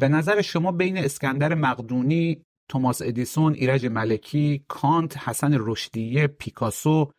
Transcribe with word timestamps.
به 0.00 0.08
نظر 0.08 0.42
شما 0.42 0.72
بین 0.72 0.98
اسکندر 0.98 1.54
مقدونی، 1.54 2.42
توماس 2.68 3.02
ادیسون، 3.02 3.54
ایرج 3.54 3.86
ملکی، 3.86 4.64
کانت، 4.68 5.18
حسن 5.18 5.56
رشدیه، 5.58 6.26
پیکاسو، 6.26 7.10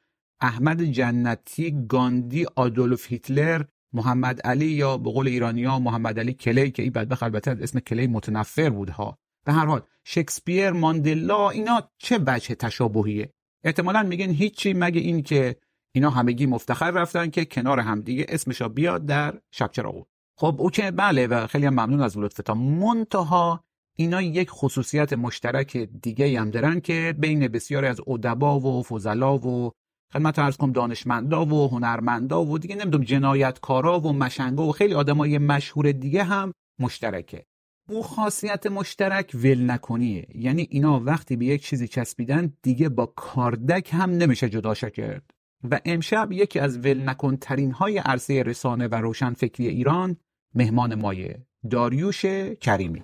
احمد 0.42 0.82
جنتی، 0.82 1.86
گاندی، 1.88 2.46
آدولف 2.56 3.08
هیتلر، 3.08 3.64
محمد 3.94 4.42
علی 4.42 4.66
یا 4.66 4.98
به 4.98 5.12
قول 5.12 5.28
ایرانیا 5.28 5.80
محمد 5.80 6.20
علی 6.20 6.34
کلی 6.34 6.72
که 6.72 6.84
این 6.84 6.92
بدبخت 6.92 7.24
البته 7.24 7.58
اسم 7.62 7.80
کلی 7.80 8.08
متنفر 8.08 8.70
بود 8.70 8.90
ها 8.90 9.18
به 9.46 9.54
هر 9.54 9.66
حال 9.66 9.82
شکسپیر 10.04 10.72
ماندلا 10.72 11.50
اینا 11.50 11.90
چه 11.98 12.20
وجه 12.28 12.56
تشابهیه؟ 12.56 13.30
احتمالا 13.64 14.04
میگن 14.04 14.30
هیچی 14.30 14.74
مگه 14.74 15.02
این 15.02 15.24
که 15.24 15.56
اینا 15.96 16.10
همگی 16.10 16.46
مفتخر 16.46 16.92
رفتن 16.92 17.30
که 17.30 17.46
کنار 17.46 17.80
همدیگه 17.80 18.26
اسمشا 18.30 18.68
بیاد 18.68 19.06
در 19.06 19.40
شب 19.52 19.72
چراغون 19.72 20.06
خب 20.40 20.56
او 20.60 20.70
که 20.70 20.92
بله 20.92 21.28
و 21.28 21.48
خیلی 21.48 21.66
هم 21.66 21.74
ممنون 21.74 22.02
از 22.02 22.18
لطفتان 22.18 22.58
منتها 22.58 23.64
اینا 23.98 24.22
یک 24.22 24.50
خصوصیت 24.50 25.14
مشترک 25.14 25.78
دیگه 25.78 26.40
هم 26.40 26.52
دارن 26.52 26.80
که 26.80 27.16
بین 27.20 27.48
بسیاری 27.48 27.88
از 27.88 28.02
ادبا 28.08 28.60
و 28.60 28.84
فضلا 28.84 29.38
و 29.38 29.72
خدمت 30.14 30.40
ارز 30.40 30.58
کنم 30.58 30.72
دانشمندا 30.72 31.46
و 31.46 31.68
هنرمندا 31.68 32.46
و 32.46 32.58
دیگه 32.58 32.76
نمی‌دونم 32.76 33.04
جنایتکارا 33.04 34.00
و 34.00 34.14
مشنگا 34.14 34.68
و 34.68 34.72
خیلی 34.72 34.94
آدمای 34.94 35.38
مشهور 35.38 35.92
دیگه 35.92 36.24
هم 36.24 36.54
مشترکه. 36.80 37.46
او 37.90 38.04
خاصیت 38.04 38.68
مشترک 38.68 39.32
ول 39.34 39.72
نکنیه. 39.72 40.28
یعنی 40.36 40.68
اینا 40.72 41.00
وقتی 41.00 41.36
به 41.36 41.46
یک 41.46 41.64
چیزی 41.64 41.88
چسبیدن 41.88 42.54
دیگه 42.62 42.90
با 42.90 43.06
کاردک 43.06 43.90
هم 43.94 44.10
نمیشه 44.10 44.50
جداش 44.50 44.84
کرد 44.84 45.32
و 45.72 45.80
امشب 45.86 46.32
یکی 46.32 46.60
از 46.60 46.78
ول 46.78 47.10
نکن 47.10 47.36
ترین 47.36 47.72
های 47.72 47.98
عرصه 47.98 48.44
رسانه 48.44 48.88
و 48.88 48.96
روشن 48.96 49.34
فکری 49.34 49.68
ایران 49.68 50.18
مهمان 50.56 50.96
مایه 50.96 51.46
داریوش 51.70 52.26
کریمی. 52.62 53.04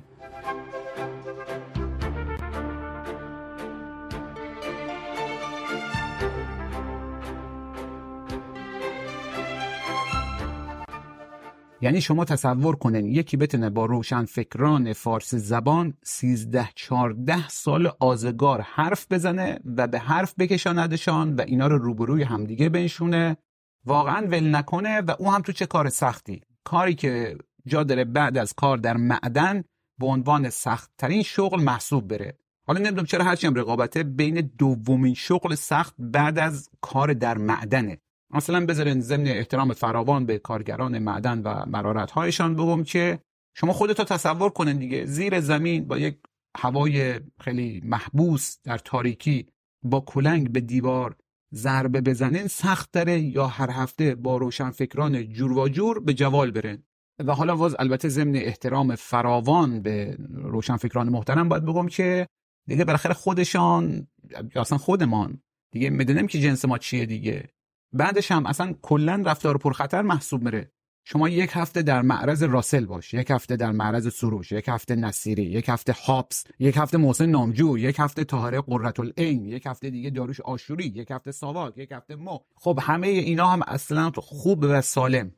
یعنی 11.82 12.02
شما 12.02 12.26
تصور 12.26 12.76
کنین 12.76 13.06
یکی 13.06 13.38
بتونه 13.38 13.70
با 13.70 13.86
روشن 13.86 14.26
فکران 14.26 14.94
فارسی 14.94 15.38
زبان 15.38 15.94
13 16.04 16.70
14 16.76 17.48
سال 17.48 17.92
آزگار 18.00 18.62
حرف 18.62 19.12
بزنه 19.12 19.60
و 19.78 19.88
به 19.88 20.00
حرف 20.00 20.34
بکشاندشان 20.40 21.36
و 21.36 21.42
اینا 21.42 21.68
رو 21.68 21.78
روبروی 21.78 22.24
همدیگه 22.24 22.70
بنشونه. 22.70 23.38
واقعا 23.86 24.28
ول 24.28 24.56
نکنه 24.56 25.02
و 25.02 25.12
او 25.20 25.32
هم 25.32 25.42
تو 25.42 25.52
چه 25.52 25.66
کار 25.66 25.90
سختی؟ 25.90 26.42
کاری 26.66 26.96
که 26.96 27.38
جا 27.68 27.84
داره 27.84 28.04
بعد 28.04 28.38
از 28.38 28.54
کار 28.54 28.78
در 28.78 28.98
معدن 28.98 29.64
به 30.00 30.06
عنوان 30.06 30.50
سخت 30.50 30.92
ترین 30.98 31.24
شغل 31.24 31.62
محسوب 31.64 32.08
بره. 32.08 32.38
حالا 32.68 32.80
نمی‌دونم 32.80 33.06
چرا 33.06 33.24
هرچی 33.24 33.48
هم 33.48 33.56
رقابته 33.56 34.04
بین 34.04 34.52
دومین 34.58 35.14
شغل 35.14 35.56
سخت 35.56 35.96
بعد 36.00 36.40
از 36.40 36.70
کار 36.82 37.14
در 37.14 37.38
معدنه. 37.38 37.98
مثلا 38.30 38.66
بذارین 38.66 39.02
ضمن 39.02 39.28
احترام 39.28 39.74
فراوان 39.74 40.26
به 40.26 40.38
کارگران 40.38 41.00
معدن 41.00 41.42
و 41.42 41.66
مرارت 41.66 42.12
هایشان 42.12 42.56
بگم 42.56 42.84
که 42.84 43.20
شما 43.56 43.74
خودتو 43.74 44.04
تصور 44.04 44.50
کنین 44.50 44.78
دیگه. 44.78 45.06
زیر 45.06 45.40
زمین 45.40 45.88
با 45.88 45.98
یک 45.98 46.18
هوای 46.58 47.20
خیلی 47.40 47.82
محبوس 47.86 48.58
در 48.64 48.78
تاریکی 48.78 49.48
با 49.84 50.00
کلنگ 50.00 50.52
به 50.52 50.62
دیوار 50.62 51.16
ضربه 51.56 52.02
بزنین 52.02 52.48
سخت 52.48 52.92
داره 52.92 53.20
یا 53.20 53.48
هر 53.48 53.70
هفته 53.72 54.16
با 54.16 54.38
روشن 54.38 54.70
فکران 54.70 55.34
جور 55.34 55.52
و 55.52 55.70
جور 55.70 56.00
به 56.00 56.14
جوال 56.14 56.52
برن. 56.52 56.84
و 57.20 57.34
حالا 57.34 57.58
واز 57.58 57.76
البته 57.80 58.10
ضمن 58.10 58.36
احترام 58.36 58.96
فراوان 58.96 59.82
به 59.82 60.18
روشن 60.30 60.78
فکران 60.78 61.10
محترم 61.10 61.50
باید 61.50 61.66
بگم 61.66 61.88
که 61.88 62.28
دیگه 62.68 62.86
بالاخره 62.86 63.14
خودشان 63.14 64.08
یا 64.56 64.62
اصلا 64.62 64.78
خودمان 64.78 65.42
دیگه 65.72 65.90
می‌دونیم 65.90 66.28
که 66.28 66.40
جنس 66.40 66.66
ما 66.66 66.78
چیه 66.78 67.06
دیگه. 67.06 67.50
بعدش 67.94 68.32
هم 68.32 68.46
اصلا 68.46 68.74
کلا 68.82 69.24
رفتار 69.26 69.58
پرخطر 69.58 70.02
محسوب 70.02 70.44
میره. 70.44 70.72
شما 71.08 71.30
یک 71.30 71.50
هفته 71.54 71.82
در 71.82 72.02
معرض 72.02 72.44
راسل 72.44 72.86
باش 72.86 73.14
یک 73.14 73.32
هفته 73.32 73.56
در 73.56 73.72
معرض 73.72 74.14
سروش 74.14 74.52
یک 74.52 74.66
هفته 74.68 74.96
نصیری 74.96 75.44
یک 75.44 75.70
هفته 75.70 75.96
هاپس 76.06 76.44
یک 76.60 76.78
هفته 76.78 76.98
محسن 76.98 77.26
نامجو 77.26 77.78
یک 77.78 77.96
هفته 78.00 78.24
طاهره 78.24 78.64
العین 79.00 79.46
یک 79.46 79.66
هفته 79.66 79.90
دیگه 79.90 80.10
داروش 80.10 80.42
آشوری 80.42 80.86
یک 80.86 81.12
هفته 81.12 81.32
ساواک 81.32 81.78
یک 81.78 81.92
هفته 81.92 82.16
مو. 82.16 82.40
خب 82.56 82.80
همه 82.82 83.08
اینا 83.08 83.48
هم 83.48 83.62
اصلا 83.68 84.12
خوب 84.18 84.60
و 84.62 84.82
سالم. 84.82 85.32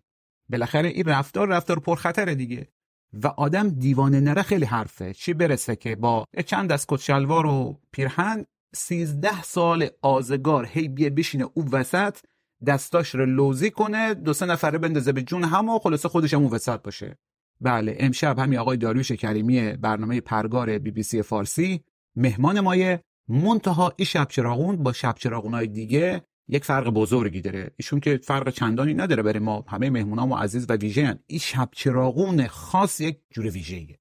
بالاخره 0.50 0.90
این 0.90 1.06
رفتار 1.06 1.48
رفتار 1.48 1.80
پرخطره 1.80 2.36
دیگه. 2.36 2.68
و 3.14 3.28
آدم 3.28 3.70
دیوانه 3.70 4.20
نره 4.20 4.42
خیلی 4.42 4.66
حرفه. 4.66 5.14
چی 5.14 5.34
برسه 5.34 5.76
که 5.76 5.96
با 5.96 6.26
چند 6.46 6.72
دست 6.72 6.86
کت 6.90 7.00
شلوار 7.00 7.46
و 7.46 7.80
پیرهن 7.92 8.46
سیزده 8.76 9.42
سال 9.42 9.90
آزگار 10.02 10.66
هی 10.66 10.88
بیه 10.88 11.10
بشینه 11.10 11.50
او 11.54 11.66
وسط 11.72 12.18
دستاش 12.66 13.16
رو 13.16 13.26
لوزی 13.26 13.72
کنه 13.72 14.14
دو 14.14 14.34
سه 14.34 14.46
نفره 14.46 14.78
بندازه 14.78 15.12
به 15.12 15.22
جون 15.22 15.44
هم 15.44 15.70
و 15.70 15.80
خلاصه 15.80 16.10
خودش 16.10 16.34
هم 16.34 16.46
وسط 16.46 16.82
باشه. 16.82 17.18
بله 17.62 17.98
امشب 18.00 18.40
همین 18.40 18.60
آقای 18.60 18.78
داریوش 18.78 19.12
کریمی 19.12 19.74
برنامه 19.74 20.22
پرگار 20.22 20.80
بی 20.80 20.92
بی 20.92 21.04
سی 21.04 21.22
فارسی 21.22 21.84
مهمان 22.16 22.60
مایه 22.60 23.02
منتها 23.28 23.94
این 23.96 24.06
شب 24.06 24.28
چراغون 24.30 24.76
با 24.76 24.94
شب 24.94 25.16
چراغونای 25.18 25.68
دیگه 25.68 26.24
یک 26.48 26.66
فرق 26.66 26.90
بزرگی 26.90 27.42
داره. 27.42 27.72
ایشون 27.78 28.00
که 28.00 28.20
فرق 28.24 28.50
چندانی 28.50 28.94
نداره 28.94 29.24
برای 29.24 29.40
ما 29.40 29.66
همه 29.68 29.90
مهمونام 29.90 30.32
و 30.32 30.36
عزیز 30.36 30.66
و 30.70 30.74
ویژه 30.74 31.20
این 31.28 31.40
شب 31.40 31.70
چراغون 31.72 32.48
خاص 32.48 33.00
یک 33.02 33.20
جور 33.32 33.50
ویژه‌ایه. 33.50 34.00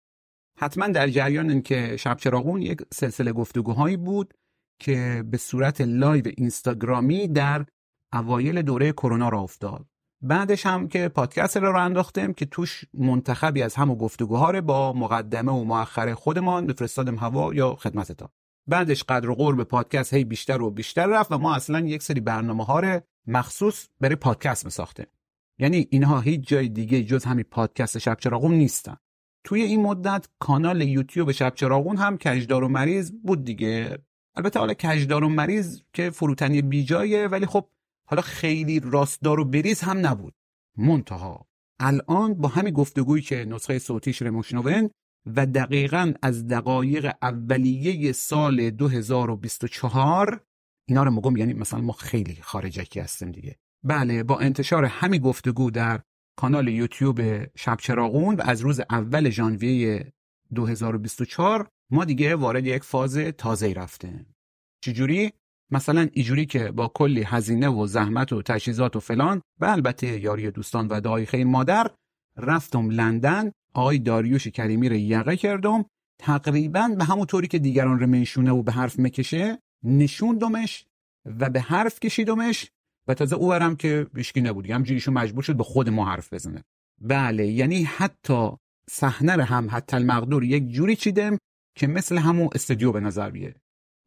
حتما 0.59 0.89
در 0.89 1.09
جریان 1.09 1.51
این 1.51 1.63
که 1.63 1.97
شب 1.97 2.17
چراغون 2.17 2.63
یک 2.63 2.79
سلسله 2.93 3.33
گفتگوهایی 3.33 3.97
بود 3.97 4.35
که 4.81 5.25
به 5.31 5.37
صورت 5.37 5.81
live 5.81 6.25
اینستاگرامی 6.37 7.29
در 7.29 7.67
اوایل 8.13 8.63
دوره 8.63 8.93
کرونا 8.93 9.29
راه 9.29 9.41
افتاد. 9.41 9.87
بعدش 10.23 10.67
هم 10.67 10.89
که 10.89 11.09
پادکست 11.09 11.57
رو 11.57 11.77
انداختیم 11.77 12.33
که 12.33 12.47
توش 12.47 12.85
منتخبی 12.95 13.63
از 13.63 13.75
همو 13.75 13.95
گفتگوها 13.95 14.61
با 14.61 14.93
مقدمه 14.93 15.53
و 15.53 15.65
مؤخر 15.65 16.15
خودمان 16.15 16.67
بفرستادم 16.67 17.17
هوا 17.17 17.55
یا 17.55 17.75
خدمتتان. 17.75 18.29
بعدش 18.67 19.05
قدر 19.05 19.31
و 19.31 19.35
قرب 19.35 19.63
پادکست 19.63 20.15
هی 20.15 20.25
بیشتر 20.25 20.63
و 20.63 20.71
بیشتر 20.71 21.07
رفت 21.07 21.33
و 21.33 21.39
ما 21.39 21.55
اصلا 21.55 21.81
یک 21.81 22.03
سری 22.03 22.21
برنامه 22.21 22.65
ها 22.65 23.01
مخصوص 23.27 23.89
برای 24.01 24.17
پادکست 24.17 24.65
می 24.65 24.71
ساختیم 24.71 25.07
یعنی 25.59 25.87
اینها 25.91 26.21
هیچ 26.21 26.49
جای 26.49 26.69
دیگه 26.69 27.03
جز 27.03 27.25
همین 27.25 27.45
پادکست 27.51 27.99
شب 27.99 28.17
چراغون 28.21 28.55
نیستن. 28.55 28.97
توی 29.45 29.63
این 29.63 29.83
مدت 29.83 30.29
کانال 30.39 30.83
یوتیوب 30.83 31.33
شب 31.33 31.55
چراغون 31.55 31.97
هم 31.97 32.19
کجدار 32.19 32.65
و 32.65 32.69
مریض 32.69 33.13
بود 33.25 33.45
دیگه. 33.45 33.99
البته 34.35 34.59
حالا 34.59 34.75
کجدار 34.75 35.25
و 35.25 35.29
مریض 35.29 35.81
که 35.93 36.11
فروتنی 36.11 36.63
بیجایه 36.63 37.29
ولی 37.29 37.47
خب 37.47 37.69
حالا 38.07 38.23
خیلی 38.23 38.81
راستدار 38.81 39.41
و 39.41 39.45
بریز 39.45 39.81
هم 39.81 40.07
نبود. 40.07 40.35
منتها 40.77 41.47
الان 41.81 42.35
با 42.35 42.49
همین 42.49 42.75
گفتگویی 42.75 43.23
که 43.23 43.45
نسخه 43.45 43.79
صوتیش 43.79 44.23
رو 44.23 44.43
و 45.27 45.47
دقیقا 45.47 46.13
از 46.23 46.47
دقایق 46.47 47.13
اولیه 47.23 48.13
سال 48.13 48.71
2024 48.71 50.45
اینا 50.89 51.03
رو 51.03 51.11
مگم 51.11 51.37
یعنی 51.37 51.55
مثلا 51.55 51.81
ما 51.81 51.93
خیلی 51.93 52.39
خارجکی 52.43 53.01
هستیم 53.01 53.33
دیگه. 53.33 53.57
بله 53.85 54.23
با 54.23 54.39
انتشار 54.39 54.85
همین 54.85 55.21
گفتگو 55.21 55.71
در 55.71 56.01
کانال 56.39 56.69
یوتیوب 56.69 57.45
شب 57.57 57.77
چراغون 57.81 58.35
و 58.35 58.43
از 58.45 58.61
روز 58.61 58.81
اول 58.91 59.31
ژانویه 59.31 60.13
2024 60.55 61.69
ما 61.91 62.05
دیگه 62.05 62.37
وارد 62.37 62.67
یک 62.67 62.85
فاز 62.85 63.19
تازه 63.19 63.73
رفتیم. 63.73 64.35
چجوری؟ 64.85 65.33
مثلا 65.71 66.09
اینجوری 66.13 66.47
که 66.47 66.71
با 66.71 66.89
کلی 66.95 67.23
هزینه 67.23 67.69
و 67.69 67.87
زحمت 67.87 68.33
و 68.33 68.43
تجهیزات 68.43 68.97
و 68.97 69.01
فلان 69.01 69.43
و 69.61 69.65
البته 69.65 70.21
یاری 70.21 70.51
دوستان 70.51 70.89
و 70.89 71.01
دعای 71.01 71.27
خیر 71.27 71.47
مادر 71.47 71.91
رفتم 72.37 72.91
لندن 72.91 73.53
آقای 73.75 73.99
داریوش 73.99 74.49
کریمی 74.49 74.89
رو 74.89 74.95
یقه 74.95 75.37
کردم. 75.37 75.85
تقریبا 76.19 76.89
به 76.99 77.05
همون 77.05 77.27
طوری 77.27 77.49
که 77.49 77.59
دیگران 77.59 78.01
رو 78.01 78.07
منشونه 78.07 78.51
و 78.51 78.63
به 78.63 78.73
حرف 78.73 78.99
می‌کشه 78.99 79.59
نشوندمش 79.85 80.87
و 81.25 81.51
به 81.51 81.61
حرف 81.61 82.01
کشیدمش 82.01 82.71
و 83.09 83.15
تازه 83.15 83.37
او 83.37 83.49
برم 83.49 83.77
که 83.77 84.07
بیشکی 84.15 84.41
نبود. 84.41 84.71
همجوریشون 84.71 85.15
مجبور 85.15 85.43
شد 85.43 85.57
به 85.57 85.65
خود 85.65 85.89
ما 85.89 86.05
حرف 86.05 86.33
بزنه. 86.33 86.65
بله 87.01 87.47
یعنی 87.47 87.83
حتی 87.83 88.51
صحنه 88.91 89.45
هم 89.45 89.69
حتی 89.71 89.97
المقدور 89.97 90.45
یک 90.45 90.69
جوری 90.69 90.97
چیدم 90.97 91.39
که 91.77 91.87
مثل 91.87 92.19
همون 92.19 92.49
استودیو 92.55 92.93
به 92.93 93.01
نظر 93.01 93.31
بیه. 93.31 93.55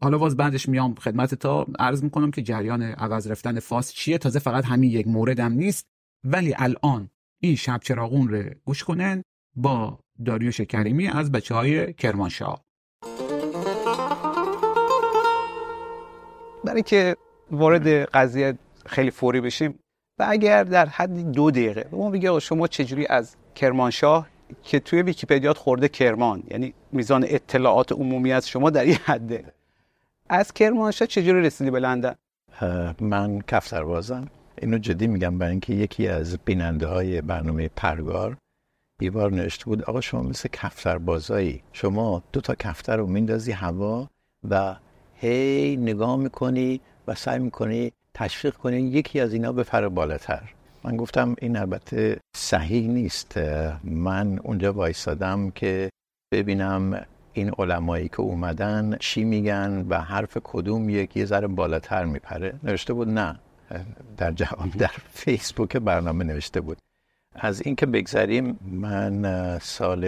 حالا 0.01 0.17
باز 0.17 0.37
بعدش 0.37 0.69
میام 0.69 0.95
خدمت 0.95 1.35
تا 1.35 1.67
عرض 1.79 2.03
می‌کنم 2.03 2.31
که 2.31 2.41
جریان 2.41 2.81
عوض 2.81 3.27
رفتن 3.27 3.59
فاس 3.59 3.93
چیه؟ 3.93 4.17
تازه 4.17 4.39
فقط 4.39 4.65
همین 4.65 4.91
یک 4.91 5.07
موردم 5.07 5.51
نیست. 5.51 5.85
ولی 6.23 6.53
الان 6.57 7.09
این 7.41 7.55
شب 7.55 7.79
چراغون 7.83 8.27
رو 8.27 8.43
گوش 8.65 8.83
کنن 8.83 9.23
با 9.55 9.99
داریوش 10.25 10.61
کریمی 10.61 11.07
از 11.07 11.31
بچه 11.31 11.55
های 11.55 11.93
کرمانشاه. 11.93 12.63
برای 16.63 16.83
که 16.83 17.15
وارد 17.51 17.87
قضیه 17.87 18.57
خیلی 18.85 19.11
فوری 19.11 19.41
بشیم 19.41 19.79
و 20.19 20.25
اگر 20.29 20.63
در 20.63 20.85
حد 20.85 21.31
دو 21.31 21.51
دقیقه 21.51 21.89
ما 21.91 22.09
بگه 22.09 22.39
شما 22.39 22.67
چجوری 22.67 23.07
از 23.07 23.35
کرمانشاه 23.55 24.27
که 24.63 24.79
توی 24.79 25.01
ویکیپدیا 25.01 25.53
خورده 25.53 25.87
کرمان 25.87 26.43
یعنی 26.51 26.73
میزان 26.91 27.25
اطلاعات 27.27 27.91
عمومی 27.91 28.31
از 28.31 28.49
شما 28.49 28.69
در 28.69 28.83
این 28.83 28.97
حده. 29.05 29.58
از 30.29 30.53
کرمانشاه 30.53 31.07
چجوری 31.07 31.41
رسیدی 31.41 31.71
به 31.71 31.79
لندن؟ 31.79 32.15
من 33.01 33.41
کفتربازم. 33.41 34.27
اینو 34.61 34.77
جدی 34.77 35.07
میگم 35.07 35.37
برای 35.37 35.51
اینکه 35.51 35.73
یکی 35.73 36.07
از 36.07 36.37
بیننده 36.45 36.87
های 36.87 37.21
برنامه 37.21 37.69
پرگار 37.75 38.37
بیوار 38.99 39.31
نوشته 39.31 39.65
بود 39.65 39.83
آقا 39.83 40.01
شما 40.01 40.23
مثل 40.23 40.49
کفتربازایی 40.53 41.63
شما 41.73 42.23
دو 42.33 42.41
تا 42.41 42.55
کفتر 42.55 42.97
رو 42.97 43.07
میندازی 43.07 43.51
هوا 43.51 44.09
و 44.49 44.75
هی 45.15 45.77
نگاه 45.77 46.17
می‌کنی 46.17 46.81
و 47.07 47.15
سعی 47.15 47.39
می‌کنی 47.39 47.91
تشویق 48.13 48.53
کنی 48.53 48.81
یکی 48.81 49.19
از 49.19 49.33
اینا 49.33 49.51
بپره 49.51 49.89
بالاتر. 49.89 50.41
من 50.83 50.97
گفتم 50.97 51.35
این 51.41 51.57
البته 51.57 52.19
صحیح 52.35 52.87
نیست. 52.87 53.37
من 53.83 54.39
اونجا 54.39 54.73
وایستادم 54.73 55.51
که 55.51 55.89
ببینم 56.33 57.05
این 57.39 57.51
علمایی 57.57 58.07
که 58.09 58.21
اومدن 58.21 58.97
چی 58.99 59.23
میگن 59.23 59.85
و 59.89 60.01
حرف 60.01 60.37
کدوم 60.43 60.89
یکی 60.89 61.19
یه 61.19 61.25
ذره 61.25 61.47
بالاتر 61.47 62.05
میپره. 62.05 62.59
نوشته 62.63 62.93
بود 62.93 63.09
نه 63.09 63.39
در 64.17 64.31
جواب 64.31 64.71
در 64.77 64.91
فیسبوک 65.09 65.77
برنامه 65.77 66.23
نوشته 66.23 66.61
بود. 66.61 66.77
از 67.35 67.61
اینکه 67.61 67.85
بگذریم 67.85 68.59
من 68.61 69.59
سال 69.59 70.03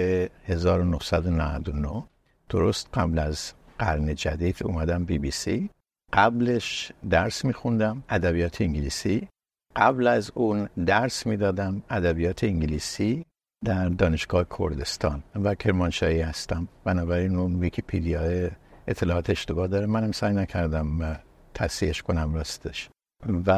1999 0.48 2.04
درست 2.50 2.89
قبل 2.94 3.19
از 3.19 3.54
قرن 3.80 4.16
جدید 4.16 4.57
اومدم 4.63 5.06
بی 5.06 5.18
بی 5.19 5.31
سی. 5.31 5.69
قبلش 6.13 6.92
درس 7.10 7.45
میخوندم 7.45 8.04
ادبیات 8.10 8.62
انگلیسی. 8.62 9.28
قبل 9.75 10.07
از 10.07 10.31
اون 10.36 10.69
درس 10.86 11.28
می‌دادم 11.28 11.83
ادبیات 11.89 12.44
انگلیسی. 12.44 13.25
در 13.65 13.89
دانشگاه 13.89 14.45
کردستان. 14.59 15.23
و 15.35 15.55
کرمانشاهی 15.55 16.21
هستم. 16.21 16.67
بنابراین 16.83 17.35
اون 17.35 17.59
ویکیپیدیا 17.59 18.49
اطلاعات 18.87 19.29
اشتباه 19.29 19.67
داره. 19.67 19.85
منم 19.85 20.11
سعی 20.11 20.33
نکردم 20.33 21.19
تصحیحش 21.53 22.01
کنم 22.01 22.33
راستش. 22.33 22.89
و 23.47 23.51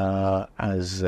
از 0.57 1.05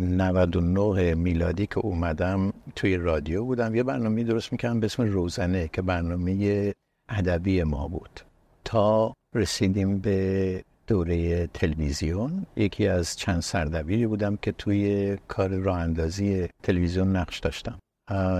99 0.00 1.14
میلادی 1.14 1.66
که 1.66 1.78
اومدم 1.78 2.52
توی 2.76 2.96
رادیو 2.96 3.44
بودم. 3.44 3.74
یه 3.74 3.82
برنامه 3.82 4.24
درست 4.24 4.52
می‌کردم 4.52 4.80
به 4.80 4.86
اسم 4.86 5.02
روزنه 5.02 5.68
که 5.68 5.82
برنامه 5.82 6.74
ادبی 7.08 7.62
ما 7.62 7.88
بود. 7.88 8.20
تا 8.64 9.12
رسیدیم 9.34 9.98
به 9.98 10.64
دوره 10.86 11.46
تلویزیون. 11.46 12.46
یکی 12.56 12.88
از 12.88 13.16
چند 13.16 13.40
سردبیری 13.42 14.06
بودم 14.06 14.36
که 14.36 14.52
توی 14.52 15.16
کار 15.28 15.48
راه 15.48 15.78
اندازی 15.78 16.48
تلویزیون 16.62 17.16
نقش 17.16 17.38
داشتم. 17.38 17.78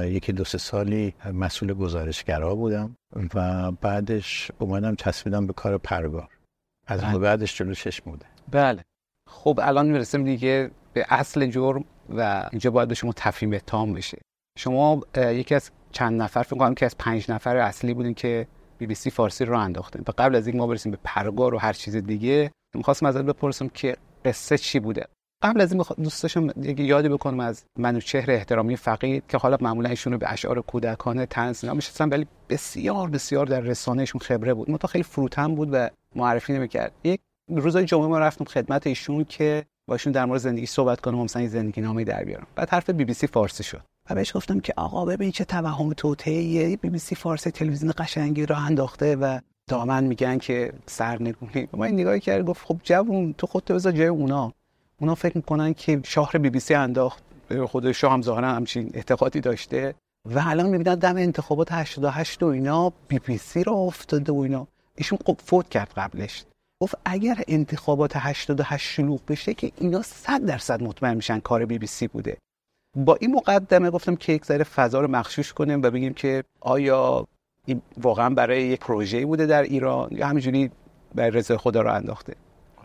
یکی 0.04 0.32
دو 0.32 0.44
سه 0.44 0.58
سالی 0.58 1.14
مسئول 1.32 1.74
گزارشگرا 1.74 2.54
بودم 2.54 2.96
و 3.34 3.70
بعدش 3.72 4.50
اومدم 4.58 4.94
تصمیدم 4.94 5.46
به 5.46 5.52
کار 5.52 5.78
پرگار. 5.78 6.28
از 6.86 7.00
بله. 7.00 7.18
بعدش 7.18 7.58
جلو 7.58 7.74
چشم 7.74 8.10
بوده. 8.10 8.26
بله. 8.50 8.82
خب 9.30 9.60
الان 9.62 9.86
می‌رسیم 9.86 10.24
دیگه 10.24 10.70
به 10.92 11.06
اصل 11.08 11.46
جرم 11.46 11.84
و 12.08 12.48
اینجا 12.52 12.70
باید 12.70 12.88
به 12.88 12.94
شما 12.94 13.12
تفهیم 13.16 13.52
اتهام 13.52 13.92
بشه. 13.92 14.18
شما 14.58 15.00
یکی 15.16 15.54
از 15.54 15.70
چند 15.92 16.22
نفر 16.22 16.42
فکر 16.42 16.56
کنم 16.56 16.74
که 16.74 16.86
از 16.86 16.98
پنج 16.98 17.30
نفر 17.30 17.56
اصلی 17.56 17.94
بودین 17.94 18.14
که 18.14 18.46
بی 18.78 18.86
بی 18.86 18.94
سی 18.94 19.10
فارسی 19.10 19.44
رو 19.44 19.58
انداختیم 19.58 20.04
و 20.08 20.12
قبل 20.18 20.34
از 20.34 20.46
اینکه 20.46 20.58
ما 20.58 20.66
برسیم 20.66 20.92
به 20.92 20.98
پرگار 21.04 21.54
و 21.54 21.58
هر 21.58 21.72
چیز 21.72 21.96
دیگه 21.96 22.50
می‌خواستم 22.74 23.06
ازت 23.06 23.22
بپرسم 23.22 23.68
که 23.68 23.96
قصه 24.24 24.58
چی 24.58 24.80
بوده؟ 24.80 25.06
قبل 25.44 25.60
از 25.60 25.72
این 25.72 25.82
دوست 26.02 26.22
داشتم 26.22 26.50
یادی 26.78 27.08
بکنم 27.08 27.40
از 27.40 27.64
منوچهر 27.78 28.30
احترامی 28.30 28.76
فقید 28.76 29.24
که 29.28 29.38
حالا 29.38 29.56
معمولا 29.60 29.88
ایشون 29.88 30.12
رو 30.12 30.18
به 30.18 30.32
اشعار 30.32 30.60
کودکانه 30.60 31.26
طنز 31.26 31.64
نمیشستم 31.64 32.10
ولی 32.10 32.26
بسیار 32.48 33.10
بسیار 33.10 33.46
در 33.46 33.60
رسانهشون 33.60 34.20
خبره 34.20 34.54
بود. 34.54 34.70
متا 34.70 34.88
خیلی 34.88 35.04
فروتن 35.04 35.54
بود 35.54 35.68
و 35.72 35.88
معرفی 36.16 36.52
نمی‌کرد. 36.52 36.92
یک 37.04 37.20
روزای 37.48 37.84
جمعه 37.84 38.06
ما 38.06 38.18
رفتم 38.18 38.44
خدمت 38.44 38.86
ایشون 38.86 39.24
که 39.24 39.64
باشون 39.88 40.12
در 40.12 40.24
مورد 40.24 40.40
زندگی 40.40 40.66
صحبت 40.66 41.00
کنم 41.00 41.18
مثلا 41.18 41.40
این 41.40 41.48
زندگی 41.48 41.80
نامه 41.80 42.04
در 42.04 42.24
بیارم. 42.24 42.46
بعد 42.56 42.70
حرف 42.70 42.90
بی 42.90 43.04
بی 43.04 43.14
سی 43.14 43.26
فارسی 43.26 43.62
شد. 43.62 43.82
و 44.10 44.14
بهش 44.14 44.36
گفتم 44.36 44.60
که 44.60 44.74
آقا 44.76 45.04
ببین 45.04 45.30
چه 45.30 45.44
توهم 45.44 45.92
توطئه 45.92 46.76
بی 46.76 46.90
بی 46.90 46.98
سی 46.98 47.14
فارسی 47.14 47.50
تلویزیون 47.50 47.92
قشنگی 47.98 48.46
راه 48.46 48.66
انداخته 48.66 49.16
و 49.16 49.38
دامن 49.70 50.04
میگن 50.04 50.38
که 50.38 50.72
سرنگونی. 50.86 51.68
ما 51.72 51.84
این 51.84 51.94
نگاهی 51.94 52.20
کرد 52.20 52.44
گفت 52.44 52.66
خب 52.66 52.80
جوون 52.82 53.32
تو 53.38 53.46
خودت 53.46 53.72
بذار 53.72 53.92
جای 53.92 54.06
اونا. 54.06 54.52
اونا 55.04 55.14
فکر 55.14 55.36
می‌کنن 55.36 55.74
که 55.74 56.00
شاه 56.04 56.25
رو 56.25 56.38
بی 56.38 56.50
بی 56.50 56.60
سی 56.60 56.74
انداخت. 56.74 57.22
خود 57.66 57.92
شاه 57.92 58.12
هم 58.12 58.22
ظاهرا 58.22 58.48
همچین 58.52 58.90
اعتقادی 58.94 59.40
داشته. 59.40 59.94
و 60.24 60.42
الان 60.46 60.66
می‌بینن 60.66 60.94
دم 60.94 61.16
انتخابات 61.16 61.72
88 61.72 62.42
و 62.42 62.46
اینا 62.46 62.92
بی 63.08 63.18
بی 63.18 63.38
سی 63.38 63.64
راه 63.64 63.72
افتاده 63.72 64.32
و 64.32 64.38
اینا. 64.38 64.66
ایشون 64.96 65.18
خب 65.26 65.36
فوت 65.44 65.68
کرد 65.68 65.92
قبلش. 65.96 66.44
گفت 66.82 66.94
اگر 67.04 67.42
انتخابات 67.48 68.12
88 68.16 68.86
شلوغ 68.86 69.20
بشه 69.28 69.54
که 69.54 69.72
اینا 69.78 70.02
100 70.02 70.44
درصد 70.44 70.82
مطمئن 70.82 71.14
میشن 71.14 71.40
کار 71.40 71.64
بی 71.64 71.78
بی 71.78 71.86
سی 71.86 72.08
بوده. 72.08 72.36
با 72.96 73.16
این 73.20 73.34
مقدمه 73.34 73.90
گفتم 73.90 74.16
که 74.16 74.32
یک 74.32 74.44
ذره 74.44 74.64
فضا 74.64 75.00
رو 75.00 75.10
مخشوش 75.10 75.52
کنیم 75.52 75.82
و 75.82 75.90
بگیم 75.90 76.14
که 76.14 76.44
آیا 76.60 77.26
این 77.66 77.82
واقعا 77.96 78.30
برای 78.30 78.62
یک 78.62 78.80
پروژه 78.80 79.26
بوده 79.26 79.46
در 79.46 79.62
ایران 79.62 80.08
یا 80.12 80.26
همینجوری 80.26 80.70
برای 81.14 81.30
رضا 81.30 81.56
خدا 81.56 81.82
رو 81.82 81.94
انداخته. 81.94 82.34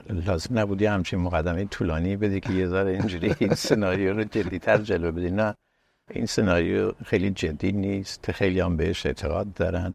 لازم 0.10 0.60
نبودی 0.60 0.86
همچین 0.86 1.20
مقدمه 1.20 1.66
طولانی 1.66 2.16
بدی 2.16 2.40
که 2.40 2.54
یه 2.54 2.68
ذره 2.68 2.92
اینجوری 2.92 3.36
این 3.40 3.54
سناریو 3.70 4.14
رو 4.14 4.24
جدیتر 4.24 4.78
جلو 4.78 5.12
بدی. 5.12 5.32
نه 5.32 5.56
این 6.12 6.26
سناریو 6.26 6.92
خیلی 7.06 7.30
جدی 7.32 7.72
نیست. 7.72 8.32
خیلی 8.32 8.60
هم 8.60 8.78
بهش 8.78 9.06
اعتقاد 9.06 9.54
دارن. 9.54 9.94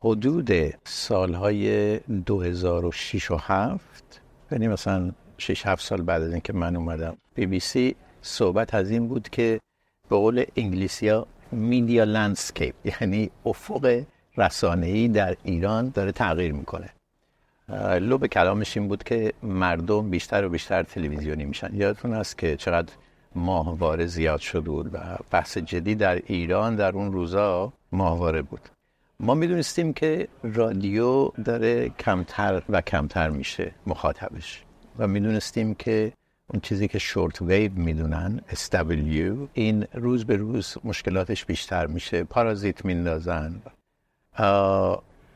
حدود 0.00 0.50
سالهای 0.84 1.98
2006 1.98 3.30
و 3.30 3.36
7 3.36 4.20
یعنی 4.52 4.68
مثلا 4.68 5.12
6 5.38 5.66
7 5.66 5.84
سال 5.84 6.02
بعد 6.02 6.22
از 6.22 6.32
اینکه 6.32 6.52
من 6.52 6.76
اومدم 6.76 7.16
بی 7.34 7.46
بی 7.46 7.60
سی 7.60 7.96
صحبت 8.22 8.74
از 8.74 8.90
این 8.90 9.08
بود 9.08 9.28
که 9.28 9.60
به 10.08 10.16
قول 10.16 10.44
انگلیسی 10.56 11.08
ها 11.08 11.26
media 11.52 12.04
landscape 12.04 12.74
یعنی 12.84 13.30
افق 13.46 14.02
رسانه‌ای 14.36 15.08
در 15.08 15.36
ایران 15.42 15.88
داره 15.88 16.12
تغییر 16.12 16.52
می‌کنه. 16.52 16.90
لب 17.80 18.26
کلامش 18.26 18.76
این 18.76 18.88
بود 18.88 19.02
که 19.02 19.32
مردم 19.42 20.10
بیشتر 20.10 20.44
و 20.44 20.48
بیشتر 20.48 20.82
تلویزیونی 20.82 21.44
میشن. 21.44 21.74
یادتون 21.74 22.14
هست 22.14 22.38
که 22.38 22.56
چقدر 22.56 22.92
ماهواره 23.34 24.06
زیاد 24.06 24.40
شده 24.40 24.60
بود 24.60 24.94
و 24.94 24.98
بحث 25.30 25.58
جدی 25.58 25.94
در 25.94 26.22
ایران 26.26 26.76
در 26.76 26.92
اون 26.92 27.12
روزا 27.12 27.72
ماهواره 27.92 28.42
بود. 28.42 28.60
ما 29.20 29.34
می‌دونستیم 29.34 29.92
که 29.92 30.28
رادیو 30.42 31.28
داره 31.28 31.88
کمتر 31.88 32.62
و 32.68 32.80
کمتر 32.80 33.28
میشه 33.28 33.72
مخاطبش 33.86 34.62
و 34.98 35.06
می‌دونستیم 35.08 35.74
که 35.74 36.12
اون 36.50 36.60
چیزی 36.60 36.88
که 36.88 36.98
شورت 36.98 37.42
ویو 37.42 37.72
می‌دونن 37.72 38.40
SW 38.50 39.48
این 39.52 39.86
روز 39.94 40.24
به 40.24 40.36
روز 40.36 40.76
مشکلاتش 40.84 41.44
بیشتر 41.44 41.86
میشه. 41.86 42.24
پارازیت 42.24 42.84
میندازن. 42.84 43.62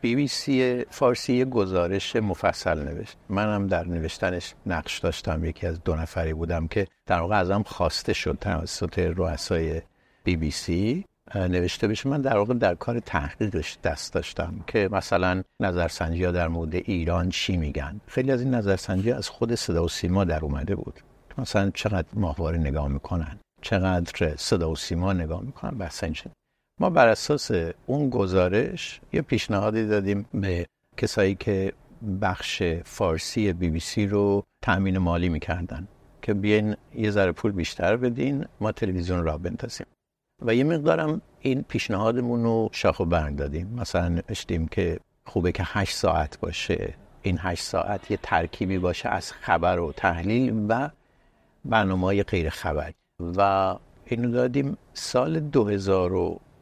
بی 0.06 0.16
بی 0.16 0.28
سی 0.28 0.84
فارسی 0.90 1.44
گزارش 1.44 2.16
مفصل 2.16 2.78
نوشت. 2.78 3.16
منم 3.28 3.66
در 3.66 3.84
نوشتنش 3.84 4.54
نقش 4.66 4.98
داشتم. 4.98 5.44
یکی 5.44 5.66
از 5.66 5.84
دو 5.84 5.94
نفری 5.94 6.34
بودم 6.34 6.66
که 6.66 6.86
در 7.06 7.20
واقع 7.20 7.38
ازم 7.38 7.62
خواسته 7.62 8.12
شد 8.12 8.38
توسط 8.40 8.98
رؤسای 8.98 9.82
بی 10.24 10.36
بی 10.36 10.50
سی 10.50 11.04
نوشته 11.34 11.88
بشه. 11.88 12.08
من 12.08 12.20
در 12.20 12.36
واقع 12.36 12.54
در 12.54 12.74
کار 12.74 13.00
تحقیقش 13.00 13.78
دست 13.84 14.12
داشتم 14.12 14.64
که 14.66 14.88
مثلا 14.92 15.42
نظرسنجی 15.60 16.24
ها 16.24 16.30
در 16.30 16.48
مورد 16.48 16.74
ایران 16.74 17.28
چی 17.28 17.56
میگن. 17.56 18.00
خیلی 18.06 18.32
از 18.32 18.40
این 18.40 18.54
نظرسنجی 18.54 19.12
از 19.12 19.28
خود 19.28 19.54
صدا 19.54 19.84
و 19.84 19.88
سیما 19.88 20.24
در 20.24 20.44
اومده 20.44 20.74
بود. 20.74 21.00
مثلا 21.38 21.70
چقدر 21.70 22.08
ماهواره 22.14 22.58
نگاه 22.58 22.88
می‌کنن 22.88 23.38
چقدر 23.62 24.36
صدا 24.36 24.70
و 24.70 24.76
سیما 24.76 25.12
نگاه 25.12 25.42
می‌کنن 25.42 25.78
بحث 25.78 26.04
این 26.04 26.14
ما 26.80 26.90
بر 26.90 27.08
اساس 27.08 27.50
اون 27.86 28.10
گزارش 28.10 29.00
یه 29.12 29.22
پیشنهادی 29.22 29.86
دادیم 29.86 30.26
به 30.34 30.66
کسایی 30.96 31.34
که 31.34 31.72
بخش 32.20 32.62
فارسی 32.84 33.52
بی 33.52 33.70
بی 33.70 33.80
سی 33.80 34.06
رو 34.06 34.44
تأمین 34.62 34.98
مالی 34.98 35.28
می‌کردن 35.28 35.88
که 36.22 36.34
بیاین 36.34 36.76
یه 36.94 37.10
ذره 37.10 37.32
پول 37.32 37.52
بیشتر 37.52 37.96
بدین 37.96 38.44
ما 38.60 38.72
تلویزیون 38.72 39.24
را 39.24 39.38
بندازیم 39.38 39.86
و 40.42 40.54
یه 40.54 40.64
مقدارم 40.64 41.20
این 41.40 41.62
پیشنهادمون 41.62 42.42
رو 42.44 42.68
شاخ 42.72 43.00
و 43.00 43.04
برگ 43.04 43.36
دادیم. 43.36 43.74
مثلا 43.80 44.08
نوشتیم 44.08 44.68
که 44.68 45.00
خوبه 45.26 45.52
که 45.52 45.62
هشت 45.66 45.96
ساعت 45.96 46.40
باشه. 46.40 46.94
این 47.22 47.38
هشت 47.40 47.62
ساعت 47.62 48.10
یه 48.10 48.18
ترکیبی 48.22 48.78
باشه 48.78 49.08
از 49.08 49.32
خبر 49.32 49.78
و 49.78 49.92
تحلیل 49.92 50.66
و 50.68 50.90
برنامه 51.64 52.22
غیر 52.22 52.50
خبری 52.50 52.94
و 53.20 53.74
اینو 54.06 54.30
دادیم 54.30 54.76
سال 54.94 55.40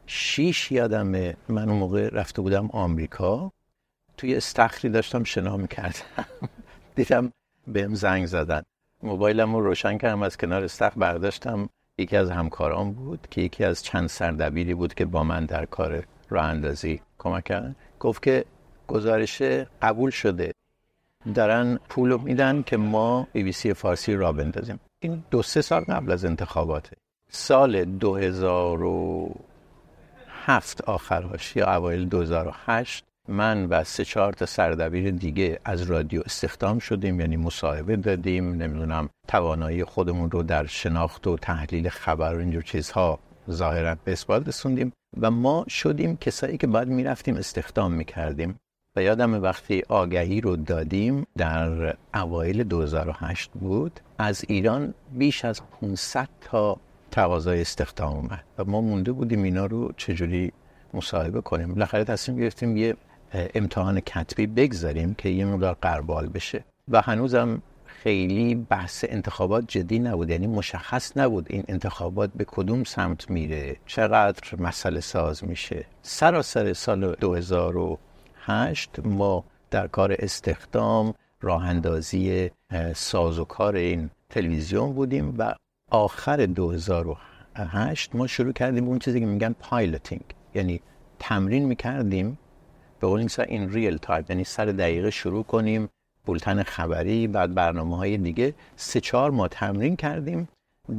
2006 0.05 0.71
یادمه 0.71 1.37
من 1.49 1.69
اون 1.69 1.77
موقع 1.77 2.09
رفته 2.09 2.41
بودم 2.41 2.69
آمریکا. 2.73 3.51
توی 4.17 4.35
استخری 4.35 4.89
داشتم 4.89 5.23
شنا 5.23 5.57
می‌کردم. 5.57 6.25
دیدم 6.95 7.31
بهم 7.67 7.95
زنگ 7.95 8.25
زدن. 8.25 8.63
موبایلم 9.03 9.55
رو 9.55 9.61
روشن 9.61 9.97
کردم 9.97 10.23
از 10.23 10.37
کنار 10.37 10.63
استخر 10.63 10.99
برداشتم. 10.99 11.69
یکی 11.97 12.17
از 12.17 12.31
همکاران 12.31 12.91
بود 12.93 13.27
که 13.31 13.41
یکی 13.41 13.63
از 13.63 13.83
چند 13.83 14.09
سردبیری 14.09 14.73
بود 14.73 14.93
که 14.93 15.05
با 15.05 15.23
من 15.23 15.45
در 15.45 15.65
کار 15.65 16.03
راه 16.29 16.45
اندازی 16.45 17.01
کمک 17.17 17.43
کردن. 17.43 17.75
گفت 17.99 18.23
که 18.23 18.45
گزارش 18.87 19.41
قبول 19.81 20.09
شده. 20.11 20.51
دارن 21.35 21.79
پول 21.89 22.21
میدن 22.21 22.61
که 22.61 22.77
ما 22.77 23.27
بی 23.33 23.43
بی 23.43 23.51
سی 23.51 23.73
فارسی 23.73 24.15
را 24.15 24.31
بندازیم. 24.31 24.79
این 24.99 25.23
دو 25.31 25.41
سه 25.41 25.61
سال 25.61 25.81
قبل 25.81 26.11
از 26.11 26.25
انتخاباته. 26.25 26.97
سال 27.29 27.85
2007 30.47 30.81
آخرش 30.81 31.55
یا 31.55 31.75
اوایل 31.75 32.09
2008 32.09 33.03
من 33.29 33.65
و 33.65 33.83
سه 33.83 34.05
چهار 34.05 34.33
تا 34.33 34.45
سردبیر 34.45 35.11
دیگه 35.11 35.59
از 35.65 35.81
رادیو 35.81 36.21
استخدام 36.25 36.79
شدیم 36.79 37.19
یعنی 37.19 37.37
مصاحبه 37.37 37.95
دادیم 37.95 38.53
نمی‌دونم 38.53 39.09
توانایی 39.27 39.83
خودمون 39.83 40.31
رو 40.31 40.43
در 40.43 40.65
شناخت 40.65 41.27
و 41.27 41.37
تحلیل 41.37 41.89
خبر 41.89 42.35
و 42.35 42.39
اینجور 42.39 42.63
چیزها 42.63 43.19
ظاهرا 43.51 43.95
به 44.03 44.11
اثبات 44.11 44.47
رسوندیم 44.47 44.93
و 45.21 45.31
ما 45.31 45.65
شدیم 45.69 46.17
کسایی 46.17 46.57
که 46.57 46.67
بعد 46.67 46.87
می‌رفتیم 46.87 47.35
استخدام 47.35 47.91
می‌کردیم. 47.91 48.55
و 48.95 49.03
یادم 49.03 49.43
وقتی 49.43 49.83
آگهی 49.89 50.41
رو 50.41 50.55
دادیم 50.55 51.27
در 51.37 51.95
اوایل 52.13 52.63
2008 52.63 53.51
بود 53.51 53.99
از 54.17 54.45
ایران 54.47 54.93
بیش 55.11 55.45
از 55.45 55.61
500 55.81 56.29
تا 56.41 56.77
تقاضای 57.15 57.61
استخدام 57.61 58.13
اومد 58.13 58.43
و 58.57 58.63
ما 58.65 58.81
مونده 58.81 59.11
بودیم 59.11 59.43
اینا 59.43 59.65
رو 59.65 59.91
چجوری 59.97 60.51
مصاحبه 60.93 61.41
کنیم. 61.41 61.73
بالاخره 61.73 62.03
تصمیم 62.03 62.37
گرفتیم 62.37 62.77
یه 62.77 62.95
امتحان 63.33 63.99
کتبی 63.99 64.47
بگذاریم 64.47 65.13
که 65.13 65.29
یه 65.29 65.45
مقدار 65.45 65.77
قربال 65.81 66.27
بشه. 66.27 66.63
و 66.87 67.01
هنوزم 67.01 67.61
خیلی 67.85 68.55
بحث 68.55 69.05
انتخابات 69.09 69.65
جدی 69.67 69.99
نبود 69.99 70.29
یعنی 70.29 70.47
مشخص 70.47 71.17
نبود 71.17 71.45
این 71.49 71.63
انتخابات 71.67 72.29
به 72.35 72.45
کدوم 72.47 72.83
سمت 72.83 73.29
میره 73.29 73.75
چقدر 73.85 74.55
مسئله 74.59 74.99
ساز 74.99 75.43
میشه. 75.43 75.85
سراسر 76.01 76.73
سال 76.73 77.15
2008 77.15 78.89
ما 79.05 79.43
در 79.71 79.87
کار 79.87 80.15
استخدام 80.19 81.13
راه 81.41 81.65
اندازی 81.65 82.51
سازوکار 82.95 83.75
این 83.75 84.09
تلویزیون 84.29 84.93
بودیم 84.93 85.35
و 85.37 85.55
آخر 85.91 86.45
2008 86.45 88.15
ما 88.15 88.27
شروع 88.27 88.51
کردیم 88.51 88.87
اون 88.87 88.99
چیزی 88.99 89.19
که 89.19 89.25
میگن 89.25 89.55
پایلوتینگ. 89.59 90.23
یعنی 90.55 90.81
تمرین 91.19 91.65
می‌کردیم 91.65 92.37
به 92.99 93.07
قول 93.07 93.27
این 93.47 93.69
real 93.69 93.97
time 93.97 94.29
یعنی 94.29 94.43
سر 94.43 94.65
دقیقه 94.65 95.09
شروع 95.09 95.43
کنیم 95.43 95.89
بولتن 96.25 96.63
خبری 96.63 97.27
بعد 97.27 97.53
برنامه 97.53 97.97
های 97.97 98.17
دیگه. 98.17 98.53
سه 98.75 99.01
چهار 99.01 99.31
ماه 99.31 99.47
تمرین 99.47 99.95
کردیم. 99.95 100.47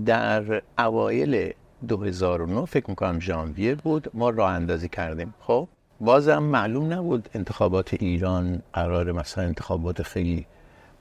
در 0.06 0.62
اوایل 0.78 1.52
2009 1.88 2.64
فکر 2.64 2.90
می‌کنم 2.90 3.20
ژانویه 3.20 3.74
بود 3.74 4.10
ما 4.14 4.30
راه 4.30 4.50
اندازی 4.50 4.88
کردیم. 4.88 5.34
خب 5.40 5.68
بازم 6.00 6.42
معلوم 6.42 6.92
نبود 6.92 7.28
انتخابات 7.34 7.94
ایران 7.94 8.62
قرار 8.72 9.12
مثلا 9.12 9.44
انتخابات 9.44 10.02
خیلی 10.02 10.46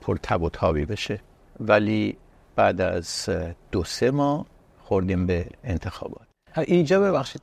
پر 0.00 0.16
تب 0.22 0.42
و 0.42 0.50
تابی 0.50 0.84
بشه. 0.84 1.20
ولی 1.60 2.16
بعد 2.56 2.80
از 2.80 3.28
دو 3.72 3.84
سه 3.84 4.10
ماه 4.10 4.46
خوردیم 4.84 5.26
به 5.26 5.46
انتخابات. 5.64 6.26
اینجا 6.56 7.00
ببخشید. 7.00 7.42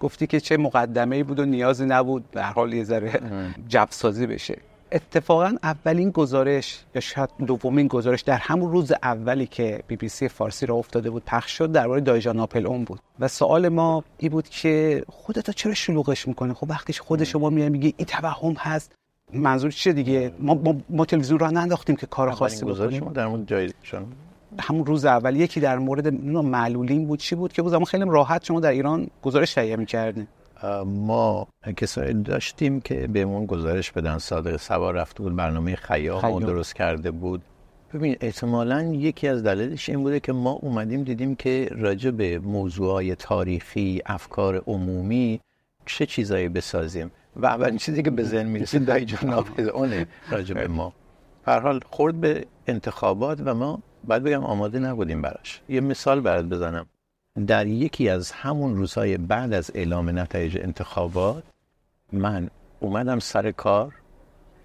گفتی 0.00 0.26
که 0.26 0.40
چه 0.40 0.56
مقدمه 0.56 1.16
ای 1.16 1.22
بود 1.22 1.40
و 1.40 1.44
نیازی 1.44 1.84
نبود. 1.84 2.30
به 2.30 2.44
حال 2.44 2.72
یه 2.72 2.84
ذره 2.84 3.20
جب 3.68 3.88
سازی 3.90 4.26
بشه. 4.26 4.58
اتفاقا 4.92 5.56
اولین 5.62 6.10
گزارش 6.10 6.84
یا 6.94 7.00
شاید 7.00 7.30
دومین 7.46 7.86
گزارش 7.86 8.20
در 8.20 8.36
همون 8.36 8.72
روز 8.72 8.92
اولی 9.02 9.46
که 9.46 9.82
بی 9.86 9.96
بی 9.96 10.08
سی 10.08 10.28
فارسی 10.28 10.66
را 10.66 10.74
افتاده 10.74 11.10
بود 11.10 11.22
پخش 11.26 11.58
شد 11.58 11.72
درباره 11.72 12.00
دایجا 12.00 12.32
ناپل 12.32 12.66
اون 12.66 12.84
بود. 12.84 13.00
و 13.20 13.28
سوال 13.28 13.68
ما 13.68 14.04
این 14.18 14.30
بود 14.30 14.48
که 14.48 15.04
خودت 15.08 15.50
چرا 15.50 15.74
شلوغش 15.74 16.28
می‌کنه؟ 16.28 16.54
خب 16.54 16.70
وقتی 16.70 16.92
خود 16.92 17.24
شما 17.24 17.50
میاد 17.50 17.72
میگی 17.72 17.94
این 17.96 18.06
توهم 18.06 18.52
هست 18.58 18.92
منظور 19.32 19.70
چیه 19.70 19.92
دیگه؟ 19.92 20.32
ما, 20.38 20.54
ما, 20.54 20.76
ما 20.90 21.04
تلویزیون 21.04 21.38
را 21.38 21.50
ننداختیم 21.50 21.96
که 21.96 22.06
کار 22.06 22.30
خاصی 22.30 22.64
بکنیم. 22.64 23.12
در 23.12 23.26
مورد 23.26 23.46
همون 24.60 24.86
روز 24.86 25.04
اول 25.04 25.36
یکی 25.36 25.60
در 25.60 25.78
مورد 25.78 26.14
معلولین 26.24 27.06
بود 27.06 27.18
چی 27.18 27.34
بود 27.34 27.52
که 27.52 27.62
بود؟ 27.62 27.84
خیلی 27.84 28.04
راحت 28.08 28.44
شما 28.44 28.60
در 28.60 28.70
ایران 28.70 29.06
گزارش 29.22 29.54
تهیه 29.54 29.76
می‌کردین. 29.76 30.26
ما 30.84 31.48
کسایی 31.76 32.14
داشتیم 32.14 32.80
که 32.80 33.06
بهمون 33.06 33.46
گزارش 33.46 33.92
بدن. 33.92 34.18
صادق 34.18 34.56
سوار 34.56 34.94
رفته 34.94 35.22
بود 35.22 35.36
برنامه 35.36 35.76
خیام 35.76 36.38
درست 36.40 36.74
کرده 36.74 37.10
بود. 37.10 37.42
ببین 37.94 38.16
احتمالا 38.20 38.82
یکی 38.82 39.28
از 39.28 39.42
دلایلش 39.42 39.88
این 39.88 40.02
بوده 40.02 40.20
که 40.20 40.32
ما 40.32 40.50
اومدیم 40.50 41.02
دیدیم 41.02 41.34
که 41.34 41.68
راجع 41.72 42.10
به 42.10 42.38
موضوعات 42.38 43.12
تاریخی 43.12 44.02
افکار 44.06 44.62
عمومی 44.66 45.40
چه 45.86 46.06
چیزایی 46.06 46.48
بسازیم. 46.48 47.10
و 47.36 47.46
اولین 47.46 47.78
چیزی 47.78 48.02
که 48.02 48.10
به 48.10 48.22
ذهن 48.22 48.46
می‌رسه 48.46 48.78
دای 48.78 49.04
جناب 49.04 49.46
اونه 49.74 50.06
راجع 50.30 50.54
به 50.54 50.68
ما. 50.68 50.92
هر 51.46 51.60
حال 51.60 51.80
خورد 51.90 52.20
به 52.20 52.46
انتخابات 52.66 53.38
و 53.44 53.54
ما 53.54 53.78
باید 54.06 54.22
بگم 54.22 54.44
آماده 54.44 54.78
نبودیم 54.78 55.22
براش. 55.22 55.60
یه 55.68 55.80
مثال 55.80 56.20
برات 56.20 56.44
بزنم. 56.44 56.86
در 57.46 57.66
یکی 57.66 58.08
از 58.08 58.32
همون 58.32 58.76
روزهای 58.76 59.16
بعد 59.16 59.52
از 59.52 59.70
اعلام 59.74 60.18
نتایج 60.18 60.58
انتخابات 60.58 61.42
من 62.12 62.50
اومدم 62.80 63.18
سر 63.18 63.50
کار 63.50 63.94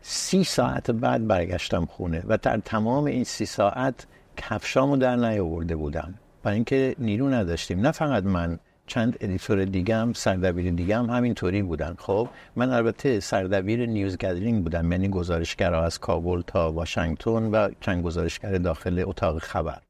سی 0.02 0.44
ساعت 0.44 0.92
بعد 0.92 1.28
برگشتم 1.28 1.86
خونه 1.86 2.24
و 2.28 2.38
در 2.38 2.58
تمام 2.58 3.06
این 3.06 3.24
سی 3.24 3.46
ساعت 3.46 4.08
کفشامو 4.38 4.98
در 4.98 5.16
نیاورده 5.16 5.76
بودم. 5.76 6.14
برای 6.44 6.56
اینکه 6.56 6.96
نیرو 7.00 7.30
نداشتیم. 7.30 7.80
نه 7.80 7.92
فقط 7.92 8.24
من 8.24 8.60
چند 8.90 9.18
editor 9.22 9.66
دیگه 9.66 9.96
هم 9.96 10.14
سردبیر 10.14 10.72
دیگه 10.72 10.98
هم 10.98 11.10
همینطوری 11.10 11.62
بودن. 11.62 11.96
خب 12.00 12.30
من 12.56 12.70
البته 12.70 13.20
سردبیر 13.20 13.86
نیوز 13.86 14.18
گدرینگ 14.18 14.64
بودم 14.64 14.92
یعنی 14.92 15.08
گزارشگر 15.08 15.74
از 15.74 16.00
کابل 16.00 16.42
تا 16.42 16.72
واشنگتن 16.72 17.44
و 17.44 17.70
چند 17.80 18.04
گزارشگر 18.04 18.58
داخل 18.58 19.04
اتاق 19.06 19.38
خبر. 19.38 19.82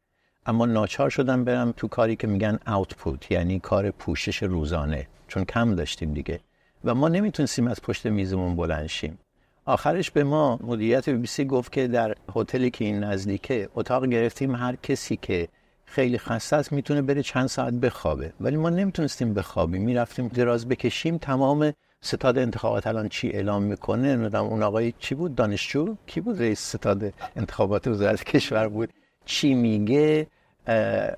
اما 0.45 0.65
ناچار 0.65 1.09
شدم 1.09 1.43
برم 1.43 1.73
تو 1.77 1.87
کاری 1.87 2.15
که 2.15 2.27
میگن 2.27 2.59
اوتپوت 2.67 3.31
یعنی 3.31 3.59
کار 3.59 3.91
پوشش 3.91 4.43
روزانه 4.43 5.07
چون 5.27 5.45
کم 5.45 5.75
داشتیم 5.75 6.13
دیگه. 6.13 6.39
و 6.85 6.95
ما 6.95 7.07
نمی‌تونستیم 7.07 7.67
از 7.67 7.81
پشت 7.81 8.05
میزمون 8.05 8.55
بلند 8.55 8.87
شیم. 8.87 9.19
آخرش 9.65 10.11
به 10.11 10.23
ما 10.23 10.59
مدیریت 10.63 11.09
بی 11.09 11.45
گفت 11.45 11.71
که 11.71 11.87
در 11.87 12.15
هتلی 12.35 12.69
که 12.69 12.85
این 12.85 13.03
نزدیکه 13.03 13.69
اتاق 13.75 14.05
گرفتیم 14.05 14.55
هر 14.55 14.75
کسی 14.83 15.19
که 15.21 15.47
خیلی 15.91 16.17
خسته 16.17 16.55
است 16.55 16.73
می‌تونه 16.73 17.01
بره 17.01 17.23
چند 17.23 17.47
ساعت 17.47 17.73
بخوابه. 17.73 18.33
ولی 18.41 18.57
ما 18.57 18.69
نمی‌تونستیم 18.69 19.33
بخوابیم. 19.33 19.81
می‌رفتیم 19.81 20.27
دراز 20.27 20.67
بکشیم 20.67 21.17
تمام 21.17 21.73
ستاد 22.01 22.37
انتخابات 22.37 22.87
الان 22.87 23.09
چی 23.09 23.29
اعلام 23.29 23.63
می‌کنه؟ 23.63 24.15
نمی‌دونم 24.15 24.45
اون 24.45 24.63
آقای 24.63 24.93
چی 24.99 25.15
بود؟ 25.15 25.35
دانشجو؟ 25.35 25.95
کی 26.07 26.21
بود 26.21 26.41
رئیس 26.41 26.59
ستاد 26.59 27.13
انتخابات 27.35 27.87
وزارت 27.87 28.23
کشور 28.23 28.67
بود؟ 28.67 28.89
چی 29.25 29.53
میگه؟ 29.53 30.27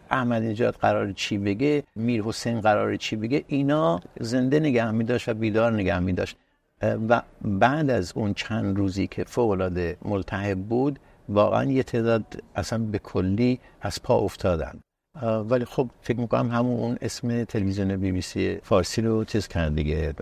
احمد 0.10 0.44
نجات 0.44 0.78
قرار 0.80 1.12
چی 1.12 1.38
بگه؟ 1.38 1.84
میر 1.96 2.22
حسین 2.24 2.62
قرار 2.62 2.96
چی 2.96 3.16
بگه؟ 3.16 3.44
اینا 3.48 4.00
زنده 4.20 4.60
نگه 4.60 4.92
می 4.92 5.04
داشت 5.04 5.30
و 5.30 5.34
بیدار 5.34 5.74
نگه 5.74 6.00
می 6.00 6.13
داشت 6.13 6.38
و 7.10 7.22
بعد 7.42 7.90
از 7.90 8.13
اون 8.16 8.34
چند 8.34 8.78
روزی 8.78 9.08
که 9.08 9.24
فوق 9.24 9.50
العاده 9.50 9.98
ملتهب 10.06 10.60
بود 10.60 11.00
واقعا 11.30 11.63
یه 11.63 11.84
تعداد 11.84 12.24
اصلا 12.56 12.80
به 12.80 13.00
کلی 13.00 13.60
از 13.82 14.04
پا 14.04 14.18
افتادن. 14.18 14.80
ولی 15.24 15.66
خب 15.66 15.90
فکر 16.01 16.20
می‌کنم 16.20 16.51
همون 16.51 16.80
اون 16.80 16.98
اسم 17.01 17.44
تلویزیون 17.44 17.96
بی 17.96 18.12
بی 18.12 18.22
سی 18.22 18.60
فارسی 18.63 19.01
رو 19.01 19.24
چیز 19.24 19.48
کرد 19.48 19.75
دیگه. 19.75 20.13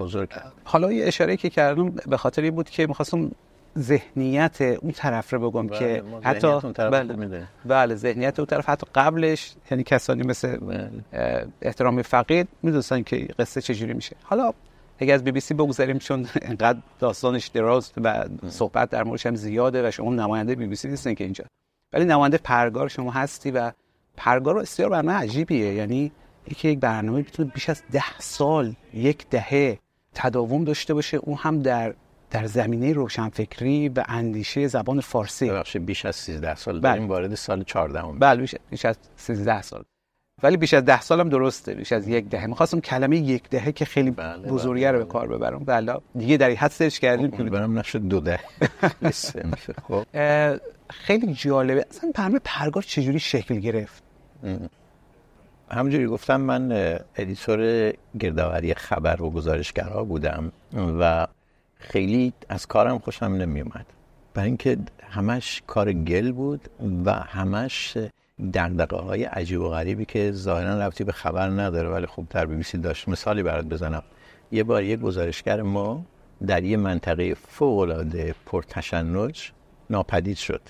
بزرگ. 0.00 0.28
حالا 0.64 0.92
یه 0.92 1.06
اشاره 1.06 1.36
که 1.36 1.50
کردم 1.50 1.90
به 1.90 2.16
خاطر 2.16 2.42
این 2.42 2.54
بود 2.54 2.70
که 2.70 2.86
می‌خواستم 2.86 3.30
ذهنیت 3.78 4.60
اون 4.60 4.92
طرف 4.92 5.32
رو 5.32 5.50
بگم 5.50 5.66
بله، 5.66 5.78
که 5.78 6.02
حتی 6.22 6.40
ذهنیت 6.40 6.64
اون 6.64 6.72
طرف 6.72 6.92
بله, 6.92 7.16
می‌دونیم. 7.16 7.48
بله 7.64 7.94
ذهنیت 7.94 8.38
اون 8.38 8.46
طرف. 8.46 8.68
حتی 8.68 8.86
قبلش 8.94 9.54
یعنی 9.70 9.82
کسانی 9.82 10.22
مثل 10.22 10.56
بله. 10.56 10.90
احترام 11.62 12.02
فقید 12.02 12.48
می‌دونستن 12.62 13.02
که 13.02 13.28
قصه 13.38 13.60
چجوری 13.60 13.92
میشه. 13.94 14.16
حالا 14.22 14.52
اگه 14.98 15.14
از 15.14 15.24
بی 15.24 15.32
بی 15.32 15.40
سی 15.40 15.54
بگذاریم 15.54 15.98
چون 15.98 16.26
انقدر 16.42 16.78
داستانش 16.98 17.46
دراز 17.46 17.92
و 17.96 18.24
صحبت 18.48 18.90
در 18.90 19.04
موردش 19.04 19.26
هم 19.26 19.34
زیاده 19.34 19.88
و 19.88 19.90
شما 19.90 20.14
نماینده 20.14 20.54
بی 20.54 20.66
بی 20.66 20.76
سی 20.76 20.88
نیستین 20.88 21.14
که 21.14 21.24
اینجا. 21.24 21.44
ولی 21.92 22.04
نماینده 22.04 22.38
پرگار 22.38 22.88
شما 22.88 23.10
هستی 23.10 23.50
و 23.50 23.72
پرگار 24.16 24.54
رو 24.54 24.60
بسیار 24.60 24.90
برنامه 24.90 25.18
عجیبیه. 25.18 25.74
یعنی 25.74 26.12
یکی 26.50 26.68
یک 26.68 26.80
برنامه 26.80 27.18
می‌تونه 27.18 27.50
بیش 27.54 27.68
از 27.70 27.82
ده 27.92 28.18
سال 28.18 28.74
یک 28.94 29.28
دهه 29.30 29.78
تداوم 30.14 30.64
داشته 30.64 30.94
باشه. 30.94 31.16
اون 31.16 31.36
هم 31.40 31.62
در 31.62 31.94
در 32.30 32.46
زمینه 32.46 32.92
روشنفکری 32.92 33.88
و 33.88 34.04
اندیشه 34.08 34.66
زبان 34.66 35.00
فارسی. 35.00 35.50
ببخشید 35.50 35.86
بیش 35.86 36.04
از 36.04 36.16
13 36.16 36.54
سال 36.54 36.80
بله. 36.80 36.92
داریم 36.92 37.08
وارد 37.08 37.34
سال 37.34 37.62
14 37.62 38.00
هم 38.00 38.18
بله 38.18 38.46
بیش 38.70 38.84
از 38.84 38.96
13 39.16 39.62
سال. 39.62 39.84
ولی 40.42 40.56
بیش 40.56 40.74
از 40.74 40.84
ده 40.84 41.00
سالم 41.00 41.28
درسته 41.28 41.74
بیش 41.74 41.92
از 41.92 42.08
یک 42.08 42.28
دهه. 42.28 42.46
می‌خواستم 42.46 42.80
کلمه 42.80 43.16
یک 43.16 43.50
دهه 43.50 43.72
که 43.72 43.84
خیلی 43.84 44.10
بله، 44.10 44.48
بزرگه 44.48 44.88
بله، 44.88 44.98
رو 44.98 45.04
به 45.04 45.10
کار 45.10 45.28
ببرم. 45.28 45.64
بله 45.64 45.94
دیگه 46.18 46.36
در 46.36 46.50
حد 46.50 46.70
سرچ 46.70 46.98
کردیم 46.98 47.30
که 47.30 47.42
برام 47.42 47.78
نشد 47.78 47.98
دو 47.98 48.20
ده. 48.20 48.40
خب. 49.88 50.04
خیلی 50.90 51.34
جالبه. 51.34 51.86
اصلا 51.90 52.10
برنامه 52.14 52.40
پرگار 52.44 52.82
چجوری 52.82 53.18
شکل 53.18 53.54
گرفت؟ 53.54 54.02
همونجوری 55.70 56.06
گفتم 56.06 56.40
من 56.40 56.98
editor 57.16 57.92
گردآوری 58.20 58.74
خبر 58.74 59.22
و 59.22 59.30
گزارشگرها 59.30 60.04
بودم 60.04 60.52
و 61.00 61.26
خیلی 61.78 62.32
از 62.48 62.66
کارم 62.66 62.98
خوشم 62.98 63.26
نمی 63.26 63.60
اومد 63.60 63.86
برای 64.34 64.46
اینکه 64.46 64.78
همش 65.10 65.62
کار 65.66 65.92
گل 65.92 66.32
بود 66.32 66.60
و 67.04 67.12
همش 67.12 67.98
دغدغه 68.52 68.96
های 68.96 69.24
عجیب 69.24 69.60
و 69.60 69.68
غریبی 69.68 70.04
که 70.04 70.32
ظاهرا 70.32 70.86
ربطی 70.86 71.04
به 71.04 71.12
خبر 71.12 71.48
نداره 71.48 71.88
ولی 71.88 72.06
خب 72.06 72.26
در 72.30 72.46
بی 72.46 72.56
بی 72.56 72.62
سی 72.62 72.78
داشت. 72.78 73.08
مثالی 73.08 73.42
برات 73.42 73.64
بزنم. 73.64 74.02
یه 74.52 74.64
بار 74.64 74.82
یه 74.82 74.96
گزارشگر 74.96 75.62
ما 75.62 76.04
در 76.46 76.64
یه 76.64 76.76
منطقه 76.76 77.34
فوق 77.34 77.78
العاده 77.78 78.34
پرتشنج 78.46 79.52
ناپدید 79.90 80.36
شد 80.36 80.62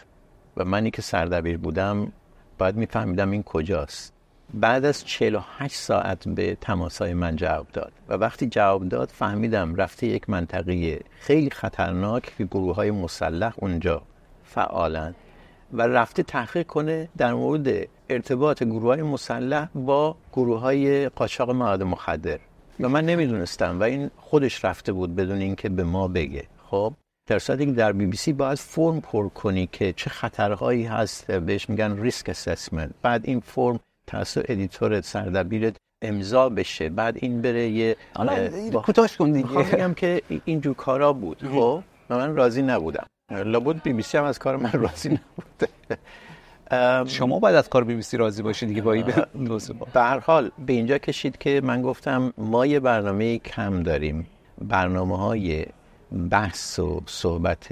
و 0.57 0.64
منی 0.64 0.90
که 0.90 1.03
سردبیر 1.03 1.59
بودم 1.59 2.12
باید 2.59 2.77
میفهمیدم 2.77 3.31
این 3.31 3.42
کجاست. 3.42 4.12
بعد 4.55 4.85
از 4.85 5.05
48 5.05 5.75
ساعت 5.75 6.29
به 6.29 6.57
تماسای 6.61 7.14
من 7.14 7.37
جواب 7.37 7.66
داد 7.73 7.92
و 8.09 8.14
وقتی 8.14 8.47
جواب 8.47 8.88
داد 8.88 9.09
فهمیدم 9.09 9.75
رفته 9.75 10.07
یک 10.07 10.31
منطقه 10.31 11.01
خیلی 11.21 11.51
خطرناک 11.51 12.33
که 12.38 12.45
گروه 12.45 12.77
های 12.77 12.90
مسلح 12.90 13.53
اونجا 13.57 14.03
فعالن. 14.45 15.14
و 15.72 15.83
رفته 15.83 16.22
تحقیق 16.22 16.66
کنه 16.66 17.09
در 17.16 17.35
مورد 17.35 17.88
ارتباط 18.09 18.62
گروه 18.62 18.83
های 18.83 19.02
مسلح 19.02 19.68
با 19.74 20.16
گروه 20.33 20.61
های 20.61 21.09
قاچاق 21.09 21.50
مواد 21.50 21.83
مخدر. 21.83 22.38
و 22.81 22.88
من 22.88 23.04
نمی‌دونستم 23.04 23.81
و 23.81 23.83
این 23.83 24.11
خودش 24.16 24.64
رفته 24.64 24.92
بود 24.92 25.16
بدون 25.16 25.38
اینکه 25.38 25.68
به 25.68 25.85
ما 25.85 26.09
بگه. 26.09 26.44
خب 26.70 26.92
در 27.26 27.38
صورتی 27.38 27.66
که 27.66 27.72
در 27.72 27.92
بی 27.92 28.07
بی 28.07 28.16
سی 28.16 28.33
باید 28.33 28.59
فرم 28.59 29.00
پر 29.00 29.28
کنی 29.28 29.68
که 29.72 29.92
چه 29.92 30.11
خطرهایی 30.11 30.85
هست. 30.85 31.31
بهش 31.31 31.68
میگن 31.70 31.96
risk 32.01 32.29
assessment 32.29 32.90
بعد 33.02 33.20
این 33.24 33.40
فرم 33.40 33.81
توسط 34.07 34.44
editor 34.49 34.97
ت 34.97 35.05
سردبیرت 35.04 35.76
امضا 36.02 36.48
بشه. 36.48 36.88
بعد 36.88 37.16
این 37.20 37.42
بره 37.42 37.68
یه 37.68 37.96
حالا 38.14 38.50
با- 38.72 38.81
کوتاهش 38.83 39.16
کن 39.16 39.33
دیگه. 39.33 39.48
بگم 39.48 39.94
که 39.94 40.22
اینجور 40.44 40.74
کارا 40.74 41.12
بود. 41.12 41.38
خب 41.52 41.83
من 42.09 42.37
راضی 42.37 42.62
نبودم. 42.62 43.07
لابد 43.31 43.83
بی 43.83 43.93
بی 43.93 44.03
سی 44.03 44.19
هم 44.19 44.25
از 44.25 44.38
کار 44.38 44.57
من 44.57 44.73
راضی 44.73 45.09
نبود 45.09 45.69
ام، 46.71 47.07
شما 47.07 47.38
باید 47.38 47.57
از 47.57 47.69
کار 47.69 47.85
بی 47.85 47.95
بی 47.95 48.03
سی 48.03 48.17
راضی 48.17 48.43
باشید 48.43 48.69
دیگه 48.69 48.83
با 48.83 48.93
به 49.93 50.01
هر 50.01 50.19
حال 50.19 50.51
به 50.67 50.73
اینجا 50.73 50.99
کشید 50.99 51.38
که 51.38 51.61
من 51.64 51.83
گفتم 51.83 52.33
ما 52.38 52.67
یه 52.67 52.81
برنامه 52.81 53.38
کم 53.38 53.83
داریم. 53.83 54.27
برنامه 54.61 55.19
های 55.19 55.67
بحث 56.31 56.79
و 56.79 57.03
صحبت 57.07 57.69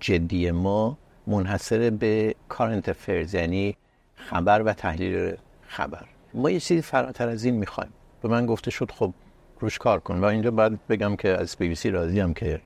جدی 0.00 0.50
ما 0.50 0.98
منحصر 1.26 1.90
به 1.90 2.34
کارنت 2.48 2.88
افیرز 2.88 3.34
یعنی 3.34 3.76
خبر 4.14 4.62
و 4.62 4.72
تحلیل 4.72 5.34
خبر. 5.68 6.04
ما 6.34 6.50
یه 6.50 6.60
چیزی 6.60 6.82
فراتر 6.82 7.28
از 7.28 7.44
این 7.44 7.54
می‌خوایم. 7.54 7.92
به 8.22 8.28
من 8.28 8.46
گفته 8.46 8.70
شد 8.70 8.90
خب 8.90 9.14
روش 9.60 9.78
کار 9.78 10.00
کن. 10.00 10.20
و 10.20 10.24
اینجا 10.24 10.50
باید 10.50 10.86
بگم 10.86 11.16
که 11.16 11.28
از 11.28 11.56
بی 11.58 11.68
بی 11.68 11.74
سی 11.74 11.90
راضی 11.90 12.20
هم 12.20 12.34
که 12.34 12.60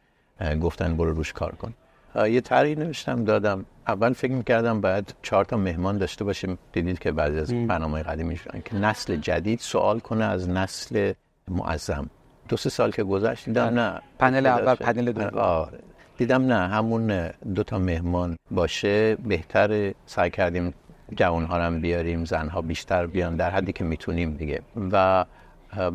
گفتن 0.61 0.97
برو 0.97 1.13
روش 1.13 1.33
کار 1.33 1.55
کن. 1.55 1.75
یه 2.15 2.41
طرحی 2.41 2.75
نوشتم 2.75 3.25
دادم. 3.25 3.65
اول 3.89 4.13
فکر 4.13 4.33
می‌کردم 4.33 4.81
باید 4.81 5.15
چهار 5.23 5.45
تا 5.45 5.57
مهمان 5.57 5.99
داشته 5.99 6.25
باشیم. 6.25 6.59
دیدید 6.73 6.99
که 6.99 7.13
بعضی 7.13 7.39
از 7.39 7.53
برنامه 7.53 8.03
قدیمی 8.03 8.37
شدن 8.37 8.63
که 8.65 8.77
نسل 8.77 9.17
جدید 9.17 9.59
سوال 9.59 9.99
کنه 9.99 10.25
از 10.25 10.49
نسل 10.49 11.13
معظم. 11.49 12.11
دو 12.49 12.57
سه 12.57 12.71
سال 12.71 12.91
که 12.91 13.03
گذشت 13.05 13.45
دیدم 13.45 13.63
نه. 13.63 14.01
پنل 14.19 14.47
اول،. 14.47 14.75
پنل 14.75 15.13
دوم. 15.13 15.39
آره. 15.39 15.79
دیدم 16.19 16.43
نه 16.47 16.69
همون 16.69 17.31
دو 17.55 17.63
تا 17.63 17.79
مهمان 17.79 18.37
باشه 18.51 19.15
بهتر 19.17 19.93
سعی 20.07 20.31
کردیم 20.31 20.75
جوانها 21.17 21.57
رو 21.57 21.63
هم 21.63 21.81
بیاریم 21.81 22.25
زنها 22.25 22.63
بیشتر 22.63 23.07
بیان 23.07 23.37
در 23.37 23.51
حدی 23.51 23.73
که 23.73 23.85
می‌تونیم 23.85 24.35
دیگه. 24.35 24.63
و 24.93 25.25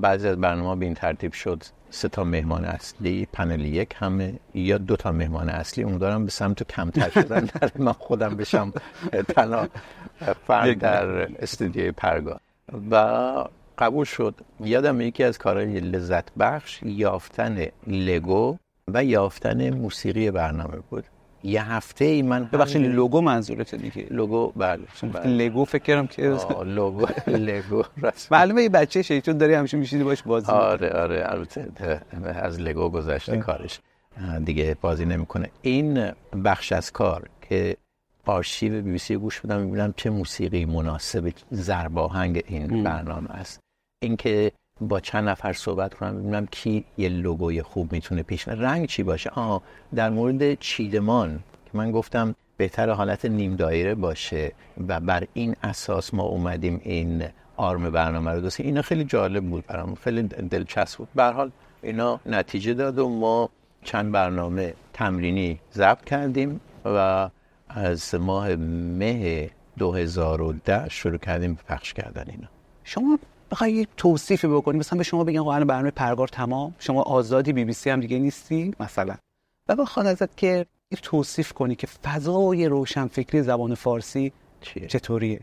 بعضی 0.02 0.28
از 0.28 0.38
برنامه 0.38 0.80
به 0.80 0.86
این 0.86 0.94
ترتیب 0.94 1.34
شد 1.34 1.64
سه 1.90 2.08
تا 2.10 2.24
مهمان 2.24 2.66
اصلی 2.66 3.28
پنل 3.34 3.66
یک 3.66 3.96
همه 3.96 4.34
یا 4.54 4.78
دو 4.78 4.96
تا 4.96 5.12
مهمان 5.12 5.50
اصلی. 5.50 5.84
امیدوارم 5.84 6.26
به 6.26 6.32
سمت 6.32 6.64
کمتر 6.64 7.10
شدن. 7.10 7.50
در 7.62 7.72
من 7.76 7.92
خودم 7.92 8.36
بشم 8.36 8.74
تنها 9.28 9.68
فرد 10.48 10.80
در 10.80 11.28
استودیوی 11.42 11.92
پرگاه 11.92 12.40
و 12.92 12.96
قبول 13.78 14.06
شد. 14.06 14.36
یادم 14.60 15.02
یکی 15.02 15.24
از 15.24 15.38
کارهای 15.38 15.80
لذت 15.80 16.34
بخش 16.36 16.84
یافتن 16.84 17.66
لگو 17.88 18.58
و 18.88 19.04
یافتن 19.04 19.70
موسیقی 19.70 20.32
برنامه 20.32 20.78
بود. 20.90 21.04
یه 21.46 21.72
هفته 21.72 22.06
ای 22.06 22.22
من 22.22 22.44
ببخشید 22.44 22.82
لوگو 22.82 23.22
منظورته 23.22 23.78
دیگه 23.78 24.08
لوگو 24.10 24.52
بله, 24.56 24.80
بله. 25.14 25.28
لگو 25.28 25.66
فکر 25.66 25.84
کردم 25.84 26.08
که 26.08 26.30
آه، 26.30 26.64
لوگو 26.64 27.08
لگو 27.28 27.84
راست 28.02 28.32
معلومه 28.32 28.64
یه 28.64 28.70
بچه 28.70 29.02
شیطون 29.02 29.38
داری 29.38 29.54
همیشه 29.54 29.78
میشینی 29.78 30.04
باش 30.04 30.24
بازی. 30.24 30.52
آره 30.52 30.90
آره 30.90 31.24
البته 31.26 32.02
از 32.36 32.60
لگو 32.60 32.90
گذشته 32.90 33.38
کارش. 33.38 33.80
دیگه 34.46 34.78
بازی 34.82 35.06
نمی‌کنه. 35.06 35.50
این 35.62 36.12
بخش 36.46 36.72
از 36.72 36.92
کار 36.92 37.30
که 37.50 37.78
آرشیو 38.26 38.82
بی 38.82 38.92
بی 38.92 38.98
سی 38.98 39.16
گوش 39.16 39.42
بدم 39.42 39.62
می‌بینم 39.62 39.94
چه 39.98 40.10
موسیقی 40.10 40.66
مناسب 40.66 41.34
ضرب 41.54 41.98
آهنگ 41.98 42.44
این 42.48 42.84
برنامه 42.84 43.30
است. 43.30 43.60
اینکه 44.02 44.52
با 44.82 45.00
چند 45.00 45.30
نفر 45.30 45.54
صحبت 45.54 45.94
کنم 45.94 46.20
ببینم 46.20 46.46
کی 46.46 46.86
یه 46.98 47.10
لوگوی 47.10 47.62
خوب 47.62 47.92
می‌تونه 47.92 48.24
پیش. 48.24 48.48
رنگ 48.48 48.86
چی 48.88 49.04
باشه؟ 49.04 49.30
آه 49.30 49.62
در 49.96 50.10
مورد 50.10 50.60
چیدمان 50.60 51.40
که 51.66 51.78
من 51.78 51.92
گفتم 51.92 52.36
بهتر 52.58 52.90
حالت 52.90 53.26
نیم 53.26 53.56
دایره 53.56 53.96
باشه 53.96 54.52
و 54.88 55.00
بر 55.00 55.28
این 55.34 55.56
اساس 55.64 56.14
ما 56.14 56.24
اومدیم 56.24 56.82
این 56.84 57.24
آرم 57.58 57.90
برنامه 57.90 58.32
رو 58.32 58.42
دوست 58.42 58.60
اینا 58.60 58.82
خیلی 58.82 59.04
جالب 59.04 59.44
بود 59.44 59.66
برام 59.68 59.96
خیلی 59.96 60.24
دلچسب 60.24 60.98
بود. 60.98 61.08
به 61.16 61.24
حال 61.24 61.52
اینا 61.82 62.20
نتیجه 62.26 62.74
داد 62.74 63.00
و 63.00 63.10
ما 63.10 63.50
چند 63.84 64.12
برنامه 64.12 64.74
تمرینی 64.94 65.60
ضبط 65.74 66.04
کردیم 66.04 66.62
و 66.86 67.30
از 67.70 68.16
ماه 68.16 68.56
مه 68.56 69.50
2010 69.78 70.90
شروع 70.90 71.18
کردیم 71.18 71.60
پخش 71.68 71.94
کردن 71.94 72.26
اینا. 72.28 72.48
شما 72.84 73.20
بخوای 73.56 73.74
یه 73.74 73.88
توصیفی 73.98 74.48
بکنی. 74.48 74.78
مثلا 74.78 74.98
به 74.98 75.04
شما 75.04 75.24
بگن 75.24 75.40
آقا 75.40 75.54
الان 75.54 75.68
برنامه 75.68 75.92
پرگار 75.92 76.28
تمام. 76.28 76.76
شما 76.80 77.02
آزادی 77.02 77.54
بی 77.54 77.66
بی 77.66 77.74
سی 77.74 77.90
هم 77.90 78.00
دیگه 78.00 78.20
نیستی 78.20 78.74
مثلا. 78.80 79.16
و 79.70 79.76
بخواد 79.76 80.06
ازت 80.06 80.38
که 80.38 80.66
یه 80.92 80.98
توصیف 81.02 81.54
کنی 81.54 81.76
که 81.76 81.88
فضای 81.88 82.66
روشنفکری 82.66 83.42
زبان 83.42 83.76
فارسی 83.76 84.32
چیه؟ 84.62 84.88
چطوریه؟ 84.88 85.40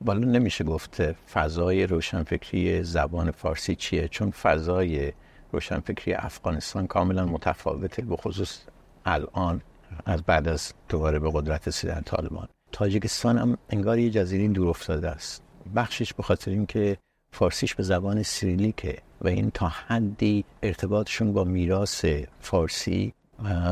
بالا 0.00 0.26
نمیشه 0.26 0.64
گفت 0.64 1.12
فضای 1.12 1.86
روشنفکری 1.86 2.82
زبان 2.82 3.30
فارسی 3.30 3.74
چیه؟ 3.74 4.08
چون 4.08 4.30
فضای 4.30 5.12
روشنفکری 5.52 6.14
افغانستان 6.14 6.86
کاملا 6.86 7.26
متفاوته 7.26 8.02
به 8.02 8.16
خصوص 8.16 8.60
الان 9.06 9.62
از 10.06 10.22
بعد 10.22 10.48
از 10.48 10.72
دوباره 10.88 11.18
به 11.18 11.30
قدرت 11.32 11.68
رسیدن 11.68 12.00
طالبان. 12.00 12.48
تاجیکستان 12.72 13.38
هم 13.38 13.58
انگار 13.70 13.98
یه 13.98 14.10
جزیره 14.10 14.48
دور 14.48 14.68
افتاده 14.68 15.08
است. 15.10 15.42
بخشش 15.76 16.14
به 16.14 16.22
خاطر 16.22 16.50
اینکه 16.50 16.98
فارسیش 17.32 17.74
به 17.74 17.82
زبان 17.82 18.22
سیریلیکه 18.22 18.98
و 19.20 19.28
این 19.28 19.50
تا 19.50 19.68
حدی 19.68 20.44
ارتباطشون 20.62 21.32
با 21.32 21.44
میراث 21.44 22.04
فارسی 22.40 23.14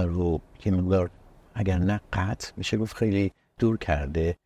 رو 0.04 0.40
یه 0.64 0.72
مقدار 0.72 1.10
اگر 1.54 1.78
نه 1.78 2.00
قطع 2.12 2.52
میشه 2.56 2.76
گفت 2.76 2.96
خیلی 2.96 3.32
دور 3.58 3.78
کرده 3.78 4.36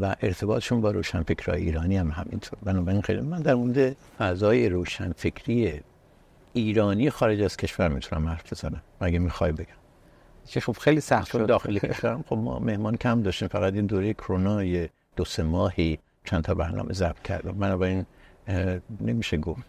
و 0.00 0.16
ارتباطشون 0.22 0.80
با 0.80 0.90
روشنفکرهای 0.90 1.62
ایرانی 1.62 1.96
هم 1.96 2.10
همینطور. 2.10 2.58
بنابراین 2.62 3.00
خیلی 3.02 3.20
من 3.20 3.42
در 3.42 3.54
مورد 3.54 3.96
فضای 4.18 4.68
روشنفکری 4.68 5.80
ایرانی 6.52 7.10
خارج 7.10 7.40
از 7.40 7.56
کشور 7.56 7.88
می‌تونم 7.88 8.28
حرف 8.28 8.52
بزنم. 8.52 8.82
اگه 9.00 9.18
می‌خوای 9.18 9.52
بگم؟ 9.52 9.66
که 10.46 10.60
خب 10.60 10.72
خیلی 10.72 11.00
سخت 11.00 11.28
شد. 11.28 11.46
داخل 11.46 11.78
کشور 11.78 12.24
خب 12.28 12.36
ما 12.36 12.58
مهمان 12.58 12.96
کم 12.96 13.22
داشتیم. 13.22 13.48
فقط 13.48 13.74
این 13.74 13.86
دوره 13.86 14.14
کرونا 14.14 14.86
دو 15.16 15.24
سه 15.24 15.42
ماهی 15.42 15.98
چند 16.24 16.44
تا 16.44 16.54
برنامه 16.54 16.92
ضبط 16.92 17.22
کردم. 17.22 17.52
بنابراین 17.52 17.98
اه، 17.98 18.06
نمیشه 19.00 19.36
گفت. 19.36 19.62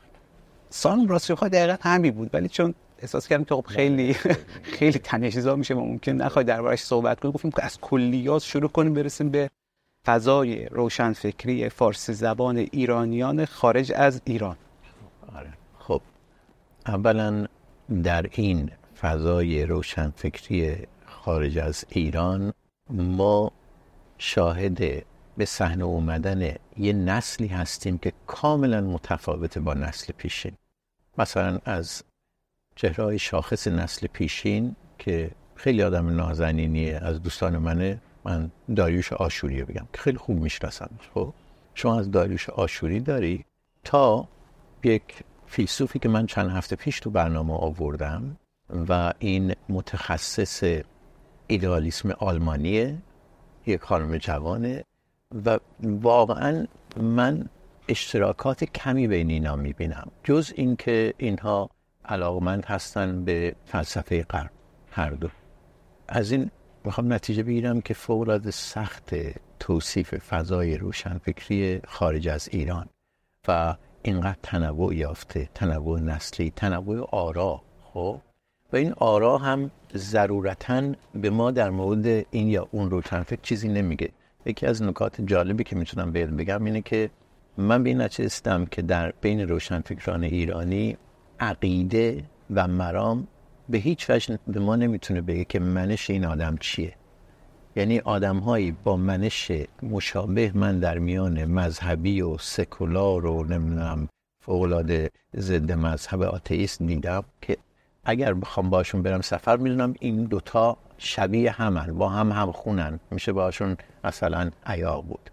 سال 0.69 1.07
راستی 1.07 1.35
خواهی 1.35 1.51
دقیقا 1.51 1.75
همین 1.81 2.11
بود. 2.11 2.29
ولی 2.33 2.49
چون 2.49 2.73
احساس 2.99 3.27
کردم 3.27 3.43
که 3.43 3.55
خب 3.55 3.65
خیلی 3.67 4.13
خیلی 4.77 4.99
تنشیزا 4.99 5.55
میشه 5.55 5.73
و 5.73 5.79
ممکن 5.79 6.11
نخواهی 6.11 6.45
دربارش 6.45 6.79
صحبت 6.79 7.19
کنیم. 7.19 7.33
گفتیم 7.33 7.51
که 7.51 7.65
از 7.65 7.79
کلیات 7.81 8.41
شروع 8.41 8.69
کنیم 8.69 8.93
برسیم 8.93 9.29
به 9.29 9.49
فضای 10.05 10.65
روشنفکری 10.65 11.69
فارسی 11.69 12.13
زبان 12.13 12.57
ایرانیان 12.57 13.45
خارج 13.45 13.91
از 13.95 14.21
ایران. 14.25 14.57
آره. 15.35 15.53
خب. 15.79 16.01
اولا 16.87 17.47
در 18.03 18.25
این 18.31 18.71
فضای 19.01 19.65
روشنفکری 19.65 20.75
خارج 21.05 21.57
از 21.57 21.85
ایران 21.89 22.53
ما 22.89 23.51
شاهد 24.17 25.05
به 25.37 25.45
صحنه 25.45 25.83
اومدن 25.83 26.55
یه 26.77 26.93
نسلی 26.93 27.47
هستیم 27.47 27.97
که 27.97 28.13
کاملا 28.27 28.81
متفاوت 28.81 29.57
با 29.57 29.73
نسل 29.73 30.13
پیشین. 30.13 30.53
مثلا 31.17 31.59
از 31.65 32.03
چهرهای 32.75 33.19
شاخص 33.19 33.67
نسل 33.67 34.07
پیشین 34.07 34.75
که 34.97 35.31
خیلی 35.55 35.83
آدم 35.83 36.15
نازنینیه 36.15 36.99
از 37.01 37.21
دوستان 37.21 37.57
منه 37.57 38.01
من 38.23 38.51
داریوش 38.75 39.13
آشوری 39.13 39.63
بگم 39.63 39.87
که 39.93 40.01
خیلی 40.01 40.17
خوب 40.17 40.39
می‌شناسم 40.39 40.89
خب؟ 41.13 41.33
شما 41.75 41.99
از 41.99 42.11
داریوش 42.11 42.49
آشوری 42.49 42.99
داری 42.99 43.45
تا 43.83 44.27
یک 44.83 45.23
فیلسوفی 45.47 45.99
که 45.99 46.09
من 46.09 46.25
چند 46.25 46.49
هفته 46.49 46.75
پیش 46.75 46.99
تو 46.99 47.09
برنامه 47.09 47.53
آوردم 47.53 48.37
و 48.89 49.13
این 49.19 49.55
متخصص 49.69 50.81
ایدئالیسم 51.47 52.11
آلمانیه 52.11 52.97
یک 53.65 53.81
خانم 53.81 54.17
جوانه. 54.17 54.83
و 55.45 55.59
واقعا 55.83 56.67
من 56.97 57.49
اشتراکات 57.87 58.63
کمی 58.63 59.07
بین 59.07 59.29
اینا 59.29 59.55
می‌بینم 59.55 60.11
جز 60.23 60.53
اینکه 60.55 61.13
اینها 61.17 61.69
علاقمند 62.05 62.65
هستن 62.65 63.25
به 63.25 63.55
فلسفه 63.65 64.23
غرب. 64.23 64.51
هر 64.91 65.09
دو. 65.09 65.29
از 66.07 66.31
این 66.31 66.51
می‌خوام 66.85 67.13
نتیجه 67.13 67.43
بگیرم 67.43 67.81
که 67.81 67.93
فوق 67.93 68.49
سخت 68.49 69.15
توصیف 69.59 70.15
فضای 70.15 70.77
روشنفکری 70.77 71.81
خارج 71.87 72.27
از 72.27 72.49
ایران 72.51 72.89
و 73.47 73.75
اینقدر 74.03 74.37
تنوع 74.43 74.95
یافته 74.95 75.49
تنوع 75.55 75.99
نسلی 75.99 76.53
تنوع 76.55 77.09
آرا. 77.11 77.61
خب؟ 77.93 78.21
و 78.73 78.75
این 78.75 78.93
آرا 78.93 79.37
هم 79.37 79.71
ضرورتا 79.95 80.91
به 81.15 81.29
ما 81.29 81.51
در 81.51 81.69
مورد 81.69 82.25
این 82.31 82.47
یا 82.47 82.67
اون 82.71 82.89
روشنفکر 82.89 83.41
چیزی 83.41 83.67
نمیگه. 83.67 84.11
یکی 84.45 84.65
از 84.65 84.83
نکات 84.83 85.21
جالبی 85.21 85.63
که 85.63 85.75
می‌تونم 85.75 86.11
بهت 86.11 86.29
بگم 86.29 86.65
اینه 86.65 86.81
که 86.81 87.09
من 87.57 87.83
به 87.83 87.89
این 87.89 88.65
که 88.65 88.81
در 88.81 89.13
بین 89.21 89.47
روشنفکران 89.47 90.23
ایرانی 90.23 90.97
عقیده 91.39 92.23
و 92.55 92.67
مرام 92.67 93.27
به 93.69 93.77
هیچ 93.77 94.09
وجه 94.09 94.39
به 94.47 94.59
ما 94.59 94.75
نمی‌تونه 94.75 95.21
بگه 95.21 95.45
که 95.45 95.59
منش 95.59 96.09
این 96.09 96.25
آدم 96.25 96.57
چیه. 96.59 96.93
یعنی 97.75 97.99
آدمهایی 97.99 98.71
با 98.83 98.97
منش 98.97 99.51
مشابه 99.83 100.51
من 100.55 100.79
در 100.79 100.99
میان 100.99 101.45
مذهبی 101.45 102.21
و 102.21 102.37
سکولار 102.37 103.25
و 103.25 103.43
نمی‌دونم 103.43 104.09
فوق‌العاده 104.45 105.09
ضد 105.37 105.71
مذهب 105.71 106.21
آتئیست 106.21 106.83
دیدم 106.83 107.23
که 107.41 107.57
اگر 108.03 108.33
بخوام 108.33 108.69
باشون 108.69 109.01
برم 109.01 109.21
سفر 109.21 109.57
می‌دونم 109.57 109.93
این 109.99 110.23
دوتا 110.23 110.77
شبیه 111.03 111.51
همن 111.51 111.97
با 111.97 112.09
هم 112.09 112.31
هم 112.31 112.51
خونن. 112.51 112.99
میشه 113.11 113.31
باشون 113.31 113.77
مثلا 114.03 114.51
عیاق 114.65 115.05
بود. 115.05 115.29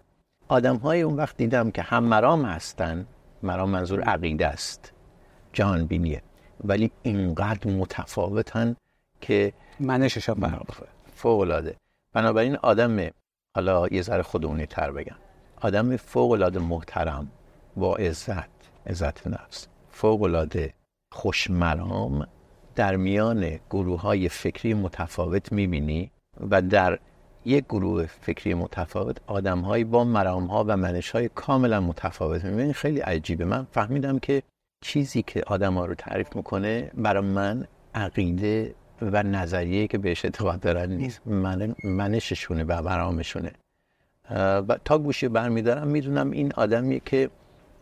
آدم 0.47 0.75
های 0.75 1.01
اون 1.01 1.15
وقت 1.15 1.37
دیدم 1.37 1.71
که 1.71 1.81
هم 1.81 2.03
مرام 2.03 2.45
هستن 2.45 3.05
مرام 3.43 3.69
منظور 3.69 4.01
عقیده 4.01 4.47
است. 4.47 4.93
جان 5.53 5.85
بینیه. 5.85 6.21
ولی 6.63 6.91
اینقدر 7.03 7.71
متفاوتن 7.71 8.75
که 9.21 9.53
منشش 9.79 10.29
هم 10.29 10.35
برابره 10.35 10.87
فوق 11.15 11.39
العاده 11.39 11.75
بنابراین 12.13 12.55
آدم 12.55 13.09
حالا 13.55 13.87
یه 13.87 14.01
ذره 14.01 14.23
خودمونی 14.23 14.65
تر 14.65 14.91
بگم. 14.91 15.17
آدم 15.61 15.97
فوق 15.97 16.31
العاده 16.31 16.59
محترم 16.59 17.31
با 17.75 17.95
عزت 17.95 18.49
عزت 18.87 19.27
نفس. 19.27 19.67
فوق 19.91 20.23
العاده 20.23 20.73
خوشمرام 21.13 22.27
در 22.75 22.95
میان 22.95 23.59
گروه 23.69 24.01
های 24.01 24.29
فکری 24.29 24.73
متفاوت 24.73 25.51
می‌بینی 25.51 26.11
و 26.49 26.61
در 26.61 26.99
یک 27.45 27.65
گروه 27.65 28.05
فکری 28.05 28.53
متفاوت 28.53 29.17
آدم 29.27 29.59
های 29.59 29.83
با 29.83 30.03
مرام 30.03 30.45
ها 30.45 30.63
و 30.67 30.77
منش 30.77 31.09
های 31.09 31.29
کاملا 31.35 31.81
متفاوت 31.81 32.45
می‌بینی. 32.45 32.73
خیلی 32.73 32.99
عجیبه. 32.99 33.45
من 33.45 33.67
فهمیدم 33.71 34.19
که 34.19 34.43
چیزی 34.81 35.23
که 35.23 35.43
آدم 35.47 35.73
ها 35.73 35.85
رو 35.85 35.95
تعریف 35.95 36.35
می‌کنه 36.35 36.91
برای 36.93 37.23
من 37.23 37.67
عقیده 37.95 38.75
و 39.01 39.23
نظریه 39.23 39.87
که 39.87 39.97
بهش 39.97 40.25
اعتقاد 40.25 40.59
دارن 40.59 40.91
نیست. 40.91 41.21
من 41.25 41.75
منششونه 41.83 42.63
و 42.63 42.81
برامشونه 42.81 43.51
و 44.67 44.77
تا 44.85 44.97
گوشی 44.97 45.27
برمیدارم 45.27 45.87
می‌دونم 45.87 46.31
این 46.31 46.53
آدمیه 46.53 47.01
که 47.05 47.29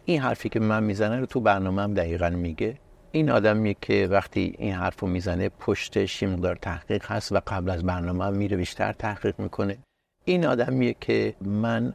این 0.06 0.22
حرفی 0.22 0.50
که 0.50 0.60
من 0.60 0.84
می‌زنه 0.84 1.20
رو 1.20 1.26
تو 1.26 1.40
برنامه 1.40 1.82
هم 1.82 1.94
دقیقا 1.94 2.30
میگه. 2.30 2.78
این 3.12 3.30
آدمیه 3.30 3.76
که 3.82 4.08
وقتی 4.12 4.56
این 4.58 4.74
حرف 4.74 5.00
رو 5.00 5.08
می‌زنه 5.08 5.50
پشتش 5.50 6.22
یه 6.22 6.30
مقدار 6.30 6.56
تحقیق 6.56 7.12
هست 7.12 7.32
و 7.32 7.42
قبل 7.48 7.70
از 7.70 7.84
برنامه 7.84 8.26
هم 8.26 8.34
میره 8.34 8.58
بیشتر 8.58 8.94
تحقیق 8.94 9.40
می‌کنه. 9.40 9.78
این 10.26 10.46
آدمیه 10.46 10.96
که 11.02 11.36
من 11.42 11.94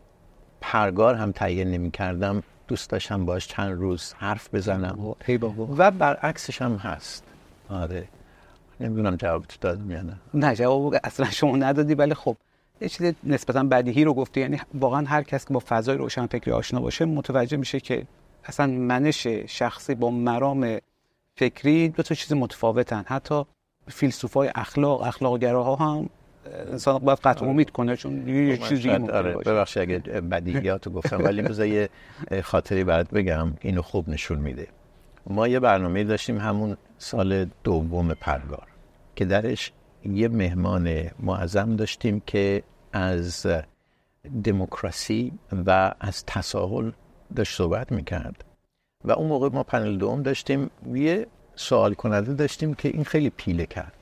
پرگار 0.61 1.15
هم 1.15 1.33
تهیه 1.33 1.65
نمی 1.65 1.91
کردم 1.91 2.43
دوست 2.69 2.91
داشتم 2.91 3.27
باش 3.27 3.49
چند 3.49 3.73
روز 3.73 4.15
حرف 4.19 4.55
بزنم. 4.55 5.15
و 5.79 5.91
برعکسش 5.91 6.63
هم 6.63 6.77
هست. 6.77 7.25
آره. 7.69 8.09
نمی‌دونم 8.81 9.17
جواب 9.17 9.45
تو 9.45 9.57
دادم 9.61 9.91
یا 9.91 10.03
نه. 10.03 10.17
نه 10.35 10.55
جواب 10.55 10.95
اصلا 11.05 11.31
شما 11.31 11.57
ندادی 11.57 11.95
ولی 11.95 12.15
خب 12.15 12.37
یه 12.81 12.89
چیز 12.89 13.13
نسبتا 13.25 13.63
بدیهی 13.63 14.05
رو 14.05 14.15
گفتی. 14.15 14.41
یعنی 14.41 14.61
واقعا 14.75 15.07
هر 15.07 15.23
کس 15.23 15.47
که 15.47 15.55
با 15.55 15.63
فضای 15.69 15.97
روشنفکری 15.97 16.53
آشنا 16.53 16.81
باشه 16.81 17.05
متوجه 17.05 17.57
میشه 17.57 17.81
که 17.81 18.07
اصلا 18.45 18.67
منش 18.67 19.27
شخصی 19.27 19.95
با 19.95 20.11
مرام 20.11 20.79
فکری 21.37 21.89
دو 21.89 22.03
تا 22.03 22.15
چیز 22.15 22.33
متفاوتن. 22.33 23.05
حتی 23.07 23.45
فیلسوفای 23.89 24.51
اخلاق 24.55 25.03
اخلاقگراها 25.03 25.77
هم 25.77 26.09
انسان 26.47 26.99
باید 26.99 27.19
قطع 27.19 27.47
امید 27.47 27.71
کنه 27.71 27.97
چون 27.97 28.29
یه 28.29 28.57
چیزی 28.57 28.91
آره. 28.91 29.37
ببخشید 29.37 29.83
اگه 29.83 29.99
بدیهیاتو 30.21 30.91
گفتم 30.91 31.25
ولی 31.25 31.43
بذار 31.43 31.67
یه 31.67 31.89
خاطری 32.43 32.85
برات 32.85 33.11
بگم. 33.11 33.53
اینو 33.61 33.83
خوب 33.83 34.09
نشون 34.09 34.39
میده. 34.39 34.69
ما 35.27 35.49
یه 35.49 35.61
برنامه 35.61 36.05
داشتیم 36.05 36.39
همون 36.39 36.77
سال 36.99 37.47
دوم 37.65 38.15
پرگار 38.15 38.67
که 39.17 39.25
درش 39.25 39.73
یه 40.05 40.29
مهمان 40.29 41.11
معظم 41.21 41.77
داشتیم 41.77 42.23
که 42.27 42.63
از 42.93 43.47
دموکراسی 44.45 45.33
و 45.67 45.95
از 46.01 46.25
تساهل 46.27 46.91
داشت 47.37 47.57
صحبت 47.57 47.93
می‌کرد. 47.93 48.45
و 49.05 49.13
اون 49.13 49.27
موقع 49.27 49.49
ما 49.49 49.63
پنل 49.63 49.99
دوم 49.99 50.23
داشتیم 50.23 50.71
یه 50.95 51.27
سوال 51.57 51.95
کننده 51.95 52.35
داشتیم 52.35 52.75
که 52.75 52.89
این 52.89 53.05
خیلی 53.05 53.31
پیله 53.31 53.67
کرد. 53.67 53.93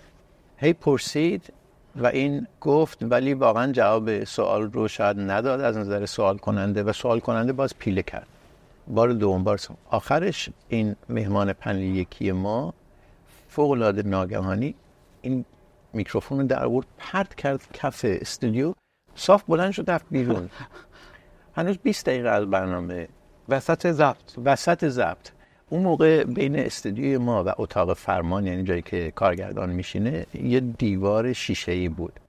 هی 0.57 0.73
پرسید 0.73 1.53
و 1.97 2.07
این 2.07 2.47
گفت 2.61 2.99
ولی 3.03 3.35
واقعا 3.35 3.73
جواب 3.73 4.25
سوال 4.25 4.63
رو 4.63 4.89
شاید 4.89 5.21
نداد 5.21 5.61
از 5.61 5.77
نظر 5.77 6.07
سوال 6.07 6.39
کننده 6.39 6.83
و 6.83 6.93
سوال 6.93 7.21
کننده 7.21 7.53
باز 7.53 7.79
پیله 7.79 8.03
کرد. 8.03 8.27
بار 8.89 9.13
دوم 9.13 9.45
بار. 9.45 9.61
آخرش 9.91 10.49
این 10.69 10.97
مهمان 11.09 11.53
پنل 11.53 11.81
یکی 11.81 12.33
ما 12.33 12.75
فوق 13.49 13.71
العاده 13.71 14.03
ناگهانی 14.03 14.75
این 15.23 15.45
میکروفون 15.93 16.41
رو 16.41 16.47
در 16.47 16.65
آورد 16.65 16.87
پرت 16.99 17.35
کرد 17.35 17.61
کف 17.73 18.01
استودیو 18.09 18.75
صاف 19.15 19.43
بلند 19.49 19.73
شد 19.73 19.91
رفت 19.91 20.07
بیرون. 20.11 20.51
هنوز 21.57 21.79
20 21.79 22.07
دقیقه 22.07 22.29
از 22.29 22.51
برنامه. 22.51 23.09
وسط 23.49 23.87
ضبط. 23.91 24.39
وسط 24.45 24.89
ضبط. 24.89 25.31
اون 25.69 25.83
موقع 25.83 26.25
بین 26.25 26.57
استودیوی 26.57 27.19
ما 27.19 27.45
و 27.45 27.53
اتاق 27.59 27.95
فرمان 27.95 28.47
یعنی 28.47 28.63
جایی 28.63 28.83
که 28.83 29.11
کارگردان 29.11 29.71
میشینه 29.71 30.27
یه 30.35 30.61
دیوار 30.61 31.33
شیشه 31.33 31.73
ای 31.73 31.89
بود. 31.89 32.21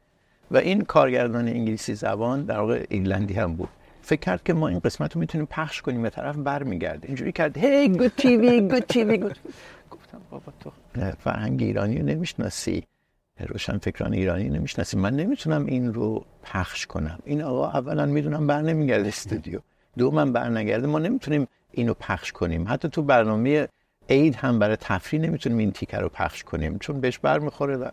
و 0.51 0.57
این 0.57 0.81
کارگردان 0.81 1.47
انگلیسی 1.47 1.95
زبان 1.95 2.43
در 2.43 2.59
واقع 2.59 2.85
ایرلندی 2.89 3.33
هم 3.33 3.55
بود. 3.55 3.69
فکر 4.01 4.19
کرد 4.19 4.43
که 4.43 4.53
ما 4.53 4.67
این 4.67 4.79
قسمت 4.79 5.13
رو 5.13 5.19
می‌تونیم 5.19 5.47
پخش 5.49 5.81
کنیم 5.81 6.01
به 6.01 6.09
طرف 6.09 6.35
برمیگرده. 6.35 7.07
اینجوری 7.07 7.31
کرد 7.31 7.57
هی 7.57 7.89
گود 7.89 8.11
تیوی 8.17 8.61
گود 8.61 8.79
تیوی 8.79 9.17
گفتم 9.17 10.21
بابا 10.31 10.53
تو 10.59 10.71
فرهنگ 11.19 11.61
ایرانی 11.61 11.97
رو 11.97 12.05
نمی‌شناسی. 12.05 12.83
روشن 13.39 13.77
فکران 13.77 14.13
ایرانی 14.13 14.49
نمی‌شناسی. 14.49 14.97
من 14.97 15.15
نمی‌تونم 15.15 15.65
این 15.65 15.93
رو 15.93 16.25
پخش 16.43 16.85
کنم. 16.85 17.19
این 17.25 17.41
آقا 17.41 17.69
اولا 17.69 18.05
می‌دونم 18.05 18.47
بر 18.47 18.61
نمیگرده 18.61 19.07
استودیو. 19.07 19.59
دو 19.97 20.11
من 20.11 20.33
بر 20.33 20.49
نگرده 20.49 20.87
ما 20.87 20.99
نمی‌تونیم 20.99 21.47
اینو 21.71 21.93
پخش 21.93 22.31
کنیم. 22.31 22.65
حتی 22.69 22.89
تو 22.89 23.01
برنامه 23.01 23.67
عید 24.09 24.35
هم 24.35 24.59
برای 24.59 24.75
تفریح 24.75 25.21
نمی‌تونیم 25.21 25.57
این 25.57 25.71
تیکر 25.71 25.99
رو 25.99 26.09
پخش 26.09 26.43
کنیم 26.43 26.77
چون 26.77 27.01
بهش 27.01 27.17
بر 27.17 27.39
می‌خوره 27.39 27.77
و 27.77 27.89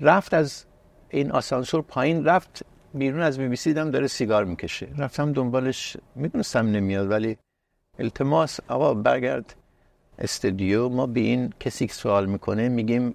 رفت 0.00 0.34
از 0.34 0.64
این 1.10 1.30
آسانسور 1.30 1.82
پایین 1.82 2.24
رفت 2.24 2.62
بیرون 2.94 3.20
از 3.20 3.38
بی 3.38 3.48
بی 3.48 3.56
سی 3.56 3.70
دیدم 3.70 3.90
داره 3.90 4.06
سیگار 4.06 4.44
می‌کشه. 4.44 4.88
رفتم 4.98 5.32
دنبالش 5.32 5.96
می‌دونستم 6.14 6.66
نمیاد 6.66 7.10
ولی 7.10 7.38
التماس 7.98 8.60
آقا 8.68 8.94
برگرد 8.94 9.54
استودیو 10.18 10.88
ما 10.88 11.06
به 11.06 11.20
این 11.20 11.52
کسی 11.60 11.86
که 11.86 11.94
سوال 11.94 12.26
می‌کنه 12.26 12.68
میگیم 12.68 13.14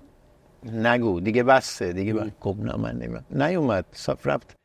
نگو 0.73 1.19
دیگه 1.19 1.43
بسته 1.43 1.93
دیگه 1.93 2.13
بر... 2.13 2.31
خب 2.39 2.55
نه 2.59 2.77
من 2.77 2.95
نمیاد 2.95 3.25
نیومد 3.31 3.85
صاف 3.91 4.27
رفت 4.27 4.55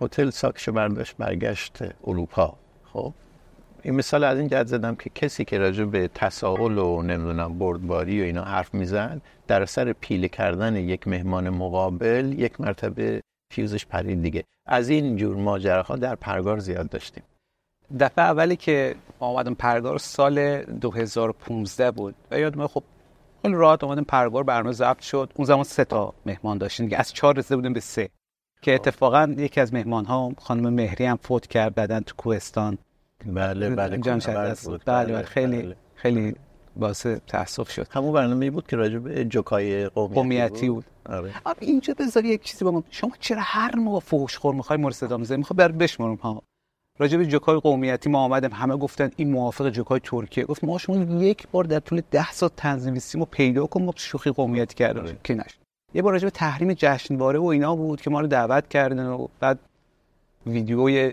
هتل 0.00 0.30
ساکشو 0.30 0.72
برداشت 0.72 1.16
برگشت 1.16 1.78
اروپا. 2.04 2.58
خب 2.94 3.12
این 3.82 3.94
مثال 3.94 4.24
از 4.24 4.38
این 4.38 4.48
جد 4.48 4.66
زدم 4.66 4.94
که 4.94 5.10
کسی 5.10 5.44
که 5.44 5.58
راجع 5.58 5.84
به 5.84 6.08
تساهل 6.08 6.78
و 6.78 7.02
نمی‌دونم 7.02 7.58
بردباری 7.58 8.20
و 8.20 8.24
اینا 8.24 8.44
حرف 8.44 8.74
میزن 8.74 9.20
در 9.46 9.62
اثر 9.62 9.92
پیله 9.92 10.28
کردن 10.28 10.76
یک 10.76 11.08
مهمان 11.08 11.50
مقابل 11.50 12.34
یک 12.38 12.60
مرتبه 12.60 13.22
فیوزش 13.52 13.86
پرید 13.86 14.22
دیگه. 14.22 14.44
از 14.66 14.88
این 14.88 15.16
جور 15.16 15.36
ماجراها 15.36 15.96
در 15.96 16.14
پرگار 16.14 16.58
زیاد 16.58 16.88
داشتیم. 16.88 17.22
دفعه 18.00 18.24
اولی 18.24 18.56
که 18.56 18.94
آمدم 19.18 19.54
پرگار 19.54 19.98
سال 19.98 20.62
2015 20.62 21.90
بود 21.90 22.14
و 22.30 22.38
یادم 22.38 22.66
خب 22.66 22.82
خیلی 23.42 23.54
راحت 23.54 23.84
اومدیم 23.84 24.04
پرگار 24.04 24.42
برنامه 24.42 24.72
ضبط 24.72 25.00
شد. 25.00 25.32
اون 25.34 25.46
زمان 25.46 25.64
سه 25.64 25.84
تا 25.84 26.14
مهمان 26.26 26.58
داشتیم 26.58 26.86
دیگه. 26.86 26.98
از 26.98 27.12
چهار 27.12 27.36
رسیده 27.38 27.56
بودیم 27.56 27.72
به 27.72 27.80
سه. 27.80 28.08
که 28.64 28.74
اتفاقا 28.74 29.34
یکی 29.38 29.60
از 29.60 29.74
مهمان 29.74 30.04
ها 30.04 30.32
خانم 30.38 30.72
مهری 30.72 31.04
هم 31.04 31.16
فوت 31.16 31.46
کرد 31.46 31.74
بعدن 31.74 32.00
تو 32.00 32.14
کوهستان. 32.16 32.78
بله 33.26 33.70
بله 33.70 33.98
جان 33.98 34.18
بود. 34.64 34.82
بله, 34.86 35.12
بله 35.12 35.22
خیلی 35.22 35.62
بله. 35.62 35.76
خیلی 35.94 36.34
باعث 36.76 37.06
تاسف 37.06 37.70
شد. 37.70 37.86
همون 37.90 38.12
برنامه 38.12 38.50
بود 38.50 38.66
که 38.66 38.76
راجع 38.76 38.98
به 38.98 39.24
جوکای 39.24 39.88
قومیتی, 39.88 40.14
قومیتی 40.14 40.68
بود, 40.68 40.84
بود. 41.04 41.14
آره. 41.14 41.32
اینجا 41.60 41.94
بذار 41.98 42.24
یک 42.24 42.42
چیزی 42.42 42.64
بگم. 42.64 42.82
شما 42.90 43.10
چرا 43.20 43.40
هر 43.42 43.76
موقع 43.76 44.00
فوش 44.00 44.38
خور 44.38 44.54
می‌خوای 44.54 44.78
مورد 44.78 45.12
می‌زنی؟ 45.12 45.36
می‌خوای 45.38 45.56
بر 45.56 45.72
بشمرم 45.72 46.14
ها. 46.14 46.42
راجع 46.98 47.18
به 47.18 47.26
جوکای 47.26 47.60
قومیتی 47.60 48.10
ما 48.10 48.18
آمدم 48.18 48.50
همه 48.52 48.76
گفتن 48.76 49.10
این 49.16 49.30
موافق 49.30 49.70
جوکای 49.70 50.00
ترکیه. 50.04 50.44
گفت 50.44 50.64
ما 50.64 50.78
شما 50.78 50.96
یک 51.22 51.48
بار 51.48 51.64
در 51.64 51.80
طول 51.80 52.02
10 52.10 52.32
سال 52.32 52.50
تنظیم 52.56 53.24
پیدا 53.24 53.66
کن 53.66 53.82
ما 53.82 53.92
شوخی 53.96 54.30
قومیتی 54.30 54.74
کردیم. 54.74 55.02
آره. 55.02 55.16
که 55.24 55.34
نشد؟ 55.34 55.63
یه 55.94 56.02
بار 56.02 56.12
راجع 56.12 56.24
به 56.24 56.30
تحریم 56.30 56.72
جشنواره 56.72 57.38
و 57.38 57.44
اینا 57.44 57.76
بود 57.76 58.00
که 58.00 58.10
ما 58.10 58.20
رو 58.20 58.26
دعوت 58.26 58.68
کردن 58.68 59.06
و 59.06 59.26
بعد 59.40 59.58
ویدیوی 60.46 61.12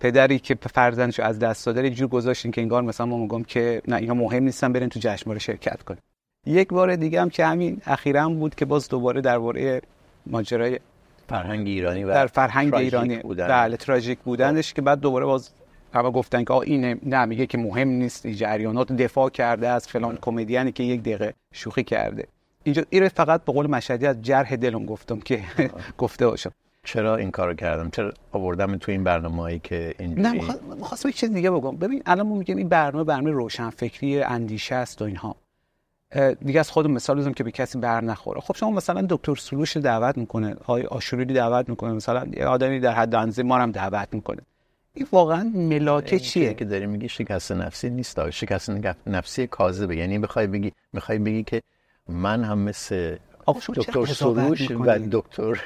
پدری 0.00 0.38
که 0.38 0.54
فرزندشو 0.54 1.22
از 1.22 1.38
دست 1.38 1.66
داده 1.66 1.90
جور 1.90 2.08
گذاشتین 2.08 2.50
که 2.50 2.60
انگار 2.60 2.82
مثلا 2.82 3.06
ما 3.06 3.18
میگم 3.18 3.42
که 3.42 3.82
نه 3.88 3.96
اینا 3.96 4.14
مهم 4.14 4.42
نیستن 4.42 4.72
برین 4.72 4.88
تو 4.88 5.00
جشنواره 5.02 5.38
شرکت 5.38 5.82
کنین 5.82 6.00
یک 6.46 6.68
بار 6.68 6.96
دیگه 6.96 7.20
هم 7.20 7.30
که 7.30 7.46
همین 7.46 7.80
اخیرا 7.86 8.28
بود 8.28 8.54
که 8.54 8.64
باز 8.64 8.88
دوباره 8.88 9.20
درباره 9.20 9.82
ماجرای 10.26 10.78
فرهنگ 11.28 11.66
ایرانی 11.66 12.04
و 12.04 12.08
در 12.08 12.26
فرهنگ 12.26 12.74
ایرانی. 12.74 13.16
بودن. 13.16 13.48
بله 13.48 13.76
تراژیک 13.76 14.18
بودنش 14.18 14.74
که 14.74 14.82
بعد 14.82 15.00
دوباره 15.00 15.26
باز 15.26 15.50
همه 15.94 16.10
گفتن 16.10 16.44
که 16.44 16.52
آ 16.52 16.60
این 16.60 17.00
نه 17.02 17.24
میگه 17.24 17.46
که 17.46 17.58
مهم 17.58 17.88
نیست 17.88 18.26
جریانات 18.26 18.92
دفاع 18.92 19.30
کرده 19.30 19.68
از 19.68 19.88
فلان 19.88 20.18
کمدیانی 20.22 20.72
که 20.72 20.82
یک 20.82 21.00
دقیقه 21.00 21.34
شوخی 21.52 21.84
کرده. 21.84 22.28
اینجا 22.64 22.82
این 22.90 23.08
فقط 23.08 23.44
به 23.44 23.52
قول 23.52 23.66
مشهدی 23.66 24.06
از 24.06 24.22
جرح 24.22 24.56
دلم 24.56 24.86
گفتم 24.86 25.20
که 25.20 25.42
گفته 25.98 26.26
باشم. 26.26 26.50
چرا 26.84 27.16
این 27.16 27.30
کارو 27.30 27.54
کردم؟ 27.54 27.90
چرا 27.90 28.12
آوردم 28.32 28.76
تو 28.76 28.92
این 28.92 29.04
برنامه‌ای 29.04 29.58
که 29.58 29.94
اینجوری 29.98 30.22
نه 30.22 30.32
می‌خواستم 30.76 31.08
یک 31.08 31.16
چیز 31.16 31.32
دیگه 31.32 31.50
بگم. 31.50 31.76
ببین 31.76 32.02
الان 32.06 32.26
ما 32.26 32.34
میگیم 32.34 32.56
این 32.56 32.68
برنامه 32.68 33.04
برنامه 33.04 33.30
روشن 33.30 33.70
فکری 33.70 34.22
اندیشه 34.22 34.74
است 34.74 35.02
و 35.02 35.04
اینها. 35.04 35.36
دیگه 36.44 36.60
از 36.60 36.70
خودم 36.70 36.90
مثال 36.90 37.18
بزنم 37.18 37.34
که 37.34 37.44
به 37.44 37.50
کسی 37.50 37.78
بر 37.78 38.00
نخوره. 38.00 38.40
خب 38.40 38.56
شما 38.56 38.70
مثلا 38.70 39.06
دکتر 39.10 39.34
سروش 39.34 39.76
دعوت 39.76 40.18
می‌کنه 40.18 40.56
های 40.64 40.82
آشوری 40.82 41.24
دعوت 41.24 41.68
می‌کنه 41.68 41.92
مثلا 41.92 42.26
یه 42.36 42.46
آدمی 42.46 42.80
در 42.80 42.92
حد 42.92 43.14
اندازه 43.14 43.42
ما 43.42 43.58
هم 43.58 43.72
دعوت 43.72 44.08
می‌کنه. 44.12 44.42
این 44.94 45.06
واقعا 45.12 45.50
ملاکه 45.54 46.18
چیه؟ 46.18 46.54
که 46.54 46.64
داری 46.64 46.86
میگی 46.86 47.08
شکست 47.08 47.52
نفسی 47.52 47.90
نیست 47.90 48.30
شکست 48.30 48.70
نفسی 49.06 49.46
کاذبه. 49.46 49.96
یعنی 49.96 50.18
بخوای 50.18 50.46
بگی 50.46 50.72
می‌خوای 50.92 51.18
بگی 51.18 51.42
که 51.42 51.62
من 52.08 52.44
هم 52.44 52.58
مثل 52.58 53.16
شما 53.46 53.74
دکتر 53.74 54.06
سروش 54.06 54.70
و 54.70 54.98
دکتر 55.10 55.60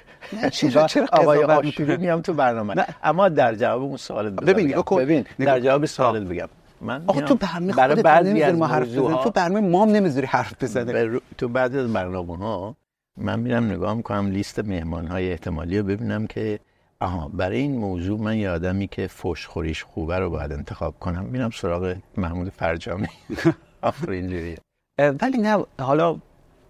چرا 0.51 1.07
آقای 1.13 1.45
آشوری 1.45 1.97
میام 1.97 2.21
تو 2.21 2.33
برنامه. 2.33 2.75
نه. 2.75 2.87
اما 3.03 3.29
در 3.29 3.55
جواب 3.55 3.83
اون 3.83 3.97
سوال 3.97 4.31
ببین 4.31 4.83
ببین 4.99 5.25
در 5.39 5.61
جواب 5.61 5.87
سوال 5.87 6.25
بگم. 6.25 6.49
من 6.81 7.05
آقا 7.07 7.21
تو 7.21 7.35
برنامه 7.35 7.73
برای 7.73 8.03
بعضی 8.03 8.43
از 8.43 8.55
ما 8.55 8.67
حرف 8.67 8.89
بزنی. 8.89 9.19
تو 9.25 9.31
برنامه 9.31 9.69
ما 9.69 9.83
هم 9.83 9.89
نمی‌ذاری 9.89 10.27
حرف 10.27 10.63
بزنه 10.63 11.21
تو 11.39 11.49
بعضی 11.49 11.79
از 11.79 11.93
برنامه 11.93 12.37
ها 12.37 12.77
من 13.17 13.41
میرم 13.41 13.65
نگاه 13.65 13.95
می‌کنم 13.95 14.31
لیست 14.31 14.59
مهمان 14.59 15.07
های 15.07 15.31
احتمالی 15.31 15.79
رو 15.79 15.85
ببینم 15.85 16.27
که 16.27 16.59
آها 17.01 17.29
برای 17.29 17.59
این 17.59 17.77
موضوع 17.77 18.21
من 18.21 18.37
یه 18.37 18.51
آدمی 18.51 18.89
که 18.89 19.07
فوش 19.07 19.47
خوریش 19.47 19.85
خوبه 19.85 20.19
رو 20.19 20.31
باید 20.31 20.53
انتخاب 20.53 20.99
کنم 20.99 21.25
میرم 21.25 21.51
سراغ 21.51 21.97
محمود 22.17 22.49
فرجامی. 22.49 23.09
آفرین 23.83 24.57
ولی 24.99 25.39
نه 25.39 25.65
حالا 25.81 26.17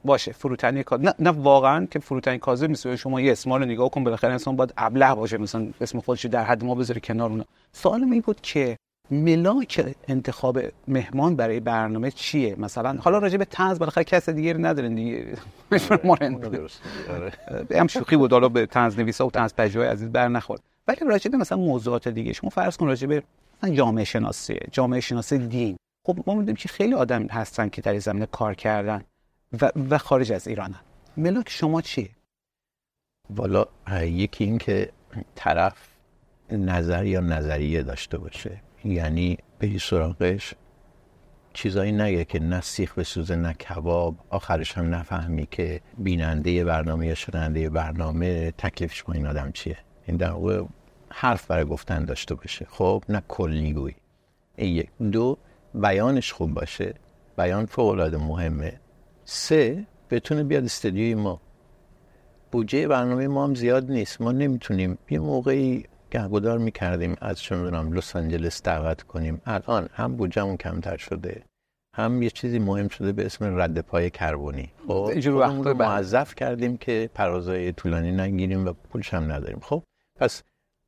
باشه 0.08 0.32
فروتنی 0.32 0.82
کاذب 0.82 1.04
نه, 1.04 1.14
نه 1.18 1.30
واقعا 1.30 1.86
که 1.90 1.98
فروتنی 1.98 2.38
کاذب 2.38 2.68
نیست. 2.68 2.96
شما 2.96 3.20
یه 3.20 3.32
اسم 3.32 3.52
رو 3.52 3.64
نگاه 3.64 3.90
کن 3.90 4.04
بالاخره 4.04 4.32
انسان 4.32 4.56
باید 4.56 4.74
ابله 4.76 5.14
باشه 5.14 5.38
مثلا 5.38 5.68
اسم 5.80 6.00
خودش 6.00 6.26
در 6.26 6.44
حد 6.44 6.64
ما 6.64 6.74
بذاره 6.74 7.00
کنار 7.00 7.30
اون 7.30 7.44
سوال 7.72 8.04
می 8.04 8.20
بود 8.20 8.40
که 8.40 8.76
ملاک 9.10 9.94
انتخاب 10.08 10.58
مهمان 10.88 11.36
برای 11.36 11.60
برنامه 11.60 12.10
چیه؟ 12.10 12.54
مثلا 12.58 12.96
حالا 13.00 13.18
راجع 13.18 13.36
به 13.36 13.44
طنز 13.44 13.78
بالاخره 13.78 14.04
کس 14.04 14.28
دیگه 14.28 14.52
رو 14.52 14.66
ندارن 14.66 14.94
دیگه. 14.94 15.26
آره. 17.14 17.32
هم 17.80 17.86
شوخی 17.86 18.16
بود 18.16 18.32
حالا 18.32 18.48
به 18.48 18.66
طنز 18.66 18.98
نویسا 18.98 19.26
و 19.26 19.30
طنز 19.30 19.54
پژوهای 19.56 19.88
عزیز 19.88 20.08
بر 20.08 20.28
نخورد. 20.28 20.60
ولی 20.88 20.98
راجع 21.06 21.30
به 21.30 21.36
مثلا 21.36 21.58
موضوعات 21.58 22.08
دیگه 22.08 22.32
شما 22.32 22.50
فرض 22.50 22.76
کن 22.76 22.86
راجع 22.86 23.06
به 23.06 23.22
جامعه 23.72 24.04
شناسی 24.04 24.58
جامعه 24.72 25.00
شناسی 25.00 25.38
دین. 25.38 25.76
خب 26.06 26.18
ما 26.26 26.34
می‌دونیم 26.34 26.56
که 26.56 26.68
خیلی 26.68 26.94
آدم 26.94 27.26
هستن 27.26 27.68
که 27.68 27.82
در 27.82 27.98
زمینه 27.98 28.26
کار 28.26 28.54
کردن. 28.54 29.04
و, 29.62 29.70
و 29.90 29.98
خارج 29.98 30.32
از 30.32 30.48
ایران 30.48 30.74
ملاک 31.16 31.50
شما 31.50 31.80
چیه؟ 31.80 32.10
والا 33.30 33.66
یکی 34.02 34.44
این 34.44 34.58
که 34.58 34.92
طرف 35.34 35.88
نظر 36.50 37.04
یا 37.04 37.20
نظریه 37.20 37.82
داشته 37.82 38.18
باشه. 38.18 38.62
یعنی 38.84 39.38
بری 39.58 39.78
سراغش 39.78 40.54
چیزایی 41.52 41.92
نگه 41.92 42.24
که 42.24 42.38
نه 42.38 42.60
سیخ 42.60 42.98
بسوزه 42.98 43.36
نه 43.36 43.52
کباب. 43.52 44.14
آخرش 44.30 44.78
هم 44.78 44.94
نفهمی 44.94 45.46
که 45.50 45.80
بیننده 45.98 46.64
برنامه 46.64 47.06
یا 47.06 47.14
شننده 47.14 47.70
برنامه 47.70 48.50
تکلیفش 48.50 49.02
با 49.02 49.12
این 49.12 49.26
آدم 49.26 49.52
چیه. 49.52 49.78
این 50.06 50.16
در 50.16 50.30
واقع 50.30 50.62
حرف 51.10 51.46
برای 51.46 51.64
گفتن 51.64 52.04
داشته 52.04 52.34
باشه. 52.34 52.66
خب 52.70 53.04
نه 53.08 53.22
کلیگویی 53.28 53.96
یک. 54.58 54.90
دو 55.12 55.38
بیانش 55.74 56.32
خوب 56.32 56.54
باشه. 56.54 56.94
بیان 57.36 57.66
فوق 57.66 58.14
مهمه. 58.14 58.80
سه 59.30 59.86
بتونه 60.10 60.44
بیاد 60.44 60.64
استدیوی 60.64 61.14
ما. 61.14 61.40
بودجه 62.52 62.88
برنامه 62.88 63.28
ما 63.28 63.44
هم 63.44 63.54
زیاد 63.54 63.90
نیست. 63.90 64.20
ما 64.20 64.32
نمی‌تونیم 64.32 64.98
یه 65.10 65.18
موقعی 65.18 65.84
گهگدار 66.10 66.58
می‌کردیم 66.58 67.16
از 67.20 67.42
چون 67.42 67.62
دارم 67.62 67.92
لس 67.92 68.16
آنجلس 68.16 68.62
دعوت 68.62 69.02
کنیم. 69.02 69.40
الان 69.46 69.88
هم 69.92 70.16
بودجهمون 70.16 70.56
کمتر 70.56 70.96
شده 70.96 71.42
هم 71.94 72.22
یه 72.22 72.30
چیزی 72.30 72.58
مهم 72.58 72.88
شده 72.88 73.12
به 73.12 73.26
اسم 73.26 73.60
رد 73.60 73.80
پای 73.80 74.10
کربونی 74.10 74.70
خب 74.86 75.10
وقتا 75.26 75.70
رو. 75.70 75.74
موظف 75.74 76.34
کردیم 76.34 76.76
که 76.76 77.10
پرازای 77.14 77.72
طولانی 77.72 78.12
نگیریم 78.12 78.66
و 78.66 78.72
پولش 78.72 79.14
هم 79.14 79.32
نداریم. 79.32 79.60
خب 79.62 79.82
پس 80.16 80.42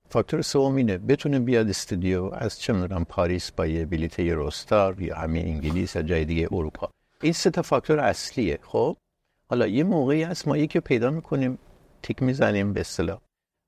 فاکتور 0.09 0.42
سوم 0.42 0.74
اینه 0.74 0.98
بتونه 0.98 1.38
بیاد 1.40 1.68
استودیو 1.68 2.31
از 2.33 2.61
چه 2.61 2.72
می‌دونم 2.72 3.05
پاریس 3.05 3.50
با 3.50 3.66
یه 3.66 3.87
بلیت 3.87 4.18
یوروستار 4.18 5.03
یا 5.03 5.16
همین 5.16 5.46
انگلیس 5.46 5.96
یا 5.96 6.03
جای 6.03 6.24
دیگه 6.24 6.48
اروپا. 6.53 6.90
این 7.22 7.33
سه 7.33 7.50
تا 7.50 7.62
فاکتور 7.62 7.98
اصلیه 8.00 8.59
خب؟ 8.62 8.96
حالا 9.50 9.66
یه 9.66 9.85
موقعی 9.85 10.22
هست 10.22 10.48
ما 10.48 10.56
یکی 10.56 10.80
پیدا 10.80 11.11
می‌کنیم 11.11 11.59
تیک 12.02 12.22
می‌زنیم 12.22 12.72
به 12.72 12.80
اصطلاح. 12.80 13.20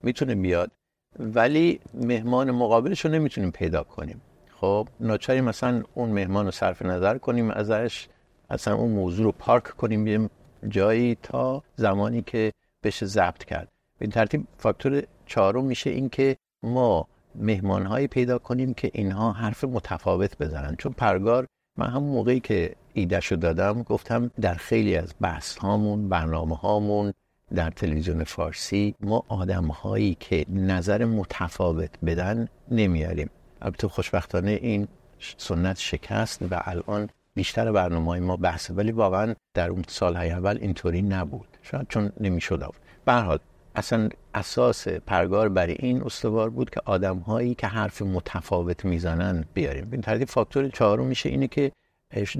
می‌تونه 0.02 0.34
بیاد. 0.34 0.70
ولی 1.18 1.80
مهمان 1.94 2.50
مقابلش 2.50 3.04
رو 3.04 3.10
نمی‌تونیم 3.10 3.50
پیدا 3.50 3.82
کنیم. 3.82 4.22
خب؟ 4.60 4.88
ناچاری 5.00 5.40
مثلا 5.40 5.82
اون 5.94 6.08
مهمان 6.08 6.44
رو 6.44 6.50
صرف 6.50 6.82
نظر 6.82 7.18
کنیم 7.18 7.50
ازش 7.50 8.08
اصلا 8.50 8.74
اون 8.74 8.90
موضوع 8.90 9.24
رو 9.24 9.32
پارک 9.32 9.64
کنیم 9.64 10.06
یه 10.06 10.30
جایی 10.68 11.14
تا 11.22 11.62
زمانی 11.76 12.22
که 12.22 12.52
بشه 12.82 13.06
ضبط 13.06 13.44
کرد. 13.44 13.68
به 13.98 14.04
این 14.04 14.10
ترتیب 14.10 14.46
فاکتور 14.58 15.02
چهارم 15.26 15.64
میشه 15.64 15.90
این 15.90 16.08
که 16.08 16.36
ما 16.62 17.08
مهمانهایی 17.34 18.06
پیدا 18.06 18.38
کنیم 18.38 18.74
که 18.74 18.90
اینها 18.94 19.32
حرف 19.32 19.64
متفاوت 19.64 20.38
بزنن. 20.38 20.76
چون 20.76 20.92
پرگار 20.92 21.46
من 21.78 21.86
همون 21.86 22.10
موقعی 22.10 22.40
که 22.40 22.76
ایدهشو 22.94 23.36
دادم 23.36 23.82
گفتم 23.82 24.30
در 24.40 24.54
خیلی 24.54 24.96
از 24.96 25.14
بحث 25.20 25.58
هامون 25.58 26.08
برنامه 26.08 26.56
هامون 26.56 27.12
در 27.54 27.70
تلویزیون 27.70 28.24
فارسی 28.24 28.94
ما 29.00 29.24
آدم 29.28 29.66
هایی 29.66 30.16
که 30.20 30.44
نظر 30.48 31.04
متفاوت 31.04 31.90
بدن 32.06 32.48
نمیاریم. 32.70 33.30
البته 33.62 33.88
خوشبختانه 33.88 34.50
این 34.50 34.88
سنت 35.36 35.78
شکست 35.78 36.42
و 36.50 36.62
الان 36.64 37.08
بیشتر 37.34 37.72
برنامه 37.72 38.06
های 38.06 38.20
ما 38.20 38.36
بحثه 38.36 38.74
ولی 38.74 38.92
واقعا 38.92 39.34
در 39.54 39.70
اون 39.70 39.84
سالهای 39.88 40.30
اول 40.30 40.58
اینطوری 40.60 41.02
نبود. 41.02 41.48
شاید 41.62 41.86
چون 41.88 42.12
نمی‌شد 42.20 42.62
آورد. 42.62 42.80
به 43.04 43.12
هر 43.12 43.22
حال 43.22 43.38
اصلا 43.74 44.08
اساس 44.34 44.88
پرگار 44.88 45.48
برای 45.48 45.76
این 45.78 46.02
استوار 46.02 46.50
بود 46.50 46.70
که 46.70 46.80
آدم 46.84 47.18
هایی 47.18 47.54
که 47.54 47.66
حرف 47.66 48.02
متفاوت 48.02 48.84
می‌زنن 48.84 49.44
بیاریم. 49.54 49.84
به 49.84 49.92
این 49.92 50.02
ترتیب 50.02 50.28
فاکتور 50.28 50.68
چهارم 50.68 51.06
میشه 51.06 51.28
اینه 51.28 51.48
که 51.48 51.72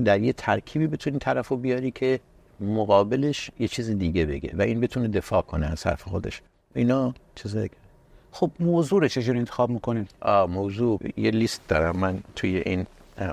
در 0.05 0.21
یه 0.21 0.33
ترکیبی 0.33 0.87
بتونی 0.87 1.19
طرف 1.19 1.49
رو 1.49 1.57
بیاری 1.57 1.91
که 1.91 2.21
مقابلش 2.61 3.51
یه 3.59 3.69
چیز 3.69 3.91
دیگه 3.91 4.27
بگه 4.27 4.55
و 4.59 4.63
این 4.63 4.81
بتونه 4.81 5.09
دفاع 5.09 5.43
کنه 5.43 5.67
از 5.67 5.87
حرف 5.87 6.03
خودش. 6.03 6.43
اینا 6.75 7.15
چیزه 7.35 7.71
خب 8.33 8.51
موضوع 8.61 9.01
رو 9.01 9.09
چجوری 9.09 9.39
انتخاب 9.39 9.71
می‌کنین؟ 9.71 10.07
آه 10.21 10.47
موضوع 10.47 11.01
یه 11.17 11.31
لیست 11.31 11.69
دارم. 11.69 11.97
من 11.97 12.21
توی 12.37 12.57
این 12.57 12.87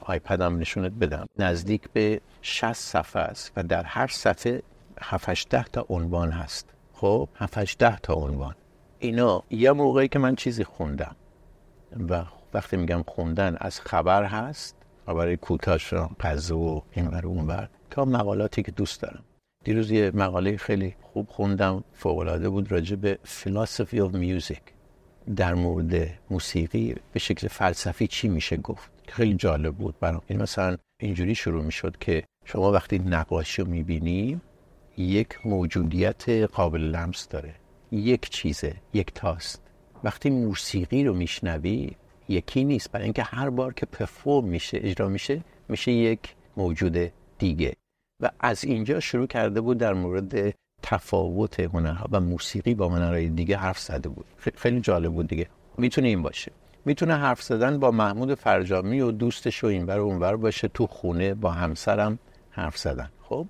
آیپدم 0.06 0.58
نشونت 0.58 0.92
بدم. 0.92 1.26
نزدیک 1.40 1.90
به 1.94 2.22
60 2.42 2.74
صفحه 2.74 3.22
است 3.22 3.52
و 3.56 3.64
در 3.64 3.84
هر 3.84 4.08
صفحه 4.08 4.62
7 5.02 5.50
ده 5.50 5.64
تا 5.64 5.86
عنوان 5.90 6.32
هست. 6.32 6.70
خب؟ 6.94 7.30
7 7.36 7.78
ده 7.78 8.00
تا 8.00 8.14
عنوان. 8.14 8.56
اینا 9.00 9.44
یه 9.50 9.72
موقعی 9.72 10.08
که 10.08 10.20
من 10.20 10.36
چیزی 10.36 10.64
خوندم 10.64 11.16
و 12.10 12.24
وقتی 12.54 12.78
میگم 12.78 13.04
خوندن 13.08 13.58
از 13.60 13.82
خبر 13.82 14.24
هست 14.24 14.76
خبر 15.10 15.36
کوتاش 15.36 15.94
قضا 15.94 16.58
و 16.58 16.84
این 16.92 17.08
ور 17.08 17.28
اون 17.28 17.48
ور. 17.48 17.70
تا 17.90 18.06
مقالاتی 18.06 18.64
که 18.64 18.72
دوست 18.72 19.02
دارم. 19.02 19.24
دیروز 19.64 19.92
یه 19.92 20.12
مقاله 20.14 20.58
خیلی 20.58 20.96
خوب 21.02 21.28
خوندم 21.30 21.84
فوق‌العاده 21.94 22.50
بود 22.50 22.72
راجع 22.72 22.96
به 22.96 23.20
philosophy 23.24 23.98
of 23.98 24.14
music. 24.14 24.62
در 25.36 25.54
مورد 25.54 26.10
موسیقی 26.30 26.96
به 27.14 27.20
شکل 27.20 27.48
فلسفی 27.48 28.08
چی 28.08 28.28
میشه 28.28 28.58
گفت. 28.58 28.92
خیلی 29.08 29.34
جالب 29.34 29.76
بود 29.76 30.00
برام. 30.00 30.22
این 30.28 30.42
مثلا 30.42 30.78
اینجوری 31.02 31.36
شروع 31.36 31.64
می‌شد 31.64 31.98
که 32.00 32.24
شما 32.46 32.72
وقتی 32.72 33.00
نقاشی 33.00 33.62
رو 33.62 33.68
می‌بینی 33.68 34.42
یک 34.98 35.46
موجودیت 35.46 36.30
قابل 36.30 36.82
لمس 36.82 37.28
داره. 37.28 37.56
یک 37.92 38.30
چیزه 38.30 38.76
یک 38.94 39.12
تاست. 39.14 39.62
وقتی 40.04 40.30
موسیقی 40.30 41.04
رو 41.04 41.14
میشنوی 41.14 41.92
یکی 42.30 42.64
نیست. 42.64 42.92
برای 42.92 43.04
اینکه 43.04 43.24
هر 43.24 43.50
بار 43.50 43.74
که 43.74 43.86
پرفورم 43.86 44.46
میشه 44.46 44.80
اجرا 44.82 45.10
میشه 45.10 45.42
میشه 45.70 45.92
یک 45.92 46.36
موجود 46.58 46.98
دیگه. 47.38 47.74
و 48.20 48.30
از 48.40 48.64
اینجا 48.64 49.00
شروع 49.00 49.28
کرده 49.28 49.62
بود 49.62 49.78
در 49.78 49.94
مورد 49.94 50.54
تفاوت 50.84 51.60
هنرها 51.60 52.08
و 52.12 52.20
موسیقی 52.20 52.74
با 52.74 52.90
هنرهای 52.90 53.30
دیگه 53.30 53.58
حرف 53.58 53.80
زده 53.80 54.10
بود. 54.10 54.26
خیلی 54.56 54.82
جالب 54.82 55.14
بود 55.14 55.28
دیگه. 55.28 55.48
می‌تونه 55.78 56.08
این 56.08 56.22
باشه. 56.22 56.52
می‌تونه 56.86 57.16
حرف 57.16 57.42
زدن 57.42 57.80
با 57.80 57.92
محمود 57.92 58.34
فرجامی 58.34 59.02
و 59.02 59.12
دوستش 59.12 59.64
و 59.64 59.68
اینور 59.68 60.00
و 60.00 60.06
اونور 60.06 60.38
باشه 60.38 60.68
تو 60.68 60.88
خونه 60.88 61.34
با 61.34 61.52
همسرم 61.52 62.20
حرف 62.50 62.78
زدن. 62.78 63.10
خب؟ 63.22 63.48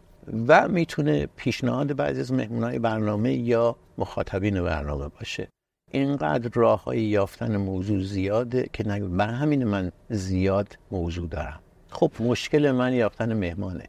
و 0.48 0.68
می‌تونه 0.68 1.26
پیشنهاد 1.26 1.96
بعضی 1.96 2.20
از 2.20 2.34
مهمونای 2.34 2.80
برنامه 2.80 3.34
یا 3.34 3.76
مخاطبین 3.98 4.64
برنامه 4.64 5.08
باشه. 5.08 5.48
اینقدر 5.92 6.50
راه 6.54 6.84
های 6.84 7.02
یافتن 7.02 7.58
موضوع 7.58 8.04
زیاده 8.04 8.70
که 8.74 8.88
نگه 8.88 9.06
بر 9.06 9.30
همین 9.30 9.64
من 9.64 9.92
زیاد 10.10 10.78
موضوع 10.92 11.28
دارم. 11.28 11.60
خب 11.90 12.12
مشکل 12.20 12.72
من 12.72 12.94
یافتن 12.94 13.34
مهمانه. 13.34 13.86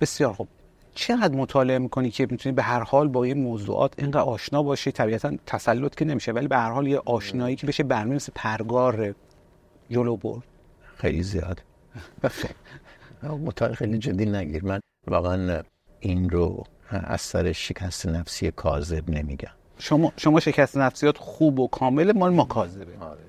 بسیار 0.00 0.32
خوب. 0.32 0.48
چقدر 0.94 1.34
مطالعه 1.34 1.78
می‌کنی 1.78 2.10
که 2.10 2.26
می‌تونی 2.30 2.54
به 2.54 2.62
هر 2.62 2.80
حال 2.80 3.08
با 3.08 3.26
یه 3.26 3.34
موضوعات 3.34 3.92
اینقدر 3.98 4.20
آشنا 4.20 4.62
باشی؟ 4.62 4.92
طبیعتا 4.92 5.36
تسلط 5.46 5.94
که 5.94 6.04
نمیشه 6.04 6.32
ولی 6.32 6.48
به 6.48 6.56
هر 6.56 6.70
حال 6.70 6.86
یه 6.86 7.02
آشنایی 7.06 7.56
که 7.56 7.66
بشه 7.66 7.82
برنامه 7.82 8.14
مثل 8.14 8.32
پرگار 8.34 9.14
جلو 9.90 10.16
برد. 10.16 10.42
خیلی 10.96 11.22
زیاد. 11.22 11.62
مطالعه 13.22 13.74
خیلی 13.74 13.98
جدی 13.98 14.26
نگیر. 14.26 14.64
من 14.64 14.80
واقعا 15.06 15.62
این 16.00 16.30
رو 16.30 16.64
از 16.90 17.20
سر 17.20 17.52
شکست 17.52 18.06
نفسی 18.06 18.50
کاذب 18.50 19.10
نمیگم. 19.10 19.50
شما 19.78 20.12
شما 20.16 20.40
شکست 20.40 20.76
نفسیات 20.76 21.18
خوب 21.18 21.60
و 21.60 21.68
کامل 21.68 22.12
مال 22.12 22.32
ما 22.32 22.44
کاذبه 22.44 22.86
آره. 23.00 23.20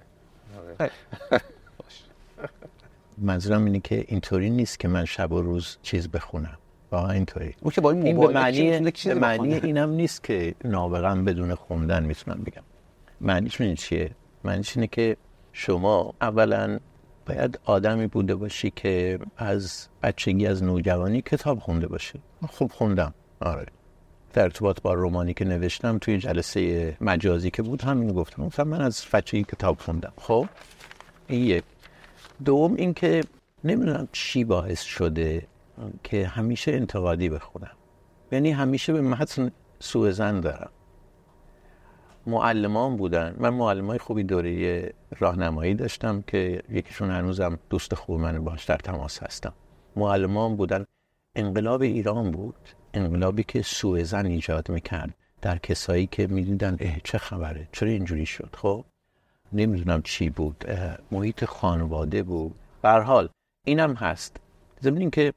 آره. 0.80 0.92
منظورم 3.18 3.66
اینه 3.66 3.80
که 3.80 4.06
اینطوری 4.08 4.50
نیست 4.50 4.80
که 4.80 4.88
من 4.88 5.06
شب 5.06 5.32
و 5.32 5.42
روز 5.42 5.78
چیز 5.82 6.10
بخونم. 6.10 6.58
واقعا 6.92 7.12
اینطوری. 7.12 7.56
او 7.62 7.72
که 7.72 7.82
با 7.82 7.92
این, 7.92 8.06
این 8.06 8.20
به 8.20 8.28
معنی, 8.28 8.92
به 9.06 9.14
معنی 9.14 9.54
اینم 9.54 9.90
نیست 9.90 10.24
که 10.24 10.56
نابغه 10.66 11.22
بدون 11.22 11.56
خوندن 11.56 12.04
می‌تونم 12.04 12.44
بگم 12.44 12.64
معنیش 13.22 13.62
این 13.62 13.76
چیه؟ 13.76 14.12
معنیش 14.44 14.78
اینه 14.78 14.88
که 14.88 15.18
شما 15.54 16.14
اولا 16.22 16.80
باید 17.26 17.60
آدمی 17.66 18.08
بوده 18.08 18.36
باشی 18.36 18.72
که 18.76 19.20
از 19.38 19.88
بچگی 20.04 20.48
از 20.48 20.64
نوجوانی 20.64 21.22
کتاب 21.22 21.60
خونده 21.60 21.88
باشه. 21.88 22.20
خوب 22.50 22.72
خوندم. 22.72 23.14
آره. 23.40 23.66
در 24.38 24.44
ارتباط 24.44 24.82
با 24.82 24.94
رومانی 24.94 25.34
که 25.34 25.46
نوشتم 25.46 25.98
توی 25.98 26.18
جلسه 26.18 26.98
مجازی 27.02 27.52
که 27.52 27.62
بود 27.62 27.82
همین 27.82 28.14
گفتم. 28.14 28.46
گفتم 28.46 28.68
من 28.68 28.82
از 28.82 29.06
بچگی 29.14 29.44
کتاب 29.44 29.80
خوندم. 29.80 30.14
خب؟ 30.18 30.46
این 31.28 31.44
یک. 31.44 31.64
دوم 32.46 32.76
اینکه 32.76 33.24
نمی‌دونم 33.64 34.08
چی 34.12 34.44
باعث 34.44 34.82
شده 34.82 35.48
که 36.04 36.28
همیشه 36.28 36.72
انتقادی 36.72 37.30
بخونم. 37.30 37.72
یعنی 38.32 38.52
همیشه 38.52 38.94
به 38.94 39.02
متن 39.02 39.52
سوء 39.80 40.12
زن 40.12 40.40
دارم. 40.40 40.70
معلمان 42.28 42.98
بودن. 42.98 43.36
من 43.40 43.50
معلمای 43.50 43.98
خوبی 43.98 44.24
دوره 44.24 44.94
راهنمایی 45.20 45.74
داشتم 45.74 46.22
که 46.22 46.64
یکیشون 46.70 47.12
هنوزم 47.12 47.60
دوست 47.70 47.96
خوب 47.96 48.20
من 48.20 48.44
باش 48.44 48.66
در 48.66 48.78
تماس 48.78 49.24
هستم. 49.24 49.54
معلمان 49.96 50.56
بودن. 50.56 50.86
انقلاب 51.38 51.82
ایران 51.82 52.32
بود 52.32 52.56
انقلابی 52.94 53.44
که 53.44 53.62
سوء 53.62 54.04
زن 54.04 54.26
ایجاد 54.26 54.72
می‌کرد 54.72 55.16
در 55.42 55.58
کسایی 55.58 56.08
که 56.08 56.28
می‌دیدن 56.28 56.78
اه 56.80 56.96
چه 57.04 57.18
خبره؟ 57.18 57.68
چرا 57.72 57.90
اینجوری 57.90 58.26
شد؟ 58.26 58.50
خب 58.58 58.86
نمی‌دونم 59.54 60.02
چی 60.02 60.30
بود. 60.30 60.66
محیط 61.12 61.46
خانواده 61.46 62.24
بود. 62.24 62.56
به 62.82 62.90
حال 62.90 63.30
اینم 63.64 63.94
هست. 63.94 64.38
ضمن 64.82 64.98
اینکه 64.98 65.34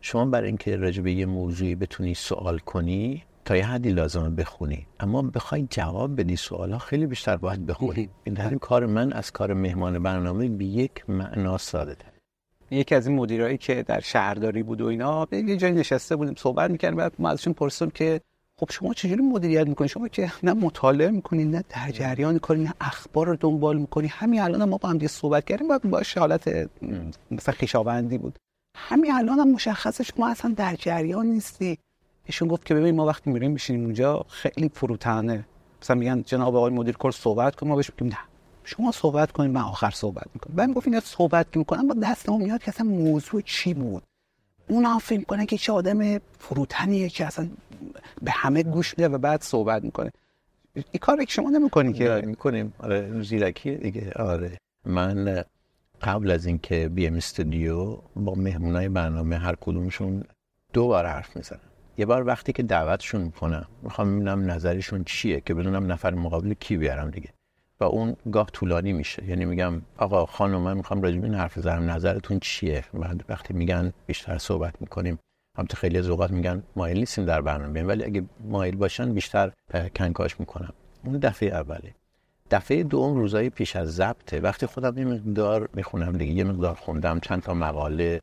شما 0.00 0.24
برای 0.24 0.46
اینکه 0.46 0.76
راجع 0.76 1.02
به 1.02 1.12
یه 1.12 1.26
موضوعی 1.26 1.74
بتونی 1.74 2.14
سوال 2.14 2.58
کنی 2.58 3.24
تا 3.44 3.56
یه 3.56 3.66
حدی 3.66 3.90
لازمه 3.90 4.30
بخونی. 4.30 4.86
اما 5.00 5.22
بخوای 5.22 5.66
جواب 5.70 6.20
بدی 6.20 6.36
سوالا 6.36 6.78
خیلی 6.78 7.06
بیشتر 7.06 7.36
باید 7.36 7.66
بخونی. 7.66 8.08
این 8.24 8.34
در 8.34 8.54
کار 8.54 8.86
من 8.86 9.12
از 9.12 9.30
کار 9.30 9.54
مهمان 9.54 10.02
برنامه 10.02 10.48
به 10.48 10.64
یک 10.64 11.10
معنا 11.10 11.58
ساده 11.58 11.94
تر. 11.94 12.13
یکی 12.70 12.94
از 12.94 13.06
این 13.06 13.16
مدیرایی 13.16 13.58
که 13.58 13.82
در 13.82 14.00
شهرداری 14.00 14.62
بود 14.62 14.80
و 14.80 14.86
اینا 14.86 15.28
یه 15.32 15.56
جایی 15.56 15.74
نشسته 15.74 16.16
بودیم 16.16 16.34
صحبت 16.38 16.70
می‌کردیم 16.70 16.96
بعد 16.96 17.12
ما 17.18 17.28
ازشون 17.28 17.52
پرسیدم 17.52 17.90
که 17.90 18.20
خب 18.56 18.70
شما 18.70 18.94
چجوری 18.94 19.22
مدیریت 19.22 19.68
می‌کنید 19.68 19.90
شما 19.90 20.08
که 20.08 20.32
نه 20.42 20.52
مطالعه 20.52 21.10
می‌کنید 21.10 21.56
نه 21.56 21.64
در 21.68 21.90
جریان 21.90 22.38
کاری 22.38 22.62
نه 22.62 22.74
اخبار 22.80 23.26
رو 23.26 23.36
دنبال 23.36 23.76
می‌کنید 23.76 24.10
همین 24.14 24.40
الان 24.40 24.68
ما 24.68 24.76
با 24.76 24.88
هم 24.88 24.98
دیگه 24.98 25.08
صحبت 25.08 25.44
کردیم 25.44 25.68
بعد 25.68 25.82
باشه 25.82 26.20
حالت 26.20 26.48
مثلا 27.30 27.54
خویشاوندی 27.58 28.18
بود. 28.18 28.38
همین 28.76 29.12
الان 29.12 29.38
هم 29.38 29.50
مشخصه 29.50 30.04
شما 30.04 30.28
اصلا 30.28 30.54
در 30.56 30.74
جریان 30.74 31.26
نیستی. 31.26 31.78
ایشون 32.26 32.48
گفت 32.48 32.64
که 32.64 32.74
ببین 32.74 32.94
ما 32.94 33.06
وقتی 33.06 33.30
میریم 33.30 33.50
میشینیم 33.50 33.84
اونجا 33.84 34.24
خیلی 34.28 34.70
فروتنه. 34.74 35.46
مثلا 35.82 35.96
میگن 35.96 36.22
جناب 36.22 36.56
آقای 36.56 36.72
مدیر 36.72 36.96
کل 36.96 37.10
صحبت 37.10 37.56
کن 37.56 37.68
ما 37.68 37.76
بهش 37.76 37.90
میگیم 37.90 38.08
نه. 38.08 38.33
شما 38.64 38.92
صحبت 38.92 39.32
کنید 39.32 39.50
من 39.50 39.60
آخر 39.60 39.90
صحبت 39.90 40.26
می‌کنم. 40.34 40.54
من 40.56 40.72
گفت 40.72 40.86
اینا 40.86 41.00
صحبت 41.00 41.52
که 41.52 41.58
می‌کنم 41.58 41.88
با 41.88 41.94
دستم 42.02 42.36
میاد 42.36 42.62
که 42.62 42.68
اصلا 42.68 42.86
موضوع 42.86 43.40
چی 43.40 43.74
بود؟ 43.74 44.02
اونا 44.68 44.98
فکر 44.98 45.24
کنه 45.24 45.46
که 45.46 45.58
چه 45.58 45.72
آدم 45.72 46.18
فروتنیه 46.38 47.08
که 47.08 47.26
اصلا 47.26 47.48
به 48.22 48.30
همه 48.30 48.62
گوش 48.62 48.98
میده 48.98 49.08
و 49.08 49.18
بعد 49.18 49.42
صحبت 49.42 49.84
می‌کنه. 49.84 50.12
این 50.74 50.84
کار 51.00 51.24
که 51.24 51.32
شما 51.32 51.50
نمی‌کنی 51.50 51.92
که؟ 51.92 52.22
می‌کنیم. 52.26 52.74
آره 52.78 53.22
زیرکی 53.22 53.76
دیگه. 53.76 54.12
آره. 54.16 54.58
من 54.86 55.44
قبل 56.02 56.30
از 56.30 56.46
اینکه 56.46 56.88
بیم 56.88 57.14
استودیو 57.14 57.98
با 58.16 58.34
مهمونای 58.34 58.88
برنامه 58.88 59.38
هر 59.38 59.54
کدومشون 59.60 60.24
دو 60.72 60.86
بار 60.86 61.06
حرف 61.06 61.36
می‌زنم. 61.36 61.60
یه 61.98 62.06
بار 62.06 62.26
وقتی 62.26 62.52
که 62.52 62.62
دعوتشون 62.62 63.20
می‌کنم 63.20 63.68
می‌خوام 63.82 64.14
ببینم 64.14 64.50
نظرشون 64.50 65.04
چیه 65.04 65.40
که 65.40 65.54
بدونم 65.54 65.92
نفر 65.92 66.14
مقابل 66.14 66.54
کی 66.54 66.76
بیارم 66.76 67.10
دیگه. 67.10 67.28
و 67.80 67.84
اون 67.84 68.16
گاه 68.32 68.46
طولانی 68.52 68.92
میشه. 68.92 69.24
یعنی 69.28 69.44
میگم 69.44 69.82
آقا 69.96 70.26
خانم 70.26 70.60
من 70.60 70.76
می‌خوام 70.76 71.02
راجع 71.02 71.18
به 71.18 71.24
این 71.24 71.34
حرف 71.34 71.58
بزنم. 71.58 71.90
نظرتون 71.90 72.38
چیه؟ 72.38 72.84
بعد 72.94 73.24
وقتی 73.28 73.54
میگن 73.54 73.92
بیشتر 74.06 74.38
صحبت 74.38 74.74
می‌کنیم 74.80 75.18
تو 75.68 75.76
خیلی 75.76 75.98
از 75.98 76.08
اوقات 76.08 76.30
میگن 76.30 76.62
مایل 76.76 76.98
نیستیم 76.98 77.24
در 77.24 77.40
برنامه 77.40 77.82
ولی 77.82 78.04
اگه 78.04 78.24
مایل 78.44 78.76
باشن 78.76 79.14
بیشتر 79.14 79.52
کنکاش 79.96 80.40
می‌کنم. 80.40 80.72
اون 81.04 81.18
دفعه 81.18 81.48
اوله. 81.56 81.94
دفعه 82.50 82.82
دوم 82.82 83.16
روزای 83.16 83.50
پیش 83.50 83.76
از 83.76 83.94
ضبطه 83.94 84.40
وقتی 84.40 84.66
خودم 84.66 84.98
یه 84.98 85.04
مقدار 85.04 85.68
می‌خونم 85.74 86.12
دیگه 86.12 86.32
یه 86.32 86.44
مقدار 86.44 86.74
خوندم 86.74 87.20
چند 87.20 87.42
تا 87.42 87.54
مقاله. 87.54 88.20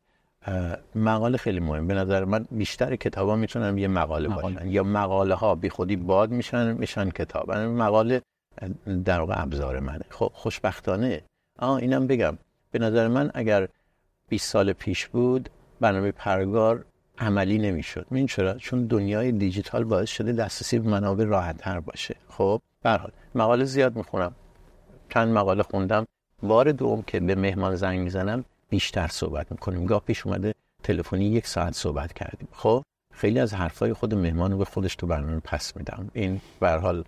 مقاله 0.96 1.38
خیلی 1.38 1.60
مهم. 1.60 1.88
به 1.88 1.94
نظر 1.94 2.26
من 2.26 2.46
بیشتر 2.52 2.96
کتابا 2.96 3.36
می‌تونن 3.36 3.78
یه 3.78 3.88
مقاله, 3.88 4.30
مقاله. 4.30 4.56
باشن. 4.56 4.68
یا 4.70 4.84
مقاله 4.84 5.36
ها 5.36 5.56
بی 5.56 5.70
خودی 5.70 5.96
باد 5.96 6.32
میشن 6.32 6.74
میشن 6.74 7.10
کتاب. 7.10 7.50
یعنی 7.50 7.68
مقاله 7.68 8.22
در 9.06 9.20
واقع 9.20 9.42
ابزار 9.42 9.80
منه. 9.80 10.06
خب 10.10 10.32
خوشبختانه. 10.34 11.22
آه 11.60 11.76
اینم 11.76 12.08
بگم. 12.08 12.38
به 12.72 12.80
نظر 12.80 13.08
من 13.08 13.32
اگر 13.34 13.68
20 14.30 14.50
سال 14.50 14.74
پیش 14.74 15.08
بود 15.08 15.50
برنامه 15.80 16.12
پرگار 16.12 16.86
عملی 17.18 17.58
نمی‌شد. 17.58 18.06
این 18.12 18.28
چرا؟ 18.28 18.54
چون 18.54 18.86
دنیای 18.86 19.32
دیجیتال 19.32 19.84
باعث 19.84 20.10
شده 20.10 20.32
دسترسی 20.32 20.80
به 20.80 20.90
منابع 20.90 21.24
راحت 21.24 21.58
تر 21.58 21.80
باشه. 21.80 22.16
خب 22.30 22.62
به 22.84 22.90
حال. 22.90 23.12
مقاله 23.36 23.66
زیاد 23.66 23.96
می‌خونم. 23.96 24.36
چند 25.10 25.34
مقاله 25.34 25.64
خوندم. 25.64 26.06
بار 26.44 26.72
دوم 26.72 27.02
که 27.02 27.20
به 27.20 27.36
مهمان 27.36 27.76
زنگ 27.76 28.00
می‌زنم 28.00 28.46
بیشتر 28.70 29.08
صحبت 29.08 29.52
می‌کنیم. 29.52 29.86
گاه 29.86 30.02
پیش 30.02 30.26
اومده 30.26 30.54
تلفنی 30.84 31.26
یک 31.26 31.48
ساعت 31.48 31.74
صحبت 31.74 32.14
کردیم. 32.14 32.48
خب 32.52 32.84
خیلی 33.14 33.40
از 33.40 33.54
حرفای 33.54 33.94
خود 33.94 34.14
مهمان 34.14 34.52
رو 34.52 34.58
به 34.58 34.66
خودش 34.66 34.96
تو 34.96 35.08
برنامه 35.08 35.40
پس 35.40 35.78
میدم. 35.78 36.12
این 36.14 36.42
به 36.60 36.70
حال 36.70 37.04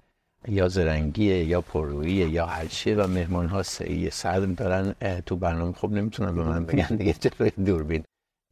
یا 0.47 0.67
زرنگیه 0.67 1.43
یا 1.43 1.61
پرویه 1.61 2.29
یا 2.29 2.45
هرچیه 2.45 2.95
و 2.95 3.07
مهمان 3.07 3.47
ها 3.47 3.63
صدر 3.63 4.45
دارن 4.45 4.95
تو 5.25 5.35
برنامه. 5.35 5.73
خب 5.73 5.91
نمی‌تونن 5.91 6.35
به 6.35 6.43
من 6.43 6.65
بگن 6.65 6.95
دیگه 6.95 7.13
چطور 7.13 7.51
دوربین؟ 7.65 8.03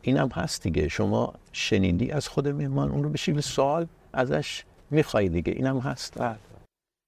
اینم 0.02 0.30
هست 0.30 0.64
دیگه. 0.64 0.88
شما 0.88 1.34
شنیدی 1.52 2.12
از 2.12 2.28
خود 2.28 2.48
مهمان 2.48 2.92
اون 2.92 3.04
رو 3.04 3.10
به 3.10 3.42
سوال 3.42 3.88
ازش 4.14 4.64
می‌خوای 4.92 5.30
دیگه. 5.30 5.54
اینم 5.54 5.80
هست. 5.80 6.20
بله. 6.20 6.36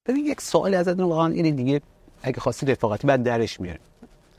ببین 0.08 0.26
یک 0.26 0.42
سوال 0.42 0.74
ازت 0.74 1.00
واقعا 1.00 1.28
اینه 1.28 1.52
دیگه 1.52 1.82
اگه 2.24 2.40
خواستی 2.40 2.66
رفاقتی 2.66 3.08
بعد 3.08 3.24
درش 3.24 3.60
میاره 3.62 3.80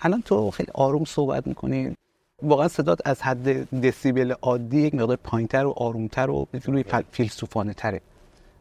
الان 0.00 0.22
تو 0.22 0.50
خیلی 0.50 0.70
آروم 0.74 1.04
صحبت 1.04 1.46
می‌کنی. 1.46 1.94
واقعا 2.42 2.68
صدات 2.68 3.00
از 3.04 3.22
حد 3.22 3.80
دسیبل 3.80 4.34
عادی 4.42 4.80
یک 4.80 4.94
مقدار 4.94 5.16
پایینتر 5.16 5.66
و 5.66 5.70
آرومتر 5.76 6.30
و 6.30 6.46
روی 6.64 6.84
فیلسوفانه 7.10 7.74
تره 7.74 8.00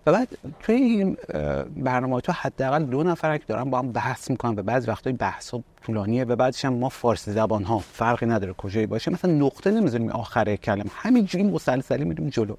و 0.06 0.12
بعد 0.12 0.28
توی 0.60 0.76
این 0.76 1.18
برنامه 1.76 2.22
تو 2.22 2.32
حداقل 2.32 2.84
دو 2.84 3.04
نفر 3.04 3.38
که 3.38 3.44
دارن 3.48 3.70
با 3.70 3.80
هم 3.80 3.92
بحث 3.92 4.30
می‌کنن 4.32 4.60
و 4.60 4.64
بعضی 4.64 4.88
وقتا 4.88 5.12
بحث 5.12 5.50
ها 5.50 5.64
طولانیه 5.82 6.24
و 6.24 6.36
بعدش 6.36 6.66
هم 6.66 6.74
ما 6.74 6.90
فارسی 6.90 7.32
زبان 7.32 7.64
ها 7.64 7.80
فرقی 7.80 8.26
نداره 8.26 8.54
کجایی 8.54 8.86
باشه. 8.86 9.12
مثلا 9.12 9.32
نقطه 9.32 9.72
نمی‌ذاریم 9.72 10.10
آخر 10.10 10.56
کلمه. 10.56 10.90
همینجوری 10.96 11.44
مسلسلی 11.44 12.06
میریم 12.06 12.30
جلو. 12.30 12.56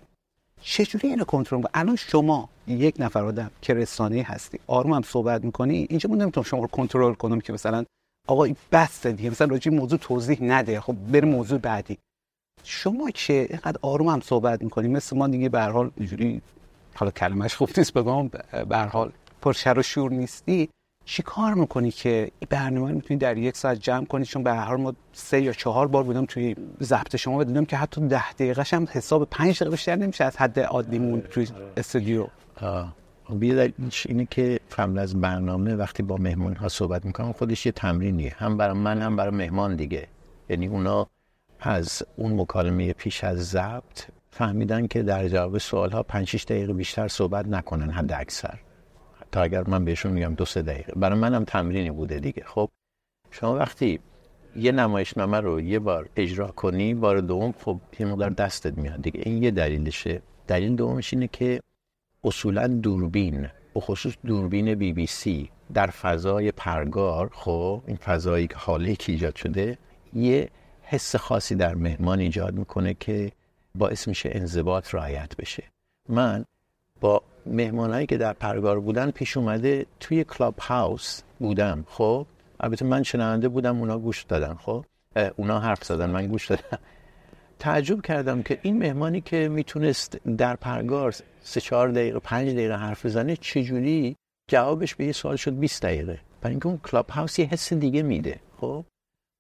چجوری 0.61 1.09
اینو 1.09 1.25
کنترل 1.25 1.61
کنی 1.61 1.71
الان 1.75 1.97
شما 1.97 2.49
یک 2.67 2.95
نفر 2.99 3.25
آدم 3.25 3.51
که 3.63 3.75
رسانه 3.75 4.23
هستی 4.23 4.59
آروم 4.67 4.93
هم 4.93 5.03
صحبت 5.03 5.45
می‌کنی 5.45 5.87
اینجا 5.91 6.11
من 6.11 6.19
نمی‌تونم 6.19 6.45
شما 6.45 6.61
رو 6.61 6.67
کنترل 6.67 7.15
کنم 7.15 7.41
که 7.41 7.53
مثلا 7.53 7.85
آقا 8.29 8.49
بس 8.73 9.07
دیگه 9.07 9.31
مثلا 9.31 9.47
راجع 9.47 9.71
موضوع 9.71 9.99
توضیح 9.99 10.39
نده. 10.43 10.81
خب 10.81 10.95
بریم 11.13 11.29
موضوع 11.29 11.59
بعدی. 11.59 11.99
شما 12.63 13.11
که 13.11 13.47
اینقدر 13.51 13.79
آروم 13.83 14.09
هم 14.09 14.21
صحبت 14.21 14.63
می‌کنی 14.63 14.89
مثل 14.89 15.17
ما 15.17 15.29
دیگه 15.29 15.49
به 15.49 15.61
هر 15.61 15.71
حال 15.71 15.91
اینجوری 15.97 16.43
حالا 16.95 17.11
کلمش 17.11 17.55
خوب 17.55 17.71
نیست 17.77 17.93
بگم 17.93 18.29
به 18.69 18.77
هر 18.77 18.87
حال 18.87 19.13
پرشر 19.43 19.79
و 19.79 19.83
شور 19.83 20.11
نیستی. 20.11 20.69
چی 21.05 21.23
کار 21.23 21.55
می‌کنی 21.55 21.91
که 21.91 22.31
این 22.39 22.49
برنامه 22.51 22.89
رو 22.89 22.95
می‌تونی 22.95 23.19
در 23.19 23.39
یک 23.39 23.57
ساعت 23.57 23.79
جمع 23.81 24.05
کنی؟ 24.05 24.25
چون 24.25 24.43
به 24.43 24.53
هر 24.53 24.65
حال 24.65 24.81
ما 24.81 24.95
سه 25.13 25.41
یا 25.41 25.53
چهار 25.53 25.89
بار 25.89 26.03
بودم 26.03 26.27
توی 26.27 26.57
ضبط 26.83 27.17
شما 27.17 27.39
و 27.39 27.45
دیدم 27.45 27.65
که 27.65 27.77
حتی 27.77 28.09
ده 28.09 28.33
دقیقه 28.33 28.65
هم 28.73 28.89
حساب 28.91 29.29
پنج 29.31 29.57
دقیقه 29.57 29.71
بیشتر 29.71 29.97
نمیشه 29.97 30.25
از 30.25 30.37
حد 30.37 30.61
عادیمون 30.61 31.21
توی 31.21 31.49
استودیو. 31.77 32.27
بیاد 33.31 33.73
اینه 34.07 34.27
که 34.31 34.61
قبل 34.79 34.99
از 34.99 35.21
برنامه 35.21 35.75
وقتی 35.75 36.03
با 36.03 36.17
مهمون 36.17 36.57
ها 36.57 36.69
صحبت 36.69 37.05
می‌کنم 37.05 37.33
خودش 37.33 37.67
یه 37.67 37.73
تمرینیه 37.73 38.35
هم 38.39 38.57
برای 38.57 38.79
من 38.79 39.03
هم 39.03 39.17
برای 39.17 39.37
مهمان 39.37 39.77
دیگه. 39.77 40.09
یعنی 40.49 40.67
اونا 40.67 41.07
از 41.61 42.03
اون 42.17 42.41
مکالمه 42.41 42.93
پیش 42.93 43.25
از 43.25 43.49
ضبط 43.51 44.03
فهمیدن 44.37 44.87
که 44.87 45.03
در 45.03 45.29
جواب 45.29 45.59
سوال 45.59 45.91
ها 45.91 46.03
5 46.03 46.29
6 46.29 46.45
دقیقه 46.45 46.73
بیشتر 46.73 47.09
صحبت 47.09 47.47
نکنن 47.47 47.91
حد 47.91 48.13
اکثر 48.13 48.59
تا 49.33 49.43
اگر 49.43 49.65
من 49.69 49.85
بهشون 49.85 50.13
میگم 50.13 50.35
دو 50.35 50.45
سه 50.45 50.63
دقیقه. 50.63 50.93
برای 50.97 51.19
منم 51.19 51.45
تمرینی 51.45 51.91
بوده 51.91 52.19
دیگه. 52.19 52.43
خب 52.47 52.71
شما 53.31 53.55
وقتی 53.55 54.01
یه 54.57 54.73
نمایشنامه 54.73 55.41
رو 55.41 55.61
یه 55.61 55.79
بار 55.79 56.09
اجرا 56.17 56.47
کنی 56.47 56.95
بار 56.95 57.21
دوم 57.21 57.55
خب 57.65 57.81
یه 57.99 58.07
مقدار 58.07 58.31
دستت 58.31 58.79
میاد 58.79 59.03
دیگه. 59.03 59.21
این 59.25 59.43
یه 59.43 59.51
دلیلشه. 59.51 60.23
دلیل 60.47 60.77
دومش 60.77 61.13
اینه 61.15 61.29
که 61.29 61.61
اصولا 62.25 62.67
دوربین 62.67 63.49
به 63.75 63.81
خصوص 63.81 64.15
دوربین 64.27 64.75
بی 64.75 64.93
بی 64.93 65.07
سی 65.07 65.51
در 65.75 65.87
فضای 65.87 66.53
پرگار 66.53 67.31
خب 67.33 67.83
این 67.87 67.97
فضایی 67.97 68.47
که 68.47 68.57
حاله 68.57 68.97
که 68.97 69.13
ایجاد 69.13 69.37
شده 69.37 69.79
یه 70.13 70.49
حس 70.83 71.17
خاصی 71.17 71.55
در 71.55 71.75
مهمان 71.75 72.19
ایجاد 72.19 72.55
می‌کنه 72.55 72.95
که 72.95 73.33
باعث 73.79 74.09
میشه 74.09 74.31
انضباط 74.33 74.95
رعایت 74.95 75.37
بشه. 75.37 75.65
من 76.09 76.45
با 77.01 77.23
مهمانایی 77.47 78.07
که 78.07 78.17
در 78.17 78.33
پرگار 78.33 78.81
بودن 78.81 79.11
پیش 79.11 79.37
اومده 79.37 79.87
توی 80.01 80.25
کلاب 80.25 80.59
هاوس 80.59 81.23
بودم. 81.39 81.85
خب؟ 81.89 82.27
البته 82.61 82.85
من 82.85 83.03
شنونده 83.03 83.49
بودم 83.49 83.79
اونا 83.79 83.99
گوش 83.99 84.23
دادن. 84.23 84.55
خب؟ 84.55 84.85
اونا 85.37 85.61
حرف 85.61 85.85
زدن 85.85 86.11
من 86.11 86.27
گوش 86.27 86.47
دادم. 86.47 86.79
تعجب 87.59 88.03
کردم 88.03 88.43
که 88.43 88.59
این 88.63 88.79
مهمانی 88.79 89.21
که 89.21 89.49
می‌تونست 89.49 90.17
در 90.17 90.57
پرگار 90.57 91.15
سه 91.41 91.61
چهار 91.61 91.89
دقیقه 91.89 92.19
پنج 92.19 92.49
دقیقه 92.49 92.77
حرف 92.77 93.07
بزنه 93.07 93.37
چجوری؟ 93.37 94.17
جوابش 94.51 94.95
به 94.95 95.05
یه 95.05 95.13
سوال 95.13 95.37
شد 95.37 95.59
20 95.59 95.83
دقیقه. 95.83 96.21
برای 96.41 96.53
اینکه 96.53 96.67
اون 96.67 96.79
کلاب 96.79 97.11
هاوس 97.11 97.39
یه 97.39 97.47
حس 97.47 97.73
دیگه 97.73 98.03
میده. 98.03 98.41
خب؟ 98.61 98.85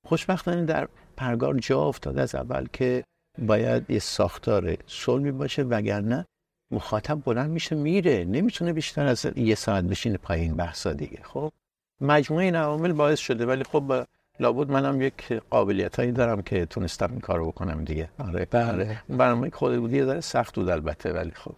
خوشبختانه 0.06 0.64
در 0.64 0.88
پرگار 1.16 1.58
جا 1.58 1.82
افتاد 1.82 2.18
از 2.18 2.34
اول 2.34 2.66
که 2.72 3.04
باید 3.38 3.90
یه 3.90 3.98
ساختار 3.98 4.76
صلبی 4.86 5.30
باشه 5.30 5.62
وگرنه 5.62 6.26
مخاطب 6.70 7.22
بلند 7.24 7.50
میشه 7.50 7.76
میره. 7.76 8.24
نمی‌تونه 8.24 8.72
بیشتر 8.72 9.06
از 9.06 9.26
یه 9.36 9.54
ساعت 9.54 9.84
بشینه 9.84 10.16
پایین 10.16 10.54
بحثا 10.54 10.92
دیگه. 10.92 11.18
خب 11.22 11.52
مجموعه 12.00 12.44
این 12.44 12.56
عوامل 12.56 12.92
باعث 12.92 13.18
شده 13.18 13.46
ولی 13.46 13.64
خب 13.64 14.06
لابد 14.40 14.70
منم 14.70 15.02
یک 15.02 15.32
قابلیت 15.50 15.96
هایی 15.96 16.12
دارم 16.12 16.42
که 16.42 16.66
تونستم 16.66 17.10
این 17.10 17.20
کارو 17.20 17.46
بکنم 17.46 17.84
دیگه. 17.84 18.08
آره. 18.18 18.44
بله. 18.50 18.98
برنامه 19.08 19.50
خود 19.50 19.78
بودی 19.78 19.96
یه 19.96 20.20
سخت 20.20 20.54
بود 20.54 20.68
البته 20.68 21.12
ولی 21.12 21.30
خب. 21.30 21.54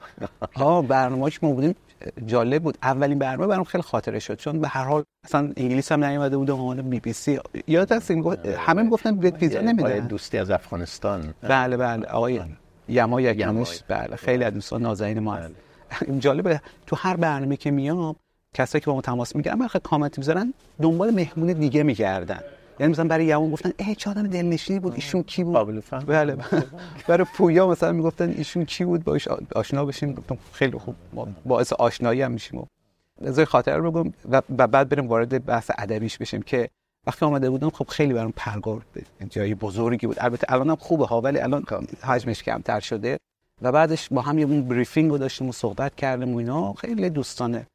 ها 0.56 0.82
برنامه 0.82 1.30
ما 1.42 1.52
بودیم 1.52 1.76
جالب 2.26 2.62
بود. 2.62 2.78
اولین 2.82 3.18
برنامه 3.18 3.46
برام 3.46 3.64
خیلی 3.64 3.82
خاطره 3.82 4.18
شد 4.18 4.34
چون 4.34 4.60
به 4.60 4.68
هر 4.68 4.84
حال 4.84 5.04
مثلا 5.24 5.52
انگلیس 5.56 5.92
هم 5.92 6.04
نیومده 6.04 6.36
بود 6.36 6.50
عنوان 6.50 6.90
بی 6.90 7.00
بی 7.00 7.12
سی. 7.12 7.40
یاد 7.66 7.92
هست 7.92 8.10
همه 8.58 8.82
می‌گفتن 8.82 9.16
بیت 9.16 9.42
ویزا 9.42 9.60
نمیدن 9.60 10.06
دوستی 10.06 10.38
از 10.38 10.50
افغانستان. 10.50 11.34
بله 11.42 11.76
بله. 11.76 12.06
آقای 12.06 12.40
یما 12.88 13.20
یکمش 13.20 13.82
بله 13.88 14.16
خیلی 14.16 14.44
از 14.44 14.54
دوستان 14.54 14.82
نازنین 14.82 15.18
ما 15.18 15.36
بله. 15.36 15.50
جالبه 16.24 16.60
تو 16.86 16.96
هر 16.96 17.16
برنامه 17.16 17.56
که 17.56 17.70
میام 17.70 18.16
کسایی 18.54 18.80
که 18.80 18.86
با 18.86 18.94
ما 18.94 19.00
تماس 19.00 19.36
می‌گیرن 19.36 19.58
من 19.58 19.68
کامنت 19.68 20.18
می‌ذارن 20.18 20.54
دنبال 20.82 21.10
مهمون 21.10 21.52
دیگه 21.52 21.82
میگردن. 21.82 22.40
یعنی 22.80 22.92
مثلا 22.92 23.04
برای 23.04 23.24
یوان 23.24 23.50
گفتن 23.50 23.72
اه 23.78 23.94
چه 23.94 24.10
آدم 24.10 24.26
دلنشینی 24.26 24.80
بود 24.80 24.94
ایشون 24.94 25.22
کی 25.22 25.44
بود؟ 25.44 25.54
قابل 25.54 25.80
فهم. 25.80 26.04
بله 26.06 26.36
برای 27.08 27.26
پویا 27.34 27.68
مثلا 27.68 27.92
می‌گفتن 27.92 28.30
ایشون 28.30 28.64
کی 28.64 28.84
بود؟ 28.84 29.04
باش 29.04 29.28
آشنا 29.54 29.84
بشیم. 29.84 30.14
گفتم 30.14 30.38
خیلی 30.52 30.78
خوب 30.78 30.94
باعث 31.46 31.72
آشنایی 31.72 32.22
هم 32.22 32.32
میشیم. 32.32 32.66
از 33.24 33.40
خاطر 33.40 33.76
رو 33.76 33.90
بگم 33.90 34.12
و 34.58 34.66
بعد 34.66 34.88
بریم 34.88 35.08
وارد 35.08 35.44
بحث 35.44 35.70
ادبیش 35.78 36.18
بشیم 36.18 36.42
که 36.42 36.68
وقتی 37.06 37.24
آمده 37.24 37.50
بودم 37.50 37.70
خب 37.70 37.86
خیلی 37.88 38.14
برام 38.14 38.32
پرگار 38.36 38.82
جای 39.30 39.54
بزرگی 39.54 40.06
بود. 40.06 40.16
البته 40.20 40.52
الانم 40.52 40.76
خوبه 40.76 41.06
ها 41.06 41.20
ولی 41.20 41.38
الان 41.38 41.64
حجمش 42.02 42.42
کمتر 42.42 42.80
شده. 42.80 43.18
و 43.62 43.72
بعدش 43.72 44.08
با 44.08 44.20
هم 44.22 44.38
یه 44.38 44.46
اون 44.46 44.68
بریفینگ 44.68 45.10
رو 45.10 45.18
داشتیم 45.18 45.48
و 45.48 45.52
صحبت 45.52 45.94
کردیم 45.94 46.34
و 46.34 46.36
اینا. 46.36 46.72
خیلی 46.72 47.10
دوستانه. 47.10 47.66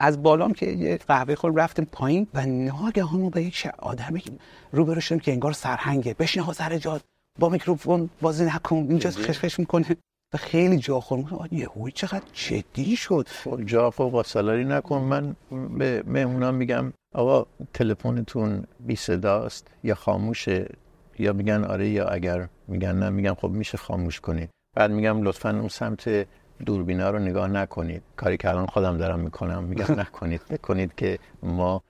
از 0.00 0.22
بالام 0.22 0.52
که 0.52 0.66
یه 0.66 0.96
قهوه 0.96 1.34
خور 1.34 1.52
رفتیم 1.52 1.88
پایین 1.92 2.26
و 2.34 2.46
ناگهان 2.46 3.20
ما 3.20 3.30
به 3.30 3.42
یک 3.42 3.68
آدمی 3.78 4.22
روبرو 4.72 5.00
شدیم 5.00 5.20
که 5.20 5.32
انگار 5.32 5.52
سرهنگه. 5.52 6.14
بشین 6.14 6.42
ها 6.42 6.52
سر 6.52 6.78
جاد 6.78 7.02
با 7.38 7.48
میکروفون 7.48 8.10
بازی 8.20 8.44
نکن 8.44 8.76
اینجا 8.76 9.10
خشخش 9.10 9.58
می‌کنه. 9.58 9.96
و 10.34 10.38
خیلی 10.38 10.78
جا 10.78 11.00
خورد. 11.00 11.52
یه 11.52 11.68
هوی 11.68 11.92
چقدر 11.92 12.24
جدی 12.32 12.96
شد. 12.96 13.28
خب 13.28 13.62
جا 13.62 13.90
فوق 13.90 14.26
سالاری 14.26 14.64
نکن. 14.64 14.98
من 14.98 15.36
به 15.78 16.02
مهمونان 16.06 16.54
میگم 16.54 16.92
آقا 17.14 17.46
تلفنتون 17.74 18.64
بی 18.80 18.96
صداست 18.96 19.68
یا 19.84 19.94
خاموشه؟ 19.94 20.68
یا 21.18 21.32
میگن 21.32 21.64
آره 21.64 21.88
یا 21.88 22.08
اگر؟ 22.08 22.48
میگن 22.68 22.96
نه. 22.98 23.10
میگم 23.10 23.34
خب 23.34 23.48
میشه 23.48 23.78
خاموش 23.78 24.20
کنید 24.20 24.50
بعد 24.76 24.90
میگم 24.90 25.22
لطفا 25.22 25.50
اون 25.50 25.68
سمت 25.68 26.26
دوربینا 26.66 27.10
رو 27.10 27.18
نگاه 27.18 27.48
نکنید. 27.48 28.02
کاری 28.16 28.36
که 28.36 28.48
الان 28.50 28.66
خودم 28.66 28.96
دارم 28.96 29.20
می‌کنم. 29.20 29.64
میگم 29.64 29.94
نکنید. 30.00 30.40
بکنید 30.50 30.94
که 30.94 31.18
ما 31.42 31.82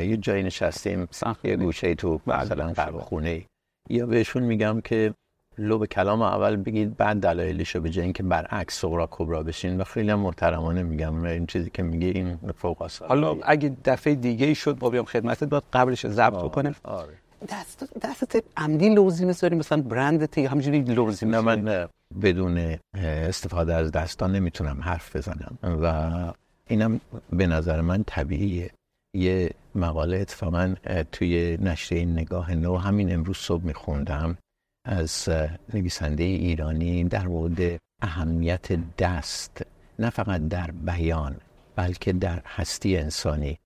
یه 0.00 0.16
جایی 0.16 0.42
نشستیم 0.42 1.08
یه 1.44 1.56
گوشه 1.56 1.94
تو 1.94 2.20
مثلا 2.26 2.72
قهوه 2.72 3.00
خونه 3.00 3.42
یا 3.90 4.06
بهشون 4.06 4.42
میگم 4.42 4.80
که 4.80 5.14
لو 5.58 5.86
کلام 5.86 6.22
اول 6.22 6.56
بگید 6.56 6.96
بعد 6.96 7.16
دلایلش 7.16 7.74
رو 7.74 7.80
به 7.80 7.90
جای 7.90 8.04
اینکه 8.04 8.22
برعکس 8.22 8.74
صغرا 8.74 9.08
کبرا 9.10 9.42
بشین. 9.42 9.80
و 9.80 9.84
خیلی 9.84 10.10
هم 10.10 10.18
محترمانه 10.18 10.82
میگم. 10.82 11.24
این 11.24 11.46
چیزی 11.46 11.70
که 11.70 11.82
میگه 11.82 12.08
این 12.08 12.38
فوق 12.58 12.90
حالا 13.08 13.36
اگه 13.42 13.76
دفعه 13.84 14.14
دیگه 14.14 14.46
ای 14.46 14.54
شد 14.54 14.78
با 14.78 14.90
بیام 14.90 15.04
خدمتت 15.04 15.44
باید 15.44 15.62
قبلش 15.72 16.06
ضبط 16.06 16.44
بکنه 16.44 16.74
آره. 16.84 17.14
دست 17.48 17.84
دستت 18.02 18.44
عمدی 18.56 18.88
لوزی 18.88 19.24
می‌ذاری 19.24 19.56
مثلا 19.56 19.82
برندت 19.82 20.38
یا 20.38 20.50
همینجوری 20.50 20.78
لوزی 20.80 21.26
نه 21.26 21.40
من 21.40 21.88
بدون 22.22 22.76
استفاده 22.94 23.74
از 23.74 23.92
دستان 23.92 24.32
نمی‌تونم 24.32 24.80
حرف 24.80 25.16
بزنم. 25.16 25.58
و 25.62 26.32
اینم 26.66 27.00
به 27.30 27.46
نظر 27.46 27.80
من 27.80 28.04
طبیعیه. 28.04 28.70
یه 29.14 29.50
مقاله 29.74 30.16
اتفاقا 30.16 30.74
توی 31.12 31.58
نشریه 31.60 32.04
نگاه 32.04 32.54
نو 32.54 32.76
همین 32.76 33.14
امروز 33.14 33.36
صبح 33.36 33.64
میخوندم. 33.64 34.38
از 34.84 35.28
نویسنده 35.74 36.24
ایرانی 36.24 37.04
در 37.04 37.26
مورد 37.26 37.80
اهمیت 38.02 38.96
دست. 38.96 39.62
نه 39.98 40.10
فقط 40.10 40.48
در 40.48 40.70
بیان 40.70 41.36
بلکه 41.76 42.12
در 42.12 42.42
هستی 42.46 42.96
انسانی. 42.96 43.58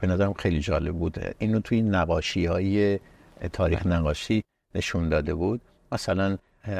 به 0.00 0.06
نظرم 0.06 0.32
خیلی 0.32 0.60
جالب 0.60 0.94
بود 0.96 1.18
اینو 1.38 1.60
توی 1.60 1.82
نقاشی 1.82 2.46
های 2.46 3.00
تاریخ 3.52 3.86
نقاشی 3.86 4.42
نشون 4.74 5.08
داده 5.08 5.34
بود. 5.34 5.60
مثلا 5.92 6.38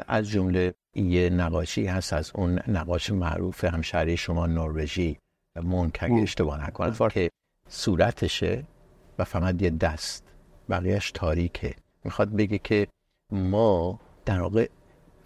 از 0.08 0.28
جمله 0.28 0.74
یه 0.94 1.30
نقاشی 1.30 1.86
هست 1.86 2.12
از 2.12 2.30
اون 2.34 2.60
نقاش 2.68 3.10
معروف 3.10 3.64
همشهری 3.64 4.16
شما 4.16 4.46
نروژی. 4.46 5.18
مونک 5.62 5.98
اگه 6.00 6.22
اشتباه 6.22 6.66
نکنم. 6.66 7.08
که 7.08 7.30
صورتشه 7.68 8.64
و 9.18 9.24
فقط 9.24 9.62
یه 9.62 9.70
دست. 9.70 10.24
بقیهش 10.70 11.10
تاریکه. 11.10 11.74
می‌خواد 12.04 12.36
بگه 12.36 12.58
که 12.58 12.86
ما 13.32 14.00
در 14.24 14.40
واقع 14.40 14.68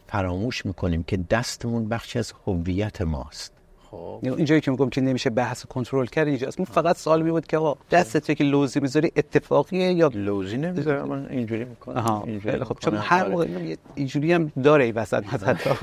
فراموش 0.07 0.67
می‌کنیم 0.67 1.03
که 1.03 1.17
دستمون 1.17 1.89
بخشی 1.89 2.19
از 2.19 2.33
هویت 2.47 3.03
ماست. 3.03 3.62
خب. 3.93 4.19
اینجایی 4.23 4.61
که 4.61 4.71
میگم 4.71 4.91
که 4.91 5.01
نمیشه 5.01 5.31
بحث 5.31 5.67
کنترل 5.67 6.07
کرد 6.07 6.29
اینجاست. 6.29 6.61
من 6.61 6.67
فقط 6.67 6.97
سوال 6.97 7.23
می 7.23 7.31
بود 7.31 7.47
که 7.47 7.57
آقا 7.57 7.81
دستت 7.91 8.37
که 8.37 8.45
لوزی 8.45 8.81
می‌ذاری 8.81 9.13
اتفاقیه 9.17 9.93
یا 9.93 10.11
لوزی 10.15 10.57
نمی‌ذارم 10.57 11.09
من 11.09 11.27
اینجوری 11.27 11.65
می‌کنم. 11.65 12.41
خیلی 12.43 12.65
خب 12.65 12.77
چون 12.81 12.95
هر 12.95 13.29
موقع 13.29 13.77
اینجوری 13.95 14.33
هم 14.33 14.53
داره 14.63 14.85
ای 14.85 14.93
وسط 14.93 15.35
مثلا 15.35 15.57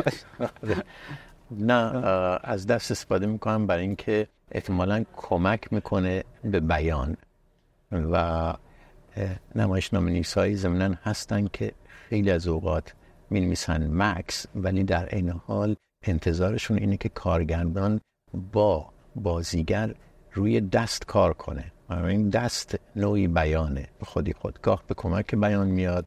نه 1.52 2.06
از 2.44 2.68
دست 2.68 2.92
استفاده 2.92 3.26
می‌کنم 3.26 3.68
برای 3.68 3.82
اینکه 3.84 4.28
احتمالا 4.52 5.04
کمک 5.18 5.74
می‌کنه 5.74 6.24
به 6.44 6.60
بیان. 6.60 7.18
و 7.92 8.54
نمایشنامه 9.56 10.12
نویسایی 10.12 10.56
ضمنا 10.56 10.96
هستن 11.04 11.48
که 11.54 11.72
خیلی 12.10 12.32
از 12.32 12.48
اوقات 12.48 12.94
می 13.30 13.40
نویسن 13.40 13.90
مکس 13.94 14.46
ولی 14.56 14.84
در 14.84 15.16
این 15.16 15.30
حال 15.30 15.76
انتظارشون 16.04 16.78
اینه 16.78 16.98
که 16.98 17.10
کارگردان 17.10 18.02
با 18.54 18.90
بازیگر 19.16 19.96
روی 20.34 20.62
دست 20.62 21.06
کار 21.06 21.34
کنه. 21.34 21.72
این 21.90 22.30
دست 22.30 22.80
نوعی 22.96 23.28
بیانه. 23.28 23.88
به 24.00 24.06
خودی 24.06 24.34
خود. 24.34 24.60
گاه 24.62 24.84
به 24.88 24.94
کمک 24.94 25.36
بیان 25.36 25.68
میاد 25.68 26.06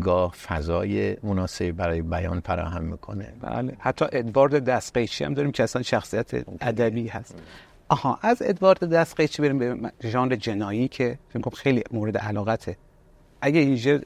گاه 0.00 0.32
فضای 0.32 1.16
مناسبی 1.22 1.72
برای 1.72 2.02
بیان 2.02 2.40
فراهم 2.40 2.84
می‌کنه. 2.84 3.32
بله. 3.40 3.76
حتی 3.78 4.04
ادوارد 4.12 4.64
دستقیچی 4.64 5.24
هم 5.24 5.34
داریم 5.34 5.52
که 5.52 5.62
اصلا 5.62 5.82
شخصیت 5.82 6.34
ادبی 6.60 7.08
هست. 7.08 7.34
آها 7.88 8.18
از 8.22 8.42
ادوارد 8.44 8.84
دستقیچی 8.84 9.42
بریم 9.42 9.58
به 9.58 9.92
ژانر 10.02 10.36
جنایی 10.36 10.88
که 10.88 11.18
فکر 11.28 11.50
خیلی 11.50 11.82
مورد 11.90 12.18
علاقته. 12.18 12.76
اگه 13.44 13.60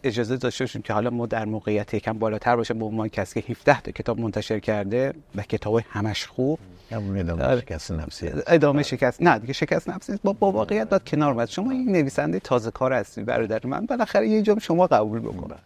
اجازه 0.04 0.36
داشته 0.36 0.64
باشیم 0.64 0.82
که 0.82 0.92
حالا 0.92 1.10
ما 1.10 1.26
در 1.26 1.44
موقعیت 1.44 1.94
یکم 1.94 2.18
بالاتر 2.18 2.56
باشه 2.56 2.74
به 2.74 2.84
عنوان 2.84 3.08
کسی 3.08 3.42
که 3.42 3.52
17 3.52 3.80
تا 3.80 3.90
کتاب 3.92 4.20
منتشر 4.20 4.58
کرده 4.58 5.12
و 5.34 5.42
کتاب 5.42 5.80
همش 5.90 6.26
خوب. 6.26 6.58
ادامه 6.92 7.60
شکست 7.60 7.90
نفسی 7.90 8.30
ادامه 8.46 8.82
شکست 8.82 9.22
نه 9.22 9.38
دیگه 9.38 9.52
شکست 9.52 9.88
نفسی 9.88 10.18
با, 10.24 10.32
با 10.32 10.52
واقعیت 10.52 10.88
باید 10.88 11.04
کنار 11.04 11.32
اومد. 11.32 11.48
شما 11.48 11.70
این 11.70 11.92
نویسنده 11.92 12.40
تازه 12.40 12.70
کار 12.70 12.92
هستی 12.92 13.22
برادر 13.22 13.66
من. 13.66 13.86
بالاخره 13.86 14.28
یه 14.28 14.42
جا 14.42 14.58
شما 14.58 14.86
قبول 14.86 15.20
بکنم 15.20 15.58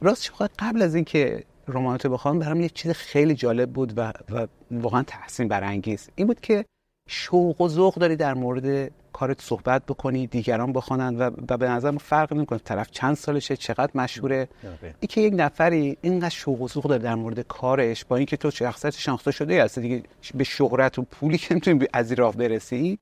راست 0.00 0.22
شما 0.22 0.48
قبل 0.58 0.82
از 0.82 0.94
اینکه 0.94 1.44
رمانتو 1.68 2.08
بخوام 2.08 2.38
برام 2.38 2.60
یه 2.60 2.68
چیز 2.68 2.92
خیلی 2.92 3.34
جالب 3.34 3.70
بود 3.70 3.98
و, 3.98 4.12
و 4.30 4.46
واقعا 4.70 5.02
تحسین 5.02 5.48
برانگیز. 5.48 6.08
این 6.14 6.26
بود 6.26 6.40
که 6.40 6.64
شوق 7.08 7.60
و 7.60 7.68
ذوق 7.68 7.94
داری 7.94 8.16
در 8.16 8.34
مورد 8.34 8.90
کارت 9.12 9.40
صحبت 9.40 9.86
بکنی 9.86 10.26
دیگران 10.26 10.72
بخوانند 10.72 11.20
و, 11.20 11.30
و 11.48 11.56
به 11.56 11.68
نظر 11.68 11.98
فرق 11.98 12.32
نمی‌کنه. 12.32 12.58
طرف 12.58 12.90
چند 12.90 13.16
سالشه 13.16 13.56
چقدر 13.56 13.90
مشهوره. 13.94 14.48
این 14.82 15.08
که 15.08 15.20
یک 15.20 15.34
نفری 15.36 15.96
اینقدر 16.00 16.28
شوق 16.28 16.60
و 16.60 16.68
ذوق 16.68 16.84
داره 16.84 17.02
در 17.02 17.14
مورد 17.14 17.40
کارش 17.40 18.04
با 18.04 18.16
اینکه 18.16 18.36
تو 18.36 18.50
شخصیت 18.50 18.94
شناخته 18.94 19.30
شده 19.30 19.64
هستی 19.64 19.80
دیگه 19.80 20.02
به 20.34 20.44
شهرت 20.44 20.98
و 20.98 21.02
پولی 21.02 21.38
که 21.38 21.54
می‌تونی 21.54 21.86
از 21.92 22.10
این 22.10 22.16
راه 22.16 22.36
برسی 22.36 22.98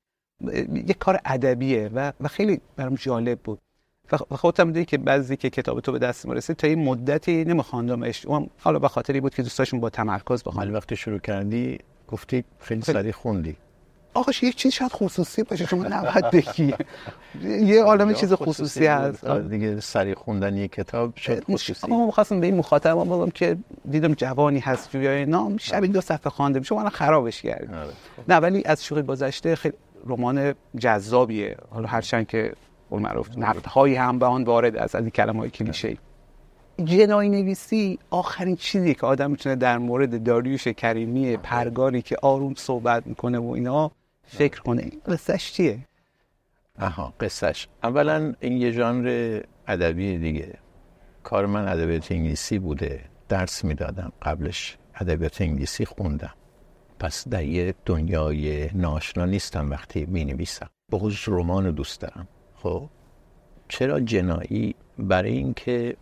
یک 0.74 0.98
کار 0.98 1.20
ادبیه 1.24 1.90
و, 1.94 2.12
و 2.20 2.28
خیلی 2.28 2.60
برام 2.76 2.94
جالب 2.94 3.38
بود. 3.38 3.58
و 4.12 4.36
خودت 4.36 4.60
می‌دونی 4.60 4.84
که 4.84 4.98
بعضی 4.98 5.36
که 5.36 5.50
کتاب 5.50 5.80
تو 5.80 5.92
به 5.92 5.98
دست 5.98 6.26
می‌رسید 6.26 6.56
تا 6.56 6.66
این 6.66 6.84
مدتی 6.84 7.44
نمیخواندمش 7.44 8.26
اون 8.26 8.50
حالا 8.58 8.78
به 8.78 8.88
خاطری 8.88 9.20
بود 9.20 9.34
که 9.34 9.42
دوستاشون 9.42 9.80
با 9.80 9.90
تمرکز 9.90 10.42
بخوان. 10.42 10.72
وقتی 10.72 10.96
شروع 10.96 11.18
کردی 11.18 11.78
گفتی 12.08 12.44
خیلی. 12.58 12.82
سریع 12.82 13.12
خوندی. 13.12 13.56
آقاش 14.14 14.42
یه 14.42 14.52
چیز 14.52 14.72
شاید 14.72 14.92
خصوصی 14.92 15.42
باشه 15.42 15.66
شما 15.66 15.82
نباید 15.82 16.30
بگی. 16.30 16.74
یه 17.44 17.82
عالم 17.82 18.14
چیز 18.14 18.32
خصوصی 18.32 18.86
هست. 18.86 19.26
دیگه 19.26 19.80
سریع 19.80 20.14
خوندن 20.14 20.56
یه 20.56 20.68
کتاب 20.68 21.12
شاید 21.16 21.44
خصوصی. 21.44 21.86
اما 21.86 22.06
می‌خواستم 22.06 22.40
به 22.40 22.46
این 22.46 22.56
مخاطب 22.56 22.96
بگم 22.96 23.30
که 23.30 23.56
دیدم 23.90 24.14
جوانی 24.14 24.58
هست 24.60 24.90
جویای 24.90 25.26
نام 25.26 25.56
شب 25.56 25.84
دو 25.84 26.00
صفحه 26.00 26.30
خواندم 26.30 26.62
شما 26.62 26.78
الان 26.78 26.90
خرابش 26.90 27.42
کردید. 27.42 27.70
نه 28.28 28.36
ولی 28.36 28.62
از 28.64 28.84
شوق 28.84 29.00
گذشته 29.06 29.56
خیلی 29.56 29.74
رمان 30.06 30.54
جذابیه. 30.78 31.56
حالا 31.70 31.88
هرچند 31.88 32.26
که 32.26 32.52
اون 32.90 33.02
معروف 33.02 33.28
نقدهایی 33.36 33.94
هم 33.94 34.18
به 34.18 34.26
آن 34.26 34.44
وارد 34.44 34.76
از 34.76 34.94
از 34.94 35.02
این 35.02 35.10
کلمه‌های 35.10 35.50
کلیشه‌ای. 35.50 35.96
جنایی 36.84 37.30
نویسی 37.30 37.98
آخرین 38.10 38.56
چیزی 38.56 38.94
که 38.94 39.06
آدم 39.06 39.30
می‌تونه 39.30 39.56
در 39.56 39.78
مورد 39.78 40.24
داریوش 40.24 40.68
کریمی 40.68 41.36
پرگاری 41.36 42.02
که 42.02 42.16
آروم 42.22 42.54
صحبت 42.54 43.06
می‌کنه 43.06 43.38
و 43.38 43.50
اینا 43.50 43.90
فکر 44.30 44.60
کنه. 44.60 44.82
این 44.82 45.00
قصهش 45.06 45.52
چیه؟ 45.52 45.78
آها 46.78 47.14
قصهش 47.20 47.68
اولا 47.82 48.34
این 48.40 48.56
یه 48.56 48.70
ژانر 48.70 49.40
ادبی 49.66 50.18
دیگه. 50.18 50.58
کار 51.22 51.46
من 51.46 51.68
ادبیات 51.68 52.12
انگلیسی 52.12 52.58
بوده. 52.58 53.04
درس 53.28 53.64
می‌دادم. 53.64 54.12
قبلش 54.22 54.76
ادبیات 54.94 55.40
انگلیسی 55.40 55.84
خوندم. 55.84 56.34
پس 56.98 57.28
در 57.28 57.44
یه 57.44 57.74
دنیای 57.86 58.70
ناشنا 58.74 59.24
نیستم 59.24 59.70
وقتی 59.70 60.06
می 60.06 60.24
نویسم 60.24 60.70
بخصوص 60.92 61.28
رمان 61.28 61.70
دوست 61.70 62.00
دارم. 62.00 62.28
خب؟ 62.54 62.88
چرا 63.68 64.00
جنایی؟ 64.00 64.74
برای 64.98 65.32
اینکه 65.32 65.96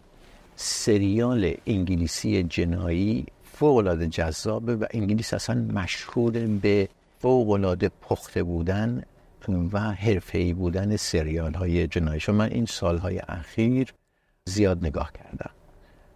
سریال 0.57 1.55
انگلیسی 1.67 2.43
جنایی 2.43 3.27
فوق 3.45 3.77
العاده 3.77 4.07
جذابه 4.07 4.77
و 4.77 4.85
انگلیس 4.91 5.35
اصلا 5.35 5.57
مشهور 5.73 6.33
به 6.47 6.89
فوق 7.19 7.51
العاده 7.51 7.89
پخته 7.89 8.43
بودن 8.43 9.03
و 9.73 9.81
حرفه‌ای 9.81 10.53
بودن 10.53 10.97
سریال 10.97 11.55
های 11.55 11.87
جنایی 11.87 12.21
شما 12.21 12.37
من 12.37 12.51
این 12.53 12.67
سالهای 12.67 13.19
اخیر 13.29 13.95
زیاد 14.45 14.87
نگاه 14.87 15.13
کردم 15.13 15.51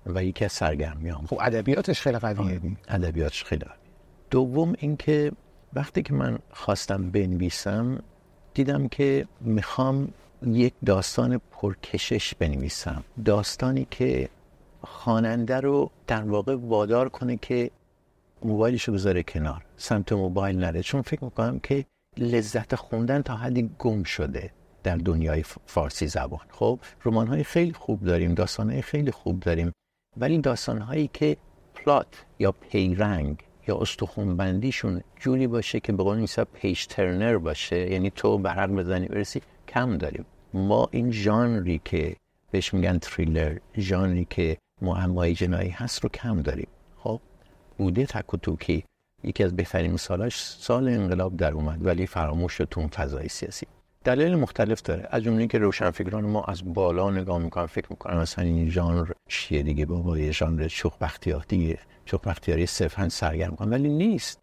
و 0.07 0.25
یکی 0.25 0.45
از 0.45 0.53
سرگرمیام 0.53 1.27
خب 1.27 1.39
ادبیاتش 1.41 2.01
خیلی 2.01 2.19
قویه. 2.19 2.61
ادبیاتش 2.89 3.45
خیلی 3.45 3.65
قویه. 3.65 3.79
دوم 4.31 4.75
اینکه 4.79 5.33
وقتی 5.73 6.03
که 6.03 6.15
من 6.15 6.39
خواستم 6.51 7.11
بنویسم 7.11 8.03
دیدم 8.55 8.89
که 8.89 9.27
می‌خوام 9.41 10.09
یک 10.47 10.75
داستان 10.87 11.41
پرکشش 11.51 12.35
بنویسم. 12.35 13.05
داستانی 13.25 13.87
که 13.91 14.29
خواننده 14.83 15.61
رو 15.61 15.91
در 16.07 16.23
واقع 16.23 16.57
وادار 16.57 17.09
کنه 17.09 17.37
که 17.37 17.71
موبایلش 18.47 18.85
رو 18.85 18.95
بذاره 18.95 19.23
کنار. 19.23 19.65
سمت 19.77 20.13
موبایل 20.13 20.59
نره. 20.59 20.83
چون 20.83 21.03
فکر 21.03 21.25
می‌کنم 21.25 21.59
که 21.59 21.85
لذت 22.19 22.75
خوندن 22.75 23.23
تا 23.23 23.37
حدی 23.37 23.71
گم 23.79 24.03
شده 24.03 24.51
در 24.83 24.97
دنیای 24.97 25.45
فارسی 25.67 26.07
زبان. 26.07 26.47
خب 26.51 26.79
رمان 27.05 27.27
های 27.27 27.45
خیلی 27.45 27.73
خوب 27.73 28.05
داریم 28.05 28.35
داستان 28.35 28.71
های 28.71 28.83
خیلی 28.83 29.11
خوب 29.11 29.41
داریم. 29.41 29.73
ولی 30.17 30.39
داستان 30.39 30.79
هایی 30.79 31.11
که 31.13 31.37
پلات 31.75 32.25
یا 32.39 32.53
پیرنگ 32.53 33.37
یا 33.69 33.79
استخون 33.79 34.37
بندیشون 34.37 35.03
جوری 35.21 35.47
باشه 35.47 35.81
که 35.81 35.93
به 35.93 36.03
قول 36.03 36.19
میسا 36.19 36.45
پیش 36.45 36.87
ترنر 36.87 37.39
باشه 37.39 37.91
یعنی 37.91 38.11
تو 38.11 38.39
برق 38.39 38.71
بزنی 38.71 39.09
برسی 39.09 39.43
کم 39.69 39.99
داریم. 39.99 40.25
ما 40.55 40.89
این 40.91 41.11
ژانری 41.11 41.81
که 41.85 42.17
بهش 42.51 42.75
میگن 42.75 42.99
تریلر 42.99 43.59
ژانری 43.79 44.27
که 44.31 44.57
معمای 44.83 45.35
جنایی 45.35 45.71
هست 45.71 46.03
رو 46.03 46.09
کم 46.09 46.43
داریم. 46.43 46.69
بوده 47.79 48.07
تکوتوکی 48.07 48.85
یکی 49.25 49.45
از 49.45 49.57
بهترین 49.57 49.93
مثالاش 49.93 50.43
سال 50.43 50.89
انقلاب 50.89 51.37
در 51.37 51.53
اومد 51.53 51.87
ولی 51.87 52.07
فراموش 52.07 52.53
شد 52.53 52.69
تو 52.71 52.81
اون 52.81 52.89
فضای 52.89 53.29
سیاسی. 53.29 53.67
دلیل 54.05 54.35
مختلف 54.35 54.83
داره. 54.83 55.09
از 55.11 55.23
جمله 55.23 55.47
که 55.47 55.59
روشنفکران 55.59 56.25
ما 56.25 56.45
از 56.45 56.75
بالا 56.75 57.11
نگاه 57.11 57.39
می‌کنن 57.39 57.67
فکر 57.67 57.87
می‌کنن 57.91 58.17
مثلا 58.17 58.45
این 58.45 58.71
ژانر 58.71 59.11
چیه 59.29 59.63
دیگه 59.63 59.87
بابا 59.87 60.19
یه 60.19 60.33
ژانر 60.33 60.69
چوخ 60.69 60.99
بختیاری 60.99 61.79
چوخ 62.05 62.21
بختیاری 62.21 62.67
صرفا 62.67 63.09
سرگرم 63.09 63.57
کنن 63.57 63.71
ولی 63.71 63.89
نیست. 63.89 64.41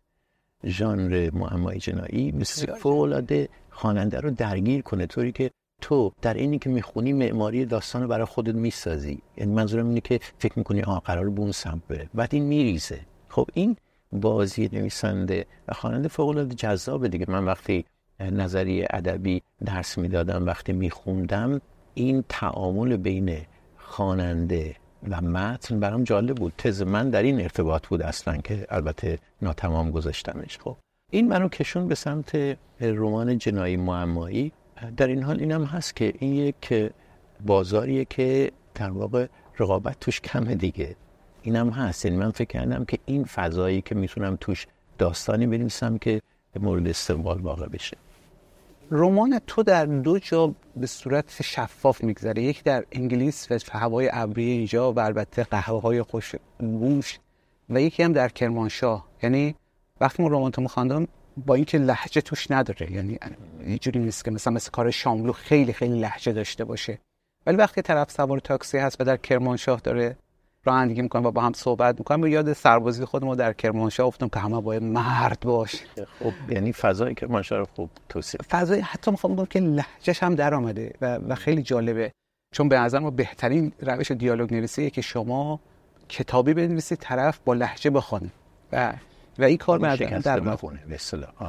ژانر 0.66 1.30
معمای 1.34 1.78
جنایی 1.78 2.32
مثل 2.32 2.74
فوق 2.74 3.48
خواننده 3.70 4.20
رو 4.20 4.32
درگیر 4.32 4.82
کنه. 4.82 5.06
طوری 5.06 5.32
که 5.32 5.52
تو 5.82 6.12
در 6.22 6.34
اینی 6.34 6.60
که 6.60 6.70
می‌خونی 6.70 7.14
معماری 7.14 7.66
داستان 7.66 8.02
رو 8.02 8.08
برای 8.08 8.26
خودت 8.26 8.56
می‌سازی. 8.56 9.22
یعنی 9.38 9.54
منظورم 9.54 9.88
اینه 9.88 10.02
که 10.02 10.20
فکر 10.38 10.54
می‌کنی 10.60 10.82
آه 10.82 11.02
قرار 11.06 11.30
به 11.30 11.42
اون 11.42 11.52
سمت 11.52 11.88
بره 11.88 12.10
بعد 12.14 12.30
این 12.32 12.44
میریزه. 12.44 13.00
خب 13.40 13.50
این 13.54 13.78
بازی 14.12 14.70
نویسنده 14.74 15.46
و 15.68 15.74
خواننده 15.74 16.08
فوق 16.08 16.30
العاده 16.30 16.56
جذابه 16.56 17.08
دیگه. 17.08 17.26
من 17.30 17.46
وقتی 17.46 17.86
نظریه 18.20 18.88
ادبی 18.90 19.42
درس 19.66 19.98
می‌دادم 19.98 20.46
وقتی 20.46 20.74
میخوندم 20.74 21.62
این 21.94 22.24
تعامل 22.30 22.98
بین 22.98 23.38
خواننده 23.78 24.76
و 25.10 25.22
متن 25.22 25.80
برام 25.80 26.04
جالب 26.04 26.36
بود. 26.36 26.54
تز 26.58 26.82
من 26.82 27.10
در 27.10 27.24
این 27.24 27.42
ارتباط 27.42 27.88
بود 27.88 28.02
اصلا 28.02 28.38
که 28.38 28.68
البته 28.70 29.20
ناتمام 29.42 29.92
گذاشتمش. 29.92 30.58
خب 30.58 30.78
این 31.12 31.28
منو 31.28 31.50
کشون 31.50 31.88
به 31.88 31.96
سمت 31.96 32.58
رمان 32.82 33.38
جنایی 33.38 33.78
معمایی. 33.78 34.52
در 34.98 35.08
این 35.08 35.24
حال 35.24 35.40
اینم 35.40 35.64
هست 35.64 35.96
که 35.96 36.14
این 36.20 36.34
یک 36.34 36.92
بازاریه 37.46 38.06
که 38.06 38.52
در 38.76 38.90
واقع 38.90 39.28
رقابت 39.60 40.00
توش 40.00 40.22
کمه 40.22 40.56
دیگه. 40.56 40.96
اینم 41.50 41.70
هست. 41.70 42.06
یعنی 42.06 42.18
من 42.18 42.32
فکر 42.32 42.48
کردم 42.48 42.86
که 42.86 42.98
این 43.06 43.24
فضایی 43.24 43.82
که 43.82 43.96
می‌تونم 43.96 44.38
توش 44.42 44.68
داستانی 44.98 45.48
بنویسم 45.48 45.98
که 45.98 46.22
مورد 46.60 46.88
استقبال 46.88 47.42
واقع 47.42 47.68
بشه. 47.68 47.98
رمان 48.92 49.40
تو 49.48 49.64
در 49.64 49.86
دو 49.86 50.20
جا 50.20 50.54
به 50.76 50.88
صورت 50.88 51.42
شفاف 51.42 52.04
میگذره. 52.04 52.44
یکی 52.44 52.62
در 52.64 52.86
انگلیس 52.92 53.52
و 53.52 53.78
هوای 53.78 54.10
ابری 54.14 54.44
اینجا 54.44 54.94
و 54.94 55.00
البته 55.00 55.44
قهوه 55.44 55.82
های 55.82 56.02
خوش 56.02 56.36
بوش 56.60 57.20
و 57.70 57.82
یکی 57.82 58.04
هم 58.04 58.14
در 58.14 58.30
کرمانشاه. 58.30 59.06
یعنی 59.24 59.56
وقتی 60.02 60.24
ما 60.24 60.30
رمان 60.30 60.52
تو 60.52 60.68
خواندم 60.68 61.08
با 61.46 61.56
اینکه 61.56 61.78
لحجه 61.78 62.22
توش 62.22 62.52
نداره. 62.52 62.92
یعنی 62.92 63.20
اینجوری 63.60 64.00
نیست 64.00 64.26
که 64.26 64.32
مثلا 64.32 64.54
مثل 64.54 64.72
کار 64.72 64.92
شاملو 64.92 65.34
خیلی 65.34 65.74
خیلی 65.74 66.00
لحجه 66.00 66.32
داشته 66.32 66.66
باشه. 66.66 67.00
ولی 67.46 67.58
وقتی 67.58 67.82
طرف 67.82 68.12
سوار 68.12 68.40
تاکسی 68.40 68.78
هست 68.78 69.02
و 69.02 69.04
در 69.04 69.18
کرمانشاه 69.18 69.80
داره 69.80 70.18
رانندگی 70.64 71.02
می‌کنم 71.02 71.26
و 71.26 71.32
با 71.32 71.42
هم 71.42 71.54
صحبت 71.54 72.00
می‌کنم 72.00 72.22
به 72.22 72.32
یاد 72.32 72.54
سربازی 72.54 73.06
خودمون 73.06 73.38
در 73.38 73.54
کرمانشاه 73.54 74.08
افتم 74.08 74.28
که 74.28 74.40
همه 74.40 74.62
باید 74.62 74.84
مرد 74.84 75.40
باشه. 75.40 75.86
خب 76.20 76.52
یعنی 76.52 76.74
فضای 76.74 77.16
کرمانشاه 77.16 77.60
رو 77.60 77.66
خوب 77.76 77.90
توصیف 78.10 78.42
فضای 78.50 78.80
حتی 78.80 79.12
می‌خوام 79.12 79.36
بگم 79.36 79.46
که 79.46 79.60
لهجهش 79.60 80.24
هم 80.24 80.36
در 80.36 80.54
آمده 80.54 80.94
و, 81.02 81.16
و 81.16 81.36
خیلی 81.36 81.62
جالبه. 81.62 82.12
چون 82.56 82.70
به 82.70 82.80
نظر 82.80 83.00
ما 83.00 83.10
بهترین 83.10 83.72
روش 83.82 84.12
دیالوگ 84.12 84.54
نویسیه 84.54 84.90
که 84.90 85.02
شما 85.02 85.60
کتابی 86.10 86.54
بنویسید 86.54 86.98
طرف 86.98 87.40
با 87.46 87.54
لهجه 87.54 87.90
بخونه. 87.90 88.30
و 88.72 88.94
و 89.40 89.44
این 89.44 89.58
کار 89.58 89.80
بعد 89.80 90.22
در 90.22 90.40
بخونه 90.40 90.80
به 90.90 90.98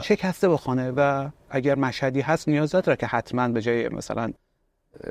شکسته 0.03 0.49
بخونه 0.49 0.91
و 0.91 1.29
اگر 1.51 1.75
مشهدی 1.75 2.21
هست 2.21 2.49
نیاز 2.49 2.71
داره 2.71 2.97
که 2.97 3.07
حتما 3.07 3.49
به 3.49 3.63
جای 3.63 3.89
مثلا 3.89 4.33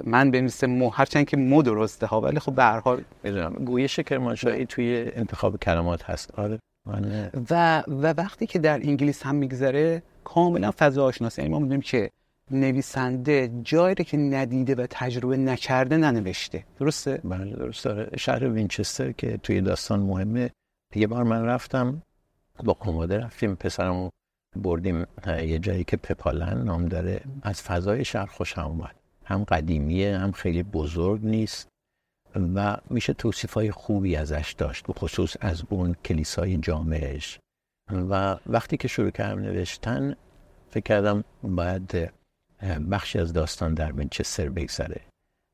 من 0.04 0.32
بنویسه 0.32 0.68
مو 0.68 0.90
هرچند 0.90 1.26
که 1.26 1.38
مو 1.38 1.62
درسته 1.62 2.06
ها 2.06 2.22
ولی 2.22 2.40
خب 2.40 2.56
به 2.56 2.64
هر 2.64 2.80
حال 2.80 3.04
می‌دونم. 3.24 3.54
گویش 3.54 4.00
کرمانشاهی 4.00 4.66
توی 4.66 5.12
انتخاب 5.16 5.58
کلمات 5.58 6.04
هست. 6.04 6.40
آره. 6.40 6.60
من... 6.86 7.30
و 7.50 7.84
و 7.88 8.14
وقتی 8.18 8.48
که 8.48 8.60
در 8.60 8.80
انگلیس 8.84 9.24
هم 9.24 9.36
میگذره 9.36 10.04
کاملا 10.24 10.72
فضا 10.78 11.06
آشناسی 11.06 11.42
یعنی 11.42 11.54
ما 11.54 11.60
می‌دونیم 11.60 11.82
که 11.82 12.10
نویسنده 12.52 13.52
جایی 13.64 13.96
که 13.96 14.18
ندیده 14.18 14.76
و 14.76 14.88
تجربه 14.90 15.38
نکرده 15.38 15.98
ننوشته. 15.98 16.64
درسته؟ 16.80 17.22
بله 17.24 17.56
درسته 17.56 17.90
آره. 17.90 18.10
شهر 18.18 18.50
وینچستر 18.50 19.12
که 19.12 19.38
توی 19.38 19.62
داستان 19.62 20.00
مهمه. 20.00 20.52
یه 20.96 21.08
بار 21.08 21.24
من 21.24 21.46
رفتم 21.46 22.02
با 22.64 22.74
کموده 22.74 23.18
رفتیم 23.18 23.56
پسرمو 23.56 24.10
بردیم 24.56 25.06
یه 25.28 25.60
جایی 25.60 25.84
که 25.84 25.98
پپالن 25.98 26.64
نام 26.64 26.86
داره. 26.86 27.22
از 27.42 27.62
فضای 27.62 28.06
شهر 28.06 28.26
خوشم 28.26 28.62
اومد. 28.62 28.96
هم 29.30 29.44
قدیمیه 29.44 30.18
هم 30.18 30.32
خیلی 30.32 30.64
بزرگ 30.64 31.26
نیست 31.26 31.68
و 32.56 32.78
میشه 32.90 33.14
توصیف 33.14 33.54
های 33.54 33.72
خوبی 33.72 34.16
ازش 34.16 34.56
داشت 34.58 34.88
به 34.88 34.94
خصوص 34.94 35.36
از 35.42 35.64
اون 35.70 35.96
کلیسای 36.06 36.58
جامعش 36.58 37.40
و 37.92 38.38
وقتی 38.48 38.78
که 38.78 38.88
شروع 38.88 39.10
کردم 39.10 39.42
نوشتن 39.42 40.16
فکر 40.70 40.84
کردم 40.84 41.24
باید 41.44 42.12
بخشی 42.92 43.20
از 43.20 43.34
داستان 43.34 43.74
در 43.74 43.92
منچستر 43.92 44.50
بگذره. 44.50 45.02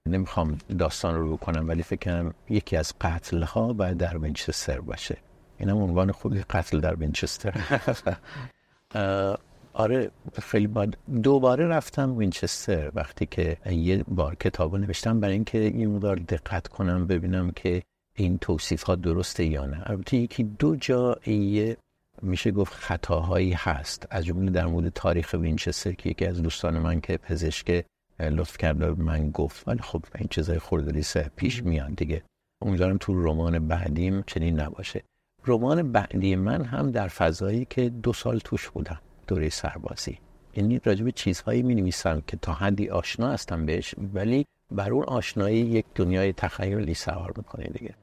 نمی‌خوام 0.07 0.57
داستان 0.80 1.15
رو 1.15 1.38
بکنم 1.38 1.67
ولی 1.67 1.84
فکر 1.84 1.99
کردم 1.99 2.34
یکی 2.49 2.78
از 2.78 2.93
قتل 3.01 3.43
ها 3.43 3.73
باید 3.73 3.97
در 3.97 4.17
منچستر 4.17 4.82
باشه. 4.82 5.17
اینم 5.57 5.78
عنوان 5.78 6.11
خوبی 6.11 6.41
قتل 6.49 6.80
در 6.80 6.95
منچستر 6.95 7.53
آره 9.76 10.11
خیلی 10.41 10.67
باد 10.67 10.97
دوباره 11.23 11.67
رفتم 11.67 12.17
وینچستر 12.17 12.91
وقتی 12.93 13.26
که 13.26 13.57
یه 13.71 14.03
بار 14.07 14.36
کتابو 14.36 14.78
نوشتم 14.78 15.19
برای 15.19 15.34
اینکه 15.34 15.57
این 15.57 15.95
مقدار 15.95 16.15
دقت 16.15 16.67
کنم 16.67 17.07
ببینم 17.07 17.51
که 17.51 17.84
این 18.15 18.38
توصیف 18.38 18.84
ها 18.84 18.95
درسته 18.95 19.45
یا 19.45 19.65
نه. 19.65 19.82
البته 19.86 20.17
یکی 20.17 20.43
دو 20.43 20.76
جا 20.76 21.17
یه 21.26 21.78
میشه 22.21 22.51
گفت 22.51 22.73
خطاهایی 22.73 23.53
هست. 23.53 24.07
از 24.09 24.26
جمله 24.26 24.51
در 24.51 24.65
مورد 24.65 24.89
تاریخ 24.89 25.36
وینچستر 25.39 25.91
که 25.91 26.09
یکی 26.09 26.26
از 26.26 26.41
دوستان 26.41 26.80
من 26.80 27.01
که 27.01 27.17
پزشک 27.17 27.86
لطف 28.19 28.57
کرده 28.57 28.91
من 28.91 29.32
گفت 29.32 29.67
ولی 29.67 29.80
خب 29.80 30.03
این 30.15 30.28
چیزای 30.32 30.59
خورده 30.59 31.03
پیش 31.36 31.63
میان 31.63 31.93
دیگه. 31.93 32.23
امیدوارم 32.61 32.97
تو 32.97 33.23
رمان 33.23 33.67
بعدیم 33.67 34.23
چنین 34.28 34.59
نباشه. 34.59 35.03
رمان 35.47 35.91
بعدی 35.91 36.36
من 36.36 36.63
هم 36.63 36.91
در 36.91 37.07
فضایی 37.07 37.65
که 37.69 37.89
دو 37.89 38.13
سال 38.13 38.39
توش 38.39 38.69
بودم. 38.69 38.99
دوره 39.28 39.49
سربازی. 39.49 40.19
یعنی 40.55 40.82
راجع 40.84 41.03
به 41.03 41.11
چیزهایی 41.11 41.63
می 41.63 41.76
نویسم 41.76 42.21
که 42.28 42.38
تا 42.38 42.53
حدی 42.53 42.89
آشنا 42.89 43.32
هستم 43.32 43.65
بهش 43.65 43.95
ولی 44.13 44.45
بر 44.71 44.91
اون 44.91 45.03
آشنایی 45.03 45.57
یک 45.57 45.86
دنیای 45.95 46.34
تخیلی 46.34 46.93
سوار 46.93 47.34
می‌کنه 47.38 47.65
دیگه. 47.65 47.95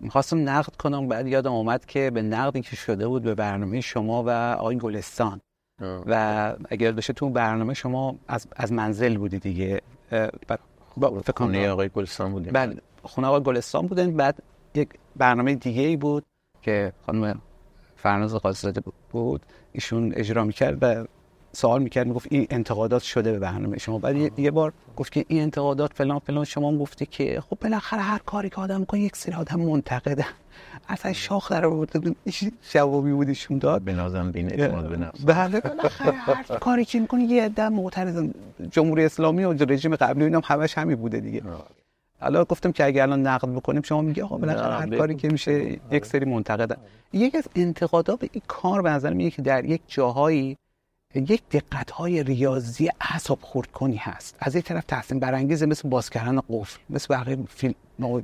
می‌خواستم 0.00 0.48
نقد 0.48 0.76
کنم 0.76 1.08
بعد 1.08 1.26
یادم 1.26 1.52
اومد 1.52 1.86
که 1.86 2.10
به 2.10 2.22
نقدی 2.22 2.60
که 2.60 2.76
شده 2.76 3.08
بود 3.08 3.22
به 3.22 3.34
برنامه 3.34 3.80
شما 3.80 4.24
و 4.24 4.30
آقای 4.30 4.78
گلستان. 4.78 5.40
و 6.06 6.54
اگر 6.68 6.92
بشه 6.92 7.12
تو 7.12 7.30
برنامه 7.30 7.74
شما 7.74 8.16
از, 8.28 8.46
از 8.56 8.72
منزل 8.72 9.16
بودی 9.16 9.38
دیگه. 9.38 9.80
با 10.96 11.22
خونه 11.36 11.68
آقای 11.68 11.88
گلستان 11.88 12.32
بودیم. 12.32 12.52
بعد 12.52 12.82
خونه 13.02 13.26
آقای 13.26 13.42
گلستان 13.42 13.86
بودن 13.86 14.16
بعد 14.16 14.42
یک 14.74 14.88
برنامه 15.16 15.54
دیگه 15.54 15.82
ای 15.82 15.96
بود 15.96 16.24
که 16.62 16.92
خانم 17.06 17.40
فرناز 18.02 18.34
قاصده 18.34 18.82
بود 19.10 19.42
ایشون 19.72 20.12
اجرا 20.16 20.44
می‌کرد 20.44 20.78
و 20.80 21.04
سوال 21.52 21.82
می‌کرد 21.82 22.06
می‌گفت 22.06 22.28
این 22.30 22.46
انتقادات 22.50 23.02
شده 23.02 23.32
به 23.32 23.38
برنامه 23.38 23.78
شما. 23.78 23.98
بعد 23.98 24.38
یه 24.38 24.50
بار 24.50 24.72
گفت 24.96 25.12
که 25.12 25.24
این 25.28 25.42
انتقادات 25.42 25.92
فلان 25.94 26.18
فلان. 26.18 26.44
شما 26.44 26.78
گفتی 26.78 27.06
که 27.06 27.40
خب 27.40 27.58
بالاخره 27.60 28.00
هر 28.00 28.18
کاری 28.18 28.50
که 28.50 28.56
آدم 28.56 28.84
کنه 28.84 29.00
یک 29.00 29.16
سری 29.16 29.34
آدم 29.34 29.60
منتقده. 29.60 30.26
اصلا 30.88 31.12
شاخ 31.12 31.52
در 31.52 31.66
آورده 31.66 32.14
جوابی 32.72 33.12
بود 33.12 33.28
ایشون 33.28 33.58
داد. 33.58 33.84
بنازم 33.84 34.30
بین 34.30 34.52
اعتماد 34.52 34.88
به 34.88 34.96
نفس. 34.96 35.24
بله. 35.24 35.60
بالاخره 35.60 36.12
هر 36.12 36.42
کاری 36.42 36.84
که 36.84 37.00
می‌کنه 37.00 37.24
یه 37.24 37.44
عده 37.44 37.68
معترض 37.68 38.28
جمهوری 38.70 39.04
اسلامی 39.04 39.44
و 39.44 39.52
رژیم 39.52 39.96
قبلی 39.96 40.24
اینم 40.24 40.42
همش 40.44 40.78
همین 40.78 40.96
بوده 40.96 41.20
دیگه. 41.20 41.42
حالا 42.20 42.44
گفتم 42.44 42.72
که 42.72 42.84
اگه 42.84 43.02
الان 43.02 43.26
نقد 43.26 43.48
بکنیم 43.48 43.82
شما 43.82 44.02
میگی 44.02 44.20
آقا 44.20 44.36
بالاخره 44.36 44.74
هر 44.74 44.96
کاری 44.96 45.14
که 45.14 45.28
میشه 45.28 45.80
یک 45.90 46.06
سری 46.06 46.24
منتقدن 46.24 46.76
یکی 47.12 47.38
از 47.38 47.48
انتقادات 47.56 48.28
این 48.32 48.42
کار 48.48 48.82
به 48.82 48.90
نظر 48.90 49.12
میاد 49.12 49.32
که 49.32 49.42
در 49.42 49.64
یک 49.64 49.80
جاهایی 49.86 50.56
یک 51.14 51.42
دقت 51.50 51.90
های 51.90 52.22
ریاضی 52.22 52.90
اعصاب 53.00 53.38
خورد 53.42 53.72
کنی 53.72 53.96
هست 53.96 54.36
از 54.38 54.56
یک 54.56 54.64
طرف 54.64 54.84
تحسین 54.84 55.20
برانگیزه 55.20 55.66
مثل 55.66 55.88
باز 55.88 56.10
کردن 56.10 56.40
قفل 56.50 56.80
مثل 56.90 57.14
بقیه 57.14 57.38
فیلم 57.48 57.74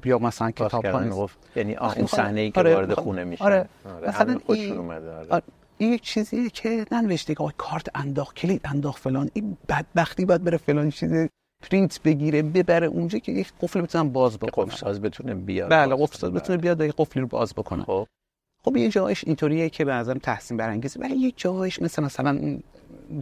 یا 0.04 0.18
مثلا 0.18 0.50
کتاب 0.50 0.84
ها 0.84 1.28
یعنی 1.56 1.76
اون 1.76 2.06
صحنه 2.06 2.40
ای 2.40 2.50
که 2.50 2.60
آره 2.60 2.74
وارد 2.74 2.94
خونه 2.94 3.24
میشه 3.24 3.44
آره, 3.44 3.68
آره. 3.84 4.08
مثلا 4.08 4.40
این 4.48 4.90
آره. 4.90 5.26
آره. 5.30 5.42
این 5.78 5.92
یک 5.92 6.02
چیزی 6.02 6.50
که 6.50 6.86
ننوشته 6.92 7.34
که 7.34 7.44
کارت 7.56 7.88
انداخت 7.94 8.36
کلید 8.36 8.60
انداخت 8.64 9.02
فلان 9.02 9.30
این 9.32 9.56
بدبختی 9.68 10.24
باید 10.24 10.44
بره 10.44 10.56
فلان 10.56 10.90
چیزی 10.90 11.28
پرینت 11.60 12.02
بگیره 12.02 12.42
ببره 12.42 12.86
اونجا 12.86 13.18
که 13.18 13.32
یک 13.32 13.52
قفل 13.60 13.80
بتونن 13.80 14.08
باز 14.08 14.38
بکنن. 14.38 14.66
قفل 14.66 14.76
ساز 14.76 15.00
بتونه 15.00 15.34
بیاد. 15.34 15.70
بله 15.70 15.94
قفل 15.94 16.18
ساز. 16.18 16.32
بتونه 16.32 16.58
بیاد 16.58 16.80
یک 16.80 16.94
قفلی 16.98 17.22
رو 17.22 17.28
باز 17.28 17.54
بکنه 17.54 17.84
خب. 17.84 18.06
خب 18.64 18.76
یه 18.76 18.88
جایش 18.88 19.24
اینطوریه 19.26 19.68
که 19.68 19.84
به 19.84 19.92
نظرم 19.92 20.18
تحسین 20.18 20.56
برانگیزه. 20.56 21.00
ولی 21.00 21.16
یه 21.16 21.32
جایش 21.36 21.82
مثل 21.82 22.02
مثلا 22.02 22.30
اون 22.30 22.62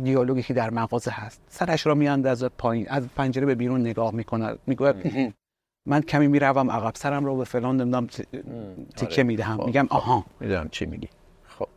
دیالوگی 0.04 0.42
که 0.42 0.54
در 0.54 0.70
مغازه 0.70 1.10
هست. 1.10 1.40
سرش 1.48 1.86
را 1.86 1.94
میاندازه 1.94 2.48
پایین 2.48 2.88
از 2.88 3.08
پنجره 3.16 3.46
به 3.46 3.54
بیرون 3.54 3.80
نگاه 3.80 4.14
می‌کنه 4.14 4.58
میگه 4.66 5.32
من 5.86 6.00
کمی 6.00 6.28
می‌روم 6.28 6.70
عقب 6.70 6.92
سرم 6.94 7.24
رو 7.24 7.36
به 7.36 7.44
فلان 7.44 7.80
نمی‌دونم 7.80 8.08
آره. 9.02 9.22
می‌دهم. 9.22 9.56
خب، 9.56 9.66
میگم 9.66 9.86
خب. 9.86 9.92
آها. 9.92 10.24
می‌دونم 10.40 10.68
چی 10.68 10.86
میگی. 10.86 11.08
خب. 11.48 11.68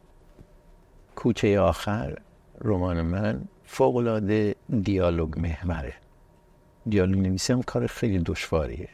کوچه 1.15 1.59
آخر 1.59 2.17
رمان 2.61 3.01
من 3.01 3.41
فوق‌العاده 3.63 4.55
دیالوگ 4.83 5.39
محوره. 5.39 5.93
دیالوگ 6.89 7.19
نویسی 7.19 7.53
هم 7.53 7.61
کار 7.61 7.87
خیلی 7.87 8.19
دشواریه. 8.19 8.89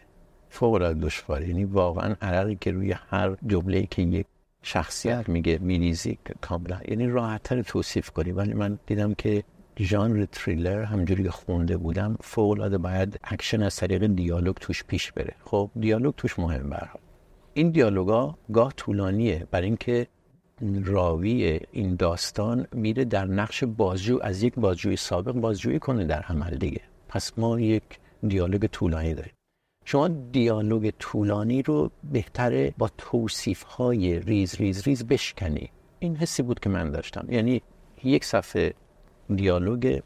فوق‌العاده 0.50 1.00
دشواره. 1.00 1.48
یعنی 1.48 1.64
واقعا 1.64 2.16
عرقی 2.22 2.58
که 2.62 2.72
روی 2.72 2.92
هر 2.92 3.38
جمله‌ای 3.48 3.86
که 3.86 4.02
یک 4.02 4.26
شخصیت 4.62 5.30
میگه 5.30 5.58
میریزی 5.62 6.18
که 6.26 6.34
کاملا. 6.42 6.80
یعنی 6.88 7.08
راحت‌تر 7.08 7.62
توصیف 7.62 8.10
کنی. 8.10 8.32
ولی 8.32 8.54
من 8.54 8.80
دیدم 8.86 9.14
که 9.14 9.44
ژانر 9.80 10.26
تریلر 10.26 10.84
همین‌جوری 10.84 11.30
خونده 11.30 11.78
بودم 11.78 12.18
فوق‌العاده 12.22 12.78
باید 12.78 13.20
اکشن 13.24 13.62
از 13.64 13.76
طریق 13.76 14.08
دیالوگ 14.08 14.56
توش 14.56 14.84
پیش 14.84 15.12
بره. 15.12 15.36
خب 15.46 15.70
دیالوگ 15.80 16.14
توش 16.18 16.40
مهم 16.40 16.70
برها 16.70 17.00
این 17.54 17.70
دیالوگا 17.70 18.38
گاه 18.54 18.74
طولانیه. 18.78 19.48
برای 19.52 19.68
اینکه 19.68 20.08
راوی 20.84 21.60
این 21.72 21.96
داستان 21.96 22.68
میره 22.72 23.06
در 23.06 23.26
نقش 23.26 23.64
بازجو 23.64 24.20
از 24.22 24.44
یک 24.44 24.56
بازجوی 24.56 24.96
سابق 24.96 25.32
بازجویی 25.32 25.80
کنه 25.80 26.06
در 26.06 26.22
عمل 26.22 26.56
دیگه. 26.56 26.82
پس 27.14 27.32
ما 27.38 27.60
یک 27.60 27.84
دیالوگ 28.28 28.66
طولانی 28.66 29.14
داریم. 29.14 29.34
شما 29.86 30.08
دیالوگ 30.08 30.92
طولانی 31.00 31.62
رو 31.62 31.92
بهتره 32.12 32.74
با 32.78 32.90
توصیف 32.98 33.64
های 33.64 34.20
ریز 34.20 34.56
ریز 34.56 34.84
ریز 34.88 35.08
بشکنی. 35.08 35.70
این 36.00 36.16
حسی 36.16 36.44
بود 36.44 36.60
که 36.60 36.70
من 36.70 36.92
داشتم. 36.92 37.26
یعنی 37.30 37.62
یک 38.04 38.26
صفحه 38.26 38.74
دیالوگ 39.36 40.00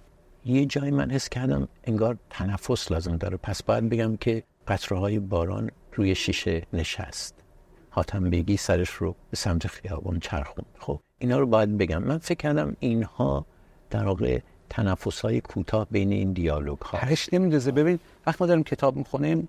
یه 0.46 0.66
جای 0.66 0.92
من 0.92 1.12
حس 1.12 1.30
کردم 1.30 1.68
انگار 1.84 2.18
تنفس 2.30 2.92
لازم 2.92 3.18
داره. 3.18 3.38
پس 3.38 3.64
باید 3.64 3.90
بگم 3.90 4.18
که 4.18 4.44
قطره 4.68 4.98
های 4.98 5.20
باران 5.20 5.72
روی 5.94 6.16
شیشه 6.16 6.64
نشست. 6.74 7.44
حاتم 7.90 8.30
بیگی 8.30 8.58
سرش 8.58 8.90
رو 8.90 9.16
به 9.30 9.38
سمت 9.38 9.68
خیابان 9.68 10.20
چرخون 10.20 10.66
خب 10.80 11.00
اینا 11.20 11.40
رو 11.40 11.48
باید 11.48 11.78
بگم. 11.78 12.04
من 12.04 12.18
فکر 12.18 12.38
کردم 12.38 12.76
اینها 12.80 13.46
در 13.90 14.06
واقع 14.06 14.40
تنفس 14.70 15.22
های 15.22 15.42
کوتاه 15.42 15.88
بین 15.92 16.12
این 16.12 16.34
دیالوگ 16.34 16.80
ها 16.80 16.98
پرش 16.98 17.34
نمیندازه 17.34 17.72
ببین 17.72 18.00
وقتی 18.28 18.38
ما 18.44 18.48
داریم 18.48 18.64
کتاب 18.64 18.96
می‌خونیم 18.96 19.48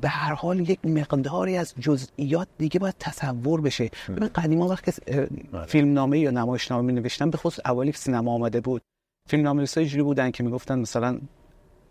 به 0.00 0.08
هر 0.08 0.34
حال 0.34 0.60
یک 0.60 0.84
مقداری 0.84 1.56
از 1.56 1.74
جزئیات 1.80 2.48
دیگه 2.58 2.80
باید 2.80 2.94
تصور 2.98 3.60
بشه. 3.60 3.90
ببین 4.08 4.28
قدیما 4.28 4.68
وقتی 4.68 4.92
که 4.92 5.28
فیلم 5.66 5.92
نامه 5.92 6.18
یا 6.18 6.30
نمایش 6.30 6.70
نامه 6.70 6.92
می 6.92 6.92
نوشتن 6.92 7.30
به 7.30 7.38
خصوص 7.38 7.60
اولی 7.64 7.92
که 7.92 7.98
سینما 7.98 8.32
آمده 8.32 8.60
بود. 8.60 8.82
فیلم 9.28 9.42
نامه 9.42 9.66
جوری 9.66 10.02
بودن 10.02 10.30
که 10.30 10.42
می‌گفتن 10.42 10.78
مثلا 10.78 11.20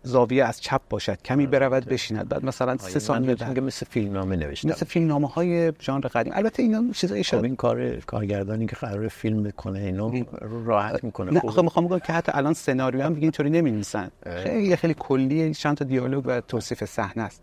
زاویه 0.02 0.44
از 0.44 0.60
چپ 0.60 0.80
باشد 0.90 1.22
کمی 1.22 1.46
برود 1.46 1.84
بشیند. 1.84 2.28
بعد 2.28 2.44
مثلا 2.44 2.76
سه 2.76 2.98
ثانیه 2.98 3.34
بعد. 3.34 3.58
مثل 3.58 3.86
فیلم 3.90 4.12
نامه 4.12 4.36
نوشتم. 4.36 4.68
مثل 4.68 4.86
فیلم 4.86 5.06
نامه 5.06 5.28
های 5.28 5.72
ژانر 5.80 6.06
قدیم. 6.06 6.32
البته 6.36 6.62
اینا 6.62 6.84
چیزای 6.92 7.22
خب 7.22 7.28
شد 7.28 7.44
این 7.44 7.56
کار 7.56 7.96
کارگردانی 7.96 8.66
که 8.66 8.76
قرار 8.76 9.08
فیلم 9.08 9.42
بکنه 9.42 9.78
اینو 9.78 10.24
راحت 10.64 11.04
می‌کنه. 11.04 11.30
نه 11.30 11.40
خوب. 11.40 11.50
آخه 11.50 11.62
می‌خوام 11.62 11.86
بگم 11.86 11.98
که 11.98 12.12
حتی 12.12 12.32
الان 12.34 12.54
سناریو 12.54 13.02
هم 13.02 13.14
دیگه 13.14 13.24
اینطوری 13.24 13.50
نمی‌نویسن. 13.50 14.10
خیلی 14.26 14.76
خیلی 14.76 14.94
کلی 14.98 15.54
چند 15.54 15.76
تا 15.76 15.84
دیالوگ 15.84 16.24
و 16.26 16.40
توصیف 16.40 16.84
صحنه 16.84 17.22
است. 17.22 17.42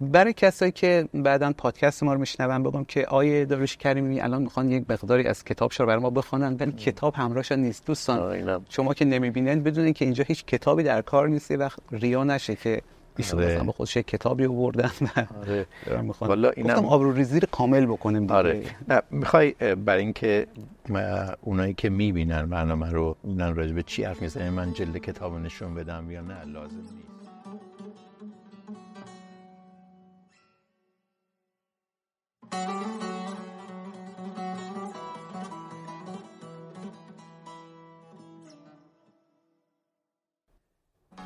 برای 0.00 0.32
کسایی 0.32 0.72
که 0.72 1.08
بعدا 1.14 1.52
پادکست 1.58 2.02
ما 2.02 2.12
رو 2.12 2.20
میشنون 2.20 2.62
بگم 2.62 2.84
که 2.84 3.06
آیه 3.06 3.44
داروش 3.44 3.76
کریمی 3.76 4.20
الان 4.20 4.42
می‌خوان 4.42 4.70
یک 4.70 4.84
مقداری 4.90 5.26
از 5.26 5.44
کتابش 5.44 5.80
رو 5.80 5.86
برای 5.86 6.02
ما 6.02 6.10
بخونن 6.10 6.56
ولی 6.60 6.72
کتاب 6.72 7.14
همراهش 7.14 7.52
نیست 7.52 7.86
دوستان. 7.86 8.60
شما 8.68 8.94
که 8.94 9.04
نمی‌بینن 9.04 9.62
بدونین 9.62 9.92
که 9.92 10.04
اینجا 10.04 10.24
هیچ 10.26 10.44
کتابی 10.44 10.82
در 10.82 11.02
کار 11.02 11.28
نیست 11.28 11.50
وقت 11.50 11.78
ریا 11.92 12.24
نشه 12.24 12.56
که 12.56 12.82
ایشون 13.16 13.42
آره. 13.42 13.62
به 13.64 13.72
خودش 13.72 13.96
کتابی 13.96 14.46
آوردن 14.46 14.90
و 15.00 15.26
آره. 15.40 15.66
والا 16.20 16.50
اینم- 16.50 16.74
گفتم 16.74 16.86
آبروریزی 16.86 17.40
رو 17.40 17.48
کامل 17.50 17.86
بکنیم 17.86 18.20
دیگه. 18.20 18.34
آره 18.34 18.62
نه 18.88 19.02
می‌خوای 19.10 19.54
برای 19.84 20.02
اینکه 20.02 20.46
اونایی 21.40 21.74
که 21.74 21.88
می‌بینن 21.88 22.46
برنامه 22.46 22.90
رو 22.90 23.16
می‌بینن 23.24 23.54
راجع 23.54 23.72
به 23.72 23.82
چی 23.82 24.04
حرف 24.04 24.22
می‌زنه 24.22 24.50
من 24.50 24.72
جلد 24.72 24.98
کتاب 24.98 25.32
رو 25.32 25.38
نشون 25.38 25.74
بدم 25.74 26.10
یا 26.10 26.20
نه 26.20 26.44
لازم 26.44 26.76
نیست 26.76 27.17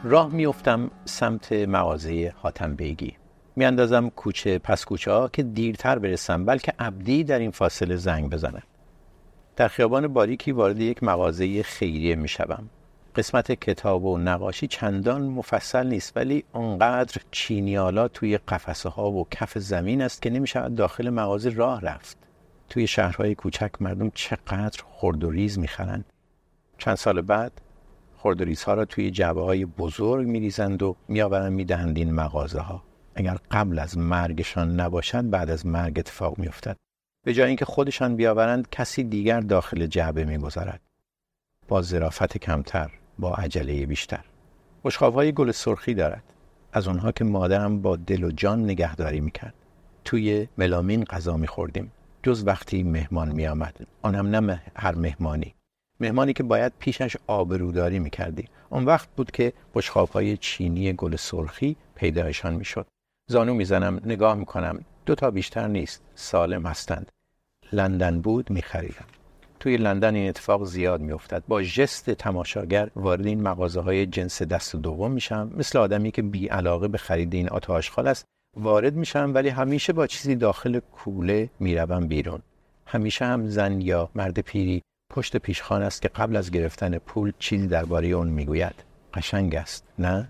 راه 0.04 0.32
میفتم 0.34 0.90
سمت 1.04 1.52
مغازه 1.52 2.34
حاتم 2.36 2.74
بیگی 2.74 3.16
میاندازم 3.56 4.08
کوچه 4.08 4.58
پس 4.58 4.84
کوچه 4.84 5.12
ها 5.12 5.28
که 5.28 5.42
دیرتر 5.42 5.98
برسم 5.98 6.44
بلکه 6.44 6.72
عبدی 6.78 7.24
در 7.24 7.38
این 7.38 7.50
فاصله 7.50 7.96
زنگ 7.96 8.30
بزنه 8.30 8.62
در 9.56 9.68
خیابان 9.68 10.08
باریکی 10.08 10.52
وارد 10.52 10.80
یک 10.80 11.02
مغازه 11.02 11.62
خیریه 11.62 12.16
می‌شوم. 12.16 12.70
قسمت 13.16 13.52
کتاب 13.52 14.04
و 14.04 14.18
نقاشی 14.18 14.66
چندان 14.66 15.22
مفصل 15.22 15.86
نیست 15.86 16.16
ولی 16.16 16.44
اونقدر 16.52 17.22
چینیالا 17.30 18.08
توی 18.08 18.38
قفسه 18.38 18.88
ها 18.88 19.10
و 19.10 19.28
کف 19.30 19.58
زمین 19.58 20.02
است 20.02 20.22
که 20.22 20.30
نمی‌شود 20.30 20.74
داخل 20.74 21.10
مغازه 21.10 21.50
راه 21.50 21.80
رفت. 21.80 22.16
توی 22.68 22.86
شهرهای 22.86 23.34
کوچک 23.34 23.70
مردم 23.80 24.10
چقدر 24.14 24.82
خرد 24.86 25.24
و 25.24 25.32
چند 26.78 26.96
سال 26.96 27.20
بعد 27.20 27.52
خردریزها 28.16 28.74
را 28.74 28.84
توی 28.84 29.10
جعبه 29.10 29.42
های 29.42 29.64
بزرگ 29.64 30.26
میریزند 30.26 30.82
و 30.82 30.96
میآورند 31.08 31.52
می‌دهند 31.52 31.98
این 31.98 32.14
مغازه 32.14 32.60
ها 32.60 32.82
اگر 33.14 33.38
قبل 33.50 33.78
از 33.78 33.98
مرگشان 33.98 34.80
نباشد 34.80 35.30
بعد 35.30 35.50
از 35.50 35.66
مرگ 35.66 35.98
اتفاق 35.98 36.38
میافتد. 36.38 36.76
به 37.24 37.34
جای 37.34 37.48
اینکه 37.48 37.64
خودشان 37.64 38.16
بیاورند 38.16 38.68
کسی 38.70 39.04
دیگر 39.04 39.40
داخل 39.40 39.86
جعبه 39.86 40.24
می‌گذارد. 40.24 40.80
با 41.68 41.82
ظرافت 41.82 42.38
کمتر. 42.38 42.90
با 43.18 43.34
عجله 43.34 43.86
بیشتر. 43.86 44.24
بشقاب 44.84 45.14
های 45.14 45.32
گل 45.32 45.50
سرخی 45.50 45.94
دارد. 45.94 46.22
از 46.72 46.88
آنها 46.88 47.12
که 47.12 47.24
مادرم 47.24 47.82
با 47.82 47.96
دل 47.96 48.24
و 48.24 48.30
جان 48.30 48.64
نگهداری 48.64 49.20
می‌کرد. 49.20 49.54
توی 50.04 50.48
ملامین 50.58 51.04
غذا 51.04 51.36
میخوردیم. 51.36 51.92
جز 52.22 52.46
وقتی 52.46 52.82
مهمان 52.82 53.32
میآمد. 53.32 53.86
آن 54.02 54.34
نه 54.34 54.62
هر 54.76 54.94
مهمانی. 54.94 55.54
مهمانی 56.00 56.32
که 56.32 56.42
باید 56.42 56.72
پیشش 56.78 57.16
آبروداری 57.26 57.98
می‌کردی. 57.98 58.48
اون 58.70 58.84
وقت 58.84 59.08
بود 59.16 59.30
که 59.30 59.52
بشخابهای 59.74 60.36
چینی 60.36 60.92
گل 60.92 61.16
سرخی 61.16 61.76
پیدایشان 61.94 62.54
می‌شد. 62.54 62.86
زانو 63.30 63.54
می‌زنم 63.54 64.00
نگاه 64.04 64.34
می‌کنم. 64.34 64.84
دو 65.06 65.14
تا 65.14 65.30
بیشتر 65.30 65.68
نیست. 65.68 66.02
سالم 66.14 66.66
هستند. 66.66 67.12
لندن 67.72 68.20
بود 68.20 68.50
میخریدم. 68.50 69.21
توی 69.62 69.76
لندن 69.76 70.14
این 70.14 70.28
اتفاق 70.28 70.64
زیاد 70.64 71.00
میافتد. 71.00 71.42
با 71.48 71.62
ژست 71.62 72.10
تماشاگر 72.10 72.90
وارد 72.96 73.26
این 73.26 73.42
مغازه 73.42 73.80
های 73.80 74.06
جنس 74.06 74.42
دست 74.42 74.76
دوم 74.76 75.10
میشم. 75.10 75.50
مثل 75.56 75.78
آدمی 75.78 76.10
که 76.10 76.22
بی 76.22 76.46
علاقه 76.46 76.88
به 76.88 76.98
خرید 76.98 77.34
این 77.34 77.48
آتو 77.48 77.72
آشغال 77.72 78.08
است 78.08 78.24
وارد 78.56 78.94
میشم 78.94 79.30
ولی 79.34 79.48
همیشه 79.48 79.92
با 79.92 80.06
چیزی 80.06 80.34
داخل 80.36 80.78
کوله 80.78 81.50
می‌روم 81.60 82.06
بیرون. 82.06 82.40
همیشه 82.86 83.24
هم 83.24 83.46
زن 83.46 83.80
یا 83.80 84.08
مرد 84.14 84.40
پیری 84.40 84.82
پشت 85.12 85.36
پیشخان 85.36 85.82
است 85.82 86.02
که 86.02 86.08
قبل 86.08 86.36
از 86.36 86.50
گرفتن 86.50 86.98
پول 86.98 87.32
چیزی 87.38 87.66
درباره 87.66 88.08
اون 88.08 88.28
می‌گوید. 88.28 88.84
قشنگ 89.14 89.54
است 89.54 89.84
نه؟ 89.98 90.28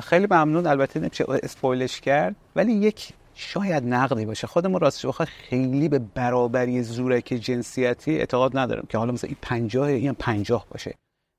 خیلی 0.00 0.26
ممنون. 0.30 0.66
البته 0.66 1.00
نمیشه 1.00 1.24
اسپویلش 1.28 2.00
کرد. 2.00 2.36
ولی 2.56 2.72
یک 2.72 3.12
شاید 3.38 3.84
نقدی 3.86 4.26
باشه. 4.26 4.46
خودمون 4.46 4.80
راستش 4.80 5.06
بخوای 5.06 5.26
خیلی 5.26 5.88
به 5.88 5.98
برابری 5.98 6.82
زورک 6.82 7.24
جنسیتی 7.24 8.18
اعتقاد 8.18 8.58
ندارم 8.58 8.86
که 8.88 8.98
حالا 8.98 9.12
مثلا 9.12 9.28
این 9.28 9.36
پنجاه 9.42 9.88
این 9.88 10.12
پنجاه 10.12 10.66
باشه. 10.70 10.94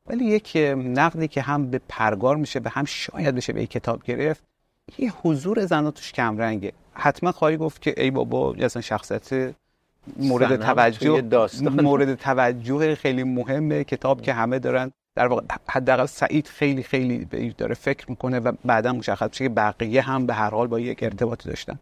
ولی 0.08 0.26
یک 0.26 0.58
نقدی 0.78 1.28
که 1.28 1.42
هم 1.42 1.72
به 1.72 1.82
پرگار 1.90 2.36
میشه 2.36 2.60
به 2.60 2.70
هم 2.70 2.86
شاید 2.86 3.36
بشه 3.36 3.54
به 3.54 3.64
یک 3.64 3.70
کتاب 3.70 4.04
گرفت 4.04 4.44
یه 4.98 5.14
حضور 5.24 5.66
زنها 5.66 5.92
توش 5.92 6.12
کمرنگه. 6.12 6.74
حتما 6.94 7.32
خواهی 7.32 7.58
گفت 7.58 7.82
که 7.82 7.94
ای 7.98 8.12
بابا 8.12 8.56
یه 8.58 8.66
اصلا 8.66 8.82
شخصیت 8.82 9.54
مورد 10.18 10.56
توجه. 10.56 11.22
مورد 11.70 12.16
توجه 12.16 12.96
خیلی 12.96 13.24
مهمه. 13.24 13.84
کتاب 13.84 14.22
که 14.22 14.34
همه 14.34 14.60
دارن. 14.60 14.92
در 15.16 15.28
واقع 15.28 15.42
حداقل 15.70 16.06
سعید 16.06 16.48
خیلی 16.48 16.84
خیلی 16.84 17.26
داره 17.58 17.76
فکر 17.76 18.10
می‌کنه 18.10 18.40
و 18.40 18.52
بعدا 18.66 18.94
مشخص 18.94 19.30
میشه 19.30 19.44
که 19.44 19.50
بقیه 19.50 20.02
هم 20.02 20.26
به 20.26 20.34
هر 20.34 20.50
حال 20.50 20.68
با 20.68 20.80
یک 20.80 21.04
ارتباطی 21.04 21.50
داشتن. 21.50 21.80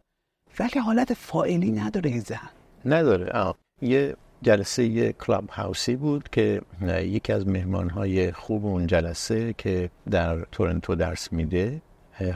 ولی 0.60 0.80
حالت 0.80 1.14
فائلی 1.14 1.72
نداره 1.72 2.10
این 2.10 2.20
زن 2.20 2.50
نداره. 2.86 3.32
آه. 3.32 3.56
یه 3.82 4.16
جلسه 4.42 5.14
کلاب 5.14 5.50
هاوسی 5.50 5.96
بود 5.96 6.30
که 6.30 6.62
یکی 6.88 7.34
از 7.34 7.48
مهمان 7.48 7.90
های 7.90 8.32
خوب 8.32 8.66
اون 8.66 8.88
جلسه 8.88 9.54
که 9.58 9.90
در 10.12 10.40
تورنتو 10.52 10.96
درس 10.96 11.34
میده 11.34 11.82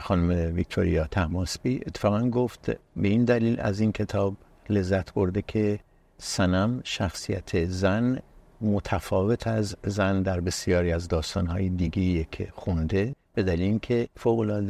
خانم 0.00 0.54
ویکتوریا 0.54 1.06
تماسبی 1.06 1.80
اتفاقا 1.86 2.28
گفت 2.30 2.70
به 2.96 3.08
این 3.08 3.24
دلیل 3.24 3.60
از 3.60 3.80
این 3.80 3.92
کتاب 3.92 4.36
لذت 4.70 5.14
برده 5.14 5.42
که 5.42 5.80
سنم 6.18 6.80
شخصیت 6.84 7.64
زن 7.64 8.18
متفاوت 8.60 9.46
از 9.46 9.76
زن 9.84 10.22
در 10.22 10.40
بسیاری 10.40 10.92
از 10.92 11.08
داستانهای 11.08 11.68
دیگه 11.68 12.26
که 12.30 12.48
خونده 12.52 13.14
به 13.34 13.42
دلیل 13.42 13.62
اینکه 13.62 14.08
فوق 14.16 14.62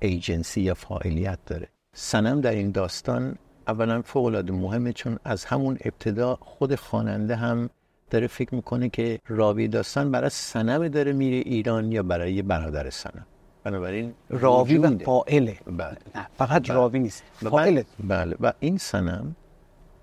ایجنسی 0.00 0.60
یا 0.60 0.74
فاعلیت 0.74 1.38
داره. 1.46 1.68
سنم 1.96 2.40
در 2.40 2.50
این 2.50 2.70
داستان 2.70 3.36
اولا 3.68 4.02
فوق 4.02 4.24
العاده 4.24 4.52
مهمه 4.52 4.92
چون 4.92 5.18
از 5.24 5.44
همون 5.44 5.78
ابتدا 5.84 6.38
خود 6.40 6.74
خواننده 6.74 7.36
هم 7.36 7.70
داره 8.10 8.26
فکر 8.26 8.54
می‌کنه 8.54 8.88
که 8.88 9.20
راوی 9.28 9.68
داستان 9.68 10.10
برای 10.10 10.30
سنم 10.30 10.88
داره 10.88 11.12
میره 11.12 11.36
ایران 11.36 11.92
یا 11.92 12.02
برای 12.02 12.42
برادر 12.42 12.90
سنم 12.90 13.26
بنابراین 13.64 14.14
راوی 14.30 14.78
و 14.78 14.98
فاعله. 14.98 15.56
بله. 15.66 15.96
نه 16.14 16.26
فقط 16.38 16.62
بله. 16.62 16.74
راوی 16.74 16.98
نیست 16.98 17.22
فاعله. 17.34 17.84
بله. 18.04 18.36
و 18.40 18.52
این 18.60 18.78
سنم 18.78 19.36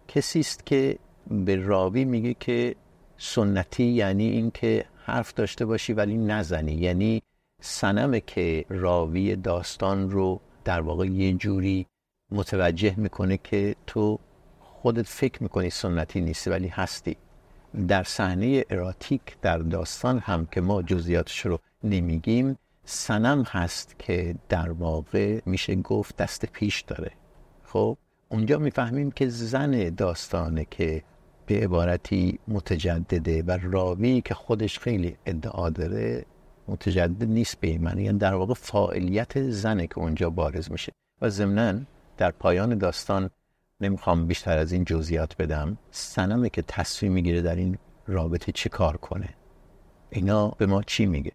کسی 0.07 0.39
است 0.39 0.65
که 0.65 0.97
به 1.31 1.55
راوی 1.55 2.05
میگه 2.05 2.35
که 2.39 2.75
سنتی 3.17 3.83
یعنی 3.83 4.29
اینکه 4.29 4.85
حرف 5.05 5.33
داشته 5.33 5.65
باشی 5.65 5.93
ولی 5.93 6.17
نزنی. 6.17 6.73
یعنی 6.73 7.21
سنمه 7.61 8.19
که 8.19 8.65
راوی 8.69 9.35
داستان 9.35 10.09
رو 10.09 10.41
در 10.64 10.82
واقع 10.82 11.05
یه 11.05 11.34
جوری 11.34 11.88
متوجه 12.32 12.93
می‌کنه 12.97 13.38
که 13.38 13.76
تو 13.88 14.20
خودت 14.60 15.07
فکر 15.07 15.43
می‌کنی 15.43 15.70
سنتی 15.70 16.22
نیستی 16.22 16.49
ولی 16.49 16.68
هستی. 16.68 17.18
در 17.88 18.03
صحنه 18.03 18.66
اراتیک 18.70 19.22
در 19.41 19.57
داستان 19.57 20.20
هم 20.20 20.45
که 20.45 20.62
ما 20.62 20.82
جزئیاتش 20.82 21.45
رو 21.45 21.60
نمیگیم 21.84 22.57
سنم 22.86 23.43
هست 23.47 23.95
که 23.99 24.36
در 24.49 24.72
واقع 24.72 25.41
میشه 25.45 25.76
گفت 25.76 26.18
دست 26.18 26.45
پیش 26.45 26.82
داره. 26.82 27.12
خب 27.64 27.97
اونجا 28.30 28.57
می‌فهمیم 28.57 29.12
که 29.12 29.30
زن 29.30 29.89
داستانه 29.89 30.66
که 30.72 31.03
به 31.45 31.55
عبارتی 31.55 32.39
متجدده 32.47 33.43
و 33.43 33.60
راوی 33.64 34.22
که 34.22 34.34
خودش 34.34 34.80
خیلی 34.80 35.18
ادعا 35.26 35.70
داره 35.70 36.26
متجدد 36.70 37.24
نیست 37.24 37.59
به 37.59 37.67
این 37.67 37.84
معنی 37.84 38.03
یعنی 38.03 38.17
در 38.17 38.34
واقع 38.34 38.53
فاعلیت 38.53 39.49
زنه 39.49 39.88
که 39.88 39.99
اونجا 39.99 40.30
بارز 40.30 40.72
میشه. 40.72 40.91
و 41.22 41.30
ضمناً 41.30 41.80
در 42.17 42.32
پایان 42.32 42.78
داستان 42.78 43.30
نمی‌خوام 43.82 44.28
بیشتر 44.28 44.57
از 44.57 44.72
این 44.72 44.84
جزئیات 44.84 45.38
بدم 45.38 45.78
سنمه 45.91 46.49
که 46.49 46.61
تصمیم 46.61 47.11
می‌گیره 47.11 47.41
در 47.41 47.55
این 47.55 47.78
رابطه 48.07 48.51
چی 48.51 48.70
کار 48.70 48.97
کنه؟ 48.97 49.30
اینا 50.09 50.47
به 50.47 50.65
ما 50.65 50.84
چی 50.84 51.05
میگه؟ 51.05 51.32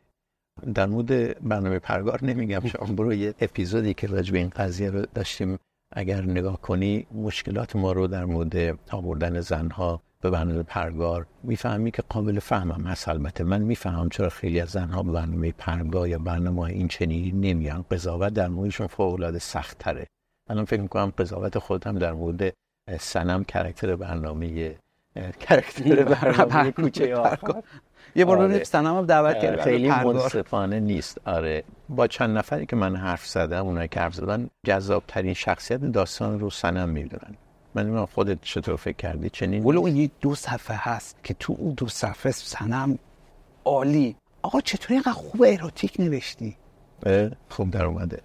در 0.74 0.86
مورد 0.86 1.40
برنامه 1.48 1.78
پرگار 1.78 2.24
نمیگم 2.24 2.66
شما 2.66 2.94
برو 2.94 3.14
یه 3.14 3.34
اپیزودی 3.40 3.94
که 3.94 4.06
راجع 4.06 4.32
به 4.32 4.38
این 4.38 4.48
قضیه 4.48 4.90
رو 4.90 5.06
داشتیم 5.14 5.58
اگر 5.92 6.22
نگاه 6.22 6.60
کنی 6.60 7.06
مشکلات 7.14 7.76
ما 7.76 7.92
رو 7.92 8.06
در 8.06 8.24
مورد 8.24 8.78
آوردن 8.90 9.40
زنها 9.40 10.02
به 10.24 10.30
برنامه 10.30 10.62
پرگار 10.62 11.26
می‌فهمی 11.42 11.90
که 11.90 12.02
قابل 12.08 12.38
فهمم 12.38 12.86
هست. 12.86 13.08
البته 13.08 13.44
من 13.44 13.62
می‌فهمم 13.62 14.08
چرا 14.08 14.28
خیلی 14.28 14.60
از 14.60 14.68
زنها 14.68 15.02
به 15.02 15.12
برنامه 15.12 15.52
پرگار 15.52 16.08
یا 16.08 16.18
برنامه 16.18 16.60
این 16.60 16.88
چنینی 16.88 17.32
نمیان. 17.32 17.84
قضاوت 17.90 18.32
در 18.32 18.48
موردشون 18.48 18.86
فوق 18.86 19.14
العاده 19.14 19.38
سخت 19.38 19.78
تره 19.78 20.06
الان 20.50 20.64
فکر 20.64 20.80
می‌کنم 20.80 21.12
قضاوت 21.18 21.58
خودم 21.58 21.98
در 21.98 22.12
مورد 22.12 22.52
سنم 23.00 23.44
کرکتر 23.44 23.96
برنامه 23.96 24.74
کرکتر 25.40 26.04
برنامه 26.14 26.70
کوچه 26.70 27.14
آقا 27.14 27.62
یه 28.16 28.24
بار 28.24 28.38
آره. 28.38 28.64
سنم 28.64 28.96
هم 28.96 29.06
دعوت 29.06 29.38
کرد 29.38 29.60
خیلی 29.60 29.88
منصفانه 29.88 30.80
نیست. 30.80 31.20
آره. 31.24 31.64
با 31.88 32.06
چند 32.06 32.38
نفری 32.38 32.66
که 32.66 32.76
من 32.76 32.96
حرف 32.96 33.26
زدم 33.26 33.66
اونایی 33.66 33.88
که 33.88 34.00
حرف 34.00 34.14
زدن 34.14 34.50
جذاب 34.66 35.02
ترین 35.08 35.34
شخصیت 35.34 35.80
داستان 35.80 36.40
رو 36.40 36.50
سنم 36.50 36.88
می‌دونن. 36.88 37.36
من 37.74 37.86
من 37.86 38.06
خودت 38.06 38.38
چطور 38.42 38.76
فکر 38.76 38.96
کردی؟ 38.96 39.30
چنین 39.30 39.64
ولو 39.64 39.80
اون 39.80 39.96
یه 39.96 40.10
دو 40.20 40.34
صفحه 40.34 40.76
هست 40.80 41.16
که 41.24 41.34
تو 41.34 41.56
اون 41.58 41.74
دو 41.74 41.88
صفحه 41.88 42.32
سنم 42.32 42.98
عالی. 43.64 44.16
آقا 44.42 44.60
چطوری 44.60 44.94
اینقدر 44.94 45.12
خوب 45.12 45.44
اروتیک 45.48 45.96
نوشتی؟ 46.00 46.56
خوب 47.48 47.70
در 47.70 47.84
اومده. 47.84 48.20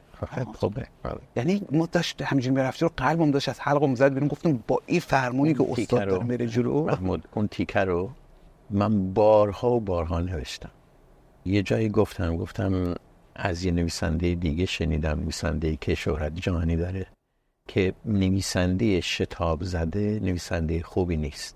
خوبه. 0.54 0.88
آره. 1.04 1.20
یعنی 1.36 1.62
ما 1.72 1.86
داشت 1.86 2.22
همینجوری 2.22 2.56
می‌رفتی 2.56 2.86
رو 2.86 2.92
قلبم 2.98 3.32
داشت 3.32 3.50
از 3.50 3.60
حلقم 3.60 3.96
زد 3.96 4.14
بیرون 4.14 4.28
گفتم 4.28 4.64
با 4.68 4.82
این 4.86 5.00
فرمونی 5.00 5.54
که 5.54 5.66
استاد 5.72 6.10
داره 6.10 6.24
میره 6.24 6.48
جلو. 6.48 6.84
محمود 6.84 7.28
اون 7.34 7.48
تیکه 7.48 7.80
رو 7.80 8.10
من 8.70 9.14
بارها 9.14 9.72
و 9.72 9.80
بارها 9.80 10.20
نوشتم. 10.20 10.72
یه 11.46 11.64
جایی 11.64 11.90
گفتم 11.90 12.38
گفتم 12.38 12.96
از 13.36 13.64
یه 13.64 13.72
نویسنده 13.72 14.36
دیگه 14.36 14.66
شنیدم 14.66 15.20
نویسنده 15.20 15.76
که 15.76 15.96
شهرت 15.96 16.36
جهانی 16.36 16.76
داره. 16.76 17.06
که 17.70 17.94
نویسنده 18.06 19.02
شتاب 19.02 19.64
زده 19.64 20.20
نویسنده 20.24 20.84
خوبی 20.84 21.18
نیست. 21.18 21.56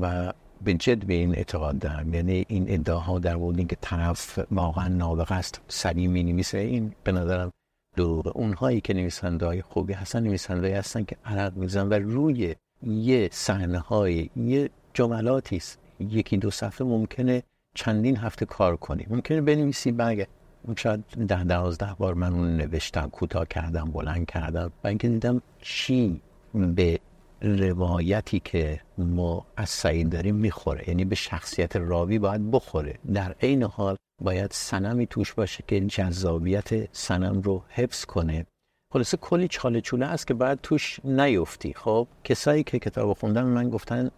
و 0.00 0.32
به 0.64 0.74
جد 0.74 1.04
به 1.04 1.14
این 1.14 1.34
اعتقاد 1.34 1.78
دارم. 1.78 2.14
یعنی 2.14 2.44
این 2.48 2.64
ادعاها 2.68 3.18
در 3.18 3.36
مورد 3.36 3.58
اینکه 3.58 3.76
طرف 3.80 4.38
واقعا 4.50 4.88
نابغه 4.88 5.34
است 5.34 5.60
سریع 5.68 6.08
می 6.08 6.22
نویسه 6.22 6.58
این 6.58 6.94
به 7.04 7.12
نظرم 7.12 7.50
دروغه. 7.96 8.30
اونهایی 8.30 8.80
که 8.80 8.94
نویسنده 8.94 9.46
های 9.46 9.62
خوبی 9.62 9.92
هستن 9.92 10.22
نویسنده 10.22 10.78
هستن 10.78 11.04
که 11.04 11.16
عرق 11.24 11.56
میزن 11.56 11.88
و 11.88 11.94
روی 11.94 12.54
یه 12.82 13.28
صحنه 13.32 13.78
های 13.78 14.30
یه 14.36 14.70
جملاتی 14.94 15.56
است. 15.56 15.78
یکی 16.00 16.36
دو 16.36 16.50
صفحه 16.50 16.86
ممکنه 16.86 17.42
چندین 17.74 18.16
هفته 18.16 18.46
کار 18.46 18.76
کنی. 18.76 19.06
ممکنه 19.10 19.40
بنویسی 19.40 19.92
بگه 19.92 20.28
شاید 20.76 21.04
ده 21.28 21.44
دوازده 21.44 21.94
بار 21.98 22.14
من 22.14 22.32
اون 22.32 22.56
نوشتم 22.56 23.08
کوتاه 23.08 23.46
کردم 23.46 23.90
بلند 23.90 24.26
کردم. 24.26 24.72
و 24.84 24.88
اینکه 24.88 25.08
دیدم 25.08 25.42
چی 25.60 26.20
به 26.54 27.00
روایتی 27.42 28.40
که 28.40 28.80
ما 28.98 29.46
از 29.56 29.68
سعید 29.70 30.10
داریم 30.10 30.34
می‌خوره. 30.34 30.88
یعنی 30.88 31.04
به 31.04 31.14
شخصیت 31.14 31.76
راوی 31.76 32.18
باید 32.18 32.50
بخوره. 32.50 32.98
در 33.14 33.34
عین 33.42 33.62
حال 33.62 33.96
باید 34.22 34.50
سنمی 34.50 35.06
توش 35.06 35.32
باشه 35.32 35.64
که 35.66 35.80
جذابیت 35.80 36.96
سنم 36.96 37.40
رو 37.40 37.62
حفظ 37.68 38.04
کنه. 38.04 38.46
خلاصه 38.92 39.16
کلی 39.16 39.48
چاله 39.48 39.80
چوله 39.80 40.06
است 40.06 40.26
که 40.26 40.34
باید 40.34 40.58
توش 40.62 41.00
نیفتی. 41.04 41.74
خب 41.74 42.06
کسایی 42.24 42.62
که 42.62 42.78
کتاب 42.78 43.12
خوندن 43.12 43.44
من 43.44 43.70
گفتن 43.70 44.10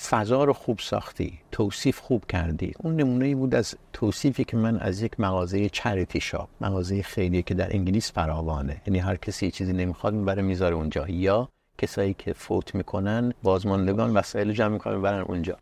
فضا 0.00 0.44
رو 0.44 0.52
خوب 0.52 0.78
ساختی 0.78 1.38
توصیف 1.52 1.98
خوب 1.98 2.24
کردی. 2.26 2.72
اون 2.78 2.96
نمونه 2.96 3.34
بود 3.34 3.54
از 3.54 3.74
توصیفی 3.92 4.44
که 4.44 4.56
من 4.56 4.78
از 4.78 5.02
یک 5.02 5.20
مغازه 5.20 5.68
چریتی 5.68 6.20
شاپ 6.20 6.48
مغازه 6.60 7.02
خیلی 7.02 7.42
که 7.42 7.54
در 7.54 7.72
انگلیس 7.72 8.12
فراوانه. 8.12 8.82
یعنی 8.86 8.98
هر 8.98 9.16
کسی 9.16 9.50
چیزی 9.50 9.72
نمی‌خواد 9.72 10.14
می‌بره 10.14 10.42
می‌ذاره 10.42 10.74
اونجا. 10.74 11.08
یا 11.08 11.48
کسایی 11.78 12.14
که 12.14 12.32
فوت 12.32 12.74
می‌کنن 12.74 13.32
بازماندگان 13.42 14.14
وسایل 14.14 14.52
جمع 14.52 14.68
می‌کنن 14.68 15.02
برن 15.02 15.20
اونجا. 15.20 15.56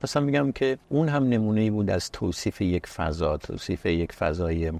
پس 0.00 0.16
هم 0.16 0.22
میگم 0.22 0.52
که 0.52 0.78
اون 0.88 1.08
هم 1.08 1.24
نمونه 1.24 1.70
بود 1.70 1.90
از 1.90 2.10
توصیف 2.10 2.60
یک 2.60 2.86
فضا 2.86 3.36
توصیف 3.36 3.86
یک 3.86 4.12
فضای 4.12 4.72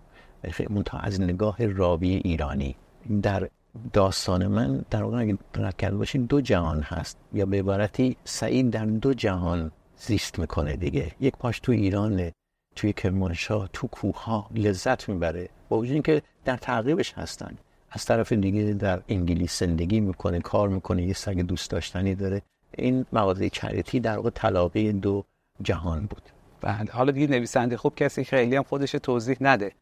از 0.93 1.21
نگاه 1.21 1.67
راوی 1.67 2.21
ایرانی. 2.25 2.77
در 3.23 3.49
داستان 3.93 4.47
من 4.47 4.85
در 4.91 5.03
واقع 5.03 5.21
اگه 5.21 5.39
رد 5.55 5.77
کرده 5.77 5.97
باشین 5.97 6.25
دو 6.25 6.41
جهان 6.41 6.81
هست. 6.81 7.19
یا 7.33 7.47
به 7.47 7.59
عبارتی 7.59 8.17
سعید 8.25 8.71
در 8.71 8.85
دو 8.85 9.15
جهان 9.15 9.73
زیست 9.97 10.39
می‌کنه 10.39 10.77
دیگه. 10.77 11.13
یک 11.21 11.37
پاش 11.37 11.61
تو 11.61 11.73
ایرانه 11.73 12.33
توی 12.77 12.93
کرمانشاه 12.93 13.69
تو 13.73 13.87
کوه 13.87 14.25
ها 14.25 14.51
لذت 14.55 15.09
می‌بره. 15.09 15.49
با 15.69 15.79
وجود 15.79 15.93
اینکه 15.93 16.23
در 16.45 16.57
تعقیبش 16.57 17.13
هستن. 17.13 17.59
از 17.91 18.05
طرف 18.05 18.33
دیگه 18.33 18.73
در 18.73 19.03
انگلیس 19.09 19.59
زندگی 19.59 20.01
می‌کنه 20.01 20.41
کار 20.41 20.69
می‌کنه 20.69 21.03
یه 21.03 21.15
سگ 21.15 21.41
دوست 21.41 21.71
داشتنی 21.71 22.15
داره. 22.15 22.43
این 22.79 23.07
مغازه 23.13 23.51
چریتی 23.51 24.01
در 24.01 24.17
واقع 24.17 24.31
تلاقی 24.31 24.93
دو 24.93 25.25
جهان 25.63 26.07
بود. 26.07 26.23
بله 26.61 26.91
حالا 26.93 27.13
دیگه 27.13 27.27
نویسنده 27.27 27.77
خوب 27.77 27.95
کسی 27.95 28.25
خیلی 28.25 28.57
هم 28.57 28.63
خودش 28.63 28.93
توضیح 28.93 29.37
نده. 29.41 29.73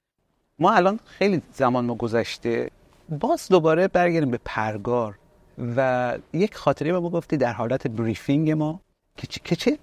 ما 0.58 0.72
الان 0.72 1.00
خیلی 1.04 1.42
زمان 1.52 1.84
ما 1.84 1.94
گذشته. 1.94 2.70
باز 3.20 3.48
دوباره 3.48 3.88
برگردیم 3.88 4.30
به 4.30 4.38
پرگار 4.44 5.18
و 5.76 6.18
یک 6.32 6.54
خاطره 6.54 6.92
به 6.92 7.00
ما 7.00 7.10
گفتی 7.10 7.36
در 7.36 7.52
حالت 7.52 7.86
بریفینگ 7.86 8.50
ما 8.50 8.80
که 9.16 9.56
چه 9.56 9.78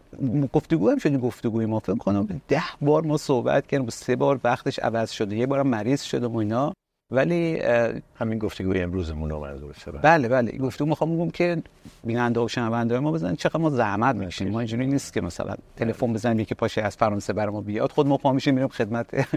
گفتگو 0.53 0.89
هم 0.89 0.97
شدیم 0.97 1.19
گفتگوی 1.19 1.65
ما 1.65 1.79
فکر 1.79 1.95
کنم 1.95 2.41
ده 2.47 2.61
بار 2.81 3.03
ما 3.03 3.17
صحبت 3.17 3.67
کردیم 3.67 3.89
سه 3.89 4.15
بار 4.15 4.39
وقتش 4.43 4.79
عوض 4.79 5.11
شده 5.11 5.35
یه 5.35 5.45
بارم 5.45 5.67
مریض 5.67 6.01
شده 6.01 6.27
و 6.27 6.37
اینا. 6.37 6.73
ولی 7.11 7.59
همین 8.15 8.39
گفتگوی 8.39 8.81
امروزمون 8.81 9.29
رو 9.29 9.39
منظور 9.39 9.75
بله 10.01 10.27
بله. 10.27 10.57
گفتگو 10.57 10.85
می‌خوام 10.85 11.15
بگم 11.15 11.29
که 11.29 11.63
بیننده 12.03 12.39
و 12.39 12.47
شنونده 12.47 12.99
ما 12.99 13.11
بزنن 13.11 13.35
چقدر 13.35 13.59
ما 13.59 13.69
زحمت 13.69 14.15
می‌کشیم. 14.15 14.49
ما 14.49 14.59
اینجوری 14.59 14.87
نیست 14.87 15.13
که 15.13 15.21
مثلا 15.21 15.55
تلفن 15.75 16.13
بزنیم 16.13 16.39
یکی 16.39 16.55
پاشه 16.55 16.81
از 16.81 16.95
فرانسه 16.95 17.33
بر 17.33 17.49
ما 17.49 17.61
بیاد 17.61 17.91
خود 17.91 18.07
ما 18.07 18.17
پا 18.17 18.33
میشیم 18.33 18.53
میریم 18.53 18.69
خدمت 18.69 19.27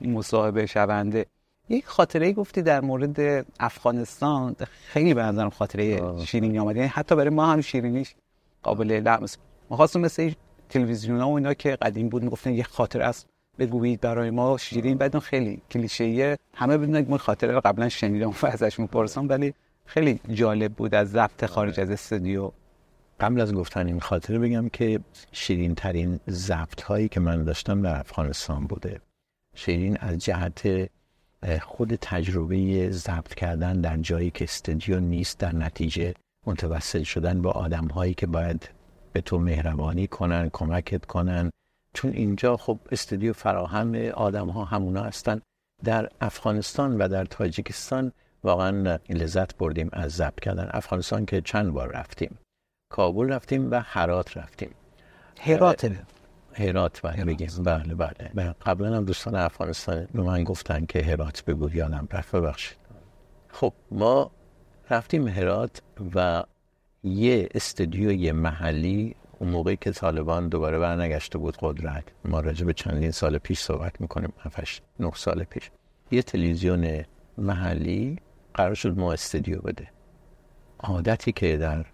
مصاحبه 0.00 0.66
شونده. 0.66 1.26
یک 1.70 1.86
خاطره 1.86 2.32
گفتی 2.32 2.62
در 2.62 2.80
مورد 2.80 3.46
افغانستان. 3.60 4.56
خیلی 4.86 5.14
به 5.14 5.22
نظرم 5.22 5.50
خاطره 5.50 6.16
شیرینی 6.24 6.58
آمد. 6.58 6.76
یعنی 6.76 6.88
حتی 6.88 7.16
برای 7.16 7.30
ما 7.30 7.46
هم 7.46 7.60
شیرینیش 7.60 8.14
قابل 8.62 8.90
لمس 8.92 9.36
ما 9.70 9.76
خواستم 9.76 10.00
مثل 10.00 10.32
تلویزیون 10.68 11.20
ها 11.20 11.28
و 11.28 11.34
اینا 11.34 11.54
که 11.54 11.76
قدیم 11.76 12.08
بود 12.08 12.22
می‌گفتن 12.22 12.54
یه 12.54 12.62
خاطر 12.62 13.02
است 13.02 13.26
بگویید 13.58 14.00
برای 14.00 14.30
ما 14.30 14.58
شیرین. 14.58 14.98
بعد 14.98 15.18
خیلی 15.18 15.62
کلیشه‌ایه. 15.70 16.38
همه 16.54 16.78
بدونن 16.78 17.04
که 17.04 17.10
ما 17.10 17.18
خاطره 17.18 17.52
رو 17.52 17.60
قبلا 17.64 17.88
شنیدم 17.88 18.30
و 18.42 18.46
ازش 18.46 18.78
می‌پرسم 18.78 19.28
ولی 19.28 19.54
خیلی 19.86 20.20
جالب 20.32 20.72
بود 20.72 20.94
از 20.94 21.10
ضبط 21.10 21.44
خارج 21.44 21.80
از 21.80 21.90
استودیو. 21.90 22.50
قبل 23.20 23.40
از 23.40 23.54
گفتن 23.54 23.86
این 23.86 24.00
خاطره 24.00 24.38
بگم 24.38 24.68
که 24.68 25.00
شیرین 25.32 25.74
ترین 25.74 26.20
ضبط 26.30 26.82
هایی 26.82 27.08
که 27.08 27.20
من 27.20 27.44
داشتم 27.44 27.82
در 27.82 28.00
افغانستان 28.00 28.66
بوده. 28.66 29.00
شیرین 29.54 29.96
از 29.96 30.18
جهت 30.18 30.90
خود 31.62 31.94
تجربه 31.94 32.90
ضبط 32.90 33.34
کردن 33.34 33.80
در 33.80 33.96
جایی 33.96 34.30
که 34.30 34.44
استودیو 34.44 35.00
نیست 35.00 35.38
در 35.38 35.54
نتیجه 35.54 36.14
متوسل 36.46 37.02
شدن 37.02 37.42
با 37.42 37.50
آدم 37.50 37.86
هایی 37.86 38.14
که 38.14 38.26
باید 38.26 38.70
به 39.12 39.20
تو 39.20 39.38
مهربانی 39.38 40.06
کنن 40.06 40.50
کمکت 40.52 41.04
کنن. 41.04 41.50
چون 41.94 42.12
اینجا 42.12 42.56
خب 42.56 42.78
استودیو 42.92 43.32
فراهم 43.32 43.94
آدم 43.94 44.48
ها 44.48 44.64
همونا 44.64 45.02
هستن. 45.02 45.40
در 45.84 46.08
افغانستان 46.20 46.98
و 46.98 47.08
در 47.08 47.24
تاجیکستان 47.24 48.12
واقعا 48.44 48.98
لذت 49.08 49.56
بردیم 49.56 49.88
از 49.92 50.12
ضبط 50.12 50.40
کردن. 50.40 50.68
افغانستان 50.72 51.26
که 51.26 51.40
چند 51.40 51.72
بار 51.72 51.88
رفتیم؟ 51.88 52.38
کابل 52.90 53.32
رفتیم 53.32 53.70
و 53.70 53.80
هرات 53.84 54.36
رفتیم. 54.36 54.70
هرات. 55.40 55.92
هرات 56.54 57.00
باید 57.00 57.26
بگیم. 57.26 57.48
بله 57.64 57.94
بله. 57.94 58.54
قبلا 58.66 58.96
هم 58.96 59.04
دوستان 59.04 59.34
افغانستان 59.34 60.08
به 60.14 60.22
من 60.22 60.44
گفتن 60.44 60.86
که 60.86 61.02
هرات 61.02 61.44
بگو 61.44 61.70
یادم 61.70 62.08
رفت 62.12 62.36
ببخشید. 62.36 62.78
خب 63.48 63.72
ما 63.90 64.30
رفتیم 64.90 65.28
هرات 65.28 65.82
و 66.14 66.44
یه 67.04 67.48
استودیوی 67.54 68.32
محلی 68.32 69.16
اون 69.38 69.50
موقعی 69.50 69.76
که 69.76 69.90
طالبان 69.90 70.48
دوباره 70.48 70.78
برنگشته 70.78 71.38
بود 71.38 71.56
قدرت. 71.60 72.04
ما 72.24 72.40
راجع 72.40 72.66
به 72.66 72.72
چندین 72.72 73.10
سال 73.10 73.38
پیش 73.38 73.58
صحبت 73.58 74.00
می‌کنیم. 74.00 74.32
7 74.40 74.82
نه 75.00 75.10
سال 75.14 75.44
پیش. 75.44 75.70
یه 76.10 76.22
تلویزیون 76.22 77.04
محلی 77.38 78.18
قرار 78.54 78.74
شد 78.74 78.98
ما 78.98 79.12
استودیو 79.12 79.60
بده. 79.60 79.88
عادتی 80.78 81.32
که 81.32 81.56
در 81.56 81.86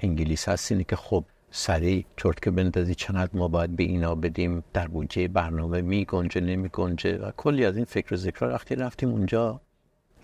انگلیس 0.00 0.48
هست 0.48 0.72
اینه 0.72 0.84
که 0.84 0.96
خب 0.96 1.24
سریع 1.56 2.04
چرت 2.16 2.42
که 2.42 2.50
بندازی 2.50 2.94
چقدر 2.94 3.30
ما 3.32 3.48
باید 3.48 3.76
به 3.76 3.82
اینا 3.82 4.14
بدیم. 4.14 4.64
در 4.72 4.88
بودجه 4.88 5.28
برنامه 5.28 5.80
می 5.80 6.04
گنجه 6.04 6.40
نمی 6.40 6.68
گنجه. 6.68 7.18
و 7.18 7.30
کلی 7.36 7.64
از 7.64 7.76
این 7.76 7.84
فکر 7.84 8.14
و 8.14 8.16
ذکر 8.16 8.44
وقتی 8.46 8.74
رفتیم 8.74 9.08
اونجا 9.08 9.60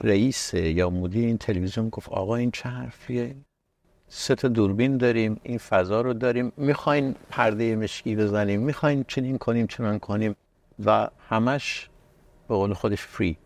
رئیس 0.00 0.54
یا 0.54 0.90
مدیر 0.90 1.26
این 1.26 1.38
تلویزیون 1.38 1.88
گفت 1.88 2.08
آقا 2.08 2.36
این 2.36 2.50
چه 2.50 2.68
حرفیه؟ 2.68 3.36
سه 4.08 4.34
تا 4.34 4.48
دوربین 4.48 4.96
داریم 4.96 5.40
این 5.42 5.58
فضا 5.58 6.00
رو 6.00 6.14
داریم. 6.14 6.52
می‌خواین 6.56 7.14
پرده 7.30 7.76
مشکی 7.76 8.16
بزنیم 8.16 8.60
می‌خواین 8.60 9.04
چنین 9.08 9.38
کنیم 9.38 9.66
چنان 9.66 9.98
کنیم. 9.98 10.36
و 10.84 11.08
همش 11.28 11.88
به 12.48 12.54
قول 12.54 12.72
خودش 12.72 13.02
فری 13.02 13.36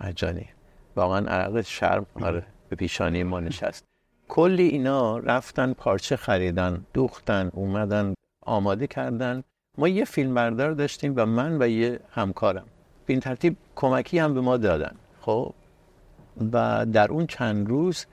مجانی 0.00 0.48
واقعا 0.96 1.26
عرق 1.26 1.60
شرم. 1.60 2.06
آره 2.14 2.42
به 2.68 2.76
پیشانی 2.76 3.22
ما 3.22 3.40
نشست. 3.40 3.85
کلی 4.28 4.68
اینا 4.68 5.18
رفتن 5.18 5.72
پارچه 5.72 6.16
خریدن 6.16 6.84
دوختن 6.94 7.50
اومدن 7.54 8.14
آماده 8.46 8.86
کردن. 8.86 9.42
ما 9.78 9.88
یه 9.88 10.04
فیلم 10.04 10.34
بردار 10.34 10.72
داشتیم 10.72 11.12
و 11.16 11.26
من 11.26 11.62
و 11.62 11.68
یه 11.68 12.00
همکارم. 12.10 12.66
به 13.06 13.12
این 13.12 13.20
ترتیب 13.20 13.56
کمکی 13.76 14.18
هم 14.18 14.34
به 14.34 14.40
ما 14.40 14.56
دادن. 14.56 14.94
خب؟ 15.20 15.54
و 16.52 16.86
در 16.92 17.12
اون 17.12 17.26
چند 17.26 17.68
روز 17.68 18.06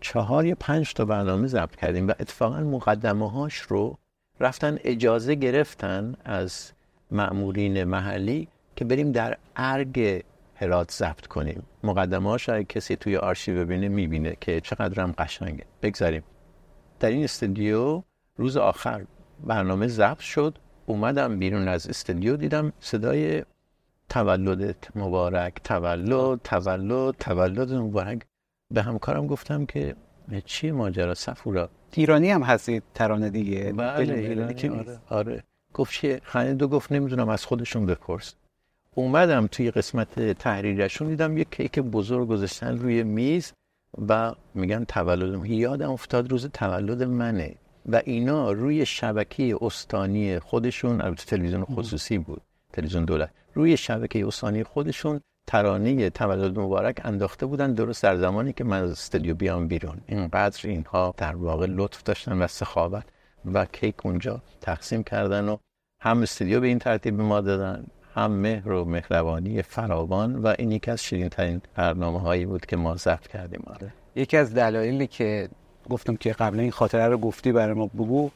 چهار 0.00 0.46
یا 0.46 0.56
پنج 0.60 0.94
تا 0.94 1.04
برنامه 1.04 1.46
ضبط 1.46 1.76
کردیم 1.76 2.08
و 2.08 2.10
اتفاقا 2.20 2.60
مقدمه 2.60 3.30
هاش 3.30 3.58
رو 3.58 3.98
رفتن 4.40 4.78
اجازه 4.84 5.34
گرفتن 5.34 6.14
از 6.24 6.72
معمولین 7.10 7.84
محلی 7.84 8.48
که 8.76 8.84
بریم 8.84 9.12
در 9.12 9.36
ارگ 9.56 10.22
هرات 10.60 10.92
ضبط 10.92 11.26
کنیم. 11.26 11.62
مقدمه 11.84 12.28
هاش 12.30 12.48
اگه 12.48 12.64
کسی 12.64 12.96
توی 12.96 13.16
آرشیو 13.16 13.60
ببینه 13.60 13.88
می‌بینه 13.88 14.36
که 14.40 14.60
چقدر 14.60 15.02
هم 15.02 15.12
قشنگه. 15.18 15.64
بگذاریم. 15.82 16.22
در 17.00 17.08
این 17.08 17.24
استودیو 17.24 18.02
روز 18.36 18.56
آخر 18.56 19.06
برنامه 19.44 19.86
ضبط 19.86 20.18
شد. 20.18 20.58
اومدم 20.86 21.38
بیرون 21.38 21.68
از 21.68 21.88
استودیو 21.88 22.36
دیدم 22.36 22.72
صدای 22.80 23.44
تولدت 24.08 24.96
مبارک. 24.96 25.54
تولد 25.64 26.40
تولد 26.44 27.14
تولد 27.14 27.72
مبارک. 27.72 28.22
به 28.70 28.82
همکارم 28.82 29.26
گفتم 29.26 29.66
که 29.66 29.96
چیه 30.44 30.72
ماجرا؟ 30.72 31.14
سفورا. 31.14 31.68
ایرانی 31.92 32.30
هم 32.30 32.42
هستی 32.42 32.82
ترانه 32.94 33.30
دیگه. 33.30 33.72
بله 33.72 34.14
ایرانی 34.14 34.68
آره. 34.68 34.98
آره. 35.08 35.44
گفت 35.74 35.92
چیه؟ 35.92 36.20
خنده 36.24 36.66
گفت 36.66 36.92
نمی‌دونم 36.92 37.28
از 37.28 37.44
خودشون 37.44 37.86
بپرس. 37.86 38.34
اومدم 38.96 39.46
توی 39.46 39.70
قسمت 39.70 40.32
تحریرشون 40.32 41.08
دیدم 41.08 41.38
یه 41.38 41.44
کیک 41.44 41.78
بزرگ 41.78 42.28
گذاشتن 42.28 42.78
روی 42.78 43.02
میز 43.02 43.52
و 44.08 44.32
میگن 44.54 44.84
تولدم 44.84 45.44
یادم 45.44 45.90
افتاد 45.90 46.30
روز 46.30 46.46
تولد 46.46 47.02
منه. 47.02 47.54
و 47.86 48.02
اینا 48.04 48.52
روی 48.52 48.86
شبکه 48.86 49.56
استانی 49.60 50.38
خودشون 50.38 51.00
البته 51.00 51.24
تلویزیون 51.24 51.64
خصوصی 51.64 52.18
بود 52.18 52.42
تلویزیون 52.72 53.04
دولت. 53.04 53.30
روی 53.54 53.76
شبکه 53.76 54.26
استانی 54.26 54.64
خودشون 54.64 55.20
ترانه 55.46 56.10
تولد 56.10 56.58
مبارک 56.58 57.00
انداخته 57.04 57.46
بودن 57.46 57.74
درست 57.74 58.02
در 58.02 58.16
زمانی 58.16 58.52
که 58.52 58.64
من 58.64 58.82
از 58.82 58.90
استودیو 58.90 59.34
بیام 59.34 59.68
بیرون. 59.68 60.00
اینقدر 60.06 60.68
اینها 60.68 61.14
در 61.16 61.36
واقع 61.36 61.66
لطف 61.66 62.02
داشتن 62.02 62.42
و 62.42 62.46
سخاوت 62.46 63.04
و 63.44 63.64
کیک 63.64 64.06
اونجا 64.06 64.42
تقسیم 64.60 65.02
کردن 65.02 65.48
و 65.48 65.56
هم 66.02 66.22
استودیو 66.22 66.60
به 66.60 66.66
این 66.66 66.78
ترتیب 66.78 67.16
به 67.16 67.22
ما 67.22 67.40
دادن. 67.40 67.86
هم 68.14 68.32
مهر 68.32 68.72
و 68.72 68.84
مهربانی 68.84 69.62
فراوان 69.62 70.36
و 70.36 70.54
این 70.58 70.72
یکی 70.72 70.90
از 70.90 71.04
شیرین 71.04 71.28
ترین 71.28 71.60
برنامه 71.74 72.20
هایی 72.20 72.46
بود 72.46 72.66
که 72.66 72.76
ما 72.76 72.96
ضبط 72.96 73.26
کردیم. 73.26 73.62
آره. 73.66 73.92
یکی 74.16 74.36
از 74.36 74.54
دلایلی 74.54 75.06
که 75.06 75.48
گفتم 75.90 76.16
که 76.16 76.32
قبلا 76.32 76.62
این 76.62 76.70
خاطره 76.70 77.08
رو 77.08 77.18
گفتی 77.18 77.52
برای 77.52 77.74
ما 77.74 77.86
بگو 77.86 78.30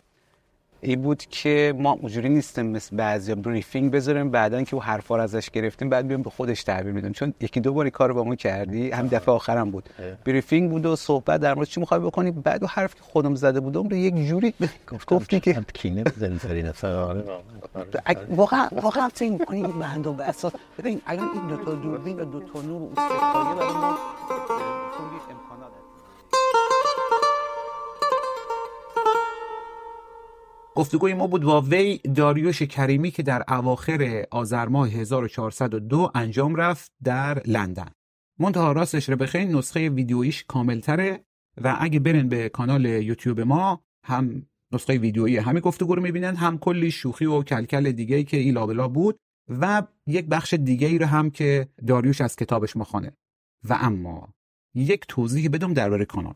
این 0.84 1.02
بود 1.02 1.22
که 1.30 1.74
ما 1.78 1.92
اونجوری 1.92 2.28
نیستیم 2.28 2.66
مثل 2.66 2.96
بعضی 2.96 3.34
briefing 3.34 3.90
بذاریم 3.90 4.30
بعدا 4.30 4.62
که 4.62 4.74
او 4.74 4.82
حرفا 4.82 5.16
رو 5.16 5.22
ازش 5.22 5.50
گرفتیم 5.50 5.88
بعد 5.88 6.08
بیام 6.08 6.22
به 6.22 6.30
خودش 6.30 6.62
تعبیر 6.62 6.92
میدیم. 6.92 7.12
چون 7.12 7.34
یکی 7.40 7.60
دو 7.60 7.72
بار 7.72 7.90
کارو 7.90 8.14
با 8.14 8.24
ما 8.24 8.34
کردی 8.34 8.90
هم 8.90 9.08
دفعه 9.08 9.34
آخرم 9.34 9.70
بود. 9.70 9.88
briefing 10.24 10.70
بود 10.70 10.86
و 10.86 10.96
صحبت 10.96 11.40
در 11.40 11.54
مورد 11.54 11.68
چی 11.68 11.80
می‌خوای 11.80 12.00
بکنی؟ 12.00 12.30
بعد 12.30 12.62
و 12.62 12.66
حرف 12.66 12.94
که 12.94 13.00
خودم 13.02 13.34
زده 13.34 13.60
بودم 13.60 13.88
رو 13.88 13.96
یک 13.96 14.14
جوری 14.14 14.54
گفتی 15.06 15.40
که 15.40 15.64
کینه 15.74 16.04
بزنی 16.04 16.38
آره. 16.84 17.24
واقعا 18.30 18.68
واقعا 18.72 19.08
فکر 19.08 19.30
می‌کنی 19.30 19.64
این 19.64 19.78
بنده 19.78 20.10
به 20.10 20.24
اساس 20.24 20.52
ببین 20.78 21.00
الان 21.06 21.28
این 21.34 21.46
دو 21.46 21.64
تا 21.64 21.74
دوربین 21.74 22.20
و 22.20 22.24
دو 22.24 22.40
تا 22.40 22.62
نور 22.62 22.82
و 22.82 22.92
سه‌پایه 22.92 23.54
برای 23.54 23.72
ما 23.72 23.98
امکانات 25.30 25.72
گفتگوی 30.76 31.14
ما 31.14 31.26
بود 31.26 31.42
با 31.42 31.60
وی 31.60 31.98
داریوش 31.98 32.62
کریمی 32.62 33.10
که 33.10 33.22
در 33.22 33.44
اواخر 33.48 34.24
آذر 34.30 34.68
ماه 34.68 34.88
1402 34.88 36.10
انجام 36.14 36.56
رفت 36.56 36.92
در 37.04 37.42
لندن. 37.46 37.90
منتها 38.38 38.72
راستش 38.72 39.08
رو 39.08 39.16
بخیر 39.16 39.44
نسخه 39.44 39.88
ویدیویش 39.88 40.44
کاملتره 40.44 41.24
و 41.62 41.76
اگه 41.80 42.00
برن 42.00 42.28
به 42.28 42.48
کانال 42.48 42.84
یوتیوب 42.84 43.40
ما 43.40 43.84
هم 44.04 44.46
نسخه 44.72 44.98
ویدیویی 44.98 45.36
همین 45.36 45.60
گفتگو 45.60 45.94
رو 45.94 46.02
می‌بینن 46.02 46.36
هم 46.36 46.58
کلی 46.58 46.90
شوخی 46.90 47.26
و 47.26 47.42
کلکل 47.42 47.92
دیگه 47.92 48.24
که 48.24 48.36
ای 48.36 48.50
لابلا 48.50 48.88
بود 48.88 49.16
و 49.48 49.82
یک 50.06 50.26
بخش 50.26 50.54
دیگه 50.54 50.86
ای 50.86 50.98
رو 50.98 51.06
هم 51.06 51.30
که 51.30 51.68
داریوش 51.86 52.20
از 52.20 52.36
کتابش 52.36 52.76
مخانه 52.76 53.12
و 53.68 53.78
اما 53.80 54.34
یک 54.74 55.04
توضیح 55.08 55.48
بدم 55.48 55.72
درباره 55.72 56.04
کانال. 56.04 56.34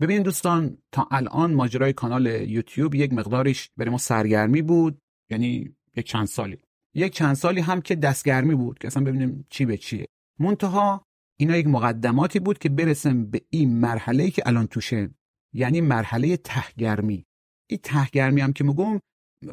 ببینید 0.00 0.22
دوستان 0.22 0.78
تا 0.92 1.08
الان 1.10 1.54
ماجرای 1.54 1.92
کانال 1.92 2.26
یوتیوب 2.26 2.94
یک 2.94 3.12
مقدارش 3.12 3.70
برای 3.76 3.90
ما 3.90 3.98
سرگرمی 3.98 4.62
بود 4.62 4.98
یعنی 5.30 5.76
یک 5.96 6.06
چند 6.06 6.26
سالی. 6.26 6.58
یک 6.94 7.12
چند 7.12 7.34
سالی 7.34 7.60
هم 7.60 7.80
که 7.80 7.94
دستگرمی 7.94 8.54
بود 8.54 8.78
که 8.78 8.86
اصلا 8.86 9.04
ببینیم 9.04 9.46
چی 9.50 9.64
به 9.64 9.76
چیه. 9.76 10.06
منتها 10.40 11.02
اینا 11.38 11.56
یک 11.56 11.66
مقدماتی 11.66 12.38
بود 12.38 12.58
که 12.58 12.68
برسیم 12.68 13.30
به 13.30 13.40
این 13.50 13.78
مرحله 13.78 14.30
که 14.30 14.42
الان 14.46 14.66
توشه 14.66 15.10
یعنی 15.54 15.80
مرحله 15.80 16.36
تهگرمی. 16.36 17.24
این 17.70 17.80
تهگرمی 17.82 18.40
هم 18.40 18.52
که 18.52 18.64
میگم 18.64 19.00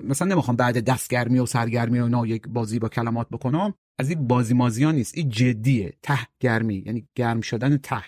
مثلا 0.03 0.27
نمی‌خوام 0.27 0.57
بعد 0.57 0.83
دستگرمی 0.83 1.39
و 1.39 1.45
سرگرمی 1.45 1.99
و 1.99 2.03
اینا 2.03 2.27
یک 2.27 2.47
بازی 2.47 2.79
با 2.79 2.89
کلمات 2.89 3.29
بکنم 3.29 3.73
از 3.99 4.09
این 4.09 4.27
بازی 4.27 4.53
مازیان 4.53 4.95
نیست 4.95 5.17
این 5.17 5.29
جدیه 5.29 5.93
تهگرمی 6.01 6.83
یعنی 6.85 7.07
گرم 7.15 7.41
شدن 7.41 7.77
ته. 7.77 8.03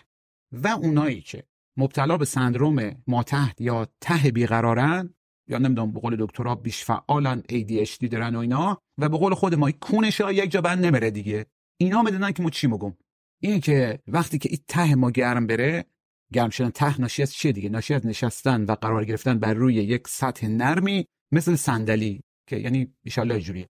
و 0.51 0.67
اونایی 0.67 1.21
که 1.21 1.43
مبتلا 1.77 2.17
به 2.17 2.25
سندروم 2.25 3.03
ماتحت 3.07 3.61
یا 3.61 3.87
ته 4.01 4.31
بیقرارن 4.31 5.13
یا 5.47 5.57
نمی‌دونم 5.57 5.91
به 5.91 5.99
قول 5.99 6.15
دکترها 6.19 6.55
بیش 6.55 6.83
فعالن 6.83 7.43
ADHD 7.51 8.07
دارن 8.07 8.35
و 8.35 8.39
اینا 8.39 8.81
و 8.97 9.09
به 9.09 9.17
قول 9.17 9.33
خود 9.33 9.55
ما 9.55 9.71
کونش 9.71 10.19
یک 10.19 10.51
جا 10.51 10.61
بند 10.61 10.85
نمیره 10.85 11.11
دیگه. 11.11 11.45
اینا 11.77 12.01
می‌دونن 12.01 12.31
که 12.31 12.43
ما 12.43 12.49
چی 12.49 12.67
میگم. 12.67 12.93
این 13.41 13.59
که 13.59 13.99
وقتی 14.07 14.37
که 14.37 14.49
این 14.49 14.59
ته 14.67 14.95
ما 14.95 15.11
گرم 15.11 15.47
بره 15.47 15.85
گرم 16.33 16.49
شدن 16.49 16.69
ته 16.69 17.01
ناشی 17.01 17.21
از 17.21 17.33
چیه 17.33 17.51
دیگه؟ 17.51 17.69
ناشی 17.69 17.93
از 17.93 18.05
نشستن 18.05 18.63
و 18.63 18.75
قرار 18.75 19.05
گرفتن 19.05 19.39
بر 19.39 19.53
روی 19.53 19.73
یک 19.73 20.07
سطح 20.07 20.47
نرمی 20.47 21.05
مثل 21.31 21.55
صندلی 21.55 22.21
که 22.47 22.57
یعنی 22.57 22.93
ان 23.17 23.31
اینجوریه. 23.31 23.67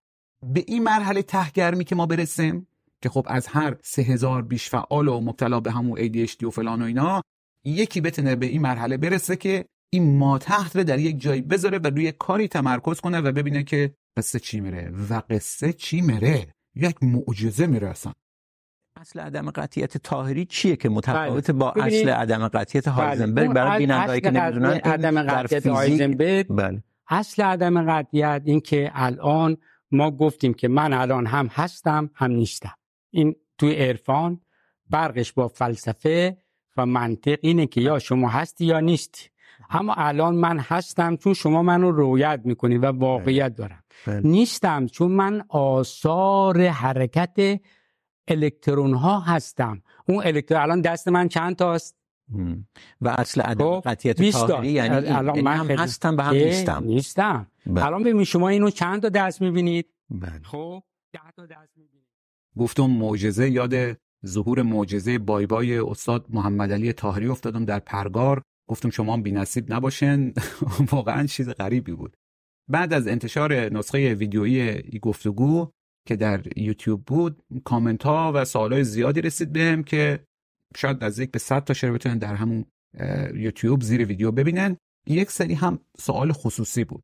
به 0.54 0.64
این 0.68 0.84
مرحله 0.84 1.22
تهگرمی 1.22 1.84
که 1.84 1.96
ما 1.96 2.06
برسیم 2.06 2.68
که 3.02 3.10
خب 3.10 3.26
از 3.30 3.48
هر 3.48 3.78
سه 3.84 4.02
هزار 4.02 4.42
بیش 4.42 4.70
فعال 4.70 5.08
و 5.08 5.22
مبتلا 5.22 5.60
به 5.60 5.72
همون 5.72 6.00
ADHD 6.00 6.44
و 6.44 6.50
فلان 6.50 6.82
و 6.82 6.86
اینا 6.86 7.22
یکی 7.68 8.02
بتونه 8.02 8.36
به 8.36 8.46
این 8.46 8.62
مرحله 8.62 8.98
برسه 8.98 9.36
که 9.36 9.66
این 9.90 10.18
ما 10.18 10.38
تحت 10.38 10.76
رو 10.76 10.84
در 10.84 11.00
یک 11.00 11.22
جایی 11.22 11.42
بذاره 11.42 11.78
و 11.78 11.88
روی 11.88 12.12
کاری 12.12 12.48
تمرکز 12.48 13.00
کنه 13.00 13.22
و 13.22 13.32
ببینه 13.32 13.64
که 13.64 13.94
قصه 14.18 14.40
چی 14.40 14.60
میره. 14.60 14.92
و 15.10 15.22
قصه 15.30 15.74
چی 15.74 16.02
میره؟ 16.02 16.48
یک 16.76 17.04
معجزه 17.04 17.68
میره 17.68 17.90
اصلا. 17.90 18.14
اصل 18.96 19.20
عدم 19.20 19.52
قطیت 19.52 19.98
تاهری 19.98 20.46
چیه 20.46 20.76
که 20.76 20.90
متفاوت 20.90 21.52
با 21.52 21.72
اصل 21.72 22.10
عدم 22.10 22.48
قطیت 22.48 22.88
هایزنبرگ 22.88 23.54
برای 23.54 23.78
بینندهایی 23.78 24.22
که 24.22 24.32
نمی‌دونن 24.32 24.70
عدم 24.70 25.24
قطیت 25.24 25.68
هایزنبرگ 25.68 26.48
بله. 26.50 26.84
اصل 27.08 27.44
عدم 27.44 27.92
قطیت 27.92 28.42
این 28.46 28.60
که 28.60 28.92
الان 28.94 29.58
ما 29.92 30.12
گفتیم 30.12 30.54
که 30.54 30.68
من 30.68 30.94
الان 30.94 31.26
هم 31.26 31.48
هستم 31.48 32.10
هم 32.14 32.32
نیستم. 32.32 32.76
این 33.12 33.36
توی 33.58 33.76
عرفان 33.76 34.42
برقش 34.90 35.34
با 35.34 35.48
فلسفه 35.48 36.38
و 36.78 36.86
منطق 36.86 37.40
اینه 37.42 37.68
که 37.68 37.82
یا 37.82 38.00
شما 38.00 38.30
هستی 38.30 38.66
یا 38.66 38.80
نیستی. 38.80 39.30
اما 39.70 39.94
الان 39.94 40.36
من 40.36 40.60
هستم 40.60 41.16
چون 41.16 41.34
شما 41.34 41.64
منو 41.64 41.92
رویت 41.92 42.42
می‌کنی 42.44 42.78
و 42.78 42.86
واقعیت 42.86 43.46
بله. 43.46 43.56
دارم. 43.56 43.84
بله. 44.08 44.22
نیستم 44.28 44.88
چون 44.88 45.12
من 45.12 45.44
آثار 45.50 46.68
حرکت 46.68 47.60
الکترون 48.28 48.94
ها 48.94 49.20
هستم. 49.20 49.82
اون 50.10 50.24
الکترون 50.26 50.62
الان 50.62 50.82
دست 50.82 51.08
من 51.08 51.28
چند 51.28 51.56
تاست؟ 51.56 51.98
و 53.02 53.10
اصل 53.10 53.42
عدم 53.42 53.66
خب، 53.66 53.82
قطعیت 53.86 54.32
طاهری 54.32 54.72
یعنی 54.72 55.08
الان 55.08 55.42
من 55.42 55.58
هم 55.58 55.72
هستم 55.72 56.18
و 56.18 56.22
هم 56.22 56.34
نیستم. 56.34 56.84
نیستم. 56.84 57.48
بله. 57.66 57.86
الان 57.86 58.04
ببین 58.04 58.24
شما 58.24 58.50
اینو 58.50 58.70
چند 58.70 59.02
تا 59.02 59.10
دست 59.10 59.42
می‌بینید؟ 59.42 59.90
بله. 60.10 60.40
خب 60.44 60.84
ده 61.14 61.20
تا 61.36 61.46
دست 61.46 61.78
می‌بینید. 61.78 62.08
گفتم 62.58 62.84
معجزه 62.84 63.50
یاد 63.50 63.74
ظهور 64.26 64.62
معجزه 64.62 65.20
بای 65.20 65.46
بای 65.46 65.78
استاد 65.78 66.26
محمد 66.30 66.72
علی 66.72 66.94
طاهری 66.94 67.28
افتادم 67.28 67.66
در 67.66 67.80
پرگار. 67.80 68.42
گفتم 68.70 68.90
شما 68.90 69.14
هم 69.14 69.24
نصیب 69.26 69.74
نباشن 69.74 70.34
واقعا 70.92 71.26
چیز 71.26 71.50
غریبی 71.50 71.92
بود. 71.92 72.18
بعد 72.70 72.94
از 72.94 73.08
انتشار 73.08 73.54
نسخه 73.54 74.14
ویدیویی 74.14 75.00
گفتگو 75.00 75.72
که 76.08 76.16
در 76.16 76.60
یوتیوب 76.60 77.06
بود 77.06 77.44
کامنت 77.64 78.04
ها 78.04 78.32
و 78.36 78.46
سوال 78.46 78.84
زیادی 78.84 79.22
رسید 79.22 79.54
بهم 79.54 79.84
که 79.84 80.26
شاید 80.78 81.04
نزدیک 81.04 81.32
به 81.32 81.40
100 81.40 81.64
تا 81.64 81.74
شیر 81.74 81.92
بتونن 81.92 82.18
در 82.18 82.36
همون 82.36 82.66
یوتیوب 83.34 83.82
زیر 83.82 84.06
ویدیو 84.06 84.32
ببینن. 84.32 84.78
یک 85.08 85.32
سری 85.32 85.54
هم 85.54 85.80
سوال 85.98 86.32
خصوصی 86.32 86.84
بود. 86.84 87.04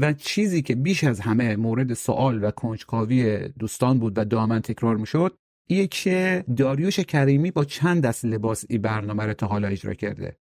و 0.00 0.12
چیزی 0.12 0.62
که 0.62 0.74
بیش 0.74 1.04
از 1.04 1.20
همه 1.20 1.56
مورد 1.56 1.94
سوال 1.94 2.44
و 2.44 2.50
کنجکاوی 2.50 3.48
دوستان 3.48 3.98
بود 3.98 4.18
و 4.18 4.24
دائما 4.24 4.60
تکرار 4.60 4.96
می‌شد 4.96 5.36
اینه 5.70 5.86
که 5.86 6.44
داریوش 6.56 7.00
کریمی 7.00 7.50
با 7.50 7.64
چند 7.64 8.02
دست 8.02 8.24
لباس 8.24 8.64
این 8.68 8.82
برنامه 8.82 9.26
رو 9.26 9.34
تا 9.34 9.46
حالا 9.46 9.68
اجرا 9.68 9.94
کرده. 9.94 10.36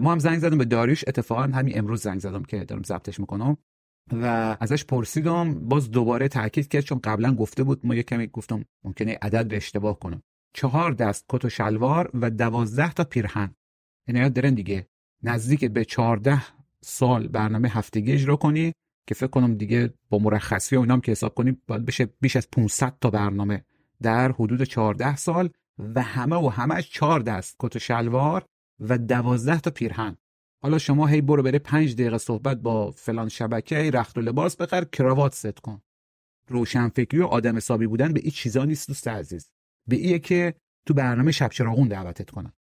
ما 0.00 0.12
هم 0.12 0.18
زنگ 0.18 0.38
زدم 0.38 0.58
به 0.58 0.64
داریوش 0.64 1.04
اتفاقا 1.06 1.42
همین 1.42 1.78
امروز 1.78 2.02
زنگ 2.02 2.20
زدم 2.20 2.42
که 2.42 2.64
دارم 2.64 2.82
ضبطش 2.82 3.20
می‌کنم 3.20 3.56
و 4.12 4.56
ازش 4.60 4.84
پرسیدم 4.84 5.68
باز 5.68 5.90
دوباره 5.90 6.28
تاکید 6.28 6.68
کرد 6.68 6.84
چون 6.84 7.00
قبلا 7.04 7.34
گفته 7.34 7.62
بود 7.62 7.86
ما 7.86 7.94
یه 7.94 8.02
کمی 8.02 8.26
گفتم 8.26 8.64
ممکنه 8.84 9.18
عدد 9.22 9.52
رو 9.52 9.56
اشتباه 9.56 9.98
کنم. 9.98 10.22
چهار 10.54 10.92
دست 10.92 11.24
کت 11.28 11.44
و 11.44 11.48
شلوار 11.48 12.10
و 12.14 12.30
دوازده 12.30 12.92
تا 12.92 13.04
پیرهن. 13.04 13.54
یاد 14.08 14.32
دارن 14.32 14.54
دیگه؟ 14.54 14.88
نزدیک 15.22 15.64
به 15.64 15.84
چهارده 15.84 16.42
سال 16.80 17.28
برنامه 17.28 17.68
هفتگی 17.68 18.12
اجرا 18.12 18.36
کنی 18.36 18.72
که 19.06 19.14
فکر 19.14 19.26
کنم 19.26 19.54
دیگه 19.54 19.94
با 20.10 20.18
مرخصی 20.18 20.76
و 20.76 20.80
اینام 20.80 21.00
که 21.00 21.12
حساب 21.12 21.34
کنی 21.34 21.56
باید 21.66 21.84
بشه 21.84 22.06
بیش 22.20 22.36
از 22.36 22.48
500 22.50 22.94
تا 23.00 23.10
برنامه 23.10 23.64
در 24.02 24.32
حدود 24.32 24.62
14 24.62 25.16
سال 25.16 25.50
و 25.78 26.02
همه 26.02 26.36
و 26.36 26.48
همش 26.48 26.90
چهار 26.90 27.20
دست 27.20 27.56
کت 27.58 27.76
و 27.76 27.78
شلوار 27.78 28.44
و 28.80 28.98
دوازده 28.98 29.60
تا 29.60 29.70
پیرهن. 29.70 30.16
حالا 30.62 30.78
شما 30.78 31.06
هی 31.06 31.20
برو 31.20 31.42
بره 31.42 31.58
پنج 31.58 31.94
دقیقه 31.94 32.18
صحبت 32.18 32.56
با 32.56 32.90
فلان 32.90 33.28
شبکه 33.28 33.78
هی 33.78 33.90
رخت 33.90 34.18
و 34.18 34.20
لباس 34.20 34.56
بخر 34.56 34.84
کراوات 34.84 35.34
ست 35.34 35.58
کن. 35.58 35.82
روشنفکری 36.48 37.20
و 37.20 37.26
آدم 37.26 37.56
حسابی 37.56 37.86
بودن 37.86 38.12
به 38.12 38.20
این 38.20 38.30
چیزا 38.30 38.64
نیست 38.64 38.88
دوست 38.88 39.08
عزیز. 39.08 39.50
به 39.88 39.96
ایه 39.96 40.18
که 40.18 40.54
تو 40.86 40.94
برنامه 40.94 41.32
شب 41.32 41.48
چراغون 41.48 41.88
دعوتت 41.88 42.30
کنن 42.30 42.52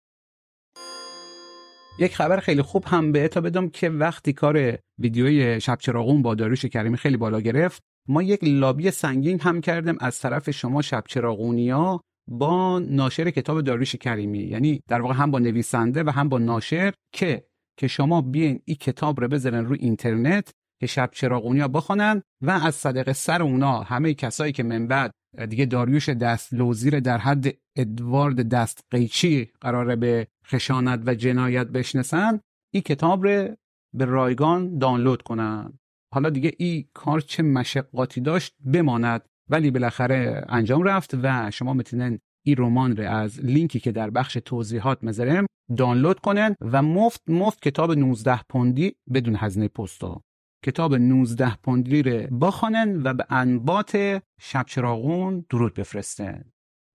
یک 1.98 2.16
خبر 2.16 2.40
خیلی 2.40 2.62
خوب 2.62 2.84
هم 2.86 3.12
به 3.12 3.28
تا 3.28 3.40
بدم 3.40 3.68
که 3.68 3.90
وقتی 3.90 4.32
کار 4.32 4.78
ویدیوی 4.98 5.60
شب 5.60 5.78
چراغون 5.80 6.22
با 6.22 6.34
داروش 6.34 6.64
کریمی 6.64 6.96
خیلی 6.96 7.16
بالا 7.16 7.40
گرفت 7.40 7.82
ما 8.08 8.22
یک 8.22 8.44
لابی 8.44 8.90
سنگین 8.90 9.40
هم 9.40 9.60
کردیم 9.60 9.96
از 10.00 10.20
طرف 10.20 10.50
شما 10.50 10.82
شب 10.82 11.04
چراغونیا 11.08 12.00
با 12.28 12.78
ناشر 12.78 13.30
کتاب 13.30 13.60
داروش 13.60 13.96
کریمی. 13.96 14.38
یعنی 14.38 14.80
در 14.88 15.00
واقع 15.00 15.14
هم 15.14 15.30
با 15.30 15.38
نویسنده 15.38 16.02
و 16.02 16.10
هم 16.10 16.28
با 16.28 16.38
ناشر 16.38 16.92
که 17.12 17.46
که 17.78 17.88
شما 17.88 18.22
بیاین 18.22 18.60
این 18.64 18.76
کتاب 18.76 19.20
رو 19.20 19.28
بذارن 19.28 19.64
روی 19.64 19.78
اینترنت 19.78 20.50
که 20.80 20.86
شب 20.86 21.10
چراغونیا 21.12 21.68
بخونن 21.68 22.22
و 22.42 22.50
از 22.50 22.74
صدق 22.74 23.12
سر 23.12 23.42
اونا 23.42 23.82
همه 23.82 24.14
کسایی 24.14 24.52
که 24.52 24.62
من 24.62 24.86
بعد 24.86 25.12
دیگه 25.48 25.66
داریوش 25.66 26.08
دست 26.08 26.54
لوزیر 26.54 27.00
در 27.00 27.18
حد 27.18 27.46
ادوارد 27.76 28.48
دست 28.48 28.84
قیچی 28.90 29.50
قراره 29.60 29.96
به 29.96 30.26
خشانت 30.46 31.02
و 31.06 31.14
جنایت 31.14 31.66
بشنسن 31.66 32.40
این 32.74 32.82
کتاب 32.82 33.26
رو 33.26 33.56
به 33.94 34.04
رایگان 34.04 34.78
دانلود 34.78 35.22
کنن. 35.22 35.78
حالا 36.16 36.30
دیگه 36.30 36.52
این 36.58 36.84
کار 36.94 37.20
چه 37.20 37.42
مشقاتی 37.42 38.20
داشت 38.20 38.54
بماند. 38.72 39.22
ولی 39.50 39.70
بالاخره 39.70 40.44
انجام 40.48 40.82
رفت 40.82 41.14
و 41.22 41.50
شما 41.50 41.72
می‌تونن 41.72 42.18
این 42.44 42.56
رمان 42.58 42.96
رو 42.96 43.10
از 43.10 43.40
لینکی 43.40 43.80
که 43.80 43.92
در 43.92 44.10
بخش 44.10 44.38
توضیحات 44.44 45.04
مذارم 45.04 45.46
دانلود 45.76 46.20
کنن 46.20 46.54
و 46.60 46.82
مفت 46.82 47.22
مفت 47.28 47.62
کتاب 47.62 47.92
19 47.92 48.40
پوندی 48.48 48.92
بدون 49.14 49.36
هزینه 49.38 49.68
پستا 49.68 50.20
کتاب 50.64 50.94
19 50.94 51.56
پوندی 51.56 52.02
رو 52.02 52.36
بخوانن 52.36 53.02
و 53.02 53.14
به 53.14 53.26
انبات 53.30 54.22
شب 54.40 54.64
چراغون 54.66 55.44
درود 55.50 55.74
بفرستن 55.74 56.44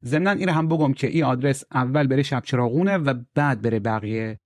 ضمنا 0.05 0.32
این 0.32 0.49
هم 0.49 0.67
بگم 0.67 0.93
که 0.93 1.07
این 1.07 1.24
آدرس 1.24 1.63
اول 1.72 2.07
بره 2.07 2.24
شب 2.24 2.41
چراغونه 2.45 2.97
و 2.97 3.13
بعد 3.36 3.61
بره 3.61 3.80
بقیه 3.80 4.39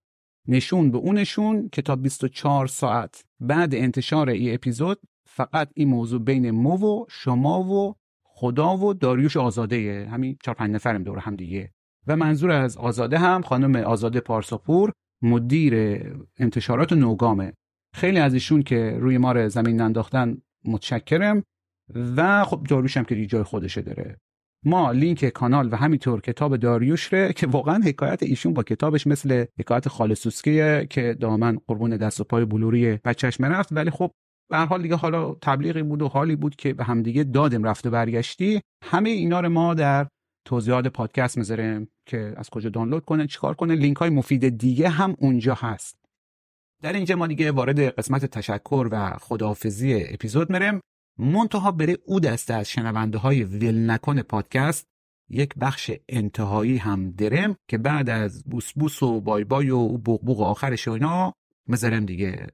نشون 0.47 0.91
به 0.91 0.97
اونشون 0.97 1.69
کتاب 1.69 2.01
24 2.01 2.67
ساعت 2.67 3.25
بعد 3.39 3.75
انتشار 3.75 4.29
این 4.29 4.53
اپیزود 4.53 4.99
فقط 5.27 5.69
این 5.73 5.87
موضوع 5.87 6.21
بین 6.21 6.51
مو 6.51 6.77
و 6.77 7.05
شما 7.09 7.63
و 7.63 7.95
خدا 8.23 8.77
و 8.77 8.93
داریوش 8.93 9.37
آزاده 9.37 10.07
همین 10.11 10.37
چهار 10.43 10.55
پنج 10.55 10.71
نفرم 10.71 11.03
دور 11.03 11.19
هم 11.19 11.35
دیگه. 11.35 11.71
و 12.07 12.15
منظور 12.15 12.51
از 12.51 12.77
آزاده 12.77 13.17
هم 13.17 13.41
خانم 13.41 13.75
آزاده 13.75 14.19
پارساپور 14.19 14.91
مدیر 15.21 16.01
انتشارات 16.39 16.93
نوگامه. 16.93 17.53
خیلی 17.93 18.19
از 18.19 18.33
ایشون 18.33 18.61
که 18.61 18.97
روی 18.99 19.17
ما 19.17 19.47
زمین 19.47 19.81
انداختن 19.81 20.37
متشکرم. 20.65 21.43
و 22.17 22.43
خب 22.43 22.63
داریوش 22.69 22.97
هم 22.97 23.05
که 23.05 23.25
جای 23.25 23.43
خودشه 23.43 23.81
داره. 23.81 24.17
ما 24.65 24.91
لینک 24.91 25.25
کانال 25.25 25.73
و 25.73 25.75
همینطور 25.75 26.21
کتاب 26.21 26.57
داریوش 26.57 27.13
ره 27.13 27.33
که 27.33 27.47
واقعا 27.47 27.81
حکایت 27.85 28.23
ایشون 28.23 28.53
با 28.53 28.63
کتابش 28.63 29.07
مثل 29.07 29.45
حکایت 29.59 29.87
خالصوسکیه 29.87 30.87
که 30.89 31.13
دامن 31.19 31.57
قربون 31.67 31.97
دست 31.97 32.21
و 32.21 32.23
پای 32.23 32.45
بلوری 32.45 32.99
بچهش 33.05 33.41
رفت 33.41 33.69
ولی 33.71 33.89
خب 33.89 34.11
به 34.49 34.57
حال 34.57 34.81
دیگه 34.81 34.95
حالا 34.95 35.35
تبلیغی 35.41 35.83
بود 35.83 36.01
و 36.01 36.07
حالی 36.07 36.35
بود 36.35 36.55
که 36.55 36.73
به 36.73 36.83
همدیگه 36.83 37.23
دادیم 37.23 37.63
رفته 37.63 37.89
برگشتی. 37.89 38.61
همه 38.83 39.09
اینا 39.09 39.39
رو 39.39 39.49
ما 39.49 39.73
در 39.73 40.07
توضیحات 40.47 40.87
پادکست 40.87 41.37
می‌ذاریم 41.37 41.87
که 42.05 42.33
از 42.37 42.49
کجا 42.49 42.69
دانلود 42.69 43.05
کنه 43.05 43.27
چیکار 43.27 43.53
کنه. 43.53 43.75
لینک 43.75 43.97
های 43.97 44.09
مفید 44.09 44.57
دیگه 44.57 44.89
هم 44.89 45.15
اونجا 45.19 45.53
هست. 45.53 45.97
در 46.81 46.93
اینجا 46.93 47.15
ما 47.15 47.27
دیگه 47.27 47.51
وارد 47.51 47.79
قسمت 47.79 48.25
تشکر 48.25 48.87
و 48.91 49.17
خداحافظی 49.17 50.03
اپیزود 50.09 50.49
میریم. 50.49 50.79
منتها 51.17 51.71
بره 51.71 51.97
او 52.05 52.19
دسته 52.19 52.53
از 52.53 52.69
شنونده 52.69 53.17
های 53.17 53.43
ول 53.43 53.91
نکن 53.91 54.21
پادکست 54.21 54.87
یک 55.29 55.53
بخش 55.55 55.91
انتهایی 56.09 56.77
هم 56.77 57.11
درم 57.11 57.55
که 57.67 57.77
بعد 57.77 58.09
از 58.09 58.43
بوس 58.43 58.73
بوس 58.73 59.03
و 59.03 59.21
بای 59.21 59.43
بای 59.43 59.69
و 59.69 59.97
بوق 59.97 60.41
آخرش 60.41 60.87
و 60.87 60.91
اینا 60.91 61.33
مذارم 61.67 62.05
دیگه. 62.05 62.47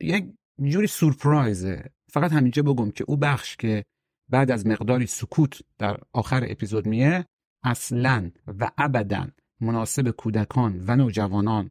یک 0.00 0.24
جوری 0.62 0.86
سورپرایزه. 0.86 1.90
فقط 2.10 2.32
همینجا 2.32 2.62
بگم 2.62 2.90
که 2.90 3.04
او 3.08 3.16
بخش 3.16 3.56
که 3.56 3.84
بعد 4.28 4.50
از 4.50 4.66
مقداری 4.66 5.06
سکوت 5.06 5.60
در 5.78 6.00
آخر 6.12 6.46
اپیزود 6.48 6.86
میه 6.86 7.26
اصلا 7.64 8.30
و 8.60 8.70
ابدا 8.78 9.26
مناسب 9.60 10.10
کودکان 10.10 10.84
و 10.86 10.96
نوجوانان 10.96 11.70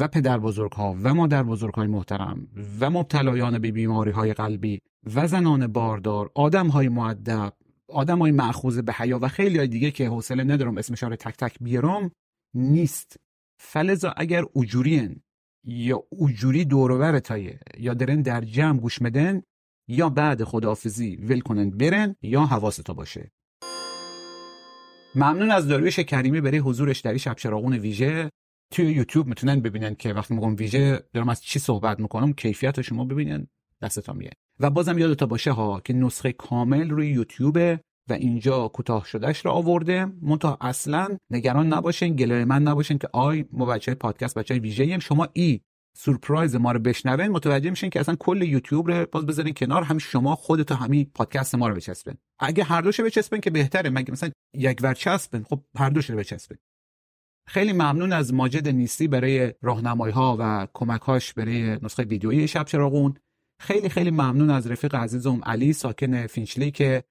و 0.00 0.08
پدر 0.08 0.38
بزرگ 0.38 0.72
ها 0.72 0.96
و 1.02 1.14
مادر 1.14 1.42
بزرگ 1.42 1.74
های 1.74 1.86
محترم 1.86 2.48
و 2.80 2.90
مبتلایان 2.90 3.58
به 3.58 3.70
بیماری 3.70 4.10
های 4.10 4.34
قلبی 4.34 4.80
و 5.14 5.26
زنان 5.26 5.66
باردار 5.66 6.30
آدم 6.34 6.66
های 6.66 6.88
معدب 6.88 7.52
آدم 7.88 8.18
های 8.18 8.30
معخوض 8.30 8.78
به 8.78 8.92
حیا 8.92 9.18
و 9.18 9.28
خیلی 9.28 9.58
های 9.58 9.68
دیگه 9.68 9.90
که 9.90 10.08
حوصله 10.08 10.44
ندارم 10.44 10.78
اسمش 10.78 11.02
رو 11.02 11.16
تک 11.16 11.36
تک 11.36 11.56
بیارم 11.60 12.10
نیست. 12.54 13.16
فلزا 13.58 14.14
اگر 14.16 14.44
اجورین 14.56 15.22
یا 15.64 16.02
اوجوری 16.08 16.64
دورور 16.64 17.18
تایه 17.18 17.60
یا 17.78 17.94
درن 17.94 18.22
در 18.22 18.40
جمع 18.40 18.78
گوش 18.78 19.02
مدن 19.02 19.42
یا 19.88 20.08
بعد 20.08 20.44
خداحافظی 20.44 21.16
ول 21.16 21.40
کنن 21.40 21.70
برن 21.70 22.16
یا 22.22 22.40
حواستا 22.40 22.94
باشه. 22.94 23.30
ممنون 25.14 25.50
از 25.50 25.68
داریوش 25.68 25.98
کریمی 25.98 26.40
برای 26.40 26.58
حضورش 26.58 27.00
در 27.00 27.16
شب 27.16 27.34
چراغون 27.34 27.72
ویژه. 27.72 28.30
توی 28.72 28.92
یوتیوب 28.92 29.26
می‌تونن 29.26 29.60
ببینن 29.60 29.94
که 29.94 30.12
وقتی 30.12 30.34
میگم 30.34 30.56
ویژه 30.56 31.04
دارم 31.12 31.28
از 31.28 31.42
چی 31.42 31.58
صحبت 31.58 32.00
می‌کنم 32.00 32.32
کیفیت 32.32 32.82
شما 32.82 33.04
ببینن. 33.04 33.46
دستتا 33.82 34.12
میه 34.12 34.30
و 34.60 34.70
بازم 34.70 34.98
یادتا 34.98 35.26
باشه 35.26 35.52
ها 35.52 35.80
که 35.80 35.92
نسخه 35.92 36.32
کامل 36.32 36.90
روی 36.90 37.08
یوتیوب 37.08 37.56
و 38.08 38.12
اینجا 38.12 38.68
کوتاه 38.68 39.04
شدهش 39.04 39.44
رو 39.44 39.50
آورده. 39.50 40.06
منتها 40.22 40.58
اصلا 40.60 41.18
نگران 41.30 41.72
نباشین 41.72 42.16
گله 42.16 42.44
من 42.44 42.62
نباشین 42.62 42.98
که 42.98 43.08
آی 43.12 43.44
ما 43.52 43.66
بچه 43.66 43.94
پادکست 43.94 44.38
بچه 44.38 44.54
ویژه 44.54 44.98
شما 44.98 45.28
ای 45.32 45.60
سورپرایز 45.96 46.56
ما 46.56 46.72
رو 46.72 46.78
بشنوین. 46.78 47.28
متوجه 47.28 47.70
میشین 47.70 47.90
که 47.90 48.00
اصلا 48.00 48.14
کل 48.14 48.42
یوتیوب 48.42 48.90
رو 48.90 49.06
باز 49.12 49.26
بذارین 49.26 49.54
کنار 49.54 49.82
هم 49.82 49.98
شما 49.98 50.36
خودت 50.36 50.72
همین 50.72 51.10
پادکست 51.14 51.54
ما 51.54 51.68
رو 51.68 51.74
بچسبین. 51.74 52.14
اگه 52.38 52.64
هر 52.64 52.80
دوشو 52.80 53.02
بچسبین 53.02 53.40
که 53.40 53.50
بهتره. 53.50 53.90
مگه 53.90 54.12
مثلا 54.12 54.30
یک 54.54 54.78
ور 54.82 54.94
چسبن 54.94 55.42
خب 55.42 55.60
هر 55.76 55.90
دوش 55.90 56.10
رو 56.10 56.16
بچسبین. 56.16 56.58
خیلی 57.48 57.72
ممنون 57.72 58.12
از 58.12 58.34
ماجد 58.34 58.68
نیستی 58.68 59.08
برای 59.08 59.54
راهنمایی 59.62 60.12
ها 60.12 60.36
و 60.40 60.68
کمک 60.74 61.00
هاش 61.00 61.32
برای 61.32 61.78
نسخه 61.82 62.02
ویدیویی 62.02 62.48
شب 62.48 62.64
چراغون. 62.64 63.14
خیلی 63.60 63.88
خیلی 63.88 64.10
ممنون 64.10 64.50
از 64.50 64.66
رفیق 64.66 64.94
عزیزم 64.94 65.40
علی 65.42 65.72
ساکن 65.72 66.26
فینچلی 66.26 66.70
که 66.70 67.04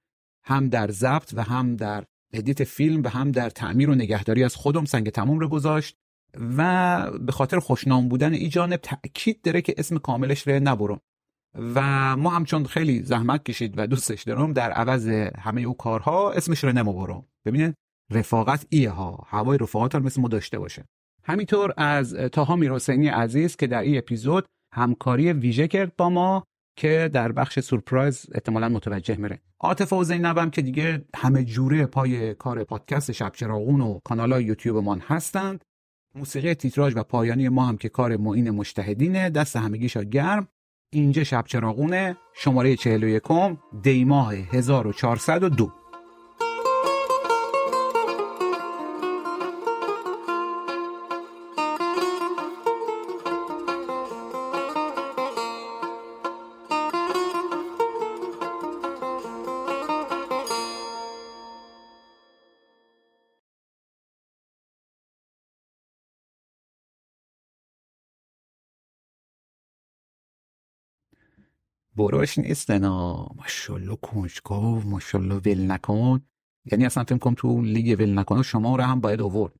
هم 0.44 0.68
در 0.68 0.90
ضبط 0.90 1.34
و 1.36 1.42
هم 1.42 1.76
در 1.76 2.04
ادیت 2.32 2.64
فیلم 2.64 3.02
و 3.02 3.08
هم 3.08 3.30
در 3.30 3.50
تعمیر 3.50 3.90
و 3.90 3.94
نگهداری 3.94 4.44
از 4.44 4.56
خودم 4.56 4.84
سنگ 4.84 5.10
تموم 5.10 5.38
رو 5.38 5.48
گذاشت 5.48 5.96
و 6.56 7.10
به 7.20 7.32
خاطر 7.32 7.58
خوشنام 7.58 8.08
بودن 8.08 8.32
ای 8.32 8.48
جانب 8.48 8.76
تاکید 8.76 9.42
داره 9.42 9.62
که 9.62 9.74
اسم 9.78 9.98
کاملش 9.98 10.48
رو 10.48 10.60
نبرم. 10.62 11.00
و 11.58 12.16
ما 12.16 12.30
همچون 12.30 12.64
خیلی 12.64 13.02
زحمت 13.02 13.44
کشید 13.44 13.74
و 13.76 13.86
دوستش 13.86 14.22
دارم 14.22 14.52
در 14.52 14.70
عوض 14.70 15.08
همه 15.38 15.62
او 15.62 15.76
کارها 15.76 16.32
اسمش 16.32 16.64
رو 16.64 16.72
نمبرم 16.72 17.26
ببینید 17.46 17.74
رفاقت 18.10 18.66
ایه 18.68 18.90
ها. 18.90 19.24
هوای 19.26 19.58
رفاقت 19.58 19.94
مثل 19.94 20.20
ما 20.20 20.28
داشته 20.28 20.58
باشه. 20.58 20.84
همینطور 21.24 21.74
از 21.76 22.14
تاها 22.14 22.56
میرحسینی 22.56 23.08
عزیز 23.08 23.56
که 23.56 23.66
در 23.66 23.80
این 23.80 23.98
اپیزود 23.98 24.46
همکاری 24.74 25.32
ویژه 25.32 25.68
کرد 25.68 25.96
با 25.96 26.10
ما 26.10 26.44
که 26.76 27.10
در 27.12 27.32
بخش 27.32 27.60
سورپرایز 27.60 28.26
احتمالا 28.34 28.68
متوجه 28.68 29.16
میره. 29.16 29.40
عاطف 29.60 29.92
و 29.92 30.04
زینبم 30.04 30.50
که 30.50 30.62
دیگه 30.62 31.04
همه 31.16 31.44
جوره 31.44 31.86
پای 31.86 32.34
کار 32.34 32.64
پادکست 32.64 33.12
شب 33.12 33.32
چراغون 33.32 33.80
و 33.80 33.98
کانال 34.04 34.32
های 34.32 34.44
یوتیوب 34.44 34.84
من 34.84 34.98
هستند. 34.98 35.64
موسیقی 36.14 36.54
تیتراژ 36.54 36.92
و 36.96 37.02
پایانی 37.02 37.48
ما 37.48 37.66
هم 37.66 37.76
که 37.76 37.88
کار 37.88 38.16
معین 38.16 38.50
مشتهدینه 38.50 39.30
دست 39.30 39.56
همگیشا 39.56 40.02
گرم. 40.02 40.48
اینجا 40.92 41.24
شب 41.24 41.44
چراغونه. 41.46 42.16
شماره 42.34 42.76
41 42.76 43.22
دیماه 43.82 44.34
1402 44.34 45.83
بروش 71.96 72.38
نیستنا 72.38 73.26
ماشالله 73.36 73.96
کنجکاو 73.96 74.80
ماشالله 74.80 75.34
ول 75.34 75.70
نکن. 75.70 76.20
یعنی 76.72 76.86
اصلا 76.86 77.04
فکر 77.04 77.18
کنم 77.18 77.34
تو 77.34 77.62
لیگ 77.62 78.00
ول 78.00 78.18
نکن 78.18 78.42
شما 78.42 78.76
رو 78.76 78.82
هم 78.82 79.00
باید 79.00 79.20
آورد. 79.20 79.52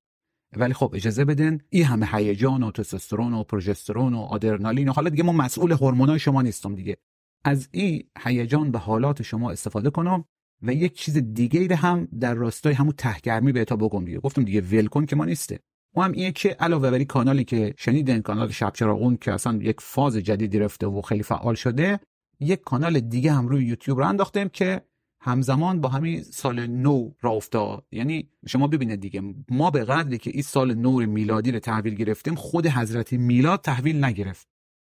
ولی 0.56 0.74
خب 0.74 0.92
اجازه 0.94 1.24
بدن 1.24 1.58
این 1.70 1.84
همه 1.84 2.06
هیجان 2.06 2.62
و 2.62 2.70
تستوسترون 2.70 3.34
و 3.34 3.44
پروژسترون 3.44 4.14
و 4.14 4.18
آدرنالین 4.18 4.88
و 4.88 4.92
حالا 4.92 5.10
دیگه 5.10 5.22
ما 5.22 5.32
مسئول 5.32 5.72
هورمونای 5.72 6.18
شما 6.18 6.42
نیستم 6.42 6.74
دیگه. 6.74 6.96
از 7.44 7.68
این 7.72 8.02
هیجان 8.18 8.70
به 8.70 8.78
حالات 8.78 9.22
شما 9.22 9.50
استفاده 9.50 9.90
کنم 9.90 10.24
و 10.62 10.72
یک 10.72 10.98
چیز 10.98 11.16
دیگه 11.16 11.76
هم 11.76 12.08
در 12.20 12.34
راستای 12.34 12.74
همون 12.74 12.92
تهگرمی 12.98 13.52
بهتا 13.52 13.76
بگم 13.76 14.04
دیگه. 14.04 14.20
گفتم 14.20 14.42
دیگه 14.42 14.60
ول 14.60 14.86
کن 14.86 15.06
که 15.06 15.16
ما 15.16 15.24
نیسته 15.24 15.60
و 15.96 16.00
هم 16.00 16.12
اینه 16.12 16.32
که 16.32 16.48
علاوه 16.48 16.90
بر 16.90 17.04
کانالی 17.04 17.44
که 17.44 17.74
شنیدن 17.78 18.20
کانال 18.20 18.50
شب 18.50 18.72
چراغون 18.74 19.16
که 19.16 19.32
اصلا 19.32 19.58
یک 19.62 19.80
فاز 19.80 20.16
جدیدی 20.16 20.58
رفته 20.58 20.86
و 20.86 21.02
خیلی 21.02 21.22
فعال 21.22 21.54
شده 21.54 22.00
یک 22.44 22.60
کانال 22.60 23.00
دیگه 23.00 23.32
هم 23.32 23.48
روی 23.48 23.64
یوتیوب 23.64 23.98
رو 23.98 24.06
انداختیم 24.06 24.48
که 24.48 24.82
همزمان 25.20 25.80
با 25.80 25.88
همین 25.88 26.22
سال 26.22 26.66
نو 26.66 27.10
را 27.20 27.30
افتاد. 27.30 27.86
یعنی 27.92 28.28
شما 28.48 28.66
ببینید 28.66 29.00
دیگه 29.00 29.22
ما 29.48 29.70
به 29.70 29.84
قدری 29.84 30.18
که 30.18 30.30
این 30.30 30.42
سال 30.42 30.74
نو 30.74 31.06
میلادی 31.06 31.52
رو 31.52 31.58
تحویل 31.58 31.94
گرفتیم 31.94 32.34
خود 32.34 32.66
حضرت 32.66 33.12
میلاد 33.12 33.60
تحویل 33.60 34.04
نگرفت. 34.04 34.48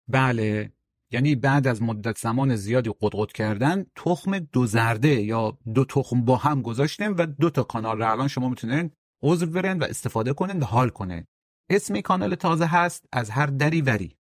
بله 0.08 0.72
یعنی 1.12 1.34
بعد 1.34 1.66
از 1.66 1.82
مدت 1.82 2.18
زمان 2.18 2.56
زیادی 2.56 2.94
قدقد 3.00 3.32
کردن 3.32 3.84
تخم 3.96 4.38
دو 4.38 4.66
زرده 4.66 5.22
یا 5.22 5.58
دو 5.74 5.84
تخم 5.84 6.24
با 6.24 6.36
هم 6.36 6.62
گذاشتیم 6.62 7.16
و 7.18 7.26
دو 7.26 7.50
تا 7.50 7.62
کانال 7.62 7.98
رو 7.98 8.10
الان 8.10 8.28
شما 8.28 8.48
می‌تونین 8.48 8.90
عضو 9.22 9.46
برن 9.46 9.78
و 9.78 9.84
استفاده 9.84 10.32
کنن 10.32 10.60
و 10.60 10.64
حال 10.64 10.88
کنن 10.88 11.26
اسم 11.70 12.00
کانال 12.00 12.34
تازه 12.34 12.66
هست 12.66 13.08
از 13.12 13.30
هر 13.30 13.46
دری 13.46 13.82
وری. 13.82 14.16